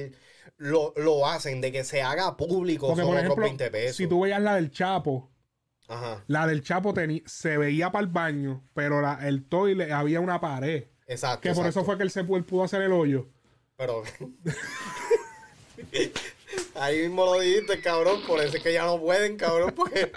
lo, 0.57 0.93
lo 0.95 1.25
hacen 1.27 1.59
de 1.59 1.71
que 1.71 1.83
se 1.83 2.03
haga 2.03 2.37
público 2.37 2.85
Porque, 2.87 3.01
son 3.01 3.09
por 3.09 3.15
otros 3.17 3.23
ejemplo, 3.25 3.45
20 3.45 3.71
pesos. 3.71 3.95
si 3.97 4.05
tú 4.05 4.21
veías 4.21 4.39
la 4.41 4.53
del 4.55 4.69
Chapo, 4.69 5.31
Ajá, 5.87 6.23
la 6.27 6.45
del 6.47 6.61
Chapo 6.61 6.93
se 7.25 7.57
veía 7.57 7.91
para 7.91 8.03
el 8.05 8.11
baño, 8.11 8.63
pero 8.75 9.01
la- 9.01 9.27
el 9.27 9.43
toile 9.45 9.91
había 9.91 10.19
una 10.19 10.39
pared. 10.39 10.85
exacto. 11.07 11.41
Que 11.49 11.55
por 11.55 11.65
eso 11.65 11.83
fue 11.83 11.97
que 11.97 12.03
él, 12.03 12.11
se, 12.11 12.19
él 12.21 12.45
pudo 12.45 12.63
hacer 12.63 12.83
el 12.83 12.91
hoyo. 12.91 13.27
Pero. 13.75 14.03
Ahí 16.75 17.01
mismo 17.03 17.25
lo 17.25 17.39
dijiste, 17.39 17.79
cabrón. 17.81 18.21
Por 18.27 18.39
eso 18.41 18.57
es 18.57 18.63
que 18.63 18.73
ya 18.73 18.85
no 18.85 18.99
pueden, 18.99 19.37
cabrón. 19.37 19.73
Porque 19.75 20.11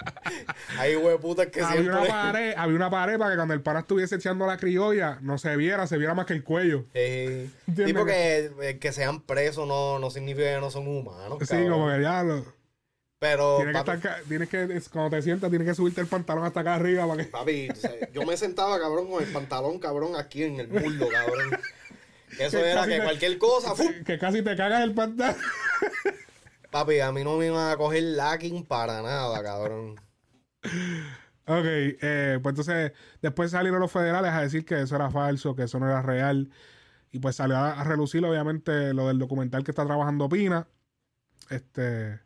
hay 0.77 0.95
hueputas 0.95 1.47
que 1.47 1.61
había 1.61 1.81
siempre. 1.81 1.99
una 2.01 2.07
pared, 2.07 2.53
había 2.57 2.75
una 2.75 2.89
pared 2.89 3.17
para 3.17 3.31
que 3.31 3.35
cuando 3.37 3.53
el 3.53 3.61
pana 3.61 3.79
estuviese 3.81 4.15
echando 4.15 4.45
la 4.47 4.57
criolla, 4.57 5.19
no 5.21 5.37
se 5.37 5.55
viera, 5.55 5.85
se 5.87 5.97
viera 5.97 6.13
más 6.13 6.25
que 6.25 6.33
el 6.33 6.43
cuello. 6.43 6.85
Sí, 6.93 7.93
porque 7.93 8.51
eh, 8.61 8.77
que 8.79 8.91
sean 8.91 9.21
presos 9.21 9.67
no, 9.67 9.99
no 9.99 10.09
significa 10.09 10.55
que 10.55 10.59
no 10.61 10.71
son 10.71 10.87
humanos. 10.87 11.37
Sí, 11.41 11.47
cabrón. 11.47 11.71
como 11.71 11.89
que 11.95 12.01
ya 12.01 12.23
lo- 12.23 12.45
Pero, 13.19 13.57
tienes 13.57 13.83
que 13.83 13.91
estar, 13.91 14.21
tienes 14.27 14.49
que, 14.49 14.81
cuando 14.91 15.15
te 15.15 15.21
sientas, 15.21 15.49
tienes 15.49 15.67
que 15.67 15.73
subirte 15.75 16.01
el 16.01 16.07
pantalón 16.07 16.43
hasta 16.45 16.59
acá 16.61 16.75
arriba 16.75 17.07
para 17.07 17.23
que. 17.23 17.29
papi, 17.29 17.67
yo 18.13 18.23
me 18.25 18.37
sentaba, 18.37 18.79
cabrón, 18.79 19.09
con 19.09 19.23
el 19.23 19.31
pantalón, 19.31 19.79
cabrón, 19.79 20.15
aquí 20.15 20.43
en 20.43 20.59
el 20.59 20.67
muslo, 20.67 21.07
cabrón. 21.09 21.49
Eso 22.39 22.57
Que 22.59 22.69
era 22.71 22.83
que 22.85 22.97
te- 22.97 23.03
cualquier 23.03 23.37
cosa, 23.37 23.73
que 24.05 24.19
casi 24.19 24.41
te 24.43 24.55
cagas 24.55 24.83
el 24.83 24.93
pantalón. 24.93 25.37
Papi, 26.71 26.99
a 26.99 27.11
mí 27.11 27.23
no 27.23 27.37
me 27.37 27.47
iban 27.47 27.71
a 27.71 27.77
coger 27.77 28.03
lacking 28.03 28.65
para 28.65 29.01
nada, 29.01 29.41
cabrón. 29.43 29.95
Ok, 31.49 31.63
eh, 31.65 32.39
pues 32.43 32.51
entonces 32.51 32.91
después 33.21 33.51
salieron 33.51 33.79
los 33.79 33.89
federales 33.89 34.33
a 34.33 34.41
decir 34.41 34.65
que 34.65 34.81
eso 34.81 34.97
era 34.97 35.09
falso, 35.09 35.55
que 35.55 35.63
eso 35.63 35.79
no 35.79 35.87
era 35.87 36.01
real. 36.01 36.49
Y 37.11 37.19
pues 37.19 37.37
salió 37.37 37.55
a, 37.57 37.83
relucir 37.85 38.25
obviamente 38.25 38.93
lo 38.93 39.07
del 39.07 39.17
documental 39.17 39.63
que 39.63 39.71
está 39.71 39.85
trabajando 39.85 40.27
Pina. 40.27 40.67
Este. 41.49 42.19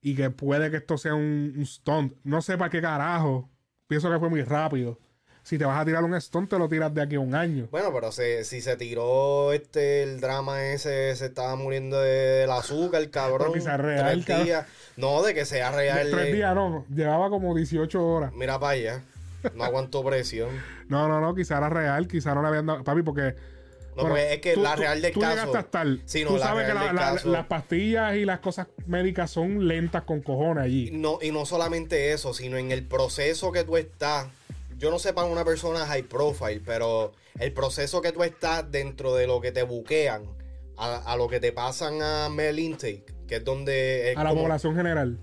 Y 0.00 0.14
que 0.14 0.30
puede 0.30 0.70
que 0.70 0.76
esto 0.78 0.98
sea 0.98 1.14
un, 1.14 1.54
un 1.56 1.66
stunt. 1.66 2.14
No 2.22 2.40
sé 2.40 2.56
para 2.56 2.70
qué 2.70 2.80
carajo. 2.80 3.50
Pienso 3.88 4.08
que 4.10 4.20
fue 4.20 4.30
muy 4.30 4.42
rápido. 4.42 5.00
Si 5.48 5.56
te 5.56 5.64
vas 5.64 5.80
a 5.80 5.84
tirar 5.86 6.04
un 6.04 6.20
stunt, 6.20 6.50
te 6.50 6.58
lo 6.58 6.68
tiras 6.68 6.92
de 6.92 7.00
aquí 7.00 7.14
a 7.14 7.20
un 7.20 7.34
año. 7.34 7.68
Bueno, 7.70 7.90
pero 7.90 8.12
se, 8.12 8.44
si 8.44 8.60
se 8.60 8.76
tiró 8.76 9.54
este 9.54 10.02
el 10.02 10.20
drama 10.20 10.62
ese, 10.66 11.16
se 11.16 11.24
estaba 11.24 11.56
muriendo 11.56 11.98
de- 12.02 12.40
del 12.40 12.50
azúcar, 12.50 13.08
cabrón. 13.08 13.48
Pero 13.52 13.52
quizás 13.54 13.80
real, 13.80 14.12
Tres 14.12 14.26
cabrón. 14.26 14.44
días. 14.44 14.66
No, 14.98 15.22
de 15.22 15.32
que 15.32 15.46
sea 15.46 15.72
real. 15.72 16.06
Tres 16.10 16.26
eh, 16.28 16.32
días, 16.34 16.54
no. 16.54 16.84
Llevaba 16.94 17.30
como 17.30 17.54
18 17.54 18.06
horas. 18.06 18.32
Mira 18.34 18.60
para 18.60 18.72
allá. 18.72 19.02
No 19.54 19.64
aguantó 19.64 20.04
presión. 20.04 20.50
No, 20.88 21.06
no, 21.08 21.18
no. 21.20 21.34
Quizá 21.34 21.56
era 21.58 21.68
real. 21.70 22.08
Quizá 22.08 22.34
no 22.34 22.42
le 22.42 22.48
habían 22.48 22.66
dado. 22.66 22.84
Papi, 22.84 23.00
porque. 23.02 23.34
No, 23.96 24.02
porque 24.04 24.34
es 24.34 24.40
que 24.42 24.54
la 24.56 24.76
real 24.76 25.00
del 25.00 25.12
tú 25.14 25.20
caso- 25.20 25.56
a 25.56 25.60
estar. 25.60 25.86
Sí, 26.04 26.24
no, 26.24 26.30
tú 26.30 26.36
la 26.38 26.44
sabes 26.44 26.66
que 26.66 26.74
la- 26.74 27.14
las 27.24 27.46
pastillas 27.46 28.16
y 28.16 28.24
las 28.26 28.40
cosas 28.40 28.66
médicas 28.86 29.30
son 29.30 29.66
lentas 29.66 30.02
con 30.02 30.20
cojones 30.20 30.64
allí. 30.64 30.90
no, 30.92 31.18
y 31.22 31.30
no 31.30 31.46
solamente 31.46 32.12
eso, 32.12 32.34
sino 32.34 32.58
en 32.58 32.70
el 32.70 32.84
proceso 32.84 33.50
que 33.50 33.64
tú 33.64 33.78
estás. 33.78 34.26
Yo 34.78 34.90
no 34.90 34.98
sé 34.98 35.12
para 35.12 35.26
una 35.26 35.44
persona 35.44 35.84
high 35.86 36.04
profile, 36.04 36.62
pero 36.64 37.12
el 37.38 37.52
proceso 37.52 38.00
que 38.00 38.12
tú 38.12 38.22
estás 38.22 38.70
dentro 38.70 39.14
de 39.14 39.26
lo 39.26 39.40
que 39.40 39.52
te 39.52 39.62
buquean, 39.64 40.24
a, 40.76 40.96
a 41.12 41.16
lo 41.16 41.28
que 41.28 41.40
te 41.40 41.50
pasan 41.52 42.00
a 42.00 42.28
mail 42.28 42.58
intake, 42.60 43.04
que 43.26 43.36
es 43.36 43.44
donde... 43.44 44.12
es 44.12 44.16
A 44.16 44.22
la 44.24 44.30
como- 44.30 44.42
población 44.42 44.76
general. 44.76 45.18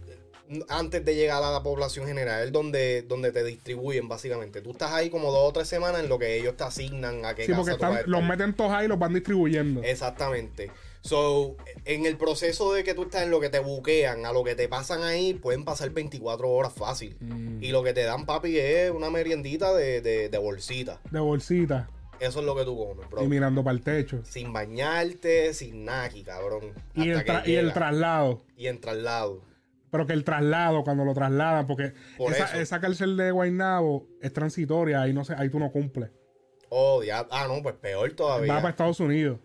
antes 0.69 1.03
de 1.05 1.15
llegar 1.15 1.41
a 1.41 1.51
la 1.51 1.63
población 1.63 2.05
general, 2.05 2.43
es 2.45 2.51
donde, 2.51 3.01
donde 3.03 3.31
te 3.31 3.43
distribuyen 3.45 4.07
básicamente. 4.09 4.61
Tú 4.61 4.71
estás 4.71 4.91
ahí 4.91 5.09
como 5.09 5.31
dos 5.31 5.49
o 5.49 5.53
tres 5.53 5.67
semanas 5.69 6.01
en 6.03 6.09
lo 6.09 6.19
que 6.19 6.37
ellos 6.37 6.55
te 6.57 6.65
asignan 6.65 7.25
a 7.25 7.33
qué 7.33 7.45
Sí, 7.45 7.51
casa 7.53 7.71
están, 7.71 7.99
los 8.05 8.23
meten 8.23 8.53
todos 8.53 8.71
ahí 8.73 8.85
y 8.85 8.87
los 8.89 8.99
van 8.99 9.13
distribuyendo. 9.13 9.81
Exactamente. 9.81 10.69
So, 11.05 11.55
en 11.85 12.07
el 12.07 12.17
proceso 12.17 12.73
de 12.73 12.83
que 12.83 12.95
tú 12.95 13.03
estás 13.03 13.21
en 13.21 13.29
lo 13.29 13.39
que 13.39 13.49
te 13.49 13.59
buquean, 13.59 14.25
a 14.25 14.33
lo 14.33 14.43
que 14.43 14.55
te 14.55 14.67
pasan 14.67 15.03
ahí, 15.03 15.35
pueden 15.35 15.63
pasar 15.63 15.91
24 15.91 16.49
horas 16.49 16.73
fácil. 16.73 17.15
Mm. 17.19 17.61
Y 17.61 17.69
lo 17.69 17.83
que 17.83 17.93
te 17.93 18.01
dan, 18.01 18.25
papi, 18.25 18.57
es 18.57 18.89
una 18.89 19.11
meriendita 19.11 19.71
de, 19.71 20.01
de, 20.01 20.29
de 20.29 20.37
bolsita. 20.39 20.99
De 21.11 21.19
bolsita. 21.19 21.87
Eso 22.19 22.39
es 22.39 22.45
lo 22.47 22.55
que 22.55 22.63
tú 22.63 22.75
comes, 22.75 23.07
bro. 23.07 23.23
Y 23.23 23.27
mirando 23.27 23.63
para 23.63 23.75
el 23.77 23.83
techo. 23.83 24.21
Sin 24.23 24.51
bañarte, 24.51 25.53
sin 25.53 25.85
nada 25.85 26.05
aquí, 26.05 26.23
cabrón. 26.23 26.73
Y 26.95 27.11
el, 27.11 27.23
tra- 27.23 27.45
y 27.47 27.53
el 27.55 27.71
traslado. 27.71 28.41
Y 28.57 28.65
el 28.65 28.79
traslado. 28.79 29.43
Pero 29.91 30.07
que 30.07 30.13
el 30.13 30.23
traslado, 30.23 30.83
cuando 30.83 31.05
lo 31.05 31.13
trasladan, 31.13 31.67
porque 31.67 31.93
Por 32.17 32.31
esa, 32.33 32.59
esa 32.59 32.79
cárcel 32.81 33.15
de 33.15 33.29
Guaynabo 33.29 34.07
es 34.21 34.33
transitoria, 34.33 35.03
ahí 35.03 35.13
no 35.13 35.23
sé, 35.23 35.35
ahí 35.37 35.49
tú 35.49 35.59
no 35.59 35.71
cumples. 35.71 36.09
Oh, 36.69 36.99
diablo. 37.01 37.29
Ah, 37.31 37.45
no, 37.47 37.61
pues 37.61 37.75
peor 37.75 38.11
todavía. 38.13 38.51
Va 38.51 38.59
para 38.59 38.71
Estados 38.71 38.99
Unidos. 38.99 39.37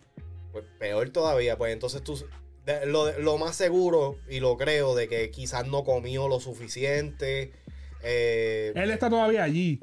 Pues 0.53 0.65
peor 0.79 1.11
todavía, 1.11 1.57
pues 1.57 1.73
entonces 1.73 2.03
tú... 2.03 2.23
de- 2.67 2.87
lo, 2.87 3.19
lo 3.19 3.39
más 3.39 3.57
seguro, 3.57 4.17
y 4.29 4.41
lo 4.41 4.57
creo, 4.57 4.95
de 4.95 5.09
que 5.09 5.31
quizás 5.31 5.67
no 5.67 5.85
comió 5.85 6.29
lo 6.29 6.41
suficiente. 6.41 7.53
eh, 8.03 8.73
Él 8.75 8.91
está 8.91 9.09
todavía 9.11 9.43
allí. 9.45 9.81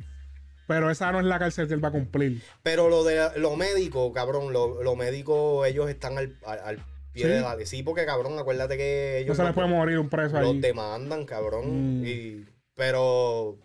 Pero 0.68 0.92
esa 0.92 1.12
no 1.14 1.20
es 1.22 1.26
la 1.26 1.40
cárcel 1.40 1.68
que 1.70 1.74
él 1.76 1.84
va 1.84 1.88
a 1.90 1.94
cumplir. 1.94 2.42
Pero 2.62 2.90
lo 2.90 3.04
de 3.06 3.40
lo 3.40 3.56
médico, 3.56 4.12
cabrón, 4.12 4.52
lo, 4.52 4.84
lo 4.84 4.96
médico, 4.98 5.64
ellos 5.66 5.90
están 5.90 6.18
al, 6.18 6.38
al, 6.46 6.60
al 6.60 6.76
pie 7.14 7.24
¿Sí? 7.24 7.30
de 7.30 7.40
la... 7.40 7.58
Sí, 7.66 7.84
porque, 7.84 8.06
cabrón, 8.06 8.38
acuérdate 8.38 8.76
que 8.76 9.14
No 9.20 9.24
ellos 9.24 9.38
se 9.38 9.44
le 9.44 9.48
los- 9.50 9.56
puede 9.56 9.70
morir 9.70 9.98
un 9.98 10.10
preso 10.10 10.38
los 10.42 10.52
ahí. 10.56 10.60
demandan, 10.60 11.24
cabrón. 11.26 12.02
Mm. 12.02 12.06
Y, 12.06 12.46
pero... 12.76 13.58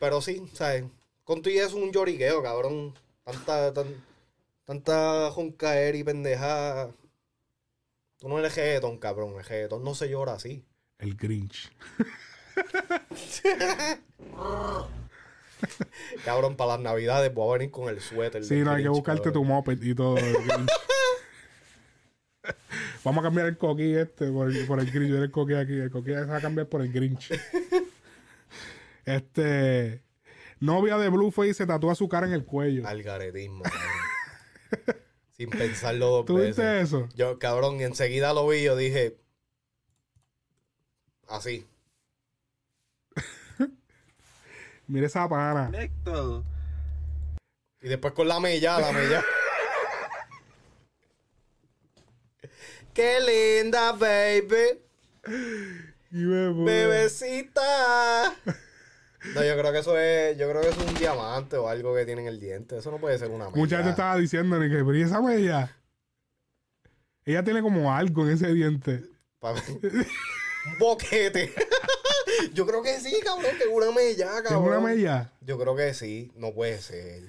Pero 0.00 0.20
sí, 0.20 0.42
¿sabes? 0.52 0.84
Con 1.24 1.42
tu 1.42 1.50
y 1.50 1.58
eso 1.58 1.76
un 1.76 1.92
lloriqueo, 1.92 2.42
cabrón. 2.42 2.94
Tanta, 3.24 3.72
tan, 3.72 3.86
tanta 4.68 5.30
joncaer 5.30 5.96
y 5.96 6.04
pendeja. 6.04 6.90
Tú 8.18 8.28
no 8.28 8.38
eres 8.38 8.54
reggaetón, 8.54 8.98
cabrón. 8.98 9.38
El 9.38 9.44
reggaetón 9.44 9.82
no 9.82 9.94
se 9.94 10.10
llora 10.10 10.34
así. 10.34 10.62
El 10.98 11.16
Grinch. 11.16 11.72
Cabrón, 16.24 16.56
para 16.56 16.72
las 16.72 16.80
navidades 16.80 17.32
voy 17.32 17.48
a 17.48 17.52
venir 17.58 17.70
con 17.70 17.88
el 17.88 18.00
suéter. 18.00 18.44
Sí, 18.44 18.56
no, 18.56 18.72
hay 18.72 18.82
que 18.82 18.88
buscarte 18.90 19.24
cabrón. 19.24 19.42
tu 19.42 19.48
moped 19.48 19.82
y 19.82 19.94
todo. 19.94 20.18
el 20.18 20.34
Grinch. 20.34 20.70
Vamos 23.04 23.22
a 23.22 23.26
cambiar 23.26 23.46
el 23.46 23.56
coquí 23.56 23.94
este 23.94 24.30
por 24.30 24.50
el, 24.50 24.66
por 24.66 24.80
el 24.80 24.90
Grinch. 24.90 25.14
El 25.14 25.30
coquí 25.30 25.54
aquí. 25.54 25.72
El 25.78 25.90
coquí 25.90 26.10
se 26.10 26.24
va 26.26 26.36
a 26.36 26.40
cambiar 26.42 26.68
por 26.68 26.82
el 26.82 26.92
Grinch. 26.92 27.32
Este. 29.06 30.02
Novia 30.60 30.98
de 30.98 31.08
Blueface 31.08 31.54
se 31.54 31.66
tatúa 31.66 31.94
su 31.94 32.06
cara 32.08 32.26
en 32.26 32.34
el 32.34 32.44
cuello. 32.44 32.86
Algaretismo, 32.86 33.62
cabrón. 33.62 34.07
Sin 35.36 35.50
pensarlo 35.50 36.06
dos 36.08 36.26
¿Tú 36.26 36.34
veces. 36.36 36.56
viste 36.56 36.80
eso? 36.80 37.08
Yo, 37.14 37.38
cabrón, 37.38 37.80
y 37.80 37.84
enseguida 37.84 38.32
lo 38.32 38.48
vi, 38.48 38.62
yo 38.64 38.74
dije. 38.76 39.16
Así. 41.28 41.66
Mira 44.88 45.06
esa 45.06 45.28
pana. 45.28 45.70
Y 47.80 47.88
después 47.88 48.12
con 48.14 48.26
la 48.26 48.40
mella, 48.40 48.80
la 48.80 48.90
mella. 48.92 49.24
Qué 52.94 53.20
linda, 53.20 53.92
baby. 53.92 54.80
Bebecita. 56.64 58.34
No, 59.34 59.44
yo 59.44 59.58
creo 59.58 59.72
que 59.72 59.78
eso 59.78 59.98
es, 59.98 60.38
yo 60.38 60.48
creo 60.48 60.62
que 60.62 60.68
eso 60.68 60.80
es 60.80 60.88
un 60.88 60.94
diamante 60.94 61.56
o 61.56 61.68
algo 61.68 61.94
que 61.94 62.06
tiene 62.06 62.22
en 62.22 62.28
el 62.28 62.38
diente. 62.40 62.78
Eso 62.78 62.90
no 62.90 62.98
puede 62.98 63.18
ser 63.18 63.30
una 63.30 63.46
mella. 63.46 63.56
Mucha 63.56 63.76
gente 63.76 63.90
estaba 63.90 64.16
diciendo 64.16 64.58
ni 64.58 64.68
que, 64.68 64.76
pero 64.76 64.96
¿y 64.96 65.02
esa 65.02 65.20
mella? 65.20 65.74
Ella 67.24 67.42
tiene 67.44 67.60
como 67.60 67.92
algo 67.92 68.26
en 68.26 68.32
ese 68.32 68.52
diente. 68.54 69.04
Un 69.40 70.78
boquete. 70.78 71.52
yo 72.54 72.66
creo 72.66 72.82
que 72.82 73.00
sí, 73.00 73.20
cabrón, 73.24 73.56
que 73.56 73.64
es 73.64 73.70
una 73.70 73.90
mella, 73.90 74.38
¿Es 74.38 74.42
cabrón. 74.42 74.64
una 74.64 74.80
mella? 74.80 75.32
Yo 75.40 75.58
creo 75.58 75.76
que 75.76 75.94
sí, 75.94 76.32
no 76.36 76.52
puede 76.52 76.78
ser. 76.80 77.22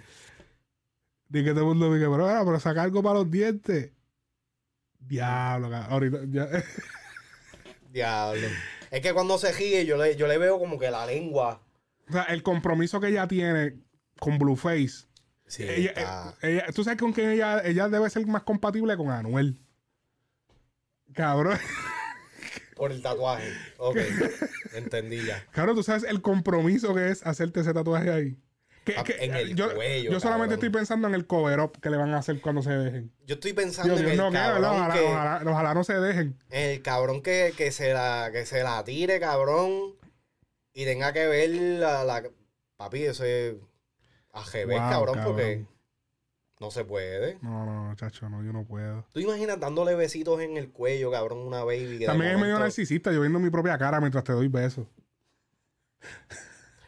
Di 1.27 1.43
que 1.43 1.51
todo 1.51 1.61
el 1.61 1.65
mundo 1.67 1.93
dice, 1.93 2.07
pero, 2.09 2.27
ah, 2.27 2.41
pero 2.45 2.59
saca 2.59 2.83
algo 2.83 3.03
para 3.03 3.19
los 3.19 3.29
dientes. 3.29 3.91
Diablo, 4.99 5.69
cabrón. 5.69 5.91
Ahorita, 5.91 6.19
ya. 6.29 6.47
Diablo. 7.91 8.47
Es 8.91 9.01
que 9.01 9.13
cuando 9.13 9.37
se 9.37 9.51
ríe, 9.51 9.85
yo 9.85 9.97
le, 9.97 10.15
yo 10.15 10.27
le 10.27 10.37
veo 10.37 10.59
como 10.59 10.79
que 10.79 10.89
la 10.89 11.05
lengua. 11.05 11.61
O 12.09 12.13
sea, 12.13 12.23
el 12.23 12.43
compromiso 12.43 12.99
que 12.99 13.07
ella 13.09 13.27
tiene 13.27 13.75
con 14.19 14.37
Blueface. 14.37 15.07
Sí, 15.47 15.63
ella, 15.63 15.89
está- 15.91 16.35
eh, 16.41 16.53
ella- 16.53 16.65
tú 16.73 16.83
sabes 16.83 16.99
con 16.99 17.11
quién 17.13 17.29
ella, 17.31 17.61
ella 17.63 17.87
debe 17.89 18.09
ser 18.09 18.25
más 18.27 18.43
compatible 18.43 18.95
con 18.97 19.09
Anuel. 19.09 19.59
Cabrón. 21.13 21.57
Por 22.75 22.91
el 22.91 23.01
tatuaje. 23.01 23.51
Ok. 23.77 23.97
Entendí 24.73 25.25
ya. 25.25 25.43
Cabrón, 25.51 25.75
tú 25.75 25.83
sabes 25.83 26.03
el 26.03 26.21
compromiso 26.21 26.93
que 26.93 27.09
es 27.09 27.25
hacerte 27.25 27.61
ese 27.61 27.73
tatuaje 27.73 28.11
ahí. 28.11 28.37
Que- 28.85 28.95
que- 29.03 29.23
en 29.25 29.35
el 29.35 29.55
yo, 29.55 29.73
cuello, 29.75 30.11
yo 30.11 30.19
solamente 30.19 30.53
cabrón. 30.55 30.65
estoy 30.65 30.69
pensando 30.69 31.07
en 31.07 31.13
el 31.13 31.27
cover 31.27 31.59
up 31.59 31.79
que 31.81 31.89
le 31.89 31.97
van 31.97 32.13
a 32.13 32.19
hacer 32.19 32.39
cuando 32.41 32.61
se 32.63 32.71
dejen. 32.71 33.11
Yo 33.25 33.35
estoy 33.35 33.53
pensando 33.53 33.93
Dios, 33.93 34.05
en 34.05 34.11
el 34.11 34.17
no, 34.17 34.29
que 34.29 34.35
cabrón 34.37 34.65
ojalá, 34.65 34.93
que... 34.93 34.99
ojalá- 35.01 35.41
ojalá 35.45 35.73
no 35.73 35.83
se 35.83 35.93
dejen. 35.99 36.39
El 36.49 36.81
cabrón 36.81 37.21
que, 37.21 37.53
que, 37.57 37.71
se 37.71 37.93
la, 37.93 38.29
que 38.31 38.45
se 38.45 38.63
la 38.63 38.83
tire, 38.85 39.19
cabrón. 39.19 39.95
Y 40.79 40.85
tenga 40.85 41.11
que 41.11 41.27
ver 41.27 41.49
la... 41.49 42.05
la- 42.05 42.23
papi, 42.77 43.03
eso 43.03 43.25
es... 43.25 43.53
AGB, 44.31 44.67
Wow, 44.69 44.77
cabrón, 44.77 45.15
cabrón. 45.15 45.25
porque... 45.25 45.65
No 46.61 46.71
se 46.71 46.85
puede. 46.85 47.37
No, 47.41 47.65
no, 47.65 47.93
chacho, 47.95 48.29
no, 48.29 48.41
yo 48.43 48.53
no 48.53 48.63
puedo. 48.65 49.05
¿Tú 49.11 49.19
imaginas 49.19 49.59
dándole 49.59 49.95
besitos 49.95 50.39
en 50.39 50.55
el 50.55 50.71
cuello, 50.71 51.11
cabrón, 51.11 51.39
una 51.39 51.65
baby? 51.65 51.99
que 51.99 52.05
También 52.05 52.31
es 52.31 52.39
medio 52.39 52.57
narcisista, 52.59 53.11
yo 53.11 53.19
viendo 53.19 53.39
mi 53.39 53.49
propia 53.49 53.77
cara 53.77 53.99
mientras 53.99 54.23
te 54.23 54.31
doy 54.31 54.47
besos. 54.47 54.87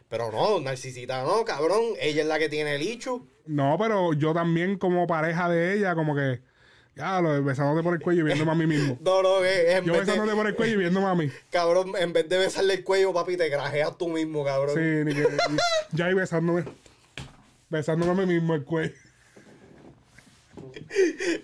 Pero 0.08 0.30
no, 0.32 0.58
narcisita 0.60 1.22
no, 1.24 1.44
cabrón. 1.44 1.82
Ella 2.00 2.22
es 2.22 2.28
la 2.28 2.38
que 2.38 2.48
tiene 2.48 2.76
el 2.76 2.82
ichu. 2.82 3.28
No, 3.44 3.76
pero 3.78 4.14
yo 4.14 4.32
también 4.32 4.78
como 4.78 5.06
pareja 5.06 5.50
de 5.50 5.74
ella, 5.74 5.94
como 5.94 6.14
que, 6.14 6.40
ya, 6.94 7.20
lo, 7.22 7.42
besándote 7.42 7.82
por 7.82 7.94
el 7.94 8.00
cuello 8.00 8.20
y 8.20 8.24
viéndome 8.24 8.52
a 8.52 8.54
mí 8.54 8.66
mismo. 8.66 8.98
No, 9.02 9.22
no, 9.22 9.40
que 9.40 9.72
en 9.72 9.84
Yo 9.84 9.92
vez 9.92 10.02
besándote 10.02 10.30
de, 10.30 10.36
por 10.36 10.46
el 10.46 10.54
cuello 10.54 10.74
y 10.74 10.76
viéndome 10.76 11.06
a 11.06 11.14
mí. 11.14 11.30
cabrón, 11.50 11.92
en 11.98 12.12
vez 12.12 12.28
de 12.28 12.38
besarle 12.38 12.74
el 12.74 12.84
cuello, 12.84 13.12
papi, 13.12 13.36
te 13.36 13.48
grajeas 13.48 13.96
tú 13.96 14.08
mismo, 14.08 14.44
cabrón. 14.44 14.74
Sí, 14.74 15.04
ni 15.04 15.14
que, 15.14 15.26
ya 15.92 16.06
ahí 16.06 16.14
besándome, 16.14 16.64
besándome 17.70 18.12
a 18.12 18.14
mí 18.14 18.34
mismo 18.34 18.54
el 18.54 18.64
cuello. 18.64 18.94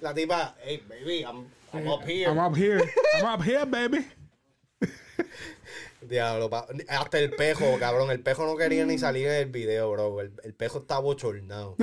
La 0.00 0.12
tipa, 0.14 0.54
hey, 0.62 0.82
baby, 0.88 1.20
I'm, 1.20 1.46
I'm 1.72 1.88
up 1.88 2.02
here. 2.06 2.26
I'm 2.30 2.38
up 2.38 2.56
here, 2.56 2.82
I'm 3.14 3.26
up 3.26 3.42
here, 3.42 3.64
baby. 3.64 4.06
Diablo, 6.02 6.48
pa- 6.48 6.66
hasta 6.88 7.18
el 7.18 7.30
pejo, 7.30 7.78
cabrón. 7.78 8.10
El 8.10 8.20
pejo 8.20 8.46
no 8.46 8.56
quería 8.56 8.86
ni 8.86 8.98
salir 8.98 9.26
en 9.26 9.34
el 9.34 9.46
video, 9.46 9.90
bro. 9.90 10.20
El, 10.20 10.32
el 10.44 10.54
pejo 10.54 10.78
está 10.78 10.98
bochornado. 10.98 11.76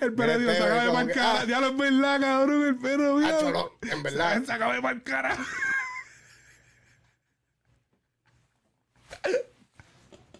El 0.00 0.14
perro 0.14 0.38
dijo, 0.38 0.50
acaba 0.64 0.84
de 0.84 0.92
marcar. 0.92 1.36
ah. 1.40 1.44
Ya 1.48 1.60
lo 1.60 1.66
es 1.68 1.76
verdad, 1.76 2.20
cabrón, 2.20 2.66
el 2.66 2.76
perro, 2.76 3.14
mío. 3.16 3.70
En 3.82 4.02
verdad. 4.02 4.42
Acaba 4.50 4.74
de 4.74 4.80
marcar. 4.80 5.36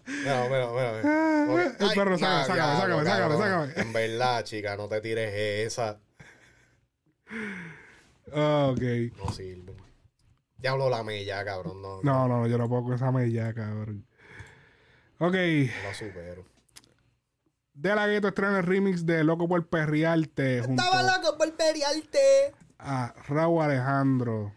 Mira, 0.05 0.43
mira, 0.49 0.67
mira. 0.71 1.01
Ah, 1.05 1.73
El 1.79 1.89
perro, 1.93 2.17
sácame, 2.17 2.45
sácame, 2.45 3.05
sácame, 3.05 3.05
sácame, 3.05 3.37
sácame. 3.37 3.73
En 3.81 3.93
verdad, 3.93 4.43
chica, 4.43 4.75
no 4.75 4.87
te 4.87 5.01
tires 5.01 5.33
esa. 5.67 5.99
Ok. 8.31 8.81
No 9.17 9.31
sirve. 9.31 9.73
Diablo 10.57 10.89
la 10.89 11.03
mella, 11.03 11.43
cabrón. 11.45 11.81
No, 11.81 12.01
No, 12.03 12.27
no, 12.27 12.41
no, 12.41 12.47
yo 12.47 12.57
no 12.57 12.67
puedo 12.67 12.83
con 12.83 12.93
esa 12.93 13.11
mella, 13.11 13.53
cabrón. 13.53 14.05
Ok. 15.19 15.33
la 15.33 15.93
supero. 15.93 16.45
De 17.73 17.95
la 17.95 18.07
Gueto 18.07 18.27
estrena 18.27 18.59
el 18.59 18.65
remix 18.65 19.05
de 19.05 19.23
Loco 19.23 19.47
por 19.47 19.65
Perriarte 19.67 20.61
junto 20.61 20.83
loco 20.83 21.37
por 21.37 21.55
pelearte. 21.55 22.53
a 22.77 23.13
Raúl 23.27 23.63
Alejandro. 23.63 24.53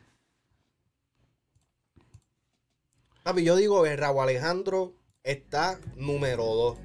Papi, 3.23 3.45
yo 3.45 3.57
digo 3.57 3.83
que 3.85 3.97
Raúl 3.97 4.25
Alejandro 4.25 4.95
está 5.23 5.79
número 5.97 6.45
2 6.45 6.79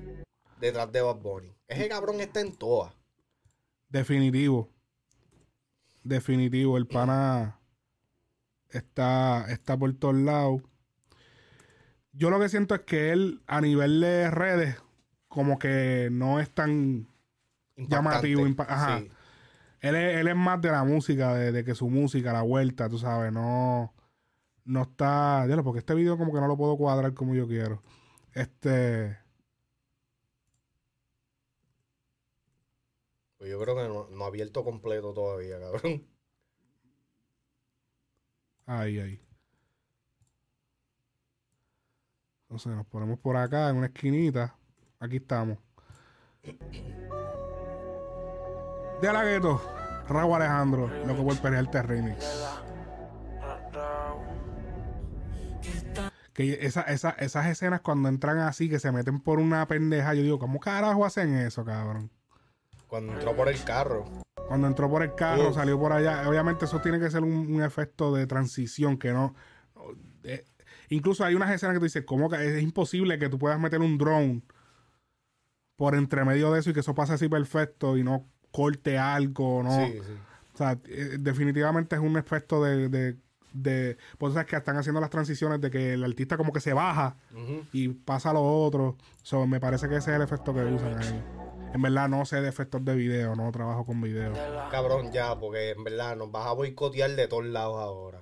detrás 0.62 0.92
de 0.92 1.02
Bad 1.02 1.18
Bunny. 1.18 1.54
Ese 1.68 1.90
cabrón 1.90 2.22
está 2.22 2.40
en 2.42 2.56
todas. 2.56 2.94
Definitivo. 3.90 4.70
Definitivo. 6.04 6.78
El 6.78 6.88
pana 6.88 7.60
está, 8.70 9.46
está 9.50 9.78
por 9.78 9.94
todos 9.98 10.16
lados. 10.16 10.62
Yo 12.12 12.30
lo 12.30 12.40
que 12.40 12.50
siento 12.50 12.76
es 12.76 12.82
que 12.82 13.12
él, 13.12 13.42
a 13.48 13.62
nivel 13.62 14.00
de 14.00 14.32
redes, 14.32 14.78
como 15.30 15.58
que 15.58 16.10
no 16.12 16.42
es 16.42 16.50
tan. 16.50 17.08
Llamativo, 17.78 18.42
impa- 18.46 18.66
ajá. 18.68 19.00
Sí. 19.00 19.10
Él 19.80 19.96
es, 19.96 20.18
él 20.18 20.28
es 20.28 20.36
más 20.36 20.60
de 20.62 20.72
la 20.72 20.84
música, 20.84 21.34
de, 21.34 21.54
de 21.54 21.64
que 21.64 21.74
su 21.74 21.90
música, 21.90 22.34
la 22.34 22.42
vuelta, 22.42 22.90
tú 22.90 22.98
sabes, 22.98 23.32
no. 23.32 23.94
No 24.66 24.82
está. 24.82 25.46
Diablo, 25.46 25.64
porque 25.64 25.80
este 25.80 25.96
video 25.96 26.18
como 26.18 26.34
que 26.34 26.42
no 26.42 26.48
lo 26.48 26.58
puedo 26.58 26.76
cuadrar 26.78 27.14
como 27.14 27.34
yo 27.34 27.48
quiero. 27.48 27.82
Este. 28.34 29.18
Pues 33.38 33.50
yo 33.50 33.58
creo 33.62 33.76
que 33.78 33.88
no, 33.88 34.10
no 34.10 34.26
ha 34.26 34.28
abierto 34.28 34.66
completo 34.66 35.14
todavía, 35.14 35.58
cabrón. 35.60 36.06
Ahí, 38.66 39.00
ahí. 39.00 39.22
Entonces 42.44 42.74
nos 42.74 42.86
ponemos 42.86 43.18
por 43.20 43.38
acá 43.38 43.70
en 43.70 43.78
una 43.78 43.88
esquinita. 43.88 44.59
Aquí 45.00 45.18
estamos. 45.18 45.58
De 49.02 49.14
la 49.14 49.24
gueto. 49.24 49.62
Raúl 50.08 50.36
Alejandro. 50.36 50.90
Loco 51.06 51.24
por 51.24 51.38
pelearte 51.40 51.82
remix. 51.82 52.26
Que 56.34 56.60
esa, 56.66 56.82
esa- 56.84 57.12
esas 57.20 57.48
escenas 57.48 57.82
cuando 57.82 58.08
entran 58.10 58.38
así, 58.40 58.70
que 58.70 58.80
se 58.80 58.92
meten 58.92 59.20
por 59.20 59.40
una 59.40 59.68
pendeja, 59.68 60.14
yo 60.14 60.24
digo, 60.24 60.40
¿cómo 60.40 60.60
carajo 60.60 61.06
hacen 61.06 61.36
eso, 61.36 61.66
cabrón? 61.66 62.10
Cuando 62.88 63.14
entró 63.14 63.36
por 63.36 63.50
el 63.50 63.62
carro. 63.64 64.06
Cuando 64.48 64.68
entró 64.68 64.90
por 64.90 65.04
el 65.04 65.14
carro, 65.16 65.50
Uf. 65.50 65.56
salió 65.56 65.78
por 65.80 65.92
allá. 65.94 66.28
Obviamente 66.28 66.66
eso 66.66 66.80
tiene 66.82 67.00
que 67.00 67.12
ser 67.12 67.24
un, 67.24 67.54
un 67.54 67.62
efecto 67.62 68.14
de 68.16 68.26
transición 68.26 68.98
que 68.98 69.12
no... 69.12 69.36
eh, 70.24 70.46
incluso 70.90 71.24
hay 71.24 71.36
unas 71.36 71.52
escenas 71.52 71.74
que 71.76 71.80
tú 71.80 71.86
dices, 71.86 72.04
¿cómo 72.06 72.30
que 72.30 72.58
es 72.58 72.64
imposible 72.64 73.20
que 73.20 73.30
tú 73.30 73.38
puedas 73.38 73.60
meter 73.60 73.82
un 73.82 73.98
drone 73.98 74.42
por 75.80 75.96
entre 75.96 76.26
medio 76.26 76.52
de 76.52 76.60
eso 76.60 76.70
y 76.70 76.74
que 76.74 76.82
eso 76.82 76.94
pase 76.94 77.14
así 77.14 77.30
perfecto 77.30 77.96
y 77.96 78.04
no 78.04 78.26
corte 78.52 78.98
algo, 78.98 79.64
no? 79.64 79.72
Sí, 79.72 79.94
sí. 79.94 80.14
O 80.54 80.58
sea, 80.58 80.78
eh, 80.90 81.16
definitivamente 81.18 81.96
es 81.96 82.02
un 82.02 82.18
efecto 82.18 82.62
de... 82.62 82.90
de, 82.90 83.16
de 83.54 83.98
pues 84.18 84.34
sabes 84.34 84.50
que 84.50 84.58
están 84.58 84.76
haciendo 84.76 85.00
las 85.00 85.10
transiciones 85.10 85.62
de 85.62 85.72
que 85.72 85.94
el 85.94 86.04
artista 86.04 86.36
como 86.36 86.52
que 86.52 86.60
se 86.60 86.74
baja 86.74 87.16
y 87.72 87.88
pasa 87.88 88.32
a 88.32 88.34
lo 88.34 88.44
otro. 88.44 88.98
So, 89.24 89.48
me 89.48 89.62
parece 89.62 89.88
que 89.88 89.96
ese 89.96 90.12
es 90.12 90.18
el 90.18 90.22
efecto 90.22 90.54
que 90.54 90.66
usan 90.66 90.98
ahí. 90.98 91.24
En 91.74 91.82
verdad 91.82 92.10
no 92.10 92.26
sé 92.26 92.42
de 92.42 92.50
efectos 92.50 92.84
de 92.84 92.96
video, 92.96 93.38
no 93.38 93.50
trabajo 93.54 93.86
con 93.86 94.02
video. 94.02 94.34
Cabrón, 94.72 95.14
ya, 95.14 95.40
porque 95.40 95.70
en 95.70 95.84
verdad 95.86 96.18
nos 96.18 96.30
vas 96.30 96.46
a 96.46 96.52
boicotear 96.52 97.12
de 97.12 97.28
todos 97.30 97.46
lados 97.46 97.78
ahora. 97.78 98.22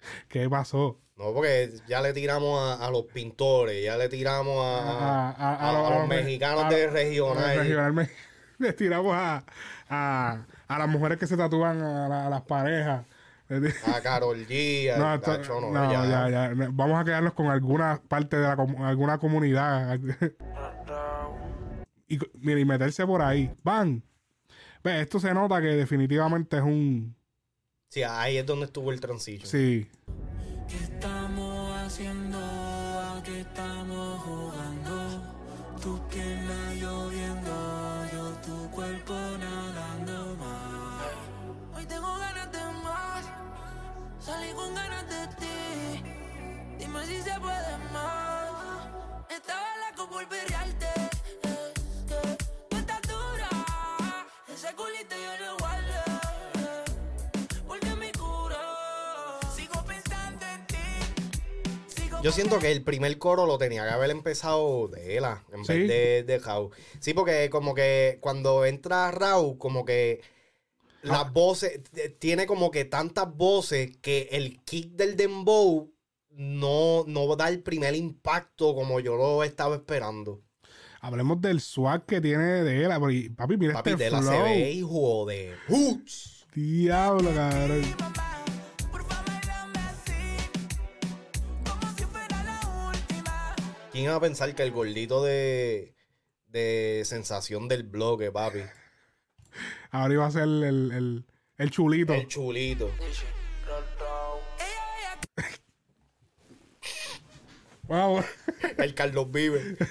¿Qué 0.28 0.48
pasó? 0.48 0.98
No, 1.16 1.34
porque 1.34 1.70
ya 1.86 2.00
le 2.00 2.12
tiramos 2.14 2.58
a, 2.60 2.86
a 2.86 2.90
los 2.90 3.04
pintores, 3.04 3.84
ya 3.84 3.96
le 3.98 4.08
tiramos 4.08 4.56
a, 4.64 5.30
A- 5.30 5.72
los- 5.72 6.08
mexicanos 6.08 6.70
de 6.70 6.86
regional. 6.88 7.58
regional 7.58 7.92
me- 7.92 8.08
le 8.58 8.72
tiramos 8.72 9.14
a, 9.14 9.44
a, 9.90 10.44
a 10.68 10.78
las 10.78 10.88
mujeres 10.88 11.18
que 11.18 11.26
se 11.26 11.36
tatúan 11.36 11.82
a, 11.82 12.08
la- 12.08 12.26
a 12.26 12.30
las 12.30 12.42
parejas. 12.42 13.04
A 13.84 14.00
Carol 14.00 14.46
G, 14.46 14.90
a 14.94 14.96
No, 14.98 15.14
esto- 15.14 15.36
Tacho, 15.36 15.60
no, 15.60 15.70
no, 15.72 15.92
ya. 15.92 16.06
ya, 16.06 16.28
ya. 16.54 16.68
Vamos 16.72 16.98
a 17.00 17.04
quedarnos 17.04 17.34
con 17.34 17.46
alguna 17.48 18.00
parte 18.08 18.36
de 18.36 18.42
la 18.44 18.52
alguna 18.88 19.18
comunidad. 19.18 19.98
y, 22.08 22.18
mira, 22.38 22.60
y 22.60 22.64
meterse 22.64 23.06
por 23.06 23.22
ahí. 23.22 23.52
Van. 23.62 24.02
Ve, 24.82 25.02
esto 25.02 25.20
se 25.20 25.34
nota 25.34 25.60
que 25.60 25.66
definitivamente 25.68 26.56
es 26.56 26.62
un. 26.62 27.14
Sí, 27.92 28.04
ahí 28.04 28.36
es 28.36 28.46
donde 28.46 28.66
estuvo 28.66 28.92
el 28.92 29.00
transillo. 29.00 29.44
Sí. 29.44 29.90
¿Qué 30.68 30.76
estamos 30.76 31.76
haciendo? 31.76 32.38
¿A 32.38 33.20
qué 33.24 33.40
estamos 33.40 34.22
jugando? 34.22 35.20
Tu 35.82 35.98
pierna 36.08 36.74
lloviendo, 36.74 38.06
yo 38.12 38.30
tu 38.46 38.70
cuerpo 38.70 39.12
nadando 39.12 40.36
más. 40.36 41.02
Hoy 41.74 41.84
tengo 41.86 42.16
ganas 42.16 42.52
de 42.52 42.64
más, 42.84 43.24
salí 44.20 44.52
con 44.52 44.72
ganas 44.72 45.08
de 45.08 45.26
ti. 45.40 46.04
Dime 46.78 47.04
si 47.06 47.20
se 47.22 47.40
puede 47.40 47.76
más. 47.92 48.86
Estaba 49.28 49.66
la 49.82 49.96
con 49.96 50.22
eh, 50.22 50.36
eh. 51.42 51.72
dura, 53.08 53.48
ese 54.46 54.72
culito 54.76 55.16
yo 55.16 55.44
lo 55.44 55.59
siento 62.32 62.58
que 62.58 62.70
el 62.70 62.82
primer 62.82 63.16
coro 63.18 63.46
lo 63.46 63.56
tenía 63.56 63.84
que 63.84 63.90
haber 63.90 64.10
empezado 64.10 64.88
de 64.88 65.16
Ela 65.16 65.44
en 65.52 65.64
Sí. 65.64 65.72
vez 65.72 65.88
de, 65.88 66.22
de 66.24 66.38
Raúl. 66.38 66.70
Sí, 67.00 67.14
porque 67.14 67.48
como 67.50 67.74
que 67.74 68.18
cuando 68.20 68.64
entra 68.66 69.10
Raúl, 69.10 69.56
como 69.58 69.84
que 69.86 70.20
las 71.02 71.20
Ah. 71.24 71.30
voces, 71.32 71.82
t- 71.84 72.10
tiene 72.10 72.46
como 72.46 72.70
que 72.70 72.84
tantas 72.84 73.34
voces 73.34 73.96
que 74.02 74.28
el 74.32 74.60
kick 74.64 74.90
del 74.92 75.16
dembow 75.16 75.90
no, 76.32 77.04
no 77.06 77.34
da 77.36 77.48
el 77.48 77.62
primer 77.62 77.94
impacto 77.96 78.74
como 78.74 79.00
yo 79.00 79.16
lo 79.16 79.42
estaba 79.42 79.76
esperando. 79.76 80.42
Hablemos 81.00 81.40
del 81.40 81.60
swag 81.62 82.04
que 82.04 82.20
tiene 82.20 82.62
de 82.62 82.98
porque, 82.98 83.30
Papi, 83.34 83.56
mira 83.56 83.72
Papi, 83.72 83.90
este 83.92 84.04
de 84.04 84.10
la 84.10 84.20
flow. 84.20 84.32
se 84.32 84.42
ve 84.42 84.70
hijo 84.72 85.24
de 85.26 85.54
hoots. 85.68 86.46
Diablo, 86.54 87.32
cabrón. 87.34 87.82
¿Quién 93.92 94.04
iba 94.04 94.14
a 94.14 94.20
pensar 94.20 94.54
que 94.54 94.62
el 94.62 94.70
gordito 94.70 95.22
de, 95.22 95.94
de 96.46 97.02
sensación 97.04 97.68
del 97.68 97.82
bloque, 97.82 98.30
papi? 98.30 98.60
Ahora 99.90 100.14
iba 100.14 100.26
a 100.26 100.30
ser 100.30 100.42
el, 100.44 100.62
el, 100.64 100.92
el- 100.92 101.26
el 101.58 101.70
chulito. 101.70 102.14
El 102.14 102.26
chulito. 102.26 102.90
Wow. 107.88 108.22
El 108.78 108.94
Carlos 108.94 109.30
Vive. 109.30 109.76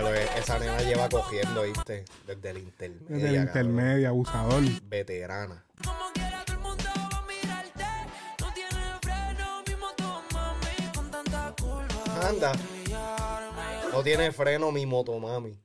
Ya 0.00 0.02
lo 0.02 0.14
es, 0.14 0.36
esa 0.36 0.58
nena 0.58 0.78
lleva 0.82 1.08
cogiendo, 1.08 1.62
¿viste? 1.62 2.04
Desde 2.26 2.50
el 2.50 2.58
intermedio. 2.58 3.06
Desde 3.08 3.28
el 3.28 3.36
intermedio, 3.36 4.08
abusador. 4.08 4.62
Veterana. 4.84 5.64
Anda. 12.28 12.52
No 13.92 14.02
tiene 14.02 14.30
freno 14.32 14.70
mi 14.70 14.86
motomami. 14.86 15.58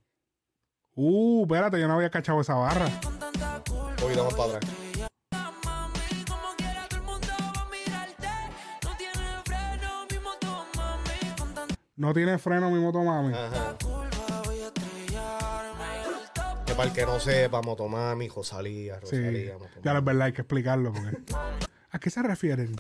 Uh, 0.96 1.44
espérate, 1.44 1.80
yo 1.80 1.88
no 1.88 1.96
había 1.96 2.10
cachado 2.10 2.42
esa 2.42 2.56
barra. 2.56 2.86
Un 2.86 3.96
poquito 3.98 4.24
más 4.24 4.34
para 4.34 4.58
atrás. 4.58 4.72
No 11.98 12.14
tiene 12.14 12.38
freno, 12.38 12.70
mi 12.70 12.80
moto, 12.80 13.02
mami. 13.02 13.34
Con 13.82 14.05
Que 16.76 16.78
para 16.78 16.90
el 16.90 16.94
que 16.96 17.06
no 17.06 17.20
sepa, 17.22 17.62
motomami, 17.62 18.28
Rosalía, 18.28 18.96
Sí. 19.04 19.16
Rosalía, 19.18 19.46
Ya 19.46 19.54
motomami. 19.54 19.98
es 20.00 20.04
verdad, 20.04 20.22
hay 20.24 20.34
que 20.34 20.42
explicarlo. 20.42 20.92
Porque... 20.92 21.18
¿A 21.92 22.00
qué 22.00 22.10
se 22.10 22.22
refieren? 22.22 22.76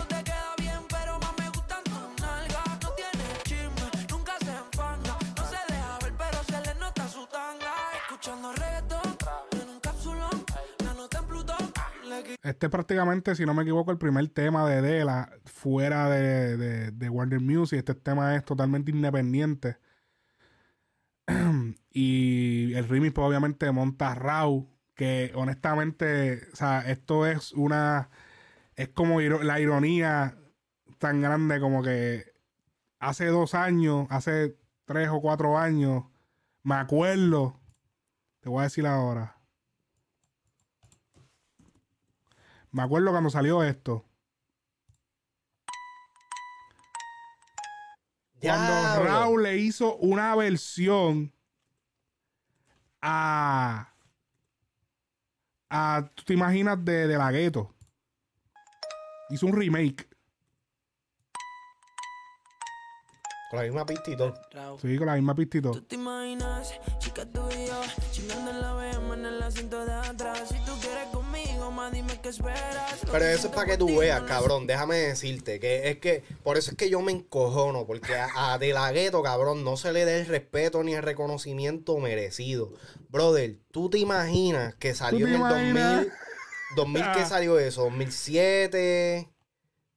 Este 12.43 12.67
es 12.67 12.71
prácticamente, 12.71 13.35
si 13.35 13.45
no 13.45 13.53
me 13.53 13.63
equivoco, 13.63 13.91
el 13.91 13.97
primer 13.97 14.27
tema 14.29 14.69
de 14.69 14.81
Dela 14.81 15.29
fuera 15.45 16.09
de, 16.09 16.55
de, 16.57 16.91
de 16.91 17.09
Warner 17.09 17.39
Music. 17.39 17.79
Este 17.79 17.95
tema 17.95 18.35
es 18.35 18.45
totalmente 18.45 18.91
independiente. 18.91 19.77
Y 21.97 22.73
el 22.73 22.89
remix, 22.89 23.13
pues, 23.13 23.25
obviamente, 23.25 23.71
monta 23.71 24.13
Raw. 24.15 24.69
Que 24.95 25.31
honestamente, 25.33 26.41
o 26.51 26.55
sea, 26.55 26.81
esto 26.81 27.25
es 27.25 27.53
una. 27.53 28.09
Es 28.75 28.89
como 28.89 29.21
la 29.21 29.59
ironía 29.61 30.37
tan 30.99 31.21
grande 31.21 31.59
como 31.61 31.81
que 31.83 32.33
hace 32.99 33.27
dos 33.27 33.55
años, 33.55 34.07
hace 34.09 34.57
tres 34.83 35.07
o 35.09 35.21
cuatro 35.21 35.57
años, 35.57 36.03
me 36.63 36.75
acuerdo. 36.75 37.61
Te 38.41 38.49
voy 38.49 38.59
a 38.59 38.63
decir 38.63 38.85
ahora. 38.87 39.37
Me 42.71 42.83
acuerdo 42.83 43.11
cuando 43.11 43.29
salió 43.29 43.63
esto. 43.63 44.05
Cuando. 48.41 49.03
Raúl 49.03 49.43
le 49.43 49.57
hizo 49.57 49.95
una 49.95 50.35
versión 50.35 51.34
a. 53.05 53.87
a 55.69 56.09
¿Tú 56.15 56.23
te 56.23 56.33
imaginas 56.33 56.83
de, 56.83 57.07
de 57.07 57.17
la 57.17 57.31
gueto? 57.31 57.75
Hizo 59.29 59.45
un 59.45 59.53
remake. 59.53 60.09
Con 63.49 63.59
la 63.59 63.63
misma 63.63 63.85
pistito. 63.85 64.33
Sí, 64.81 64.97
con 64.97 65.07
la 65.07 65.13
misma 65.13 65.35
pistito. 65.35 65.71
Tú 65.71 65.81
te 65.83 65.95
imaginas, 65.95 66.73
chica 66.97 67.25
tú 67.25 67.47
y 67.51 67.67
yo, 67.67 67.81
chingando 68.11 68.51
en 68.51 68.61
la 68.61 68.73
BM 68.73 69.13
en 69.13 69.25
el 69.25 69.43
asiento 69.43 69.85
de 69.85 69.93
atrás. 69.93 70.49
Si 70.49 70.57
tú 70.65 70.71
quieres 70.81 71.07
conmigo, 71.11 71.24
Pero 73.11 73.25
eso 73.25 73.47
es 73.47 73.53
para 73.53 73.71
que 73.71 73.77
tú 73.77 73.97
veas, 73.97 74.21
cabrón. 74.21 74.67
Déjame 74.67 74.95
decirte 74.97 75.59
que 75.59 75.89
es 75.89 75.97
que 75.99 76.23
por 76.43 76.57
eso 76.57 76.71
es 76.71 76.77
que 76.77 76.89
yo 76.89 77.01
me 77.01 77.11
encojono, 77.11 77.85
porque 77.85 78.15
a, 78.15 78.53
a 78.53 78.57
De 78.57 78.73
La 78.73 78.91
Ghetto, 78.91 79.21
cabrón, 79.21 79.63
no 79.63 79.77
se 79.77 79.91
le 79.93 80.05
dé 80.05 80.21
el 80.21 80.25
respeto 80.27 80.83
ni 80.83 80.93
el 80.93 81.03
reconocimiento 81.03 81.97
merecido. 81.97 82.73
Brother, 83.09 83.57
tú 83.71 83.89
te 83.89 83.97
imaginas 83.99 84.75
que 84.75 84.93
salió 84.93 85.27
en 85.27 85.33
el 85.33 85.39
2000, 85.39 85.69
imaginas? 85.69 86.07
2000 86.75 87.03
¿qué 87.13 87.25
salió 87.25 87.59
eso? 87.59 87.83
2007. 87.83 89.29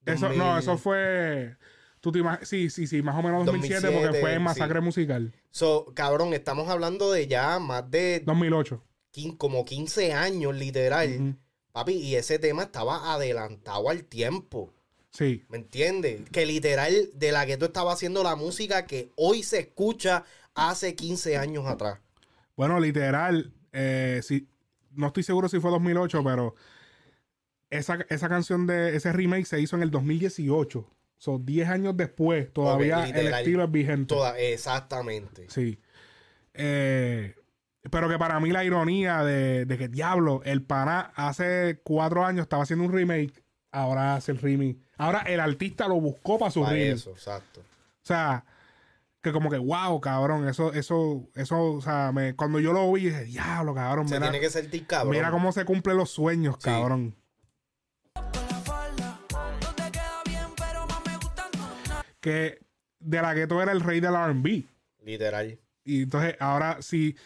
Eso, 0.07 0.21
2000. 0.27 0.39
no, 0.39 0.59
eso 0.59 0.79
fue. 0.79 1.57
¿tú 2.01 2.13
te 2.13 2.21
imag- 2.21 2.45
sí, 2.45 2.71
sí, 2.71 2.87
sí, 2.87 3.03
más 3.03 3.17
o 3.17 3.23
menos 3.23 3.45
2007, 3.45 3.81
porque 3.89 3.93
2007, 4.07 4.21
fue 4.21 4.39
Masacre 4.39 4.79
sí. 4.81 4.85
Musical. 4.85 5.35
So, 5.51 5.93
cabrón, 5.95 6.33
estamos 6.33 6.69
hablando 6.69 7.11
de 7.13 7.27
ya 7.27 7.59
más 7.59 7.91
de 7.91 8.21
2008. 8.25 8.83
quin- 9.13 9.37
como 9.37 9.65
15 9.65 10.13
años, 10.13 10.55
literal. 10.55 11.37
Papi, 11.79 11.93
y 11.93 12.17
ese 12.17 12.41
tema 12.41 12.65
estaba 12.65 13.15
adelantado 13.15 13.89
al 13.89 14.03
tiempo. 14.03 14.75
Sí. 15.13 15.45
¿Me 15.49 15.59
entiendes? 15.59 16.29
Que 16.33 16.45
literal 16.45 16.93
de 17.15 17.31
la 17.31 17.47
que 17.47 17.57
tú 17.57 17.67
estabas 17.67 17.95
haciendo 17.95 18.25
la 18.25 18.35
música 18.35 18.85
que 18.85 19.13
hoy 19.15 19.45
se 19.45 19.61
escucha 19.61 20.25
hace 20.57 20.97
15 20.97 21.37
años 21.37 21.67
atrás. 21.67 22.01
Bueno, 22.57 22.81
literal, 22.81 23.53
eh, 23.73 24.21
sí, 24.25 24.49
no 24.91 25.07
estoy 25.07 25.23
seguro 25.23 25.49
si 25.49 25.61
fue 25.61 25.71
2008, 25.71 26.25
pero 26.25 26.57
esa, 27.71 28.05
esa 28.09 28.29
canción 28.29 28.67
de 28.67 28.97
ese 28.97 29.13
remake 29.13 29.47
se 29.47 29.61
hizo 29.61 29.77
en 29.77 29.83
el 29.83 29.93
2018. 29.93 30.85
Son 31.17 31.47
10 31.47 31.69
años 31.69 31.97
después, 31.97 32.53
todavía 32.53 33.05
el 33.05 33.15
literal. 33.15 33.41
estilo 33.41 33.63
es 33.63 33.71
vigente. 33.71 34.15
Toda, 34.17 34.37
exactamente. 34.37 35.47
Sí. 35.49 35.79
Eh, 36.55 37.37
pero 37.91 38.09
que 38.09 38.19
para 38.19 38.39
mí 38.41 38.51
la 38.51 38.65
ironía 38.65 39.23
de, 39.23 39.65
de 39.67 39.79
que, 39.79 39.89
diablo, 39.89 40.41
el 40.45 40.63
pana 40.63 41.13
hace 41.15 41.81
cuatro 41.85 42.25
años 42.25 42.43
estaba 42.45 42.63
haciendo 42.65 42.85
un 42.85 42.93
remake, 42.93 43.33
ahora 43.73 44.15
hace 44.17 44.33
el 44.33 44.39
remake. 44.39 44.79
Ahora 44.97 45.21
el 45.21 45.41
artista 45.41 45.87
lo 45.89 46.01
buscó 46.01 46.39
para 46.39 46.51
su 46.51 46.61
Para 46.63 46.73
remake. 46.75 46.93
eso, 46.95 47.11
exacto. 47.11 47.61
O 47.61 48.07
sea, 48.09 48.45
que 49.21 49.33
como 49.33 49.51
que, 49.51 49.59
wow, 49.59 50.01
cabrón, 50.01 50.49
eso, 50.49 50.73
eso, 50.73 51.29
eso, 51.35 51.73
o 51.75 51.81
sea, 51.81 52.13
me- 52.13 52.35
cuando 52.37 52.61
yo 52.61 52.73
lo 52.73 52.91
vi, 52.93 53.07
dije, 53.07 53.25
diablo, 53.25 53.75
cabrón, 53.75 54.09
Se 54.09 54.19
tiene 54.21 54.41
que 54.41 54.49
sentir 54.51 54.87
cabrón. 54.87 55.11
mira 55.15 55.31
cómo 55.31 55.53
se 55.53 55.65
cumplen 55.65 55.97
los 55.97 56.11
sueños, 56.11 56.57
Sí. 56.59 56.65
cabrón. 56.71 57.15
Que 62.21 62.59
de 63.01 63.23
la 63.23 63.35
gueto 63.35 63.63
era 63.63 63.73
el 63.73 63.81
rey 63.81 64.01
del 64.01 64.15
R&B. 64.15 64.65
Literal. 65.05 65.59
Y 65.85 66.03
entonces, 66.03 66.37
ahora, 66.41 66.83
si, 66.83 67.17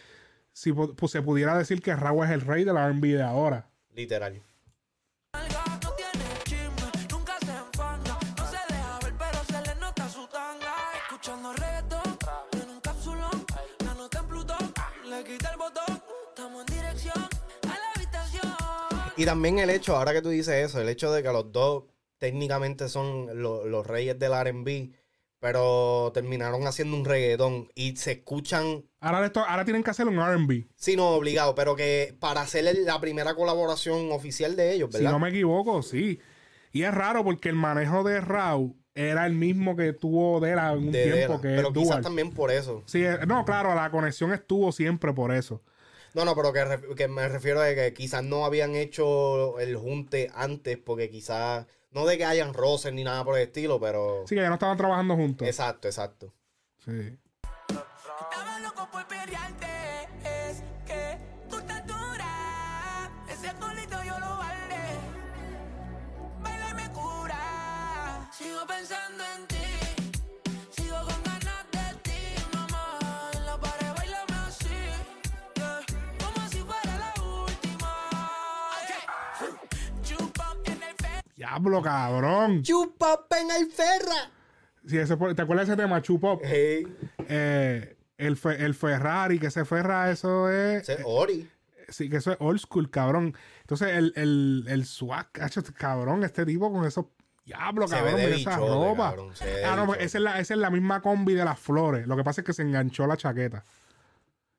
si 0.52 0.72
pues, 0.72 1.10
se 1.10 1.22
pudiera 1.22 1.56
decir 1.56 1.80
que 1.82 1.94
Raúl 1.96 2.24
es 2.26 2.30
el 2.32 2.40
rey 2.42 2.64
del 2.64 2.76
R&B 2.76 3.08
de 3.08 3.22
ahora. 3.22 3.68
Literal. 3.94 4.42
La 5.32 5.42
la. 5.48 5.72
Y 19.16 19.24
también 19.24 19.58
el 19.58 19.70
hecho, 19.70 19.96
ahora 19.96 20.12
que 20.12 20.22
tú 20.22 20.30
dices 20.30 20.54
eso, 20.68 20.80
el 20.80 20.88
hecho 20.88 21.12
de 21.12 21.22
que 21.22 21.28
los 21.28 21.52
dos 21.52 21.84
técnicamente 22.18 22.88
son 22.88 23.42
lo- 23.42 23.64
los 23.66 23.86
reyes 23.86 24.18
del 24.18 24.32
RB, 24.32 24.90
pero 25.38 26.10
terminaron 26.14 26.66
haciendo 26.66 26.96
un 26.96 27.04
reggaetón 27.04 27.68
y 27.74 27.96
se 27.96 28.12
escuchan, 28.12 28.84
Ahora, 29.04 29.26
esto, 29.26 29.40
ahora 29.40 29.64
tienen 29.64 29.82
que 29.82 29.90
hacer 29.90 30.06
un 30.06 30.18
R&B. 30.20 30.64
sí, 30.76 30.94
no 30.96 31.08
obligado, 31.10 31.54
pero 31.56 31.74
que 31.74 32.14
para 32.20 32.40
hacer 32.42 32.64
la 32.84 33.00
primera 33.00 33.34
colaboración 33.34 34.12
oficial 34.12 34.54
de 34.54 34.72
ellos, 34.72 34.90
Si 34.92 34.98
¿verdad? 34.98 35.10
no 35.10 35.18
me 35.18 35.30
equivoco, 35.30 35.82
sí. 35.82 36.20
Y 36.70 36.84
es 36.84 36.94
raro 36.94 37.24
porque 37.24 37.48
el 37.48 37.56
manejo 37.56 38.04
de 38.04 38.20
Raúl 38.20 38.74
era 38.94 39.26
el 39.26 39.32
mismo 39.34 39.74
que 39.74 39.92
tuvo 39.92 40.38
Dela 40.38 40.72
en 40.72 40.78
un 40.78 40.92
de 40.92 41.02
tiempo, 41.02 41.38
Dela. 41.38 41.40
que 41.42 41.48
Pero 41.48 41.72
quizás 41.72 41.88
Dual. 41.88 42.02
también 42.02 42.30
por 42.32 42.52
eso. 42.52 42.84
Sí, 42.86 43.04
eh, 43.04 43.18
no, 43.26 43.44
claro, 43.44 43.74
la 43.74 43.90
conexión 43.90 44.32
estuvo 44.32 44.70
siempre 44.70 45.12
por 45.12 45.32
eso. 45.34 45.60
No, 46.14 46.24
no, 46.24 46.36
pero 46.36 46.52
que 46.94 47.08
me 47.08 47.26
refiero 47.28 47.60
a 47.60 47.74
que 47.74 47.92
quizás 47.94 48.22
no 48.22 48.44
habían 48.44 48.76
hecho 48.76 49.58
el 49.58 49.76
junte 49.76 50.30
antes, 50.34 50.76
porque 50.78 51.10
quizás, 51.10 51.66
no 51.90 52.06
de 52.06 52.18
que 52.18 52.24
hayan 52.24 52.54
roces 52.54 52.92
ni 52.92 53.02
nada 53.02 53.24
por 53.24 53.36
el 53.36 53.44
estilo, 53.44 53.80
pero... 53.80 54.22
Sí, 54.28 54.34
que 54.36 54.42
ya 54.42 54.48
no 54.48 54.54
estaban 54.54 54.76
trabajando 54.76 55.16
juntos. 55.16 55.48
Exacto, 55.48 55.88
exacto. 55.88 56.32
Sí. 56.84 57.16
Loco 58.82 58.90
por 58.90 59.06
perrearte, 59.06 60.08
es 60.24 60.60
que 60.84 61.16
tú 61.48 61.58
estás 61.58 61.86
dura. 61.86 63.08
Ese 63.28 63.52
culito 63.54 63.96
yo 64.04 64.18
lo 64.18 64.36
vale. 64.38 64.98
Baila 66.40 66.70
y 66.70 66.74
me 66.74 66.90
cura. 66.90 68.28
Sigo 68.32 68.66
pensando 68.66 69.22
en 69.36 69.46
ti. 69.46 70.50
Sigo 70.70 70.96
con 70.96 71.22
ganas 71.22 71.64
de 71.70 71.94
ti, 72.02 72.34
mamá. 72.52 72.98
En 73.34 73.46
la 73.46 73.56
pared 73.56 73.92
bailame 73.96 74.34
así. 74.48 74.66
yeah, 75.54 75.80
Como 76.18 76.48
si 76.48 76.58
fuera 76.58 76.98
la 76.98 77.22
última. 77.22 78.10
Chupa 80.02 80.56
en 80.64 80.82
el 80.82 80.94
fe. 80.96 81.22
Diablo, 81.36 81.82
cabrón. 81.82 82.62
¡Chupa 82.64 83.26
en 83.40 83.50
el 83.52 83.70
ferra! 83.70 84.28
Sí, 84.84 84.98
ese 84.98 85.16
fue- 85.16 85.36
¿Te 85.36 85.42
acuerdas 85.42 85.68
de 85.68 85.74
ese 85.74 85.82
tema, 85.82 86.02
Chupop? 86.02 86.42
Hey, 86.44 86.84
Eh, 87.28 87.96
el, 88.26 88.36
fe- 88.36 88.64
el 88.64 88.74
Ferrari, 88.74 89.38
que 89.38 89.46
ese 89.48 89.64
Ferra, 89.64 90.10
eso 90.10 90.48
es. 90.50 90.82
ese 90.82 90.94
es 90.94 91.00
Ori. 91.04 91.48
Sí, 91.88 92.08
que 92.08 92.16
eso 92.16 92.32
es 92.32 92.38
old 92.40 92.58
school, 92.60 92.90
cabrón. 92.90 93.36
Entonces, 93.60 93.88
el, 93.90 94.12
el, 94.16 94.64
el 94.68 94.86
swag, 94.86 95.28
cabrón, 95.76 96.24
este 96.24 96.46
tipo 96.46 96.72
con 96.72 96.84
esos. 96.86 97.06
Diablo, 97.44 97.88
Se 97.88 97.96
cabrón, 97.96 98.14
mira 98.16 98.36
esa 98.36 98.56
ropa. 98.56 99.08
cabrón, 99.10 99.34
se 99.36 99.64
ah, 99.64 99.74
no, 99.74 99.84
pues 99.86 100.00
esa 100.00 100.18
es, 100.18 100.22
la, 100.24 100.38
esa 100.38 100.54
es 100.54 100.60
la 100.60 100.70
misma 100.70 101.02
combi 101.02 101.34
de 101.34 101.44
las 101.44 101.58
flores. 101.58 102.06
Lo 102.06 102.16
que 102.16 102.22
pasa 102.22 102.40
es 102.40 102.46
que 102.46 102.52
se 102.52 102.62
enganchó 102.62 103.06
la 103.08 103.16
chaqueta. 103.16 103.64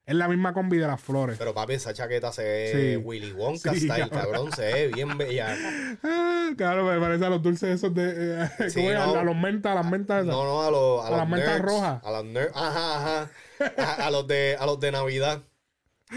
Es 0.06 0.16
la 0.16 0.28
misma 0.28 0.54
combi 0.54 0.78
de 0.78 0.86
las 0.86 1.00
flores. 1.00 1.38
Pero 1.40 1.54
papi, 1.54 1.74
esa 1.76 1.94
chaqueta 1.94 2.34
se 2.34 2.44
ve 2.44 2.72
Sí. 2.98 2.98
Willy 2.98 3.32
Wonka 3.32 3.72
Sí, 3.74 3.80
style, 3.88 4.10
cabrón. 4.10 4.22
cabrón. 4.50 4.52
Se 4.52 4.62
ve 4.64 4.88
bien 4.90 5.18
bella. 5.18 5.56
Ah, 6.04 6.50
claro, 6.58 6.84
me 6.84 7.00
parece 7.00 7.26
a 7.26 7.30
los 7.30 7.42
dulces 7.42 7.70
esos 7.76 7.94
de. 7.96 8.44
eh, 8.60 8.70
Sí, 8.70 8.86
a, 8.90 9.24
los 9.24 9.36
mentas, 9.36 9.72
a 9.72 9.76
las 9.76 9.90
mentas 9.90 10.24
esas. 10.26 10.36
No, 10.36 10.44
no, 10.44 10.62
a, 10.62 10.70
los 10.70 11.06
a, 11.06 11.10
las 11.12 11.30
mentas 11.30 11.62
rojas. 11.62 12.04
A 12.04 12.12
los 12.12 12.26
nerds. 12.26 12.52
Ajá, 12.54 12.98
ajá. 12.98 13.30
A, 13.78 14.08
a 14.08 14.12
los 14.12 14.28
de, 14.28 14.58
a 14.60 14.66
los 14.66 14.80
de 14.80 14.92
Navidad. 14.92 15.44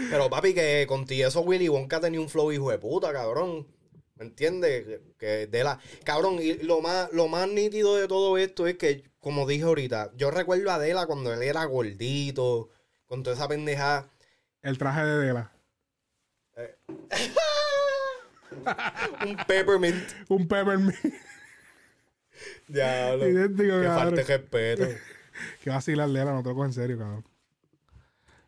Pero 0.09 0.29
papi, 0.29 0.53
que 0.53 0.85
contigo 0.87 1.27
eso 1.27 1.41
Willy 1.41 1.69
Wonka 1.69 1.99
tenía 1.99 2.21
un 2.21 2.29
flow 2.29 2.51
hijo 2.51 2.71
de 2.71 2.77
puta, 2.77 3.11
cabrón. 3.11 3.67
¿Me 4.15 4.25
entiendes? 4.25 4.85
Que, 4.85 5.01
que 5.17 5.47
de 5.47 5.63
la. 5.63 5.79
Cabrón, 6.03 6.39
y 6.41 6.53
lo 6.55 6.81
más, 6.81 7.11
lo 7.13 7.27
más 7.27 7.47
nítido 7.47 7.95
de 7.95 8.07
todo 8.07 8.37
esto 8.37 8.67
es 8.67 8.77
que, 8.77 9.03
como 9.19 9.47
dije 9.47 9.63
ahorita, 9.63 10.11
yo 10.15 10.31
recuerdo 10.31 10.71
a 10.71 10.75
Adela 10.75 11.05
cuando 11.05 11.33
él 11.33 11.43
era 11.43 11.63
gordito, 11.65 12.69
con 13.05 13.23
toda 13.23 13.35
esa 13.35 13.47
pendejada. 13.47 14.09
El 14.61 14.77
traje 14.77 15.03
de 15.03 15.25
Dela. 15.25 15.51
Un 19.25 19.37
peppermint. 19.47 20.03
Un 20.29 20.47
peppermint. 20.47 20.95
Diablo. 22.67 23.27
Idéntico, 23.27 23.81
Que 23.81 24.15
de 24.15 24.23
respeto. 24.23 24.87
que 25.63 25.69
vacilar 25.69 26.09
Dela, 26.09 26.33
no 26.33 26.43
te 26.43 26.49
lo 26.49 26.55
cojo 26.55 26.65
en 26.65 26.73
serio, 26.73 26.97
cabrón. 26.97 27.25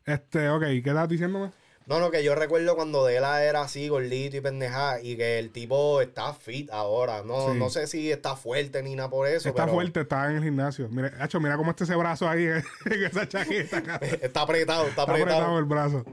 Este, 0.06 0.50
ok, 0.50 0.62
¿qué 0.64 0.84
estás 0.86 1.08
diciéndome? 1.10 1.52
No, 1.86 2.00
no, 2.00 2.12
que 2.12 2.24
yo 2.24 2.36
recuerdo 2.36 2.76
cuando 2.76 3.04
Dela 3.06 3.44
era 3.44 3.62
así, 3.64 3.90
gordito 3.90 4.38
y 4.38 4.42
pendejada, 4.42 5.02
y 5.02 5.18
que 5.18 5.40
el 5.40 5.50
tipo 5.52 6.02
está 6.02 6.34
fit 6.36 6.70
ahora. 6.72 7.24
No, 7.24 7.52
Sí. 7.54 7.58
no 7.58 7.70
sé 7.72 7.88
si 7.88 8.12
está 8.12 8.36
fuerte 8.36 8.84
ni 8.84 8.94
nada 8.96 9.10
por 9.10 9.28
eso. 9.28 9.50
Está 9.50 9.64
pero 9.66 9.74
fuerte, 9.76 10.02
está 10.02 10.30
en 10.30 10.38
el 10.38 10.44
gimnasio. 10.44 10.88
Mira, 10.90 11.12
Hacho, 11.20 11.40
mira 11.40 11.58
cómo 11.58 11.72
está 11.72 11.86
ese 11.86 11.96
brazo 11.96 12.30
ahí 12.30 12.44
en, 12.46 12.64
esa 13.06 13.28
chaqueta. 13.28 13.98
Está 14.22 14.42
apretado, 14.42 14.84
está 14.88 15.02
Está 15.02 15.12
apretado. 15.14 15.36
apretado 15.56 15.60
el 15.60 15.66
brazo. 15.66 16.06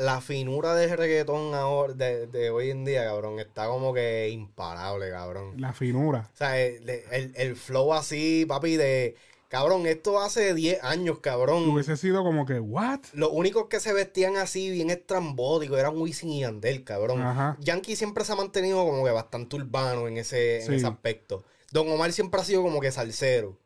La, 0.00 0.20
finura 0.20 0.74
del 0.74 0.90
reggaetón 0.96 1.54
ahora, 1.54 1.92
de, 1.94 2.26
de 2.26 2.50
hoy 2.50 2.70
en 2.70 2.84
día, 2.84 3.04
cabrón, 3.04 3.38
está 3.40 3.66
como 3.66 3.92
que 3.94 4.28
imparable, 4.30 5.10
cabrón. 5.10 5.54
La 5.60 5.72
finura. 5.72 6.30
O 6.32 6.36
sea, 6.36 6.58
el, 6.60 6.88
el- 6.88 7.32
el 7.36 7.56
flow 7.56 7.92
así, 7.94 8.44
papi, 8.46 8.76
de... 8.76 9.16
Cabrón, 9.48 9.86
esto 9.86 10.20
hace 10.20 10.52
10 10.52 10.84
años, 10.84 11.20
cabrón. 11.20 11.66
Hubiese 11.70 11.96
sido 11.96 12.22
como 12.22 12.44
que, 12.44 12.60
¿what? 12.60 13.00
Los 13.14 13.30
únicos 13.32 13.66
que 13.68 13.80
se 13.80 13.94
vestían 13.94 14.36
así 14.36 14.68
bien 14.70 14.90
estrambóticos 14.90 15.78
eran 15.78 15.96
Wisin 15.96 16.28
y 16.28 16.40
Yandel, 16.40 16.84
cabrón. 16.84 17.22
Ajá. 17.22 17.56
Yankee 17.58 17.96
siempre 17.96 18.24
se 18.26 18.32
ha 18.32 18.36
mantenido 18.36 18.84
como 18.84 19.02
que 19.06 19.10
bastante 19.10 19.56
urbano 19.56 20.06
en 20.06 20.18
ese, 20.18 20.62
en 20.64 20.74
ese 20.74 20.86
aspecto. 20.86 21.44
Don 21.72 21.90
Omar 21.90 22.12
siempre 22.12 22.38
ha 22.42 22.44
sido 22.44 22.62
como 22.62 22.78
que 22.80 22.92
salsero. 22.92 23.56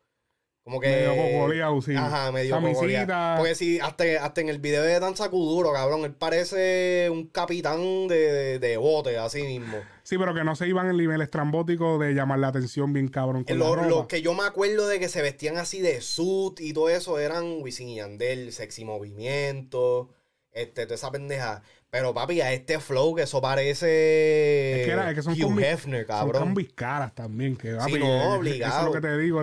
Como 0.64 0.78
que... 0.80 0.88
Medio 0.88 1.16
cocoleado, 1.16 1.82
sí. 1.82 1.94
Ajá, 1.96 2.30
medio 2.30 2.60
cocoleado. 2.60 3.38
Porque 3.38 3.56
sí, 3.56 3.80
hasta, 3.80 4.04
hasta 4.24 4.40
en 4.40 4.48
el 4.48 4.58
video 4.60 4.84
de 4.84 5.00
Danza 5.00 5.28
Kuduro, 5.28 5.72
cabrón, 5.72 6.04
él 6.04 6.12
parece 6.14 7.08
un 7.10 7.26
capitán 7.26 8.06
de, 8.06 8.14
de, 8.32 8.58
de 8.60 8.76
bote, 8.76 9.18
así 9.18 9.42
mismo. 9.42 9.76
Sí, 10.04 10.16
pero 10.18 10.32
que 10.34 10.44
no 10.44 10.54
se 10.54 10.68
iban 10.68 10.84
en 10.86 10.92
el 10.92 10.98
nivel 10.98 11.20
estrambótico 11.20 11.98
de 11.98 12.12
llamar 12.14 12.38
la 12.38 12.48
atención 12.48 12.92
bien 12.92 13.08
cabrón 13.08 13.42
con 13.42 13.58
Lo, 13.58 13.74
la 13.74 13.82
lo 13.82 13.88
ropa. 13.96 14.08
que 14.08 14.22
yo 14.22 14.34
me 14.34 14.44
acuerdo 14.44 14.86
de 14.86 15.00
que 15.00 15.08
se 15.08 15.20
vestían 15.20 15.56
así 15.58 15.80
de 15.80 16.00
suit 16.00 16.60
y 16.60 16.72
todo 16.72 16.88
eso 16.90 17.18
eran 17.18 17.60
Wisin 17.60 17.88
y 17.88 17.96
Yandel, 17.96 18.52
Sexy 18.52 18.84
Movimiento, 18.84 20.10
este, 20.52 20.84
toda 20.84 20.94
esa 20.94 21.10
pendeja. 21.10 21.62
Pero 21.90 22.14
papi, 22.14 22.40
a 22.40 22.52
este 22.52 22.78
flow 22.80 23.14
que 23.14 23.22
eso 23.22 23.42
parece 23.42 24.80
Es 24.80 24.86
que, 24.86 24.92
era, 24.92 25.10
es 25.10 25.14
que 25.16 25.22
son 25.22 25.34
Hugh 25.34 25.60
Hefner, 25.60 26.06
Son 26.06 26.16
cabrón. 26.16 26.42
combis 26.44 26.72
caras 26.72 27.14
también. 27.14 27.56
Que, 27.56 27.74
papi, 27.74 27.98
no, 27.98 28.06
eh, 28.06 28.16
Eso 28.18 28.32
es 28.32 28.38
obligado. 28.38 28.86
lo 28.86 28.92
que 28.92 29.00
te 29.00 29.18
digo. 29.18 29.42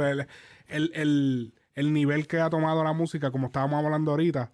El, 0.70 0.92
el- 0.96 1.54
el 1.76 1.94
nivel 1.94 2.28
que 2.28 2.40
ha 2.40 2.50
tomado 2.50 2.84
la 2.84 2.92
música, 2.94 3.32
como 3.32 3.48
estábamos 3.48 3.84
hablando 3.84 4.12
ahorita, 4.12 4.52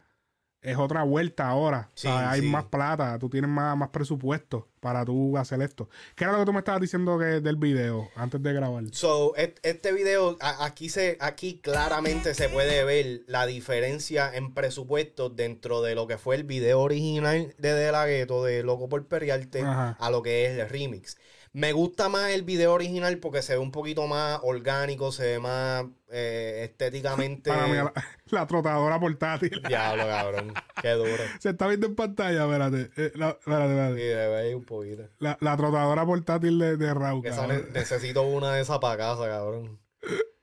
es 0.61 0.77
otra 0.77 1.03
vuelta 1.03 1.47
ahora. 1.47 1.89
Sí, 1.95 2.07
o 2.07 2.11
sea, 2.11 2.31
hay 2.31 2.41
sí. 2.41 2.47
más 2.47 2.65
plata, 2.65 3.17
tú 3.19 3.29
tienes 3.29 3.49
más, 3.49 3.75
más 3.77 3.89
presupuesto 3.89 4.67
para 4.79 5.05
tú 5.05 5.37
hacer 5.37 5.61
esto. 5.61 5.89
¿Qué 6.15 6.23
era 6.23 6.33
lo 6.33 6.39
que 6.39 6.45
tú 6.45 6.53
me 6.53 6.59
estabas 6.59 6.81
diciendo 6.81 7.17
que, 7.19 7.25
del 7.41 7.55
video 7.55 8.09
antes 8.15 8.41
de 8.41 8.53
grabar? 8.53 8.83
So, 8.91 9.33
este 9.35 9.91
video, 9.91 10.37
aquí 10.39 10.89
se, 10.89 11.17
aquí 11.19 11.59
claramente 11.63 12.33
se 12.33 12.49
puede 12.49 12.83
ver 12.83 13.21
la 13.27 13.45
diferencia 13.45 14.31
en 14.35 14.53
presupuesto 14.53 15.29
dentro 15.29 15.81
de 15.81 15.95
lo 15.95 16.07
que 16.07 16.17
fue 16.17 16.35
el 16.35 16.43
video 16.43 16.79
original 16.81 17.53
de 17.57 17.73
De 17.73 17.91
La 17.91 18.05
Ghetto, 18.07 18.43
de 18.43 18.63
Loco 18.63 18.89
por 18.89 19.05
Perrearte, 19.07 19.61
Ajá. 19.61 19.97
a 19.99 20.09
lo 20.11 20.21
que 20.23 20.45
es 20.47 20.59
el 20.59 20.69
remix. 20.69 21.17
Me 21.55 21.71
gusta 21.71 22.09
más 22.09 22.31
el 22.31 22.43
video 22.43 22.73
original 22.73 23.17
porque 23.19 23.41
se 23.41 23.53
ve 23.53 23.59
un 23.59 23.71
poquito 23.71 24.07
más 24.07 24.41
orgánico, 24.43 25.13
se 25.13 25.23
ve 25.23 25.39
más 25.39 25.85
eh, 26.11 26.65
estéticamente. 26.69 27.49
Para 27.49 27.67
mí, 27.67 27.75
la, 27.75 27.93
la 28.25 28.45
trotadora 28.45 28.99
portátil. 28.99 29.61
Diablo, 29.67 30.05
cabrón. 30.05 30.53
Qué 30.81 30.89
duro. 30.89 31.23
Se 31.39 31.51
está 31.51 31.67
viendo 31.67 31.87
en 31.87 31.95
pantalla, 31.95 32.43
espérate. 32.43 32.91
Eh, 32.97 33.11
la, 33.15 33.29
espérate, 33.29 33.73
Sí, 33.73 34.01
espérate. 34.01 34.03
debe 34.03 34.49
ir 34.49 34.55
un 34.57 34.65
poquito. 34.65 35.03
La, 35.19 35.37
la 35.39 35.55
trotadora 35.55 36.05
portátil 36.05 36.59
de, 36.59 36.75
de 36.75 36.93
Raúl. 36.93 37.25
Esa 37.25 37.47
necesito 37.47 38.23
una 38.23 38.51
de 38.51 38.61
esas 38.61 38.79
para 38.79 38.97
casa, 38.97 39.25
cabrón. 39.25 39.79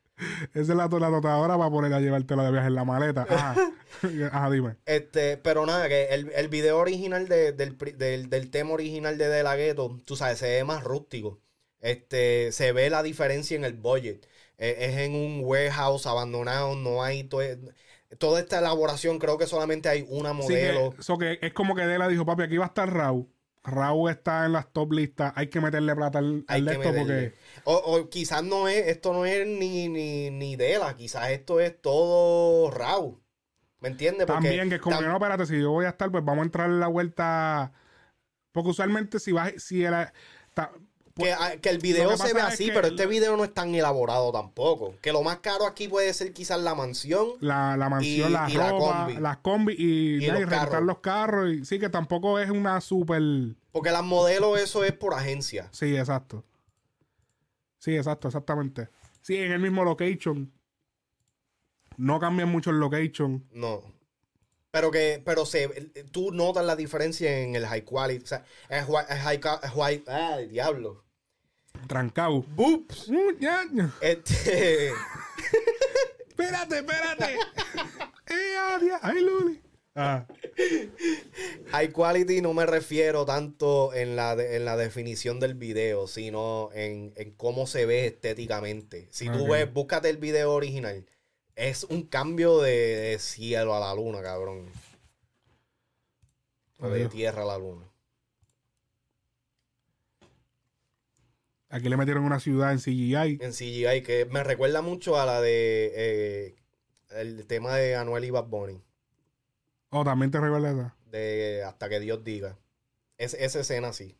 Esa 0.55 0.61
es 0.61 0.69
la, 0.69 0.89
la 0.89 1.20
para 1.20 1.70
poner 1.70 1.93
a 1.93 2.01
llevártela 2.01 2.44
de 2.44 2.53
viaje 2.53 2.69
en 2.69 2.74
la 2.74 2.85
maleta. 2.85 3.27
Ajá. 3.28 3.55
Ajá, 4.32 4.51
dime. 4.51 4.77
Este, 4.86 5.36
pero 5.36 5.65
nada, 5.66 5.89
que 5.89 6.07
el, 6.07 6.31
el 6.35 6.49
video 6.49 6.78
original 6.78 7.28
de- 7.28 7.53
del, 7.53 7.77
del, 7.78 8.28
del 8.31 8.51
tema 8.51 8.73
original 8.73 9.16
de 9.19 9.28
De 9.28 9.43
La 9.43 9.55
Ghetto, 9.57 9.99
tú 10.05 10.16
sabes, 10.16 10.39
se 10.39 10.49
ve 10.49 10.65
más 10.65 10.82
rústico. 10.82 11.40
Este, 11.81 12.51
se 12.53 12.73
ve 12.73 12.90
la 12.90 13.03
diferencia 13.03 13.57
en 13.57 13.65
el 13.65 13.74
budget. 13.74 14.27
Eh, 14.59 14.77
es 14.81 14.97
en 14.99 15.15
un 15.15 15.40
warehouse 15.44 16.07
abandonado, 16.07 16.74
no 16.77 17.03
hay 17.03 17.24
to- 17.24 17.40
toda 18.19 18.40
esta 18.40 18.59
elaboración, 18.59 19.19
creo 19.19 19.39
que 19.39 19.47
solamente 19.47 19.89
hay 19.89 20.05
una 20.09 20.31
Sí, 20.31 20.36
modelo. 20.43 20.94
que, 20.97 21.03
so 21.03 21.19
que 21.19 21.39
es 21.40 21.53
como 21.53 21.74
que 21.74 21.82
Dela 21.86 22.09
dijo, 22.09 22.24
papi, 22.27 22.43
aquí 22.43 22.57
va 22.57 22.65
a 22.66 22.69
estar 22.69 22.93
Raúl. 22.93 23.27
Raúl 23.64 24.10
está 24.10 24.44
en 24.44 24.52
las 24.52 24.72
top 24.72 24.93
listas. 24.93 25.32
Hay 25.36 25.48
que 25.48 25.60
meterle 25.60 25.94
plata 25.94 26.18
al, 26.18 26.44
al 26.48 26.68
esto 26.68 26.78
meterle. 26.80 26.98
porque. 27.01 27.34
O, 27.64 27.74
o 27.76 28.09
quizás 28.10 28.43
no 28.43 28.66
es, 28.68 28.89
esto 28.89 29.12
no 29.12 29.24
es 29.24 29.47
ni, 29.47 29.89
ni, 29.89 30.30
ni 30.30 30.56
Dela, 30.56 30.97
quizás 30.97 31.30
esto 31.30 31.60
es 31.60 31.80
todo 31.80 32.70
Raw. 32.70 33.20
¿Me 33.80 33.89
entiendes? 33.89 34.26
También, 34.26 34.68
que 34.68 34.76
es 34.76 34.80
como 34.80 34.97
tam- 34.97 35.01
que 35.01 35.06
no, 35.06 35.14
espérate, 35.14 35.47
si 35.47 35.60
yo 35.60 35.70
voy 35.72 35.86
a 35.86 35.90
estar, 35.90 36.10
pues 36.10 36.24
vamos 36.24 36.43
a 36.43 36.47
entrar 36.47 36.68
en 36.70 36.80
la 36.80 36.89
vuelta. 36.89 37.72
Porque 38.52 38.70
usualmente 38.70 39.18
si 39.18 39.32
vas, 39.32 39.52
si 39.59 39.84
era. 39.84 40.12
Que, 41.16 41.32
ah, 41.32 41.52
que 41.60 41.68
el 41.68 41.78
video 41.78 42.10
que 42.10 42.16
se 42.16 42.32
ve 42.32 42.40
es 42.40 42.47
así, 42.47 42.66
que 42.66 42.72
pero 42.72 42.86
este 42.89 43.06
video 43.06 43.36
no 43.36 43.44
es 43.44 43.52
tan 43.52 43.74
elaborado 43.74 44.32
tampoco. 44.32 44.94
Que 45.02 45.12
lo 45.12 45.22
más 45.22 45.39
caro 45.39 45.66
aquí 45.66 45.89
puede 45.89 46.12
ser 46.14 46.32
quizás 46.32 46.60
la 46.60 46.74
mansión. 46.74 47.28
la, 47.40 47.76
la 47.76 47.89
mansión, 47.89 48.30
Y- 48.30 48.32
la 48.32 48.51
y 48.51 48.55
la 48.55 48.70
ropa, 48.70 49.05
combi. 49.06 49.16
las 49.20 49.36
combi 49.39 49.74
y, 49.78 50.24
Y 50.24 50.26
los 50.26 50.39
rentar 50.39 50.68
carros. 50.70 50.86
los 50.86 50.98
carros. 50.98 51.52
Y, 51.52 51.64
sí, 51.64 51.78
que 51.78 51.89
tampoco 51.89 52.39
es 52.39 52.51
una 52.51 52.80
super. 52.80 53.22
Porque 53.72 53.90
las 53.90 54.02
modelos, 54.05 54.59
eso 54.60 54.84
es 54.84 54.93
por 54.93 55.14
agencia. 55.14 55.68
Sí, 55.72 55.97
exacto. 55.97 56.44
Sí, 57.78 57.97
exacto, 57.97 58.28
exactamente. 58.28 58.89
Sí, 59.22 59.36
en 59.36 59.52
el 59.52 59.59
mismo 59.60 59.84
location. 59.84 60.51
No 61.97 62.18
cambian 62.20 62.48
mucho 62.48 62.70
el 62.70 62.78
location. 62.78 63.44
No. 63.52 63.82
Pero 64.73 64.90
que, 64.90 65.23
pero 65.23 65.44
se, 65.44 65.69
tú 66.12 66.32
notas 66.32 66.65
la 66.65 66.74
diferencia 66.77 67.40
en 67.40 67.55
el 67.55 67.66
high 67.66 67.85
quality. 67.85 68.24
O 68.24 68.27
sea, 68.27 68.44
es 68.70 68.85
high, 68.86 69.39
es 69.62 69.70
high- 69.70 70.05
ay, 70.09 70.47
diablo. 70.49 71.05
Trancado. 71.86 72.43
Boops. 72.55 73.11
Muñaño. 73.11 73.93
Este, 74.01 74.89
Espérate, 76.28 76.78
espérate. 76.78 77.35
eh. 78.31 78.90
Ay, 79.03 79.20
Luli. 79.20 79.61
Ah, 79.94 80.27
high 81.70 81.93
quality 81.93 82.40
no 82.40 82.55
me 82.55 82.65
refiero 82.65 83.27
tanto 83.27 83.93
en 83.93 84.16
la, 84.16 84.35
de- 84.36 84.57
en 84.57 84.65
la 84.65 84.78
definición 84.78 85.39
del 85.39 85.53
video, 85.53 86.07
sino 86.07 86.70
en, 86.73 87.12
en 87.16 87.32
cómo 87.32 87.66
se 87.66 87.85
ve 87.85 88.07
estéticamente. 88.07 89.07
Si 89.11 89.28
tú 89.28 89.44
Ok. 89.44 89.51
ves, 89.51 89.70
búscate 89.74 90.09
el 90.09 90.16
video 90.16 90.55
original. 90.55 91.05
Es 91.55 91.85
un 91.85 92.03
cambio 92.05 92.61
de, 92.61 92.70
de 92.70 93.19
cielo 93.19 93.74
a 93.74 93.81
la 93.81 93.95
luna, 93.95 94.23
cabrón. 94.23 94.70
O 96.79 96.89
de 96.89 97.09
tierra 97.09 97.43
a 97.43 97.47
la 97.47 97.59
luna. 97.59 97.87
aquí 101.69 101.89
le 101.89 101.97
metieron 101.97 102.24
una 102.24 102.39
ciudad 102.39 102.73
en 102.73 102.79
CGI. 102.79 103.39
en 103.41 103.53
CGI, 103.53 104.03
que 104.03 104.27
me 104.31 104.45
recuerda 104.45 104.83
mucho 104.83 105.19
a 105.19 105.24
la 105.27 105.41
de 105.41 105.93
eh, 105.95 106.55
el 107.11 107.47
tema 107.47 107.77
de 107.77 107.97
Anuel 107.97 108.24
y 108.24 108.31
Bad 108.31 108.47
Bunny, 108.47 108.83
Oh, 109.95 110.05
también 110.05 110.31
te 110.31 110.41
recuerda 110.41 110.70
esa. 110.70 110.97
de 111.11 111.62
Hasta 111.66 111.89
que 111.91 112.01
Dios 112.01 112.24
diga. 112.24 112.59
Es, 113.19 113.35
esa 113.35 113.61
escena 113.61 113.93
sí. 113.93 114.16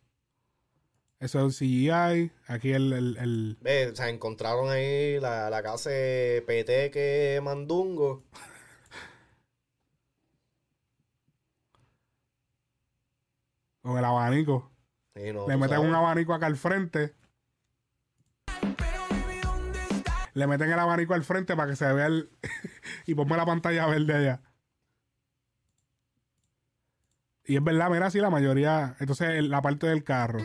Eso 1.23 1.47
es 1.47 1.57
CGI. 1.57 2.31
Aquí 2.47 2.71
el, 2.73 2.91
el, 2.93 3.17
el- 3.17 3.57
Ve, 3.61 3.87
O 3.91 3.95
sea, 3.95 4.09
encontraron 4.09 4.69
ahí 4.69 5.19
la, 5.19 5.49
la 5.49 5.63
casa 5.63 5.89
de 5.89 6.43
Peteque 6.45 7.39
Mandungo. 7.41 8.23
con 13.81 13.97
el 13.97 14.05
abanico. 14.05 14.71
No, 15.15 15.47
Le 15.47 15.57
meten 15.57 15.77
sabes. 15.77 15.89
un 15.89 15.95
abanico 15.95 16.33
acá 16.33 16.45
al 16.47 16.55
frente. 16.55 17.13
Le 20.33 20.47
meten 20.47 20.71
el 20.71 20.79
abanico 20.79 21.13
al 21.13 21.23
frente 21.23 21.55
para 21.55 21.69
que 21.69 21.75
se 21.75 21.91
vea 21.93 22.07
el. 22.07 22.29
y 23.05 23.13
ponme 23.13 23.37
la 23.37 23.45
pantalla 23.45 23.85
verde 23.85 24.15
allá. 24.15 24.41
Y 27.45 27.57
es 27.57 27.63
verdad, 27.63 27.89
mira, 27.91 28.09
sí, 28.09 28.19
la 28.19 28.29
mayoría. 28.29 28.95
Entonces, 28.99 29.43
la 29.43 29.61
parte 29.61 29.85
del 29.87 30.03
carro. 30.03 30.39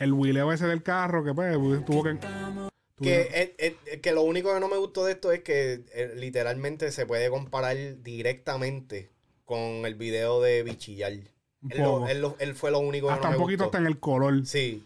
El 0.00 0.12
wheeleo 0.12 0.52
ese 0.52 0.66
del 0.66 0.82
carro, 0.82 1.24
que 1.24 1.34
pues 1.34 1.54
tuvo 1.84 2.02
que. 2.04 2.14
tuvo- 2.14 2.68
Que, 3.00 3.20
eh, 3.32 3.54
eh, 3.86 4.00
que 4.00 4.12
lo 4.12 4.22
único 4.22 4.52
que 4.52 4.58
no 4.60 4.68
me 4.68 4.76
gustó 4.76 5.04
de 5.04 5.12
esto 5.12 5.30
es 5.30 5.42
que 5.44 5.84
eh, 5.94 6.14
literalmente 6.16 6.90
se 6.90 7.06
puede 7.06 7.30
comparar 7.30 7.76
directamente 8.02 9.10
con 9.44 9.60
el 9.86 9.94
video 9.94 10.40
de 10.42 10.62
Bichillar. 10.64 11.12
Él, 11.12 11.30
lo- 11.78 11.84
poco. 11.84 12.08
él 12.08 12.20
lo- 12.20 12.36
él 12.40 12.54
fue 12.54 12.70
lo 12.72 12.80
único 12.80 13.06
que 13.08 13.12
hasta 13.14 13.26
no 13.28 13.30
me 13.32 13.36
un 13.38 13.42
poquito 13.44 13.64
gustó. 13.64 13.76
hasta 13.76 13.78
en 13.78 13.86
el 13.86 14.00
color. 14.00 14.44
Sí. 14.46 14.84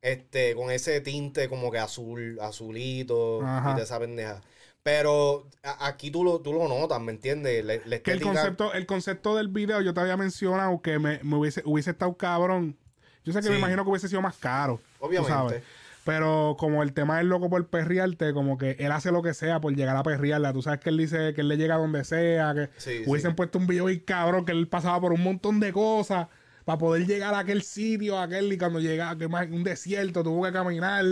Este, 0.00 0.54
con 0.54 0.70
ese 0.70 1.00
tinte 1.00 1.48
como 1.48 1.70
que 1.72 1.78
azul, 1.78 2.38
azulito 2.40 3.42
Ajá. 3.42 3.72
y 3.72 3.76
de 3.76 3.82
esa 3.82 3.98
pendeja. 3.98 4.40
Pero 4.82 5.48
aquí 5.62 6.10
tú 6.10 6.22
lo, 6.24 6.40
tú 6.40 6.52
lo 6.52 6.68
notas, 6.68 7.00
¿me 7.00 7.10
entiendes? 7.10 7.64
La, 7.64 7.74
la 7.86 7.98
Que 8.00 8.12
el 8.12 8.20
concepto, 8.20 8.72
el 8.74 8.84
concepto 8.86 9.34
del 9.34 9.48
video 9.48 9.80
yo 9.80 9.94
te 9.94 10.00
había 10.00 10.16
mencionado 10.18 10.80
que 10.82 10.98
me, 10.98 11.20
me 11.22 11.36
hubiese, 11.36 11.62
hubiese 11.64 11.90
estado 11.92 12.14
cabrón. 12.16 12.76
Yo 13.24 13.32
sé 13.32 13.40
que 13.40 13.50
me 13.50 13.58
imagino 13.58 13.84
que 13.84 13.90
hubiese 13.90 14.08
sido 14.08 14.22
más 14.22 14.36
caro. 14.36 14.80
tú 14.98 15.06
Obviamente. 15.06 15.32
sabes. 15.32 15.62
Pero 16.04 16.56
como 16.58 16.82
el 16.82 16.92
tema 16.92 17.18
es 17.20 17.26
loco 17.26 17.48
por 17.48 17.66
perrearte, 17.66 18.34
como 18.34 18.58
que 18.58 18.72
él 18.78 18.92
hace 18.92 19.10
lo 19.10 19.22
que 19.22 19.32
sea 19.32 19.60
por 19.60 19.74
llegar 19.74 19.96
a 19.96 20.02
perrearla. 20.02 20.52
Tú 20.52 20.60
sabes 20.60 20.80
que 20.80 20.90
él 20.90 20.98
dice 20.98 21.32
que 21.32 21.40
él 21.40 21.48
le 21.48 21.56
llega 21.56 21.76
donde 21.76 22.04
sea, 22.04 22.52
que 22.54 22.68
Sí, 22.76 23.02
hubiesen 23.06 23.30
sí. 23.30 23.36
puesto 23.36 23.58
un 23.58 23.66
video 23.66 23.88
y 23.88 24.00
cabrón, 24.00 24.44
que 24.44 24.52
él 24.52 24.68
pasaba 24.68 25.00
por 25.00 25.12
un 25.14 25.22
montón 25.22 25.60
de 25.60 25.72
cosas 25.72 26.28
para 26.66 26.78
poder 26.78 27.06
llegar 27.06 27.32
a 27.34 27.38
aquel 27.40 27.62
sitio, 27.62 28.18
a 28.18 28.24
aquel, 28.24 28.52
y 28.52 28.56
cuando 28.58 28.80
llega, 28.80 29.16
que 29.16 29.28
más 29.28 29.46
un 29.50 29.64
desierto, 29.64 30.22
tuvo 30.22 30.44
que 30.44 30.52
caminar, 30.52 31.04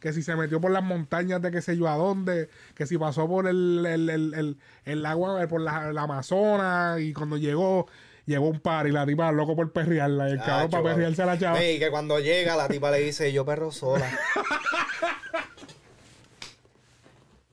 que 0.00 0.12
si 0.12 0.22
se 0.22 0.34
metió 0.36 0.60
por 0.60 0.70
las 0.72 0.82
montañas 0.82 1.40
de 1.42 1.50
qué 1.52 1.62
sé 1.62 1.76
yo 1.76 1.88
a 1.88 1.94
dónde, 1.96 2.48
que 2.74 2.86
si 2.86 2.98
pasó 2.98 3.28
por 3.28 3.46
el, 3.48 3.84
el, 3.86 4.10
el, 4.10 4.34
el, 4.34 4.56
el 4.84 5.06
agua, 5.06 5.46
por 5.48 5.60
la, 5.60 5.92
la 5.92 6.02
Amazonas, 6.02 7.00
y 7.00 7.12
cuando 7.12 7.36
llegó, 7.36 7.86
llegó 8.26 8.48
un 8.48 8.60
par 8.60 8.86
y 8.86 8.92
la 8.92 9.06
tipa 9.06 9.32
loco 9.32 9.56
por 9.56 9.72
perrearla, 9.72 10.28
y 10.28 10.32
el 10.32 10.38
cabrón 10.38 10.56
Chacho, 10.56 10.70
para 10.70 10.94
perrearse 10.94 11.22
a 11.22 11.26
la 11.26 11.38
chava. 11.38 11.58
Ve, 11.58 11.74
y 11.74 11.78
que 11.78 11.90
cuando 11.90 12.18
llega 12.20 12.56
la 12.56 12.68
tipa 12.68 12.90
le 12.90 12.98
dice, 13.00 13.32
yo 13.32 13.44
perro 13.44 13.70
sola. 13.70 14.10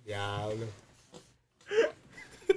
Diablo. 0.05 0.65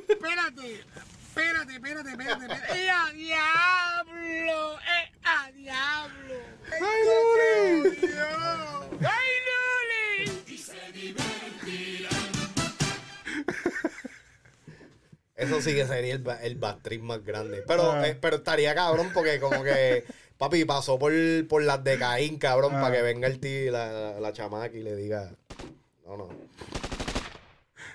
Espérate, 0.08 0.80
espérate, 1.28 1.74
espérate, 1.74 2.10
espérate, 2.10 2.44
espérate. 2.46 2.78
¡Eh, 2.78 2.90
a 2.90 3.12
diablo! 3.12 4.78
¡Eh, 4.80 5.12
a 5.24 5.52
diablo! 5.52 6.34
¡Ay, 6.72 6.80
Luli! 7.06 7.98
¡Ay, 9.00 9.30
Eso 15.36 15.60
sí 15.60 15.74
que 15.74 15.86
sería 15.86 16.14
el, 16.14 16.24
el 16.42 16.56
backtrip 16.56 17.02
más 17.02 17.22
grande. 17.22 17.62
Pero, 17.68 17.92
Ah. 17.92 18.08
eh, 18.08 18.16
pero 18.20 18.36
estaría 18.36 18.74
cabrón 18.74 19.10
porque 19.12 19.38
como 19.38 19.62
que 19.62 20.04
papi 20.38 20.64
pasó 20.64 20.98
por, 20.98 21.12
por 21.48 21.62
las 21.62 21.84
de 21.84 21.98
Caín, 21.98 22.38
cabrón, 22.38 22.72
Ah. 22.76 22.80
para 22.80 22.96
que 22.96 23.02
venga 23.02 23.28
el 23.28 23.38
tío, 23.38 23.70
la, 23.70 23.92
la, 23.92 24.20
la 24.20 24.32
chamaca 24.32 24.74
y 24.76 24.82
le 24.82 24.96
diga, 24.96 25.30
no, 26.06 26.16
no. 26.16 26.28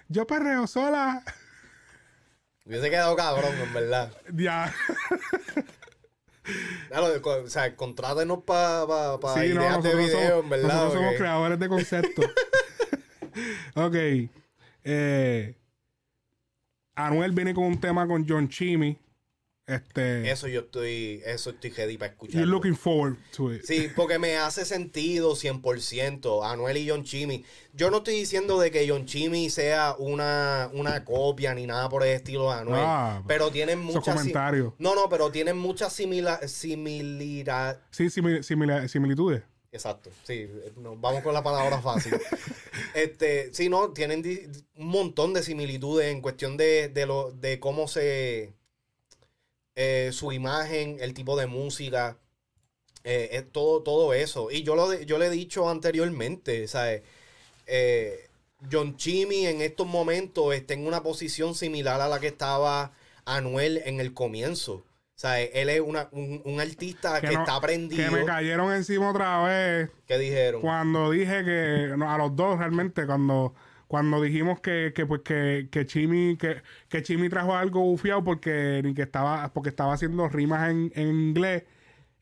Yo 0.07 0.27
perreo 0.27 0.67
sola. 0.67 1.23
Hubiese 2.65 2.89
quedado 2.91 3.15
cabrón, 3.15 3.55
en 3.59 3.73
verdad. 3.73 4.11
Ya. 4.33 4.73
Claro, 6.89 7.07
o 7.23 7.47
sea, 7.47 7.75
contrátenos 7.75 8.43
para 8.43 8.85
pa, 8.87 9.19
pa 9.19 9.33
Sí, 9.35 9.49
no, 9.53 9.61
ideas 9.61 9.83
de 9.83 9.95
video, 9.95 10.29
somos, 10.29 10.43
en 10.43 10.49
verdad. 10.49 10.67
nosotros 10.67 10.93
somos 10.93 11.05
porque- 11.07 11.17
creadores 11.17 11.59
de 11.59 11.67
conceptos. 11.69 12.25
ok. 13.75 13.95
Eh, 14.83 15.55
Anuel 17.07 17.31
viene 17.31 17.53
con 17.53 17.65
un 17.65 17.79
tema 17.79 18.07
con 18.07 18.25
John 18.27 18.47
Chimmy. 18.49 18.97
Este. 19.67 20.29
Eso 20.29 20.47
yo 20.49 20.61
estoy, 20.61 21.21
eso 21.23 21.51
estoy 21.51 21.69
ready 21.69 21.95
para 21.97 22.11
escuchar. 22.11 22.35
You're 22.41 22.51
looking 22.51 22.75
forward 22.75 23.15
to 23.37 23.53
it. 23.53 23.61
Sí, 23.63 23.87
porque 23.95 24.19
me 24.19 24.35
hace 24.35 24.65
sentido 24.65 25.33
100%. 25.35 26.43
Anuel 26.43 26.77
y 26.77 26.89
John 26.89 27.03
Chimmy. 27.03 27.45
Yo 27.73 27.89
no 27.89 27.97
estoy 27.97 28.15
diciendo 28.15 28.59
de 28.59 28.69
que 28.71 28.89
John 28.89 29.05
Chimmy 29.05 29.49
sea 29.49 29.95
una, 29.97 30.69
una 30.73 31.05
copia 31.05 31.53
ni 31.53 31.67
nada 31.67 31.87
por 31.87 32.03
el 32.03 32.09
estilo 32.09 32.51
de 32.51 32.59
Anuel. 32.59 32.81
Ah, 32.83 33.23
pero 33.27 33.49
tienen 33.51 33.79
muchas. 33.79 34.13
comentarios. 34.15 34.73
No, 34.77 34.93
no, 34.95 35.07
pero 35.09 35.31
tienen 35.31 35.57
muchas 35.57 35.93
simila 35.93 36.45
similitudes. 36.47 37.77
Sí, 37.91 38.05
simil- 38.07 38.41
simila- 38.43 38.87
similitudes. 38.89 39.43
Exacto, 39.73 40.09
sí, 40.23 40.49
nos 40.77 40.99
vamos 40.99 41.23
con 41.23 41.33
la 41.33 41.43
palabra 41.43 41.81
fácil. 41.81 42.13
este, 42.93 43.53
sí, 43.53 43.69
no, 43.69 43.91
tienen 43.93 44.21
un 44.75 44.87
montón 44.87 45.33
de 45.33 45.43
similitudes 45.43 46.11
en 46.11 46.21
cuestión 46.21 46.57
de, 46.57 46.89
de, 46.89 47.05
lo, 47.05 47.31
de 47.31 47.59
cómo 47.59 47.87
se. 47.87 48.53
eh, 49.75 50.09
su 50.13 50.31
imagen, 50.31 50.97
el 50.99 51.13
tipo 51.13 51.37
de 51.37 51.47
música, 51.47 52.17
eh, 53.03 53.43
todo, 53.51 53.83
todo 53.83 54.13
eso. 54.15 54.51
Y 54.51 54.63
yo, 54.63 54.75
lo, 54.75 54.89
de- 54.89 55.05
yo 55.07 55.17
le 55.19 55.27
he 55.27 55.31
dicho 55.31 55.69
anteriormente, 55.69 56.67
¿sabes? 56.69 57.03
Eh, 57.67 58.29
John 58.71 58.97
Chimmy 58.97 59.47
en 59.47 59.61
estos 59.61 59.87
momentos 59.87 60.53
está 60.55 60.73
en 60.75 60.87
una 60.87 61.03
posición 61.03 61.55
similar 61.55 62.01
a 62.01 62.09
la 62.09 62.19
que 62.19 62.27
estaba 62.27 62.93
Anuel 63.25 63.81
en 63.85 63.99
el 64.01 64.13
comienzo. 64.13 64.83
O 65.21 65.27
sea, 65.27 65.39
él 65.39 65.69
es 65.69 65.81
una- 65.81 66.09
un, 66.13 66.41
un 66.45 66.59
artista 66.59 67.21
que, 67.21 67.27
no- 67.31 67.41
está 67.41 67.55
aprendido. 67.57 68.03
Que 68.03 68.09
me 68.09 68.25
cayeron 68.25 68.73
encima 68.73 69.11
otra 69.11 69.43
vez 69.43 69.89
¿Qué 70.07 70.17
dijeron? 70.17 70.61
cuando 70.61 71.11
dije 71.11 71.43
que 71.45 71.93
no, 71.95 72.11
a 72.11 72.17
los 72.17 72.35
dos 72.35 72.57
realmente 72.57 73.05
cuando 73.05 73.53
Cuando 73.85 74.19
dijimos 74.19 74.59
que, 74.61 74.93
que 74.95 75.05
pues 75.05 75.21
que, 75.21 75.67
que 75.69 75.85
Chimi, 75.85 76.37
que, 76.37 76.63
que 76.89 77.03
Chimi 77.03 77.29
trajo 77.29 77.55
algo 77.55 77.81
bufiado 77.81 78.23
porque 78.23 78.81
ni 78.83 78.95
que 78.95 79.03
estaba, 79.03 79.53
porque 79.53 79.69
estaba 79.69 79.93
haciendo 79.93 80.27
rimas 80.27 80.71
en, 80.71 80.91
en 80.95 81.07
inglés 81.09 81.65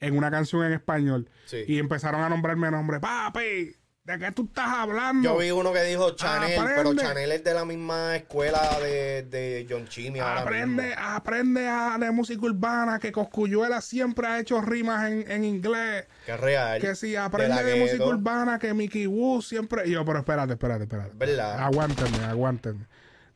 en 0.02 0.18
una 0.18 0.30
canción 0.30 0.66
en 0.66 0.74
español. 0.74 1.30
Sí. 1.46 1.64
Y 1.68 1.78
empezaron 1.80 2.22
a 2.22 2.28
nombrarme 2.28 2.70
nombre, 2.72 3.00
papi, 3.00 3.76
¿de 4.10 4.20
qué 4.20 4.32
tú 4.32 4.46
estás 4.46 4.68
hablando? 4.68 5.24
Yo 5.24 5.38
vi 5.38 5.52
uno 5.52 5.72
que 5.72 5.84
dijo 5.84 6.12
Chanel, 6.16 6.60
pero. 6.76 6.96
Chanel 6.96 7.32
es 7.32 7.44
de 7.44 7.54
la 7.54 7.66
misma 7.66 8.16
escuela 8.16 8.80
de, 8.82 9.24
de 9.24 9.68
John 9.70 9.88
Chimmy 9.88 10.20
Aprende, 10.20 10.84
mismo. 10.88 11.02
aprende 11.02 11.68
a, 11.68 11.98
de 12.00 12.12
música 12.12 12.46
urbana, 12.46 13.00
que 13.00 13.12
Coscuyuela 13.12 13.82
siempre 13.82 14.28
ha 14.28 14.40
hecho 14.40 14.62
rimas 14.62 15.12
en, 15.12 15.30
en 15.30 15.44
inglés. 15.44 16.08
Que 16.26 16.36
real. 16.38 16.82
Que 16.82 16.96
si 16.96 17.16
aprende 17.16 17.64
de, 17.64 17.80
música 17.80 18.06
urbana, 18.06 18.58
que 18.58 18.74
Mickey 18.74 19.06
Wu 19.06 19.42
siempre. 19.42 19.88
Y 19.88 19.92
yo, 19.92 20.04
pero 20.04 20.20
espérate, 20.20 20.54
espérate, 20.54 20.84
espérate. 20.84 21.12
¿Verdad? 21.14 21.60
Aguántenme, 21.60 22.24
aguántenme. 22.26 22.86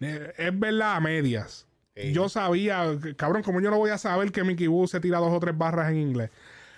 Eh, 0.02 0.34
Es 0.38 0.60
verdad 0.60 0.96
a 0.96 1.00
medias. 1.00 1.68
Sí. 1.96 2.12
Yo 2.12 2.28
sabía, 2.28 2.86
cabrón, 3.18 3.44
como 3.44 3.62
yo 3.62 3.70
no 3.70 3.78
voy 3.78 3.92
a 3.92 4.00
saber 4.00 4.32
que 4.32 4.44
Mickey 4.44 4.68
Wu 4.68 4.88
se 4.88 5.00
tira 5.00 5.20
dos 5.20 5.32
o 5.32 5.40
tres 5.40 5.56
barras 5.56 5.92
en 5.92 5.98
inglés. 5.98 6.32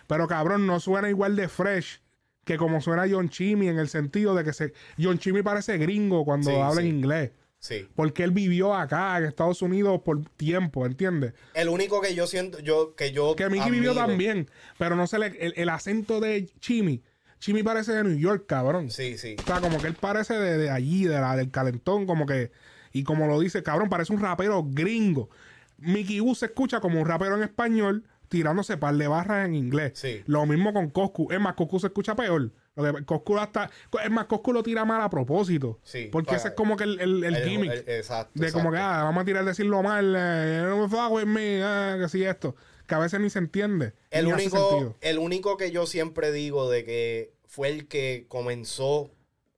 Pero 0.08 0.28
cabrón, 0.28 0.68
no 0.68 0.80
suena 0.82 1.10
igual 1.10 1.36
de 1.38 1.48
fresh 1.48 2.02
que 2.46 2.56
como 2.58 2.80
suena 2.80 3.06
John 3.10 3.28
Chimmy 3.30 3.68
en 3.68 3.78
el 3.80 3.90
sentido 3.90 4.34
de 4.36 4.44
que 4.46 4.54
se 4.54 4.72
John 4.98 5.20
Chimmy 5.20 5.42
parece 5.42 5.78
gringo 5.78 6.24
cuando 6.24 6.52
Sí, 6.52 6.56
habla 6.56 6.82
sí. 6.82 6.88
en 6.88 6.96
inglés. 6.96 7.32
Sí. 7.60 7.88
Porque 7.96 8.24
él 8.24 8.32
vivió 8.32 8.76
acá 8.76 9.18
en 9.18 9.26
Estados 9.26 9.62
Unidos 9.64 10.00
por 10.06 10.24
tiempo, 10.38 10.86
¿entiendes? 10.86 11.34
El 11.56 11.68
único 11.70 12.00
que 12.00 12.14
yo 12.14 12.28
siento, 12.28 12.60
yo, 12.60 12.96
que 12.96 13.12
yo. 13.12 13.36
Que 13.36 13.50
Mickey 13.50 13.72
vivió 13.72 13.96
también, 13.96 14.50
pero 14.78 14.96
no 14.96 15.08
se 15.08 15.18
le. 15.18 15.28
El, 15.40 15.54
el 15.58 15.70
acento 15.70 16.20
de 16.20 16.46
Chimmy. 16.60 17.02
Chimmy 17.40 17.64
parece 17.64 17.92
de 17.94 18.04
New 18.04 18.18
York, 18.18 18.46
cabrón. 18.48 18.92
Sí, 18.92 19.18
sí. 19.18 19.36
O 19.40 19.44
sea, 19.48 19.60
como 19.62 19.80
que 19.80 19.88
él 19.88 19.96
parece 19.96 20.36
de, 20.36 20.58
de 20.58 20.70
allí, 20.70 21.06
de 21.06 21.16
la, 21.20 21.36
del 21.36 21.50
calentón, 21.50 22.06
como 22.06 22.26
que. 22.28 22.52
Y 22.94 23.04
como 23.04 23.26
lo 23.28 23.40
dice, 23.40 23.64
cabrón, 23.64 23.90
parece 23.90 24.14
un 24.14 24.22
rapero 24.22 24.64
gringo. 24.64 25.30
Mickey 25.78 26.20
Wu 26.22 26.36
se 26.36 26.46
escucha 26.46 26.80
como 26.80 27.02
un 27.02 27.08
rapero 27.08 27.36
en 27.36 27.44
español 27.44 28.06
tirándose 28.30 28.78
par 28.78 28.96
de 28.96 29.08
barras 29.08 29.46
en 29.46 29.56
inglés. 29.56 29.94
Sí. 29.96 30.22
Lo 30.26 30.46
mismo 30.46 30.74
con 30.74 30.90
Coscu. 30.90 31.32
Es 31.32 31.40
más, 31.40 31.54
Coscu 31.56 31.80
se 31.80 31.88
escucha 31.88 32.16
peor. 32.16 32.52
Lo 32.76 33.06
Coscu 33.06 33.38
hasta. 33.38 33.70
Es 34.04 34.12
más, 34.12 34.26
Coscu 34.26 34.52
lo 34.54 34.62
tira 34.64 34.84
mal 34.86 35.02
a 35.02 35.10
propósito. 35.10 35.80
Sí, 35.84 36.10
Porque 36.12 36.28
para- 36.28 36.38
ese 36.40 36.48
es 36.50 36.54
como 36.56 36.76
que 36.76 36.84
el, 36.84 37.00
el, 37.00 37.24
el 37.24 37.36
El- 37.36 37.44
gimmick. 37.50 37.84
exacto, 37.88 38.32
de 38.40 38.52
como 38.52 38.72
que, 38.72 38.78
ah, 38.78 39.04
vamos 39.04 39.22
a 39.22 39.26
tirar 39.26 39.46
decirlo 39.46 39.82
mal. 39.82 40.14
Eh, 40.18 40.62
no 40.68 40.88
me 40.88 41.08
with 41.10 41.26
me. 41.26 41.62
ah, 41.64 41.98
que 42.00 42.10
sí, 42.10 42.24
esto. 42.24 42.56
Que 42.88 42.96
a 42.96 43.00
veces 43.00 43.20
ni 43.20 43.30
se 43.30 43.40
entiende. 43.40 43.94
El 44.12 44.28
único, 44.28 44.96
el 45.02 45.18
único 45.18 45.58
que 45.58 45.72
yo 45.72 45.88
siempre 45.88 46.32
digo 46.32 46.70
de 46.70 46.84
que 46.84 47.34
fue 47.48 47.70
el 47.70 47.88
que 47.88 48.26
comenzó 48.28 49.12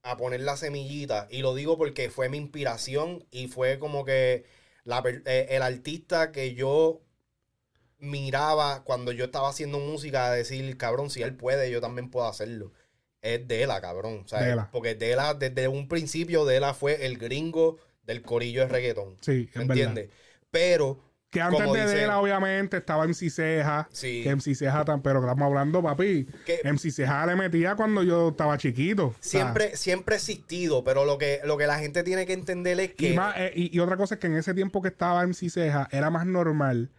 a 0.03 0.15
poner 0.15 0.39
la 0.41 0.55
semillita, 0.55 1.27
y 1.29 1.41
lo 1.41 1.53
digo 1.53 1.77
porque 1.77 2.09
fue 2.09 2.29
mi 2.29 2.37
inspiración 2.37 3.25
y 3.31 3.47
fue 3.47 3.79
como 3.79 4.05
que 4.05 4.45
la 4.85 5.03
eh, 5.25 5.47
el 5.49 5.61
artista 5.61 6.31
que 6.31 6.53
yo 6.53 7.01
miraba 7.99 8.83
cuando 8.83 9.11
yo 9.11 9.25
estaba 9.25 9.49
haciendo 9.49 9.79
música, 9.79 10.27
a 10.27 10.31
decir, 10.31 10.77
cabrón, 10.77 11.09
si 11.09 11.21
él 11.23 11.33
puede, 11.35 11.71
yo 11.71 11.81
también 11.81 12.09
puedo 12.09 12.27
hacerlo. 12.27 12.71
Es 13.21 13.47
Dela, 13.47 13.81
cabrón. 13.81 14.21
O 14.25 14.27
sea, 14.27 14.41
Dela. 14.43 14.69
Porque 14.71 14.95
Dela, 14.95 15.33
desde 15.33 15.67
un 15.67 15.87
principio, 15.87 16.45
Dela 16.45 16.73
fue 16.73 17.05
el 17.05 17.17
gringo 17.17 17.77
del 18.05 18.21
corillo 18.21 18.61
de 18.61 18.67
reggaetón. 18.67 19.17
Sí, 19.21 19.49
¿Me 19.55 19.63
entiendes? 19.63 20.09
Pero, 20.51 21.03
Que 21.29 21.41
antes 21.41 21.59
como 21.61 21.73
de 21.73 21.81
dice- 21.83 21.95
Dela, 21.95 22.19
obviamente, 22.21 22.77
estaba 22.77 23.03
MC 23.05 23.29
Ceja. 23.29 23.89
Sí. 23.91 24.21
Que 24.23 24.29
MC 24.29 24.55
Ceja, 24.55 24.85
pero 25.03 25.19
estamos 25.19 25.45
hablando, 25.45 25.81
papi. 25.83 26.25
Que- 26.45 26.61
MC 26.63 26.89
Ceja 26.91 27.25
le 27.25 27.35
metía 27.35 27.75
cuando 27.75 28.03
yo 28.03 28.29
estaba 28.29 28.57
chiquito. 28.57 29.07
O 29.07 29.15
sea, 29.19 29.41
Siempre, 29.41 29.75
siempre 29.75 30.15
ha 30.15 30.17
existido, 30.19 30.83
pero 30.85 31.03
lo 31.03 31.17
que, 31.17 31.41
lo 31.43 31.57
que 31.57 31.67
la 31.67 31.79
gente 31.79 32.03
tiene 32.03 32.25
que 32.25 32.33
entender 32.33 32.79
es 32.79 32.93
que. 32.93 33.09
Y, 33.11 33.15
más, 33.15 33.35
eh, 33.37 33.51
y, 33.55 33.75
y 33.75 33.79
otra 33.79 33.97
cosa 33.97 34.15
es 34.15 34.21
que 34.21 34.27
en 34.27 34.37
ese 34.37 34.53
tiempo 34.53 34.81
que 34.81 34.87
estaba 34.89 35.23
MC 35.23 35.49
Ceja 35.49 35.89
era 35.91 36.09
más 36.11 36.25
normal. 36.25 36.91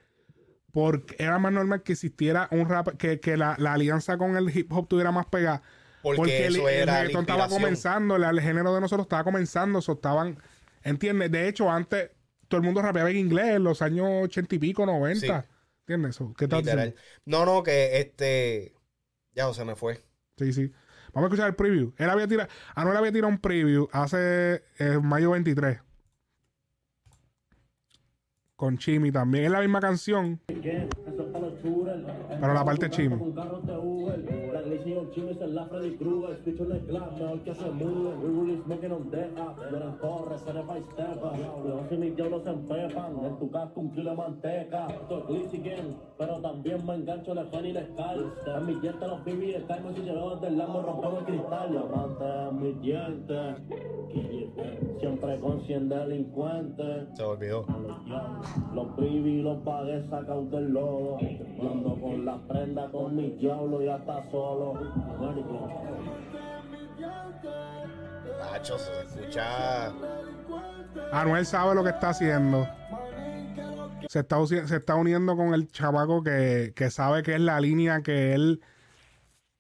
Porque 0.73 1.17
era 1.19 1.39
más 1.39 1.53
normal 1.53 1.83
que 1.83 1.93
existiera 1.93 2.49
un 2.51 2.69
rap, 2.69 2.89
que, 2.99 3.21
que 3.21 3.37
la, 3.37 3.57
la 3.59 3.73
alianza 3.73 4.19
con 4.19 4.37
el 4.37 4.55
hip 4.57 4.71
hop 4.73 4.89
tuviera 4.89 5.13
más 5.13 5.27
pegada. 5.27 5.63
Porque 6.03 6.47
el, 6.47 6.57
eso 6.57 6.69
el 6.69 6.75
era 6.75 6.93
la 6.93 6.99
reggaetón 7.01 7.23
estaba 7.23 7.49
comenzando, 7.49 8.17
el, 8.17 8.25
el 8.25 8.41
género 8.41 8.75
de 8.75 8.81
nosotros 8.81 9.07
estaba 9.07 9.25
comenzando, 9.25 9.81
so 9.81 9.93
estaban, 9.93 10.39
¿entiendes? 10.83 11.31
De 11.31 11.49
hecho, 11.49 11.71
antes 11.71 12.11
todo 12.49 12.61
el 12.61 12.65
mundo 12.65 12.83
rapeaba 12.83 13.11
en 13.11 13.17
inglés 13.17 13.57
en 13.57 13.65
los 13.65 13.83
años 13.83 14.07
ochenta 14.25 14.55
y 14.55 14.59
pico, 14.59 14.87
90. 14.87 15.21
Sí. 15.21 15.47
¿Entiendes? 15.81 16.17
So, 16.17 16.35
¿Qué 16.35 16.49
tal? 16.49 16.61
literal. 16.61 16.95
No, 17.25 17.47
no, 17.47 17.63
que 17.63 17.99
este. 18.01 18.75
Ya 19.33 19.53
se 19.55 19.65
me 19.65 19.75
fue. 19.75 20.03
Sí, 20.37 20.53
sí. 20.53 20.73
Vamos 21.13 21.29
a 21.31 21.35
escuchar 21.35 21.49
el 21.49 21.55
preview. 21.55 21.95
Él 21.97 22.11
había 22.11 22.29
tirado, 22.29 22.49
Anuel 22.75 22.97
había 22.97 23.13
tirado 23.13 23.29
un 23.29 23.39
preview 23.39 23.89
hace 23.93 24.63
eh, 24.79 24.99
mayo 25.03 25.31
23. 25.31 25.81
Con 28.59 28.77
Chimi 28.77 29.13
también. 29.13 29.45
Es 29.45 29.51
la 29.53 29.61
misma 29.61 29.79
canción. 29.79 30.41
Pero 31.63 32.55
la 32.55 32.65
parte 32.65 32.87
y 32.87 33.05
y 33.05 33.09
de 45.59 45.71
again, 45.71 45.97
pero 46.17 46.41
también 46.41 46.87
me 46.87 46.95
engancho 46.95 47.35
la 47.35 47.45
fan 47.47 47.67
y 47.67 47.73
la. 47.73 47.81
En 47.81 48.67
mis 48.67 48.81
dientes 48.81 49.09
los 49.09 49.25
BB, 49.25 49.55
el 49.57 49.67
time 49.67 49.95
si 49.95 50.03
llegó 50.03 50.35
desde 50.35 50.49
el 50.49 50.59
Lambo, 50.59 50.83
rompemos 50.83 51.19
el 51.21 51.25
cristal. 51.25 51.71
Diamante 51.71 52.25
en 52.51 52.63
mis 52.63 52.81
dientes, 52.81 53.57
siempre 55.01 55.41
con 55.41 55.61
100 55.63 55.89
delincuentes. 55.89 57.09
Se 57.15 57.23
olvidó. 57.23 57.65
Los 58.75 58.97
baby 58.97 59.43
los 59.43 59.59
pagué 59.59 60.03
sacados 60.09 60.51
del 60.51 60.73
lodo. 60.73 61.19
Yo 61.61 61.71
ando 61.73 62.01
con 62.01 62.25
la 62.25 62.39
prenda 62.47 62.91
con 62.91 63.17
mi 63.17 63.31
diablo 63.31 63.83
y 63.83 63.89
hasta 63.89 64.31
solo. 64.31 64.75
Nacho, 68.39 68.79
se 68.79 68.93
escucha. 69.03 69.93
Anuel 71.13 71.47
sabe 71.47 71.75
lo 71.75 71.83
que 71.83 71.91
está 71.91 72.11
haciendo. 72.11 72.69
Se 74.09 74.21
está, 74.21 74.39
se 74.47 74.77
está 74.77 74.95
uniendo 74.95 75.37
con 75.37 75.53
el 75.55 75.69
chamaco 75.69 76.23
que, 76.23 76.73
que 76.75 76.91
sabe 76.91 77.23
que 77.23 77.35
es 77.35 77.41
la 77.41 77.61
línea 77.61 78.03
que 78.03 78.35
él 78.35 78.63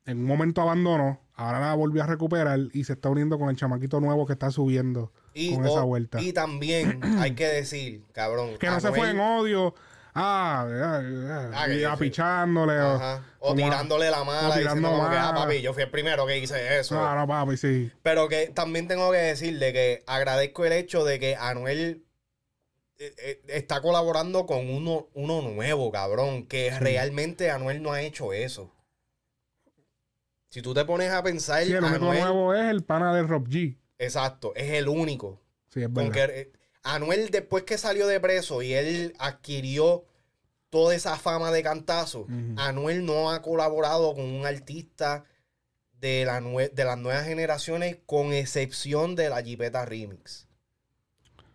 en 0.06 0.18
un 0.18 0.24
momento 0.24 0.62
abandonó. 0.62 1.20
Ahora 1.34 1.60
la 1.60 1.74
volvió 1.74 2.02
a 2.02 2.06
recuperar 2.06 2.58
y 2.72 2.84
se 2.84 2.94
está 2.94 3.10
uniendo 3.10 3.38
con 3.38 3.50
el 3.50 3.56
chamaquito 3.56 4.00
nuevo 4.00 4.26
que 4.26 4.32
está 4.32 4.50
subiendo 4.50 5.12
Y, 5.34 5.54
con 5.54 5.66
esa 5.66 5.82
vuelta. 5.82 6.20
y 6.20 6.32
también 6.32 7.00
hay 7.18 7.34
que 7.34 7.46
decir, 7.46 8.04
cabrón. 8.12 8.56
que 8.58 8.68
no 8.68 8.80
se 8.80 8.90
fue 8.92 9.10
en 9.10 9.20
odio. 9.20 9.74
Ah, 10.20 11.52
ah, 11.54 11.68
y 11.68 11.78
sí. 11.78 11.84
apichándole. 11.84 12.78
o- 12.80 12.96
a- 13.00 13.22
tirándole 13.54 14.10
la 14.10 14.24
mala, 14.24 14.56
tirando 14.56 14.90
como 14.90 15.08
que, 15.08 15.16
ah, 15.16 15.32
papi, 15.34 15.60
yo 15.62 15.72
fui 15.72 15.84
el 15.84 15.90
primero 15.90 16.26
que 16.26 16.38
hice 16.38 16.78
eso. 16.80 16.94
No, 16.96 17.26
papi, 17.26 17.56
sí. 17.56 17.90
Pero 18.02 18.28
que 18.28 18.48
también 18.48 18.88
tengo 18.88 19.10
que 19.12 19.18
decirle 19.18 19.72
que 19.72 20.02
agradezco 20.06 20.64
el 20.64 20.72
hecho 20.72 21.04
de 21.04 21.18
que 21.20 21.36
Anuel 21.36 22.04
eh, 22.98 23.14
eh, 23.18 23.40
está 23.48 23.80
colaborando 23.80 24.44
con 24.44 24.68
uno, 24.68 25.06
uno 25.14 25.40
nuevo, 25.42 25.92
cabrón. 25.92 26.46
Que 26.46 26.76
realmente 26.80 27.50
Anuel 27.50 27.80
no 27.80 27.92
ha 27.92 28.02
hecho 28.02 28.32
eso. 28.32 28.74
Si 30.50 30.62
tú 30.62 30.74
te 30.74 30.84
pones 30.84 31.12
a 31.12 31.22
pensar, 31.22 31.62
Sí, 31.64 31.72
el 31.72 31.84
único 31.84 31.96
Anuel, 32.10 32.20
nuevo 32.20 32.54
es 32.54 32.64
el 32.70 32.82
pana 32.82 33.14
de 33.14 33.22
Rob 33.22 33.46
G. 33.48 33.76
exacto, 33.98 34.52
es 34.56 34.72
el 34.72 34.88
único. 34.88 35.40
Sí, 35.72 35.80
es 35.82 35.86
Con 35.88 36.08
verdad. 36.08 36.12
que, 36.12 36.40
eh, 36.40 36.52
Anuel, 36.94 37.31
después 37.31 37.65
que 37.65 37.78
salió 37.78 38.06
de 38.06 38.20
preso 38.20 38.62
y 38.62 38.73
él 38.74 39.15
adquirió 39.19 40.05
toda 40.70 40.94
esa 40.94 41.16
fama 41.16 41.51
de 41.51 41.62
cantazo. 41.62 42.27
Anuel 42.56 43.05
no 43.06 43.31
ha 43.31 43.43
colaborado 43.43 44.15
con 44.15 44.24
un 44.24 44.47
artista 44.47 45.24
de, 45.93 46.24
la 46.24 46.40
nue- 46.40 46.70
de 46.73 46.85
las 46.85 46.97
nuevas 46.98 47.24
generaciones, 47.27 47.98
con 48.06 48.32
excepción 48.32 49.16
de 49.16 49.28
la 49.31 49.43
Jipeta 49.43 49.85
Remix. 49.85 50.47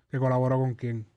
Que 0.09 0.19
colaboró 0.19 0.57
con 0.57 0.75
quién. 0.75 1.07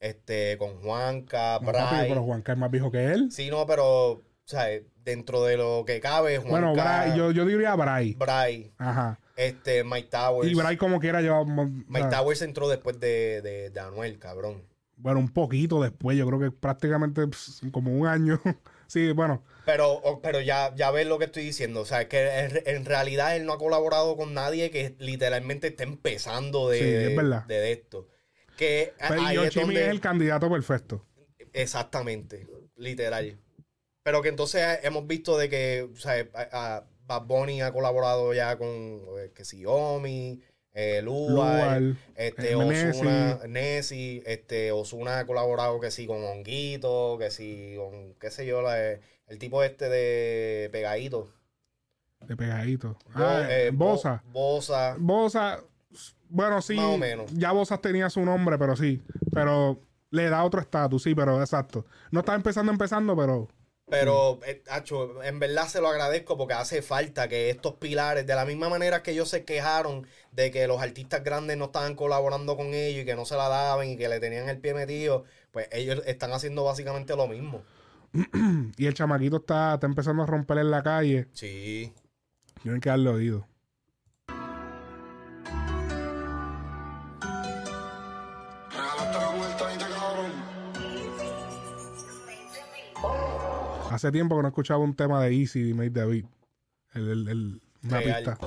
Este, 0.00 0.56
con 0.58 0.80
Juanca, 0.80 1.58
No, 1.60 1.72
papi, 1.72 2.08
pero 2.08 2.22
Juanca 2.22 2.52
es 2.52 2.58
más 2.58 2.70
viejo 2.70 2.90
que 2.90 3.04
él. 3.06 3.32
Sí, 3.32 3.50
no, 3.50 3.66
pero, 3.66 4.10
o 4.12 4.22
sea, 4.44 4.66
dentro 5.02 5.42
de 5.44 5.56
lo 5.56 5.82
que 5.86 6.00
cabe, 6.00 6.38
Juanca, 6.38 6.50
Bueno, 6.50 6.72
Bray, 6.74 7.16
yo, 7.18 7.32
yo 7.32 7.44
diría 7.44 7.74
Bray. 7.74 8.14
Bray, 8.14 8.72
Ajá. 8.78 9.18
Este, 9.38 9.84
Mike 9.84 10.08
Towers. 10.10 10.50
Y 10.50 10.54
Bray 10.54 10.76
como 10.76 10.98
quiera 10.98 11.20
lleva... 11.22 11.44
Mike 11.44 12.08
Towers 12.10 12.42
entró 12.42 12.68
después 12.68 12.98
de, 12.98 13.40
de, 13.40 13.70
de 13.70 13.80
Anuel, 13.80 14.18
cabrón. 14.18 14.64
Bueno, 14.96 15.20
un 15.20 15.28
poquito 15.28 15.80
después, 15.80 16.18
yo 16.18 16.26
creo 16.26 16.40
que 16.40 16.50
prácticamente 16.50 17.24
pss, 17.24 17.62
como 17.70 17.92
un 17.92 18.08
año. 18.08 18.40
sí, 18.88 19.12
bueno, 19.12 19.44
Pero, 19.64 20.18
pero 20.20 20.40
ya, 20.40 20.74
ya 20.74 20.90
ves 20.90 21.06
lo 21.06 21.20
que 21.20 21.26
estoy 21.26 21.44
diciendo. 21.44 21.80
O 21.82 21.84
sea, 21.84 22.08
que 22.08 22.26
en, 22.66 22.84
realidad 22.84 23.36
él 23.36 23.46
no 23.46 23.52
ha 23.52 23.58
colaborado 23.58 24.16
con 24.16 24.34
nadie 24.34 24.72
que 24.72 24.96
literalmente 24.98 25.68
esté 25.68 25.84
empezando 25.84 26.68
de, 26.68 26.78
Sí, 26.80 26.84
es 26.84 27.16
verdad. 27.16 27.44
de 27.46 27.70
esto. 27.70 28.08
Que 28.56 28.92
pero 29.08 29.22
ahí 29.22 29.36
es 29.36 29.54
donde- 29.54 29.84
es 29.84 29.88
el 29.88 30.00
candidato 30.00 30.50
perfecto. 30.50 31.06
Exactamente, 31.52 32.48
literal. 32.76 33.38
Pero 34.02 34.20
que 34.20 34.30
entonces 34.30 34.80
hemos 34.82 35.06
visto 35.06 35.38
de 35.38 35.48
que, 35.48 35.88
o 35.92 35.96
sea, 35.96 36.26
a- 36.34 36.76
a 36.76 36.84
Bad 37.08 37.22
Bunny 37.26 37.62
ha 37.62 37.72
colaborado 37.72 38.32
ya 38.34 38.56
con, 38.58 38.68
eh, 38.68 39.32
que 39.34 39.44
si 39.44 39.64
Omi, 39.66 40.40
eh, 40.74 41.00
Luar, 41.02 41.82
este, 42.14 42.50
eh, 42.52 42.54
Ozuna, 42.54 43.40
Nessie, 43.48 44.22
este, 44.26 44.70
Ozuna 44.70 45.18
ha 45.20 45.26
colaborado 45.26 45.80
que 45.80 45.90
sí 45.90 46.06
con 46.06 46.22
Honguito, 46.22 47.16
que 47.18 47.30
sí 47.30 47.74
con, 47.76 48.14
qué 48.20 48.30
sé 48.30 48.46
yo, 48.46 48.62
la- 48.62 48.78
el 49.26 49.38
tipo 49.38 49.64
este 49.64 49.88
de 49.88 50.68
Pegadito. 50.70 51.32
De 52.26 52.36
pegadito. 52.36 52.98
Ah, 53.14 53.46
eh, 53.48 53.70
Bo- 53.72 53.92
Bosa. 53.92 54.22
Bosa. 54.32 54.96
Bosa, 54.98 55.60
bueno, 56.28 56.60
sí. 56.60 56.74
Más 56.74 56.86
o 56.86 56.98
menos. 56.98 57.32
Ya 57.32 57.52
Bosa 57.52 57.78
tenía 57.78 58.10
su 58.10 58.20
nombre, 58.24 58.58
pero 58.58 58.76
sí. 58.76 59.02
Pero 59.32 59.80
le 60.10 60.28
da 60.28 60.44
otro 60.44 60.60
estatus, 60.60 61.02
sí, 61.04 61.14
pero 61.14 61.40
exacto. 61.40 61.86
No 62.10 62.20
está 62.20 62.34
empezando, 62.34 62.70
empezando, 62.72 63.16
pero. 63.16 63.48
Pero, 63.90 64.38
eh, 64.44 64.62
acho, 64.68 65.22
en 65.22 65.38
verdad 65.38 65.66
se 65.66 65.80
lo 65.80 65.88
agradezco 65.88 66.36
porque 66.36 66.54
hace 66.54 66.82
falta 66.82 67.28
que 67.28 67.48
estos 67.48 67.74
pilares, 67.74 68.26
de 68.26 68.34
la 68.34 68.44
misma 68.44 68.68
manera 68.68 69.02
que 69.02 69.12
ellos 69.12 69.30
se 69.30 69.44
quejaron 69.44 70.06
de 70.32 70.50
que 70.50 70.66
los 70.66 70.82
artistas 70.82 71.24
grandes 71.24 71.56
no 71.56 71.66
estaban 71.66 71.94
colaborando 71.94 72.56
con 72.56 72.74
ellos 72.74 73.02
y 73.02 73.06
que 73.06 73.16
no 73.16 73.24
se 73.24 73.36
la 73.36 73.48
daban 73.48 73.88
y 73.88 73.96
que 73.96 74.08
le 74.08 74.20
tenían 74.20 74.48
el 74.48 74.58
pie 74.58 74.74
metido, 74.74 75.24
pues 75.52 75.68
ellos 75.72 76.02
están 76.06 76.32
haciendo 76.32 76.64
básicamente 76.64 77.16
lo 77.16 77.28
mismo. 77.28 77.62
Y 78.76 78.86
el 78.86 78.94
chamaquito 78.94 79.36
está, 79.36 79.74
está 79.74 79.86
empezando 79.86 80.22
a 80.22 80.26
romper 80.26 80.58
en 80.58 80.70
la 80.70 80.82
calle. 80.82 81.28
Sí. 81.32 81.92
Tienen 82.62 82.80
que 82.80 82.90
darle 82.90 83.10
oído. 83.10 83.46
Hace 93.98 94.12
tiempo 94.12 94.36
que 94.36 94.42
no 94.42 94.48
escuchaba 94.48 94.78
un 94.78 94.94
tema 94.94 95.20
de 95.24 95.34
Easy 95.34 95.70
y 95.70 95.74
Made 95.74 95.90
Beat. 96.06 96.24
El, 96.94 97.08
el, 97.08 97.28
el- 97.28 97.62
una 97.82 97.98
Real. 97.98 98.22
pista. 98.22 98.38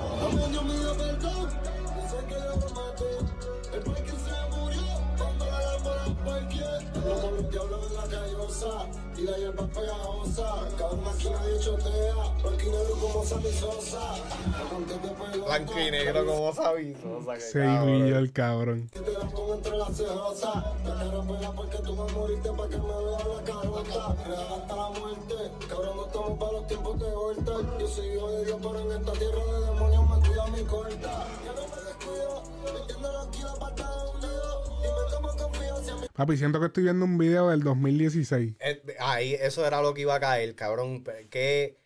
Muerte. 24.98 25.34
Cabrón, 25.68 25.96
no 25.96 26.06
estamos 26.06 26.38
para 26.38 26.52
los 26.52 26.66
tiempos 26.66 27.00
de 27.00 27.10
vuelta. 27.14 27.52
Yo 27.78 27.88
soy 27.88 28.06
hijo 28.08 28.30
de 28.32 28.44
Dios, 28.44 28.58
pero 28.62 28.80
en 28.80 29.00
esta 29.00 29.12
tierra 29.12 29.44
de 29.44 29.66
demonios 29.66 30.10
me 30.10 30.28
cuida 30.28 30.46
mi 30.48 30.64
corta. 30.64 31.26
Ya 31.44 31.52
no 31.52 31.68
me 31.68 31.82
descuido. 31.86 32.42
Metiéndolo 32.74 33.20
aquí 33.20 33.42
la 33.42 33.54
pata 33.54 33.90
de 33.90 34.10
un 34.10 34.20
lío. 34.20 34.62
Y 34.78 34.88
me 34.88 35.10
tomo 35.10 35.28
confianza. 35.36 35.96
Mi 35.96 36.06
Papi, 36.12 36.36
siento 36.36 36.60
que 36.60 36.66
estoy 36.66 36.84
viendo 36.84 37.04
un 37.04 37.18
video 37.18 37.48
del 37.48 37.62
2016. 37.62 38.54
Eh, 38.60 38.82
ahí, 39.00 39.34
eso 39.34 39.66
era 39.66 39.82
lo 39.82 39.94
que 39.94 40.02
iba 40.02 40.14
a 40.14 40.20
caer, 40.20 40.54
cabrón. 40.54 41.04
Que, 41.30 41.81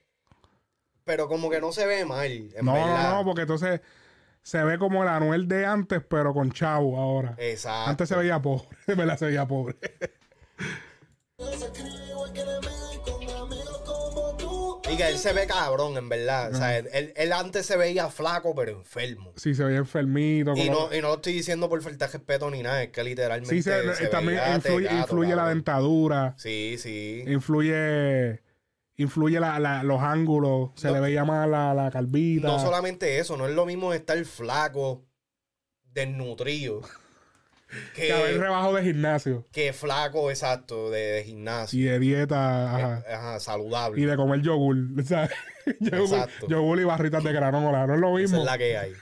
pero 1.07 1.28
como 1.28 1.49
que 1.49 1.61
no 1.61 1.70
se 1.73 1.87
ve 1.87 2.05
mal, 2.05 2.31
en 2.31 2.65
No, 2.65 2.73
verdad. 2.74 3.11
no, 3.12 3.19
no, 3.19 3.24
porque 3.24 3.43
entonces 3.43 3.81
se 4.43 4.62
ve 4.65 4.77
como 4.77 5.05
el 5.05 5.09
Anuel 5.09 5.47
de 5.47 5.65
antes, 5.65 6.03
pero 6.07 6.35
con 6.35 6.51
chavo 6.51 6.99
ahora. 6.99 7.37
Exacto. 7.39 7.91
Antes 7.91 8.09
se 8.09 8.16
veía 8.16 8.43
pobre, 8.43 8.66
verdad 8.89 9.16
se 9.16 9.27
veía 9.27 9.47
pobre. 9.47 9.77
y 14.93 14.97
que 14.97 15.09
él 15.09 15.19
se 15.19 15.33
ve 15.33 15.47
cabrón, 15.47 15.97
en 15.97 16.09
verdad. 16.09 16.51
O 16.53 16.57
sea, 16.57 16.77
él, 16.78 17.12
él 17.16 17.33
antes 17.33 17.66
se 17.66 17.77
veía 17.77 18.09
flaco, 18.09 18.55
pero 18.55 18.73
enfermo. 18.73 19.33
Sí, 19.37 19.55
se 19.55 19.62
veía 19.65 19.78
enfermito. 19.78 20.55
Y 20.57 20.70
no, 20.70 20.93
y 20.95 21.01
no 21.01 21.09
lo 21.09 21.15
estoy 21.15 21.33
diciendo 21.35 21.69
por 21.69 21.81
falta 21.83 22.07
de 22.07 22.12
respeto 22.12 22.51
ni 22.51 22.62
nada, 22.62 22.83
es 22.83 22.91
que 22.91 23.03
literalmente. 23.05 23.55
sí, 23.55 23.62
se- 23.62 23.95
se 23.95 24.07
también 24.09 24.41
veía 24.41 24.57
influye, 24.57 24.85
tecato, 24.89 25.01
influye 25.03 25.37
la 25.37 25.49
dentadura, 25.49 26.35
Sí, 26.39 26.77
sí. 26.78 27.24
influye 27.27 28.41
influye 28.97 29.39
la- 29.40 29.59
la- 29.59 29.82
los 29.82 30.01
ángulos, 30.01 30.70
se 30.77 30.89
No. 30.89 30.94
le 30.94 31.01
veía 31.01 31.24
más 31.24 31.48
la, 31.48 31.74
la 31.74 31.90
calvita. 31.90 32.48
No 32.48 32.59
solamente 32.59 33.18
eso, 33.18 33.36
no 33.36 33.47
es 33.47 33.55
lo 33.55 33.66
mismo 33.66 33.93
estar 33.93 34.23
flaco, 34.24 35.05
desnutrido, 35.93 36.82
que 37.94 38.12
haber 38.12 38.39
rebajo 38.39 38.74
de 38.74 38.82
gimnasio 38.85 39.47
que 39.52 39.73
flaco, 39.73 40.31
exacto, 40.31 40.90
de, 40.90 40.98
de 41.01 41.24
gimnasio. 41.24 41.78
y 41.81 41.82
de 41.85 41.98
dieta 41.98 42.74
ajá, 42.77 43.05
Eh, 43.09 43.14
ajá, 43.14 43.40
saludable. 43.40 44.01
y 44.01 44.05
de 44.05 44.16
comer 44.16 44.40
yogur. 44.43 44.77
¿sabes? 45.05 45.31
yogur, 45.81 46.01
Exacto. 46.18 46.47
yogur 46.48 46.81
y 46.81 46.85
barritas 46.85 47.24
de 47.24 47.32
granola. 47.32 47.86
No 47.86 47.94
es 47.94 48.01
lo 48.01 48.18
Esa 48.18 48.23
mismo. 48.23 48.39
es 48.40 48.44
la 48.44 48.59
que 48.59 48.77
hay. 48.78 48.93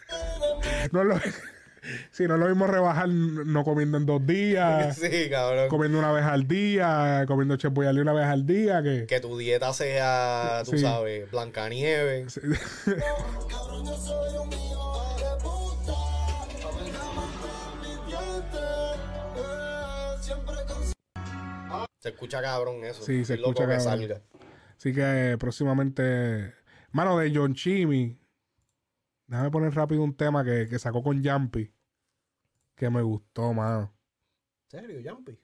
No 0.93 1.03
es 1.03 1.07
lo, 1.07 1.15
sí, 2.11 2.25
no 2.27 2.35
es 2.35 2.41
lo 2.41 2.47
mismo 2.49 2.67
rebajar 2.67 3.09
no 3.09 3.65
comiendo 3.65 3.99
en 3.99 4.07
dos 4.07 4.27
días, 4.27 4.97
Sí, 5.01 5.29
cabrón. 5.31 5.69
comiendo 5.69 5.99
una 5.99 6.13
vez 6.13 6.25
al 6.25 6.47
día, 6.49 7.25
comiendo 7.27 7.57
Chef 7.57 7.73
Boyardee 7.73 8.01
una 8.03 8.13
vez 8.13 8.27
al 8.27 8.47
día, 8.47 8.83
que... 8.83 9.07
Que 9.07 9.21
tu 9.21 9.37
dieta 9.39 9.73
sea, 9.73 10.63
tú 10.65 10.73
Sí. 10.73 10.79
sabes, 10.79 11.31
Blancanieves. 11.31 12.33
Sí. 12.35 12.41
Se 21.99 22.11
escucha 22.11 22.43
cabrón 22.43 22.85
eso. 22.85 23.03
Sí, 23.03 23.25
se 23.25 23.35
escucha 23.35 23.63
que 23.67 23.77
cabrón. 23.77 23.81
salga. 23.81 24.21
Así 24.77 24.93
que 24.93 25.33
eh, 25.33 25.39
próximamente... 25.39 26.53
Mano, 26.93 27.19
de 27.19 27.33
John 27.35 27.55
Chimmy. 27.55 28.17
Déjame 29.27 29.51
poner 29.51 29.75
rápido 29.75 30.03
un 30.03 30.17
tema 30.17 30.45
que, 30.45 30.69
que 30.69 30.79
sacó 30.79 31.03
con 31.03 31.25
Jumpy. 31.25 31.73
Que 32.75 32.91
me 32.91 33.03
gustó, 33.03 33.53
mano. 33.53 33.95
¿En 34.71 34.81
serio, 34.81 35.13
Jumpy? 35.15 35.39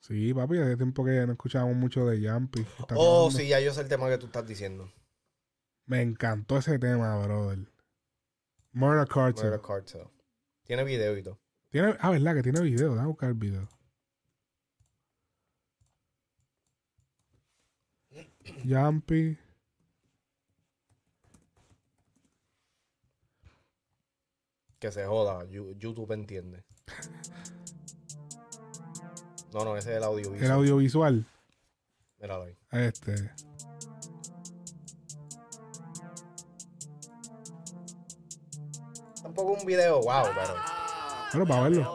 Sí, 0.00 0.32
papi, 0.32 0.58
hace 0.58 0.76
tiempo 0.76 1.04
que 1.04 1.26
no 1.26 1.32
escuchábamos 1.32 1.76
mucho 1.76 2.06
de 2.06 2.28
Jumpy. 2.28 2.60
Está 2.78 2.94
Oh, 2.96 3.30
sí, 3.30 3.48
ya 3.48 3.60
yo 3.60 3.72
sé 3.72 3.80
el 3.80 3.88
tema 3.88 4.08
que 4.08 4.18
tú 4.18 4.26
estás 4.26 4.46
diciendo. 4.46 4.90
Me 5.86 6.02
encantó 6.02 6.58
ese 6.58 6.78
tema, 6.78 7.18
brother. 7.24 7.66
Murder 8.72 9.08
Cartel. 9.08 9.44
Murder 9.44 9.60
Cartel. 9.60 10.06
Tiene 10.64 10.84
video 10.84 11.16
y 11.16 11.22
todo. 11.22 11.40
Tiene, 11.70 11.96
ah, 12.00 12.10
¿verdad? 12.10 12.34
Que 12.34 12.42
tiene 12.42 12.60
video. 12.60 12.90
Déjame 12.90 13.08
buscar 13.08 13.30
el 13.30 13.34
video. 13.34 13.68
Jumpy. 18.64 19.38
Que 24.78 24.92
se 24.92 25.06
joda. 25.06 25.44
YouTube 25.50 26.12
entiende. 26.12 26.64
No, 29.52 29.64
no, 29.64 29.76
ese 29.76 29.92
es 29.92 29.96
el 29.96 30.04
audiovisual. 30.04 30.44
El 30.44 30.50
audiovisual. 30.50 31.26
Míralo 32.20 32.44
ahí. 32.44 32.56
Este. 32.72 33.32
Tampoco 39.22 39.52
un 39.52 39.66
video, 39.66 40.00
wow, 40.00 40.24
pero. 40.34 40.54
Bueno, 41.32 41.46
para 41.46 41.62
verlo. 41.62 41.94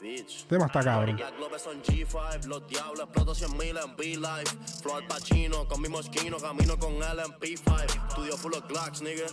Bitch. 0.00 0.46
Tema 0.46 0.66
está 0.66 0.82
cabrón. 0.82 1.16
Las 1.18 1.36
globes 1.36 1.62
son 1.62 1.82
G5, 1.82 2.44
los 2.46 2.66
diablos 2.66 3.00
exploto 3.00 3.34
100 3.34 3.56
mil 3.56 3.76
en 3.76 3.96
B-Life. 3.96 4.56
Flow 4.82 4.96
al 4.96 5.06
Pacino, 5.06 5.66
con 5.68 5.80
mi 5.80 5.88
mosquino, 5.88 6.38
camino 6.38 6.78
con 6.78 6.94
él 6.94 7.18
en 7.24 7.32
P5. 7.38 8.08
Estudio 8.08 8.36
full 8.36 8.54
of 8.54 8.66
Glocks, 8.68 9.02
nigga. 9.02 9.26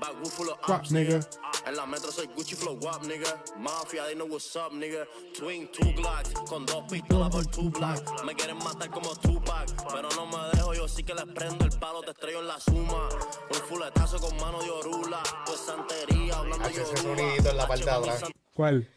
Backwood 0.00 0.30
full 0.30 0.48
of 0.48 0.58
Guap, 0.66 0.80
ops, 0.80 0.92
nigga. 0.92 1.18
nigga. 1.18 1.28
En 1.66 1.76
la 1.76 1.86
metro 1.86 2.10
soy 2.10 2.26
Gucci 2.34 2.56
flow 2.56 2.76
guap, 2.76 3.02
nigga. 3.04 3.42
Mafia, 3.58 4.04
they 4.06 4.14
know 4.14 4.26
what's 4.26 4.54
up, 4.56 4.72
nigga. 4.72 5.06
Twin, 5.36 5.68
two 5.68 5.92
Glocks, 5.94 6.32
con 6.48 6.66
dos 6.66 6.84
pistolas 6.90 7.30
por 7.30 7.46
two 7.46 7.70
blocks. 7.70 8.02
Me 8.24 8.34
quieren 8.34 8.58
matar 8.58 8.90
como 8.90 9.14
Tupac, 9.16 9.68
pero 9.92 10.08
no 10.16 10.26
me 10.26 10.48
dejo, 10.54 10.74
yo 10.74 10.88
sí 10.88 11.02
que 11.02 11.14
les 11.14 11.26
prendo 11.26 11.64
el 11.64 11.78
palo, 11.78 12.02
te 12.02 12.10
estrello 12.10 12.40
en 12.40 12.48
la 12.48 12.58
suma. 12.58 13.08
Un 13.50 13.60
fuletazo 13.68 14.18
con 14.18 14.36
mano 14.36 14.60
de 14.60 14.70
orula, 14.70 15.22
pues 15.46 15.60
santería, 15.60 16.36
hablando 16.36 16.68
en 16.68 17.56
la 17.56 17.66
parte 17.68 17.84
de. 17.84 18.11
¿Cuál? 18.54 18.88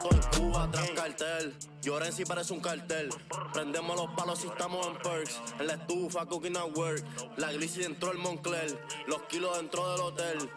En 0.00 0.20
Cuba 0.38 0.70
tras 0.70 0.90
cartel. 0.92 1.54
Lloren 1.82 2.12
si 2.12 2.24
parece 2.24 2.54
un 2.54 2.60
cartel. 2.60 3.10
Prendemos 3.52 3.96
los 3.96 4.10
palos 4.16 4.38
si 4.38 4.46
estamos 4.46 4.86
en 4.86 4.94
perks. 4.94 5.40
En 5.58 5.66
la 5.66 5.74
estufa, 5.74 6.24
cooking 6.26 6.56
at 6.56 6.76
work. 6.76 7.04
La 7.36 7.52
glissy 7.52 7.82
dentro 7.82 8.08
del 8.08 8.18
Moncler. 8.18 8.78
Los 9.06 9.22
kilos 9.24 9.56
dentro 9.58 9.90
del 9.92 10.00
hotel. 10.00 10.50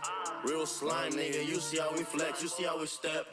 Real 0.46 0.66
slime, 0.66 1.12
nigga. 1.12 1.44
You 1.44 1.60
see 1.60 1.78
how 1.80 1.92
we 1.92 2.06
flex, 2.06 2.42
you 2.42 2.48
see 2.48 2.66
how 2.66 2.80
we 2.80 2.88
step. 2.88 3.26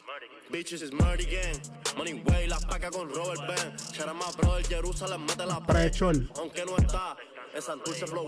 Bitches 0.50 0.82
is 0.82 0.92
murdy 0.92 1.26
gang. 1.26 1.60
Money 1.96 2.22
way, 2.26 2.48
la 2.48 2.58
paca 2.58 2.90
con 2.90 3.08
Robert 3.08 3.40
Ben. 3.46 3.76
Charama, 3.92 4.26
bro, 4.36 4.56
el 4.56 4.66
Jerusalén 4.66 5.24
mete 5.24 5.46
la 5.46 5.60
Prechol. 5.60 6.28
Aunque 6.36 6.64
no 6.64 6.76
está. 6.76 7.16
En 7.54 7.62
Santurce 7.62 8.06
Flow 8.06 8.26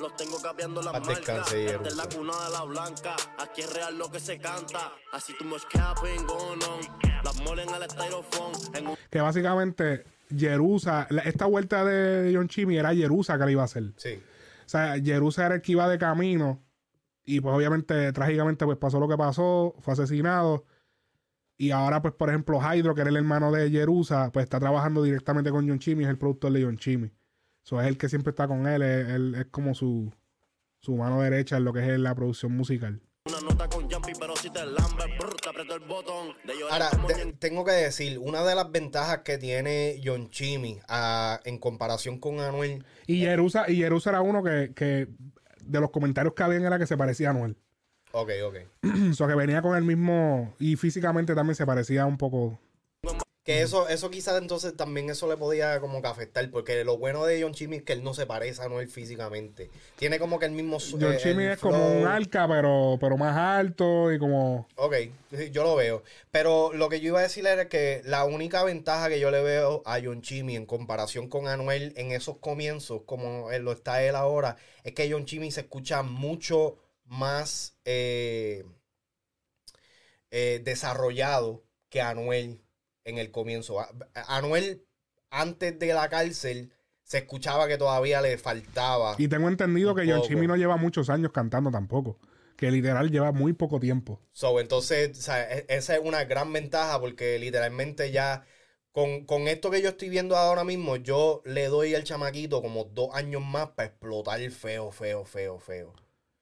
los 0.00 0.16
tengo 0.16 0.40
capeando 0.42 0.82
marcas. 0.82 1.06
descanse, 1.06 1.66
Esta 1.66 1.88
es 1.88 1.96
la 1.96 2.08
cuna 2.08 2.32
de 2.46 2.50
la 2.52 2.64
blanca. 2.64 3.14
Aquí 3.38 3.60
es 3.60 3.72
real 3.72 3.96
lo 3.96 4.10
que 4.10 4.18
se 4.18 4.38
canta. 4.38 4.92
Así 5.12 5.32
tú 5.38 5.44
much 5.44 5.62
capping 5.70 6.26
going 6.26 6.58
on. 6.68 6.80
Las 7.24 7.40
molen 7.42 7.68
al 7.68 7.88
styrofoam. 7.88 8.52
En 8.74 8.88
un 8.88 8.96
Que 9.10 9.20
básicamente 9.20 10.04
Jerusa, 10.36 11.06
la- 11.10 11.22
esta 11.22 11.46
vuelta 11.46 11.84
de 11.84 12.32
John 12.34 12.48
Chimmy 12.48 12.78
era 12.78 12.92
Jerusa 12.94 13.38
que 13.38 13.46
le 13.46 13.52
iba 13.52 13.62
a 13.62 13.66
hacer. 13.66 13.92
Sí. 13.96 14.20
O 14.66 14.68
sea, 14.68 14.96
Jerusa 15.00 15.46
era 15.46 15.54
el 15.56 15.62
que 15.62 15.72
iba 15.72 15.88
de 15.88 15.98
camino 15.98 16.62
Y 17.24 17.40
pues 17.40 17.54
obviamente, 17.54 18.10
trágicamente, 18.12 18.64
pues 18.64 18.78
pasó 18.78 18.98
lo 18.98 19.06
que 19.06 19.16
pasó, 19.18 19.74
fue 19.80 19.92
asesinado. 19.92 20.64
Y 21.58 21.72
ahora, 21.72 22.00
pues, 22.00 22.14
por 22.14 22.30
ejemplo, 22.30 22.58
Hydro, 22.58 22.94
que 22.94 23.02
era 23.02 23.10
el 23.10 23.16
hermano 23.16 23.52
de 23.52 23.70
Jerusa, 23.70 24.30
pues 24.32 24.44
está 24.44 24.58
trabajando 24.58 25.02
directamente 25.02 25.50
con 25.50 25.68
John 25.68 25.78
Chimmy, 25.78 26.04
es 26.04 26.10
el 26.10 26.16
productor 26.16 26.52
de 26.52 26.64
John 26.64 26.78
Chimmy. 26.78 27.10
So, 27.68 27.78
es 27.82 27.86
el 27.86 27.98
que 27.98 28.08
siempre 28.08 28.30
está 28.30 28.48
con 28.48 28.66
él, 28.66 28.80
es, 28.80 29.08
él- 29.10 29.34
es 29.34 29.44
como 29.50 29.74
su, 29.74 30.10
su 30.80 30.96
mano 30.96 31.20
derecha 31.20 31.58
en 31.58 31.64
lo 31.64 31.74
que 31.74 31.80
es 31.80 31.98
la 31.98 32.14
producción 32.14 32.52
musical. 32.56 33.02
Una 33.26 33.42
nota 33.42 33.68
con 33.68 33.90
jumpy, 33.90 34.12
pero 34.18 34.34
si 34.36 34.48
te 34.48 34.64
lambe, 34.64 35.04
brr, 35.18 35.36
te 35.36 35.50
aprieto 35.50 35.74
el 35.74 35.80
botón. 35.80 36.28
De 36.46 36.54
llorar 36.58 36.80
Ahora, 36.82 37.06
te- 37.14 37.32
tengo 37.34 37.66
que 37.66 37.72
decir, 37.72 38.18
una 38.20 38.42
de 38.42 38.54
las 38.54 38.72
ventajas 38.72 39.18
que 39.18 39.36
tiene 39.36 40.00
John 40.02 40.30
Chimmy 40.30 40.78
ah, 40.88 41.40
en 41.44 41.58
comparación 41.58 42.18
con 42.18 42.40
Anuel, 42.40 42.86
Y 43.06 43.18
Jerusa, 43.20 43.70
y 43.70 43.76
Jerusa 43.76 44.08
era 44.08 44.22
uno 44.22 44.42
que, 44.42 44.72
que 44.74 45.08
de 45.62 45.80
los 45.80 45.90
comentarios 45.90 46.32
que 46.32 46.42
habían 46.44 46.64
era 46.64 46.78
que 46.78 46.86
se 46.86 46.96
parecía 46.96 47.28
a 47.28 47.32
Noel. 47.34 47.58
ok, 48.12 48.30
ok. 48.46 48.56
o 49.10 49.12
sea, 49.12 49.26
que 49.28 49.34
venía 49.34 49.60
con 49.60 49.76
el 49.76 49.84
mismo. 49.84 50.54
Y 50.58 50.76
físicamente 50.76 51.34
también 51.34 51.54
se 51.54 51.66
parecía 51.66 52.06
un 52.06 52.16
poco. 52.16 52.58
Que 53.48 53.62
eso, 53.62 53.88
eso 53.88 54.10
quizás 54.10 54.36
entonces 54.36 54.76
también 54.76 55.08
eso 55.08 55.26
le 55.26 55.38
podía 55.38 55.80
como 55.80 56.02
que 56.02 56.08
afectar, 56.08 56.50
porque 56.50 56.84
lo 56.84 56.98
bueno 56.98 57.24
de 57.24 57.40
John 57.42 57.54
Chimmy 57.54 57.76
es 57.76 57.82
que 57.82 57.94
él 57.94 58.04
no 58.04 58.12
se 58.12 58.26
parece 58.26 58.60
a 58.60 58.66
Anuel 58.66 58.88
físicamente. 58.88 59.70
Tiene 59.96 60.18
como 60.18 60.38
que 60.38 60.44
el 60.44 60.52
mismo 60.52 60.76
John 60.78 61.14
eh, 61.14 61.16
Chimmy 61.16 61.44
es 61.44 61.58
como 61.58 61.92
un 61.92 62.06
arca, 62.06 62.46
pero, 62.46 62.98
pero 63.00 63.16
más 63.16 63.34
alto 63.34 64.12
y 64.12 64.18
como. 64.18 64.68
Ok, 64.76 64.96
yo 65.50 65.62
lo 65.62 65.76
veo. 65.76 66.02
Pero 66.30 66.74
lo 66.74 66.90
que 66.90 67.00
yo 67.00 67.08
iba 67.08 67.20
a 67.20 67.22
decir 67.22 67.46
era 67.46 67.70
que 67.70 68.02
la 68.04 68.26
única 68.26 68.62
ventaja 68.64 69.08
que 69.08 69.18
yo 69.18 69.30
le 69.30 69.42
veo 69.42 69.82
a 69.86 69.98
John 70.04 70.20
Chimmy 70.20 70.54
en 70.54 70.66
comparación 70.66 71.30
con 71.30 71.48
Anuel 71.48 71.94
en 71.96 72.12
esos 72.12 72.36
comienzos, 72.36 73.00
como 73.06 73.48
lo 73.50 73.72
está 73.72 74.02
él 74.02 74.14
ahora, 74.14 74.58
es 74.84 74.92
que 74.92 75.10
John 75.10 75.24
Chimmy 75.24 75.52
se 75.52 75.62
escucha 75.62 76.02
mucho 76.02 76.76
más 77.06 77.78
eh, 77.86 78.66
eh, 80.30 80.60
desarrollado 80.62 81.64
que 81.88 82.02
Anuel 82.02 82.60
en 83.08 83.18
el 83.18 83.30
comienzo. 83.30 83.84
Anuel, 84.14 84.84
antes 85.30 85.78
de 85.78 85.92
la 85.94 86.08
cárcel, 86.08 86.72
se 87.02 87.18
escuchaba 87.18 87.66
que 87.68 87.78
todavía 87.78 88.20
le 88.20 88.36
faltaba. 88.38 89.14
Y 89.18 89.28
tengo 89.28 89.48
entendido 89.48 89.94
que 89.94 90.06
John. 90.06 90.22
Chimmy 90.22 90.46
no 90.46 90.56
lleva 90.56 90.76
muchos 90.76 91.08
años 91.10 91.32
cantando 91.32 91.70
tampoco. 91.70 92.18
Que 92.56 92.70
literal 92.70 93.10
lleva 93.10 93.32
muy 93.32 93.52
poco 93.52 93.78
tiempo. 93.80 94.20
So, 94.32 94.58
entonces, 94.60 95.16
o 95.16 95.22
sea, 95.22 95.50
e- 95.50 95.64
esa 95.68 95.94
es 95.94 96.00
una 96.04 96.24
gran 96.24 96.52
ventaja 96.52 97.00
porque 97.00 97.38
literalmente 97.38 98.10
ya 98.10 98.44
con, 98.92 99.24
con 99.26 99.46
esto 99.46 99.70
que 99.70 99.80
yo 99.80 99.90
estoy 99.90 100.08
viendo 100.08 100.36
ahora 100.36 100.64
mismo, 100.64 100.96
yo 100.96 101.40
le 101.44 101.68
doy 101.68 101.94
al 101.94 102.04
chamaquito 102.04 102.60
como 102.60 102.84
dos 102.84 103.14
años 103.14 103.42
más 103.42 103.68
para 103.68 103.88
explotar 103.88 104.40
feo, 104.50 104.90
feo, 104.90 105.24
feo, 105.24 105.58
feo. 105.60 105.94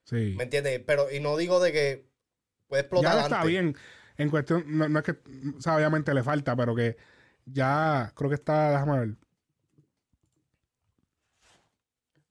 Sí. 0.04 0.34
¿Me 0.36 0.44
entiendes? 0.44 0.80
Pero, 0.86 1.12
y 1.12 1.20
no 1.20 1.36
digo 1.36 1.60
de 1.60 1.72
que 1.72 2.06
puede 2.66 2.80
explotar 2.82 3.14
Ya 3.14 3.22
está 3.22 3.44
bien. 3.44 3.76
En 4.18 4.30
cuestión, 4.30 4.64
no, 4.66 4.88
no 4.88 4.98
es 5.00 5.04
que, 5.04 5.12
o 5.56 5.60
sea, 5.60 5.76
obviamente 5.76 6.12
le 6.14 6.22
falta, 6.22 6.56
pero 6.56 6.74
que 6.74 6.96
ya 7.44 8.12
creo 8.14 8.30
que 8.30 8.36
está, 8.36 8.70
déjame 8.72 8.98
ver. 8.98 9.14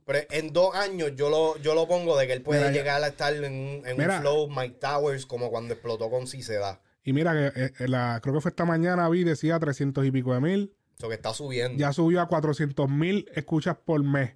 Pero 0.06 0.20
en 0.30 0.54
dos 0.54 0.76
años 0.76 1.14
yo 1.16 1.30
lo, 1.30 1.58
yo 1.58 1.74
lo 1.74 1.88
pongo 1.88 2.16
de 2.18 2.28
que 2.28 2.34
él 2.34 2.42
puede 2.44 2.62
Mira, 2.62 2.72
llegar 2.72 3.04
a 3.04 3.08
estar 3.08 3.34
en, 3.34 3.54
un- 3.54 3.88
en 3.88 3.98
Mira. 3.98 4.16
un 4.18 4.22
flow 4.22 4.50
Mike 4.50 4.78
Towers 4.80 5.26
como 5.26 5.50
cuando 5.50 5.74
explotó 5.74 6.10
con 6.10 6.26
da. 6.26 6.82
Y 7.04 7.14
mira 7.14 7.34
que 7.34 7.60
eh, 7.66 7.74
eh, 7.80 7.88
la, 7.88 8.20
creo 8.22 8.36
que 8.36 8.42
fue 8.42 8.50
esta 8.50 8.66
mañana, 8.66 9.08
vi, 9.10 9.24
decía 9.24 9.60
300 9.60 10.06
y 10.06 10.12
pico 10.12 10.34
de 10.34 10.42
mil. 10.42 10.76
Eso 10.98 11.08
que 11.10 11.16
está 11.16 11.34
subiendo. 11.34 11.78
Ya 11.78 11.92
subió 11.92 12.22
a 12.22 12.28
400 12.28 12.90
mil 12.90 13.28
escuchas 13.36 13.78
por 13.84 14.04
mes. 14.04 14.36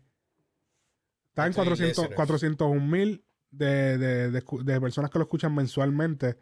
Está 1.30 1.46
en 1.48 1.54
Sí, 1.54 1.58
400 1.58 1.88
listeners. 1.88 2.16
401 2.16 2.86
mil 2.86 3.26
de, 3.52 3.98
de, 3.98 4.32
de 4.32 4.82
personas 4.82 5.10
que 5.12 5.20
lo 5.20 5.24
escuchan 5.24 5.54
mensualmente. 5.54 6.38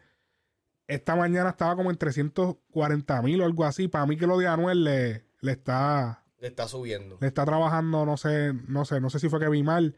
Esta 0.88 1.14
mañana 1.14 1.50
estaba 1.50 1.76
como 1.76 1.90
en 1.90 1.96
340 1.98 3.22
mil 3.22 3.40
o 3.40 3.44
algo 3.44 3.64
así. 3.64 3.88
Para 3.88 4.06
mí 4.06 4.16
que 4.16 4.26
lo 4.26 4.38
de 4.38 4.46
Anuel 4.48 4.84
le, 4.84 5.24
le 5.40 5.52
está 5.52 6.24
Le 6.40 6.48
está 6.48 6.66
subiendo. 6.66 7.18
le 7.20 7.26
está 7.26 7.44
trabajando, 7.44 8.04
no 8.06 8.16
sé, 8.16 8.52
no 8.66 8.84
sé, 8.84 9.00
no 9.00 9.10
sé 9.10 9.18
si 9.20 9.28
fue 9.28 9.38
que 9.38 9.48
vi 9.48 9.62
mal, 9.62 9.94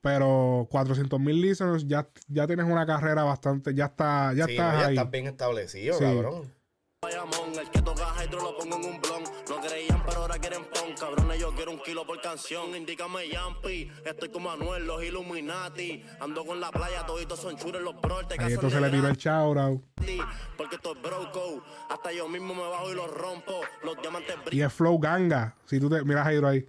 pero 0.00 0.68
400 0.70 1.18
mil 1.18 1.40
listeners, 1.40 1.86
ya, 1.88 2.08
ya 2.28 2.46
tienes 2.46 2.66
una 2.66 2.86
carrera 2.86 3.24
bastante, 3.24 3.74
ya 3.74 3.86
está, 3.86 4.32
ya 4.32 4.46
sí, 4.46 4.52
estás 4.52 4.74
no, 4.74 4.80
ya 4.80 4.86
ahí. 4.86 4.94
estás 4.96 5.10
bien 5.10 5.26
establecido, 5.26 5.94
Sí. 5.98 6.04
cabrón. 6.04 6.52
Bayamón, 7.00 7.56
el 7.56 7.70
que 7.70 7.80
toca 7.80 8.12
hydro 8.20 8.40
lo 8.42 8.58
pongo 8.58 8.74
en 8.74 8.84
un 8.94 9.00
blon. 9.00 9.22
No 9.48 9.60
creían, 9.60 10.02
pero 10.04 10.22
ahora 10.22 10.36
quieren 10.36 10.64
pon. 10.64 10.96
Cabrones, 10.98 11.38
yo 11.38 11.54
quiero 11.54 11.70
un 11.70 11.78
kilo 11.78 12.04
por 12.04 12.20
canción. 12.20 12.74
Indícame 12.74 13.28
Yampi. 13.28 13.88
Estoy 14.04 14.30
como 14.30 14.50
Anuel, 14.50 14.84
los 14.84 15.04
Illuminati. 15.04 16.04
Ando 16.18 16.44
con 16.44 16.58
la 16.58 16.72
playa, 16.72 17.06
toditos 17.06 17.38
son 17.38 17.56
churos 17.56 17.80
los 17.82 18.00
bros. 18.00 18.26
Te 18.26 18.34
Ahí 18.34 18.38
caso 18.38 18.54
entonces 18.54 18.80
le 18.80 18.90
tiró 18.90 19.06
el 19.06 19.16
gratis, 19.16 20.24
Porque 20.56 20.74
esto 20.74 20.92
es 20.96 21.00
broco. 21.00 21.62
Hasta 21.88 22.10
yo 22.10 22.28
mismo 22.28 22.52
me 22.52 22.62
bajo 22.62 22.90
y 22.90 22.96
los 22.96 23.14
rompo. 23.14 23.60
Los 23.84 23.96
diamantes 24.02 24.34
Y 24.50 24.60
es 24.60 24.72
Flow 24.72 24.98
Ganga. 24.98 25.56
Si 25.66 25.78
tú 25.78 25.88
te 25.88 26.02
miras 26.02 26.26
a 26.26 26.32
Hydro 26.32 26.48
ahí. 26.48 26.68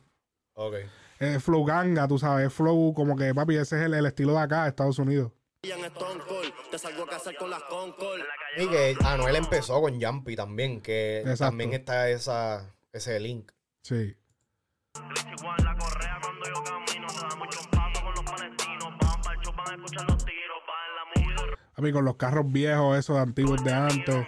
Ok. 0.54 0.76
Es 1.18 1.44
Flow 1.44 1.66
Ganga, 1.66 2.08
tú 2.08 2.20
sabes. 2.20 2.46
Es 2.46 2.54
Flow 2.54 2.94
como 2.94 3.16
que, 3.16 3.34
papi, 3.34 3.56
ese 3.56 3.80
es 3.80 3.86
el, 3.88 3.96
el 3.96 4.06
estilo 4.06 4.34
de 4.34 4.42
acá, 4.42 4.64
de 4.64 4.70
Estados 4.70 5.00
Unidos. 5.00 5.32
Y 8.58 8.68
que 8.68 8.96
Anuel 9.04 9.36
empezó 9.36 9.82
con 9.82 10.02
Jumpy 10.02 10.36
también, 10.36 10.82
que 10.82 11.20
Exacto. 11.20 11.46
también 11.46 11.74
está 11.74 12.10
esa, 12.10 12.74
ese 12.94 13.20
link. 13.20 13.52
Sí. 13.84 14.16
A 21.74 21.82
Papi, 21.82 21.92
con 21.92 22.06
los 22.06 22.16
carros 22.16 22.50
viejos, 22.50 22.98
esos 22.98 23.18
antiguos 23.18 23.62
de 23.64 23.74
antes. 23.74 24.26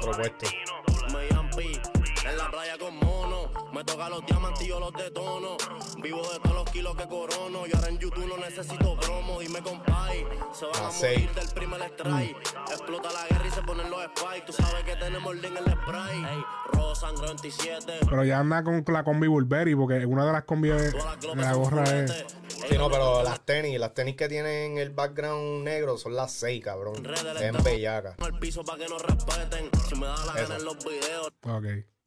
Cuatro 0.00 0.22
puestos. 0.22 0.89
Me 3.80 3.84
toca 3.84 4.10
los 4.10 4.26
diamantes 4.26 4.60
y 4.62 4.68
yo 4.68 4.78
los 4.78 4.92
detono. 4.92 5.56
Vivo 6.02 6.20
de 6.30 6.38
todos 6.40 6.54
los 6.54 6.70
kilos 6.70 6.94
que 6.96 7.08
corono. 7.08 7.66
Y 7.66 7.74
ahora 7.74 7.88
en 7.88 7.98
YouTube 7.98 8.26
no 8.26 8.36
necesito 8.36 8.94
promo. 9.00 9.40
Dime 9.40 9.62
compay, 9.62 10.26
se 10.52 10.66
van 10.66 10.84
a 10.84 10.90
morir 10.90 11.30
del 11.34 11.48
primer 11.48 11.80
strike. 11.94 12.36
Explota 12.70 13.08
la 13.10 13.26
guerra 13.26 13.46
y 13.48 13.50
se 13.50 13.62
ponen 13.62 13.90
los 13.90 14.02
spikes. 14.04 14.42
Tú 14.48 14.52
sabes 14.52 14.84
que 14.84 14.96
tenemos 14.96 15.34
link 15.34 15.56
en 15.56 15.66
el 15.66 15.72
spray. 15.78 16.18
Ey, 16.18 16.44
sangre 16.94 17.26
27. 17.28 18.00
Pero 18.06 18.22
ya 18.24 18.40
anda 18.40 18.62
con 18.62 18.84
la 18.88 19.02
combi 19.02 19.28
Burberry, 19.28 19.74
porque 19.74 20.04
una 20.04 20.26
de 20.26 20.32
las 20.32 20.44
combi 20.44 20.72
es- 20.72 20.94
la 21.34 21.54
gorra 21.54 21.84
es. 21.84 22.26
Sí, 22.68 22.76
no, 22.76 22.90
pero 22.90 23.22
las 23.22 23.40
tenis, 23.46 23.80
las 23.80 23.94
tenis 23.94 24.14
que 24.14 24.28
tienen 24.28 24.76
el 24.76 24.90
background 24.90 25.64
negro 25.64 25.96
son 25.96 26.14
las 26.14 26.32
seis, 26.32 26.62
cabrón. 26.62 27.02
Redes 27.02 27.22
le 27.24 27.30
Es 27.30 27.40
estamos 27.40 27.64
bellaca. 27.64 28.14
al 28.22 28.38
piso 28.38 28.62
para 28.62 28.84
que 28.84 28.90
nos 28.90 29.00
respeten. 29.00 29.70
Si 29.88 29.94
me 29.94 30.04
da 30.06 30.16
la 30.26 30.32
Eso. 30.34 30.42
gana 30.42 30.56
en 30.56 30.64
los 30.66 30.76
videos. 30.84 31.28
Ok. 31.44 31.64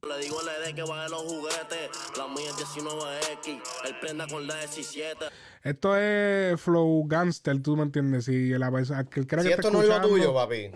Le 0.08 0.18
digo 0.22 0.36
al 0.40 0.48
ED 0.68 0.74
que 0.74 0.82
baje 0.82 1.08
los 1.10 1.22
juguetes. 1.22 1.90
La 2.18 2.28
mía 2.28 2.50
es 2.50 2.56
19X. 2.56 3.60
Él 3.86 3.96
prenda 4.00 4.26
con 4.26 4.46
la 4.46 4.56
17. 4.56 5.26
Esto 5.62 5.96
es 5.96 6.60
Flow 6.60 7.04
Gangster, 7.06 7.60
tú 7.62 7.76
me 7.76 7.82
entiendes. 7.84 8.26
Si 8.26 8.50
la 8.50 8.70
que 9.10 9.26
crea 9.26 9.42
Si 9.42 9.48
que 9.48 9.54
esto 9.54 9.70
no 9.70 9.80
es 9.82 9.88
lo 9.88 9.94
escuchando, 9.94 10.08
tuyo, 10.08 10.34
papi. 10.34 10.70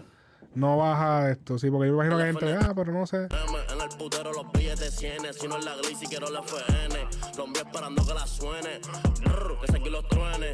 no 0.55 0.79
baja 0.79 1.31
esto, 1.31 1.59
sí, 1.59 1.71
porque 1.71 1.89
yo 1.89 1.97
me 1.97 2.07
imagino 2.07 2.17
que 2.17 2.23
hay 2.25 2.33
gente, 2.33 2.67
ah, 2.67 2.73
pero 2.75 2.93
no 2.93 3.07
sé. 3.07 3.17
En 3.19 3.81
el 3.81 3.89
putero 3.99 4.33
los 4.33 4.51
billetes 4.53 4.95
100. 4.97 5.35
Si 5.35 5.47
no 5.47 5.59
es 5.59 5.65
la 5.65 5.77
glis, 5.77 5.99
si 5.99 6.07
quiero 6.07 6.31
la 6.31 6.41
FN. 6.41 7.05
Los 7.37 7.47
envío 7.47 7.63
esperando 7.63 8.07
que 8.07 8.15
la 8.15 8.27
suene. 8.27 8.81
Brr, 9.25 9.61
que 9.61 9.73
se 9.73 9.79
aquí 9.79 9.91
los 9.91 10.09
truene. 10.09 10.53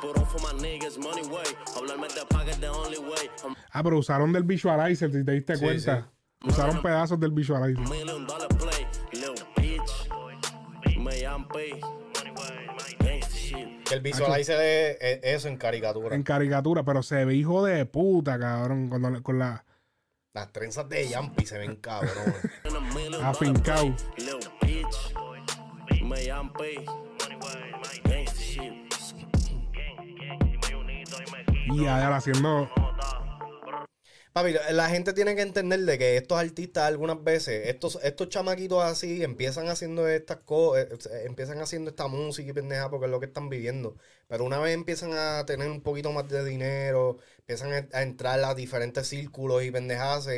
Puro 0.00 0.26
fuma 0.26 0.52
niggas, 0.60 0.98
money 0.98 1.24
way. 1.24 1.46
Hablarme 1.74 2.08
de 2.08 2.26
package 2.28 2.60
the 2.60 2.68
only 2.68 2.98
way. 2.98 3.30
Ah, 3.70 3.82
pero 3.82 3.98
usaron 3.98 4.32
del 4.32 4.42
visualizer, 4.42 5.10
si 5.10 5.24
te 5.24 5.32
diste 5.32 5.56
Sí, 5.56 5.64
cuenta. 5.64 6.10
Usaron 6.46 6.82
pedazos 6.82 7.18
del 7.18 7.30
visualizer. 7.32 7.84
Yampi. 11.20 11.80
El 13.92 14.00
visualizer 14.00 14.60
es, 14.60 14.96
es 15.00 15.20
eso 15.36 15.48
en 15.48 15.56
caricatura. 15.56 16.14
En 16.14 16.22
caricatura, 16.22 16.82
pero 16.84 17.02
se 17.02 17.24
ve 17.24 17.34
hijo 17.34 17.64
de 17.64 17.84
puta, 17.86 18.38
cabrón, 18.38 18.88
cuando 18.88 19.10
le- 19.10 19.22
con 19.22 19.38
la 19.38 19.64
Las 20.32 20.50
trenzas 20.52 20.88
de 20.88 21.14
Jumpy 21.14 21.46
se 21.46 21.58
ven 21.58 21.76
cabrón. 21.76 22.10
Afincao. 23.22 23.94
yampi. 26.24 26.84
Y 31.66 31.86
allá 31.86 32.16
haciendo 32.16 32.68
Papi, 34.34 34.52
la 34.72 34.88
gente 34.88 35.12
tiene 35.12 35.36
que 35.36 35.42
entender 35.42 35.78
de 35.82 35.96
que 35.96 36.16
estos 36.16 36.36
artistas 36.36 36.82
algunas 36.88 37.22
veces, 37.22 37.68
estos, 37.68 38.00
estos 38.02 38.28
chamaquitos 38.30 38.82
así, 38.82 39.22
empiezan 39.22 39.68
haciendo 39.68 40.08
estas 40.08 40.38
cosas, 40.38 40.88
empiezan 41.24 41.60
haciendo 41.60 41.90
esta 41.90 42.08
música 42.08 42.50
y 42.50 42.52
pendeja 42.52 42.90
porque 42.90 43.06
es 43.06 43.12
lo 43.12 43.20
que 43.20 43.26
están 43.26 43.48
viviendo. 43.48 43.96
Pero 44.26 44.42
una 44.44 44.58
vez 44.58 44.74
empiezan 44.74 45.12
a 45.12 45.46
tener 45.46 45.70
un 45.70 45.82
poquito 45.82 46.10
más 46.10 46.28
de 46.28 46.44
dinero, 46.44 47.18
empiezan 47.38 47.88
a, 47.92 48.02
entrar 48.02 48.42
a 48.42 48.56
diferentes 48.56 49.06
círculos 49.06 49.62
y 49.62 49.70
pendejas, 49.70 50.28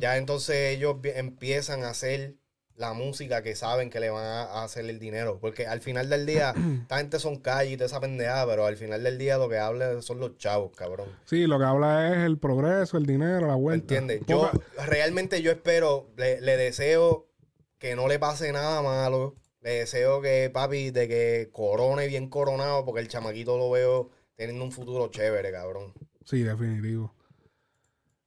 ya 0.00 0.16
entonces 0.16 0.76
ellos 0.76 0.96
empiezan 1.04 1.84
a 1.84 1.90
hacer 1.90 2.34
la 2.80 2.94
música 2.94 3.42
que 3.42 3.54
saben 3.54 3.90
que 3.90 4.00
le 4.00 4.10
van 4.10 4.24
a, 4.24 4.64
hacer 4.64 4.86
el 4.86 4.98
dinero. 4.98 5.38
Porque 5.40 5.66
al 5.66 5.80
final 5.80 6.08
del 6.08 6.26
día, 6.26 6.54
esta 6.82 6.98
gente 6.98 7.18
son 7.20 7.36
calle 7.36 7.72
y 7.72 7.76
toda 7.76 7.86
esa 7.86 8.00
pendejada, 8.00 8.46
pero 8.46 8.66
al 8.66 8.76
final 8.76 9.02
del 9.04 9.18
día 9.18 9.36
lo 9.38 9.48
que 9.48 9.58
habla 9.58 10.02
son 10.02 10.18
los 10.18 10.36
chavos, 10.38 10.72
cabrón. 10.74 11.08
Sí, 11.26 11.46
lo 11.46 11.58
que 11.58 11.64
habla 11.64 12.12
es 12.12 12.24
el 12.24 12.38
progreso, 12.38 12.96
el 12.96 13.06
dinero, 13.06 13.46
la 13.46 13.54
vuelta. 13.54 13.94
¿Entiendes? 13.94 14.26
Yo 14.26 14.50
realmente 14.86 15.42
yo 15.42 15.52
espero, 15.52 16.10
le, 16.16 16.40
le 16.40 16.56
deseo 16.56 17.28
que 17.78 17.94
no 17.94 18.08
le 18.08 18.18
pase 18.18 18.50
nada 18.52 18.82
malo. 18.82 19.36
Le 19.60 19.70
deseo 19.80 20.22
que, 20.22 20.50
papi, 20.52 20.90
de 20.90 21.06
que 21.06 21.50
corone 21.52 22.06
bien 22.06 22.30
coronado, 22.30 22.84
porque 22.86 23.02
el 23.02 23.08
chamaquito 23.08 23.58
lo 23.58 23.70
veo 23.70 24.10
teniendo 24.34 24.64
un 24.64 24.72
futuro 24.72 25.08
chévere, 25.08 25.52
cabrón. 25.52 25.92
Sí, 26.24 26.42
definitivo. 26.42 27.14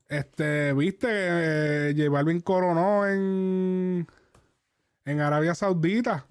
Este, 0.07 0.73
viste, 0.73 1.07
eh, 1.09 1.93
J 1.97 2.07
Balvin 2.11 2.41
coronó 2.41 3.07
en, 3.07 4.05
en 5.05 5.19
Arabia 5.21 5.55
Saudita. 5.55 6.25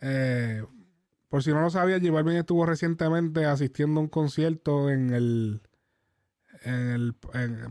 Eh, 0.00 0.64
por 1.28 1.42
si 1.42 1.50
no 1.50 1.60
lo 1.60 1.70
sabía, 1.70 1.98
J 1.98 2.10
Balvin 2.12 2.36
estuvo 2.36 2.64
recientemente 2.64 3.44
asistiendo 3.44 4.00
a 4.00 4.02
un 4.04 4.08
concierto 4.08 4.90
en 4.90 5.12
el, 5.12 5.60
en 6.64 6.74
el 6.90 7.14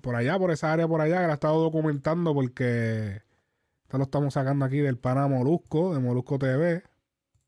por 0.02 0.16
allá, 0.16 0.38
por 0.38 0.52
esa 0.52 0.72
área 0.74 0.88
por 0.88 1.02
allá, 1.02 1.18
que 1.22 1.28
la 1.28 1.32
he 1.32 1.34
estado 1.34 1.62
documentando 1.62 2.34
porque 2.34 3.24
esto 3.84 3.98
lo 3.98 4.04
estamos 4.04 4.34
sacando 4.34 4.66
aquí 4.66 4.78
del 4.80 4.98
pana 4.98 5.28
Molusco, 5.28 5.94
de 5.94 6.00
Molusco 6.00 6.38
TV. 6.38 6.84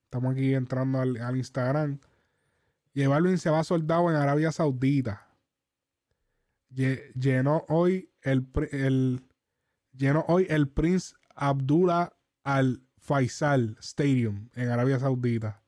Estamos 0.05 0.33
aquí 0.33 0.53
entrando 0.55 0.99
al, 1.01 1.17
al 1.21 1.37
Instagram. 1.37 1.99
J 2.95 3.07
Balvin 3.07 3.37
se 3.37 3.49
va 3.51 3.63
soldado 3.63 4.09
en 4.09 4.15
Arabia 4.15 4.51
Saudita. 4.51 5.27
Lle- 6.73 7.11
Llenó 7.13 7.65
hoy 7.67 8.09
el, 8.21 8.47
el 8.71 9.21
llenó 9.95 10.25
hoy 10.27 10.47
el 10.49 10.67
Prince 10.69 11.15
Abdullah 11.39 12.11
Al 12.43 12.81
Faisal 12.97 13.77
Stadium 13.79 14.49
en 14.55 14.69
Arabia 14.69 14.99
Saudita. 14.99 15.63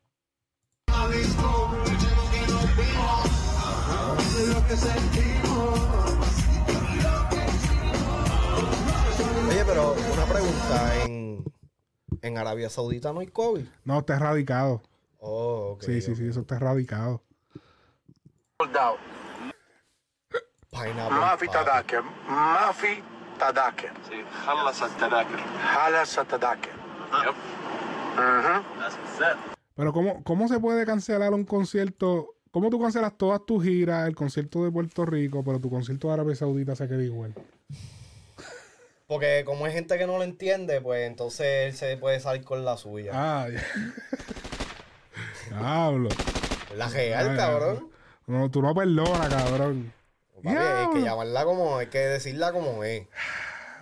Oye, 9.50 9.66
pero 9.66 9.94
una 10.14 10.26
pregunta, 10.26 11.04
en, 11.06 11.44
en 12.22 12.38
Arabia 12.38 12.70
Saudita 12.70 13.14
no 13.14 13.22
hay 13.22 13.28
COVID. 13.28 13.66
No, 13.86 14.00
está 14.00 14.18
erradicado. 14.18 14.84
Oh, 15.20 15.72
ok. 15.76 15.84
Sí, 15.84 16.02
sí, 16.02 16.16
sí, 16.16 16.28
eso 16.28 16.42
está 16.42 16.58
erradicado. 16.58 17.24
Pineapple. 20.70 21.18
Mafi 21.18 21.48
Tadake. 21.48 22.02
Mafi 22.28 23.04
تذاكر 23.41 23.91
ما 24.47 24.73
في 24.73 24.85
تذاكر 25.01 25.39
خلص 25.75 26.19
التذاكر 26.19 26.19
خلص 26.19 26.19
التذاكر 26.19 26.71
Pero 29.75 29.93
¿cómo, 29.93 30.25
¿cómo 30.25 30.49
se 30.49 30.59
puede 30.59 30.87
cancelar 30.87 31.35
un 31.35 31.45
concierto? 31.45 32.35
¿Cómo 32.51 32.71
tú 32.71 32.81
cancelas 32.81 33.19
todas 33.19 33.45
tus 33.45 33.63
giras, 33.63 34.09
el 34.09 34.15
concierto 34.15 34.65
de 34.65 34.71
Puerto 34.71 35.05
Rico, 35.05 35.45
pero 35.45 35.61
tu 35.61 35.69
concierto 35.69 36.09
de 36.09 36.15
Arabia 36.15 36.35
Saudita 36.35 36.75
se 36.75 36.89
queda 36.89 37.03
igual? 37.03 37.35
Porque 39.07 39.45
como 39.45 39.67
hay 39.67 39.73
gente 39.73 39.99
que 39.99 40.07
no 40.07 40.17
lo 40.17 40.25
entiende, 40.25 40.81
pues 40.81 41.07
entonces 41.07 41.47
él 41.67 41.75
se 41.75 41.97
puede 41.99 42.19
salir 42.21 42.43
con 42.45 42.65
la 42.65 42.77
suya. 42.79 43.13
Ah, 43.15 43.49
ya. 43.49 43.63
Diablo. 45.51 46.09
La 46.75 46.89
real, 46.89 47.31
Ay, 47.31 47.37
cabrón. 47.37 47.91
No, 48.27 48.51
tú 48.51 48.63
no 48.63 48.75
perdonas, 48.75 49.29
cabrón. 49.29 49.93
Papi, 50.42 50.58
hay 50.58 50.90
que 50.94 51.02
llamarla 51.02 51.44
como, 51.46 51.78
hay 51.78 51.88
que 51.88 52.00
decirla 52.00 52.52
como 52.52 52.84
es. 52.84 53.08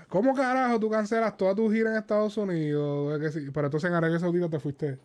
¿Cómo 0.07 0.34
carajo 0.34 0.80
tú 0.80 0.90
cancelas 0.90 1.38
toda 1.38 1.53
tu 1.56 1.69
gira 1.72 1.91
en 1.91 1.98
Estados 1.98 2.36
Unidos? 2.38 3.14
Es 3.14 3.19
que 3.34 3.40
sí, 3.40 3.52
Pero 3.52 3.68
entonces 3.68 3.90
en 3.90 3.95
Arabia 3.95 4.19
Saudita 4.19 4.49
te 4.49 4.60
fuiste, 4.60 4.99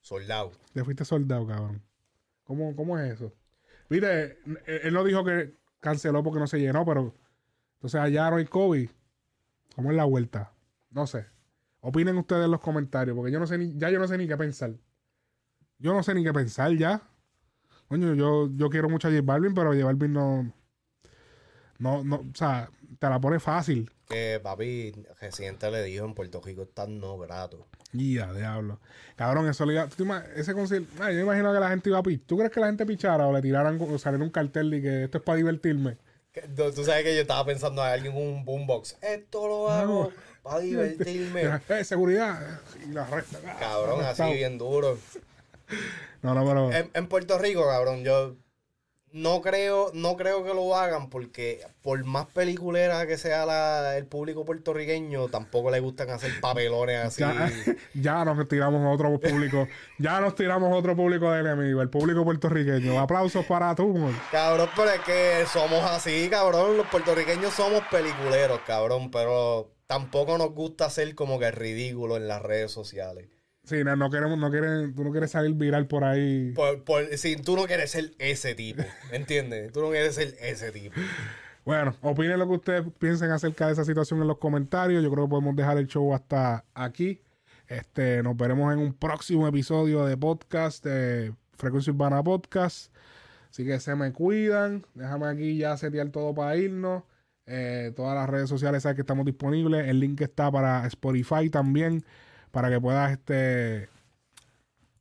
Soldado. 0.00 0.52
te 0.72 0.84
fuiste 0.84 1.04
soldado, 1.04 1.46
cabrón. 1.46 1.82
¿Cómo, 2.44 2.74
cómo 2.76 2.98
es 2.98 3.14
eso? 3.14 3.32
Viste, 3.90 4.38
él, 4.46 4.80
él 4.84 4.94
no 4.94 5.02
dijo 5.04 5.24
que 5.24 5.54
canceló 5.80 6.22
porque 6.22 6.38
no 6.38 6.46
se 6.46 6.58
llenó, 6.60 6.84
pero 6.84 7.14
entonces 7.74 8.00
allá 8.00 8.30
no 8.30 8.36
hay 8.36 8.44
COVID. 8.46 8.88
¿Cómo 9.74 9.90
es 9.90 9.96
la 9.96 10.04
vuelta? 10.04 10.52
No 10.90 11.06
sé. 11.06 11.26
Opinen 11.80 12.16
ustedes 12.16 12.44
en 12.44 12.50
los 12.50 12.60
comentarios, 12.60 13.16
porque 13.16 13.30
yo 13.32 13.38
no 13.38 13.46
sé 13.46 13.58
ni, 13.58 13.76
ya 13.76 13.90
yo 13.90 13.98
no 13.98 14.08
sé 14.08 14.18
ni 14.18 14.26
qué 14.26 14.36
pensar. 14.36 14.72
Yo 15.78 15.92
no 15.92 16.02
sé 16.02 16.14
ni 16.14 16.24
qué 16.24 16.32
pensar 16.32 16.72
ya. 16.76 17.02
Coño, 17.88 18.14
yo, 18.14 18.48
yo 18.54 18.68
quiero 18.70 18.88
mucho 18.88 19.08
a 19.08 19.10
J 19.10 19.22
Balvin, 19.24 19.54
pero 19.54 19.72
J 19.72 19.84
Balvin 19.84 20.12
no, 20.12 20.52
no, 21.78 22.04
no, 22.04 22.16
o 22.16 22.34
sea, 22.34 22.70
te 22.98 23.08
la 23.08 23.20
pone 23.20 23.40
fácil. 23.40 23.90
Que 24.08 24.40
papi, 24.42 24.92
Residente 25.20 25.70
le 25.70 25.82
dijo 25.82 26.04
en 26.06 26.14
Puerto 26.14 26.40
Rico 26.40 26.62
están 26.62 26.98
no 26.98 27.18
grato. 27.18 27.66
Ya, 27.92 28.32
diablo. 28.32 28.80
Cabrón, 29.16 29.48
eso 29.48 29.66
le 29.66 29.74
iba. 29.74 29.86
¿tú 29.86 29.96
te 29.96 30.02
ima- 30.04 30.24
ese 30.34 30.54
concierto. 30.54 30.88
yo 30.98 31.04
me 31.04 31.20
imagino 31.20 31.52
que 31.52 31.60
la 31.60 31.68
gente 31.68 31.90
iba 31.90 31.98
a 31.98 32.02
pichar. 32.02 32.26
¿Tú 32.26 32.36
crees 32.38 32.50
que 32.52 32.60
la 32.60 32.66
gente 32.68 32.86
pichara 32.86 33.26
o 33.26 33.32
le 33.32 33.42
tiraran 33.42 33.78
o 33.80 33.98
saliera 33.98 34.24
un 34.24 34.30
cartel 34.30 34.72
y 34.74 34.82
que 34.82 35.04
esto 35.04 35.18
es 35.18 35.24
para 35.24 35.36
divertirme? 35.36 35.98
Tú 36.54 36.84
sabes 36.84 37.02
que 37.04 37.14
yo 37.14 37.22
estaba 37.22 37.44
pensando 37.44 37.82
a 37.82 37.92
alguien 37.92 38.12
con 38.14 38.22
un 38.22 38.44
boombox. 38.44 38.96
Esto 39.02 39.48
lo 39.48 39.70
hago 39.70 40.12
para 40.42 40.60
divertirme. 40.60 41.42
Eh, 41.68 41.84
seguridad. 41.84 42.60
Y 42.86 42.92
la 42.92 43.04
resta. 43.06 43.38
Cabrón, 43.58 44.04
así 44.04 44.22
bien 44.34 44.56
duro. 44.58 44.98
No, 46.22 46.34
no, 46.34 46.44
pero. 46.46 46.72
En, 46.72 46.90
en 46.94 47.06
Puerto 47.08 47.38
Rico, 47.38 47.66
cabrón, 47.66 48.04
yo 48.04 48.36
no 49.12 49.40
creo, 49.40 49.90
no 49.94 50.16
creo 50.16 50.44
que 50.44 50.52
lo 50.54 50.76
hagan 50.76 51.08
porque 51.08 51.60
por 51.82 52.04
más 52.04 52.26
peliculera 52.26 53.06
que 53.06 53.16
sea 53.16 53.46
la- 53.46 53.96
el 53.96 54.06
público 54.06 54.44
puertorriqueño, 54.44 55.28
tampoco 55.28 55.70
le 55.70 55.80
gustan 55.80 56.10
hacer 56.10 56.32
papelones 56.40 56.98
así. 57.04 57.20
ya, 57.22 57.50
ya 57.94 58.24
nos 58.24 58.46
tiramos 58.48 58.84
a 58.84 58.90
otro 58.90 59.18
público. 59.18 59.66
ya 59.98 60.20
nos 60.20 60.34
tiramos 60.34 60.72
a 60.72 60.76
otro 60.76 60.94
público 60.94 61.30
de 61.32 61.40
enemigo. 61.40 61.80
El 61.82 61.90
público 61.90 62.24
puertorriqueño. 62.24 63.00
Aplausos 63.00 63.44
para 63.46 63.74
tú, 63.74 63.96
amor. 63.96 64.12
Cabrón, 64.30 64.68
pero 64.76 64.90
es 64.90 65.00
que 65.00 65.44
somos 65.52 65.82
así, 65.84 66.28
cabrón. 66.30 66.76
Los 66.76 66.86
puertorriqueños 66.88 67.54
somos 67.54 67.82
peliculeros, 67.90 68.60
cabrón, 68.66 69.10
pero 69.10 69.70
tampoco 69.86 70.36
nos 70.36 70.52
gusta 70.52 70.90
ser 70.90 71.14
como 71.14 71.38
que 71.38 71.50
ridículo 71.50 72.16
en 72.18 72.28
las 72.28 72.42
redes 72.42 72.70
sociales. 72.70 73.28
Sí, 73.68 73.84
no, 73.84 73.94
no 73.96 74.08
queremos, 74.08 74.38
no 74.38 74.50
quieren, 74.50 74.94
tú 74.94 75.04
no 75.04 75.10
quieres 75.10 75.30
salir 75.30 75.52
viral 75.52 75.86
por 75.86 76.02
ahí. 76.02 76.52
Por, 76.54 76.84
por, 76.84 77.04
si 77.18 77.36
tú 77.36 77.54
no 77.54 77.66
quieres 77.66 77.90
ser 77.90 78.12
ese 78.18 78.54
tipo, 78.54 78.82
¿entiendes? 79.12 79.72
Tú 79.74 79.82
no 79.82 79.90
quieres 79.90 80.14
ser 80.14 80.34
ese 80.40 80.72
tipo. 80.72 80.94
Bueno, 81.66 81.94
opinen 82.00 82.38
lo 82.38 82.48
que 82.48 82.54
ustedes 82.54 82.84
piensen 82.98 83.30
acerca 83.30 83.66
de 83.66 83.74
esa 83.74 83.84
situación 83.84 84.22
en 84.22 84.26
los 84.26 84.38
comentarios. 84.38 85.02
Yo 85.02 85.10
creo 85.10 85.26
que 85.26 85.30
podemos 85.30 85.54
dejar 85.54 85.76
el 85.76 85.86
show 85.86 86.14
hasta 86.14 86.64
aquí. 86.72 87.20
Este, 87.66 88.22
nos 88.22 88.38
veremos 88.38 88.72
en 88.72 88.78
un 88.78 88.94
próximo 88.94 89.46
episodio 89.46 90.06
de 90.06 90.16
podcast 90.16 90.82
de 90.82 91.34
Frecuencia 91.52 91.92
Urbana 91.92 92.24
Podcast. 92.24 92.90
Así 93.50 93.66
que 93.66 93.78
se 93.80 93.94
me 93.94 94.14
cuidan. 94.14 94.86
Déjame 94.94 95.26
aquí 95.26 95.58
ya 95.58 95.76
setear 95.76 96.08
todo 96.08 96.34
para 96.34 96.56
irnos. 96.56 97.02
Eh, 97.44 97.92
todas 97.94 98.14
las 98.14 98.30
redes 98.30 98.48
sociales 98.48 98.84
saben 98.84 98.96
que 98.96 99.02
estamos 99.02 99.26
disponibles. 99.26 99.86
El 99.88 100.00
link 100.00 100.18
está 100.22 100.50
para 100.50 100.86
Spotify 100.86 101.50
también. 101.50 102.02
Para 102.58 102.70
que 102.70 102.80
puedas 102.80 103.12
este 103.12 103.88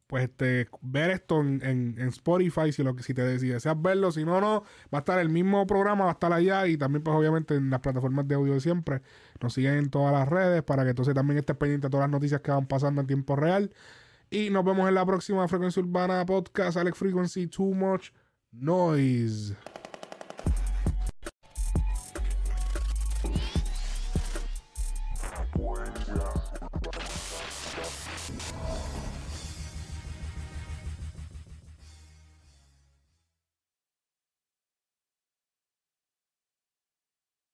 pues 0.06 0.26
este 0.26 0.68
ver 0.84 1.10
esto 1.10 1.42
en, 1.42 1.60
en- 1.98 2.08
Spotify 2.10 2.72
si 2.72 2.84
lo 2.84 2.96
si 3.00 3.16
te 3.16 3.40
si 3.40 3.48
deseas 3.48 3.82
verlo. 3.82 4.12
Si 4.12 4.24
no 4.24 4.40
no 4.40 4.62
va 4.94 5.00
a 5.00 5.02
estar 5.02 5.18
el 5.18 5.30
mismo 5.30 5.66
programa 5.66 6.04
va 6.04 6.12
a 6.12 6.14
estar 6.14 6.32
allá 6.32 6.68
y 6.68 6.78
también 6.78 7.02
pues 7.04 7.18
obviamente 7.18 7.56
en 7.56 7.72
las 7.72 7.80
plataformas 7.80 8.28
de 8.28 8.36
audio 8.36 8.54
de 8.54 8.60
siempre. 8.60 9.02
Nos 9.42 9.56
siguen 9.56 9.74
en 9.74 9.90
todas 9.90 10.14
las 10.14 10.30
redes 10.30 10.62
para 10.62 10.84
que 10.84 10.92
entonces 10.92 11.16
también 11.16 11.40
estés 11.40 11.58
pendiente 11.58 11.88
de 11.88 11.90
todas 11.90 12.04
las 12.04 12.12
noticias 12.12 12.42
que 12.42 12.52
van 12.52 12.68
pasando 12.68 13.02
en 13.02 13.08
tiempo 13.08 13.36
real. 13.36 13.74
Y 14.30 14.52
nos 14.52 14.64
vemos 14.64 14.88
en 14.88 14.94
la 14.94 15.04
próxima 15.04 15.48
frecuencia 15.48 15.82
urbana 15.82 16.24
podcast 16.28 16.78
Alex 16.78 16.96
Frequency 16.96 17.48
Too 17.48 17.74
Much 17.74 18.12
Noise 18.52 19.56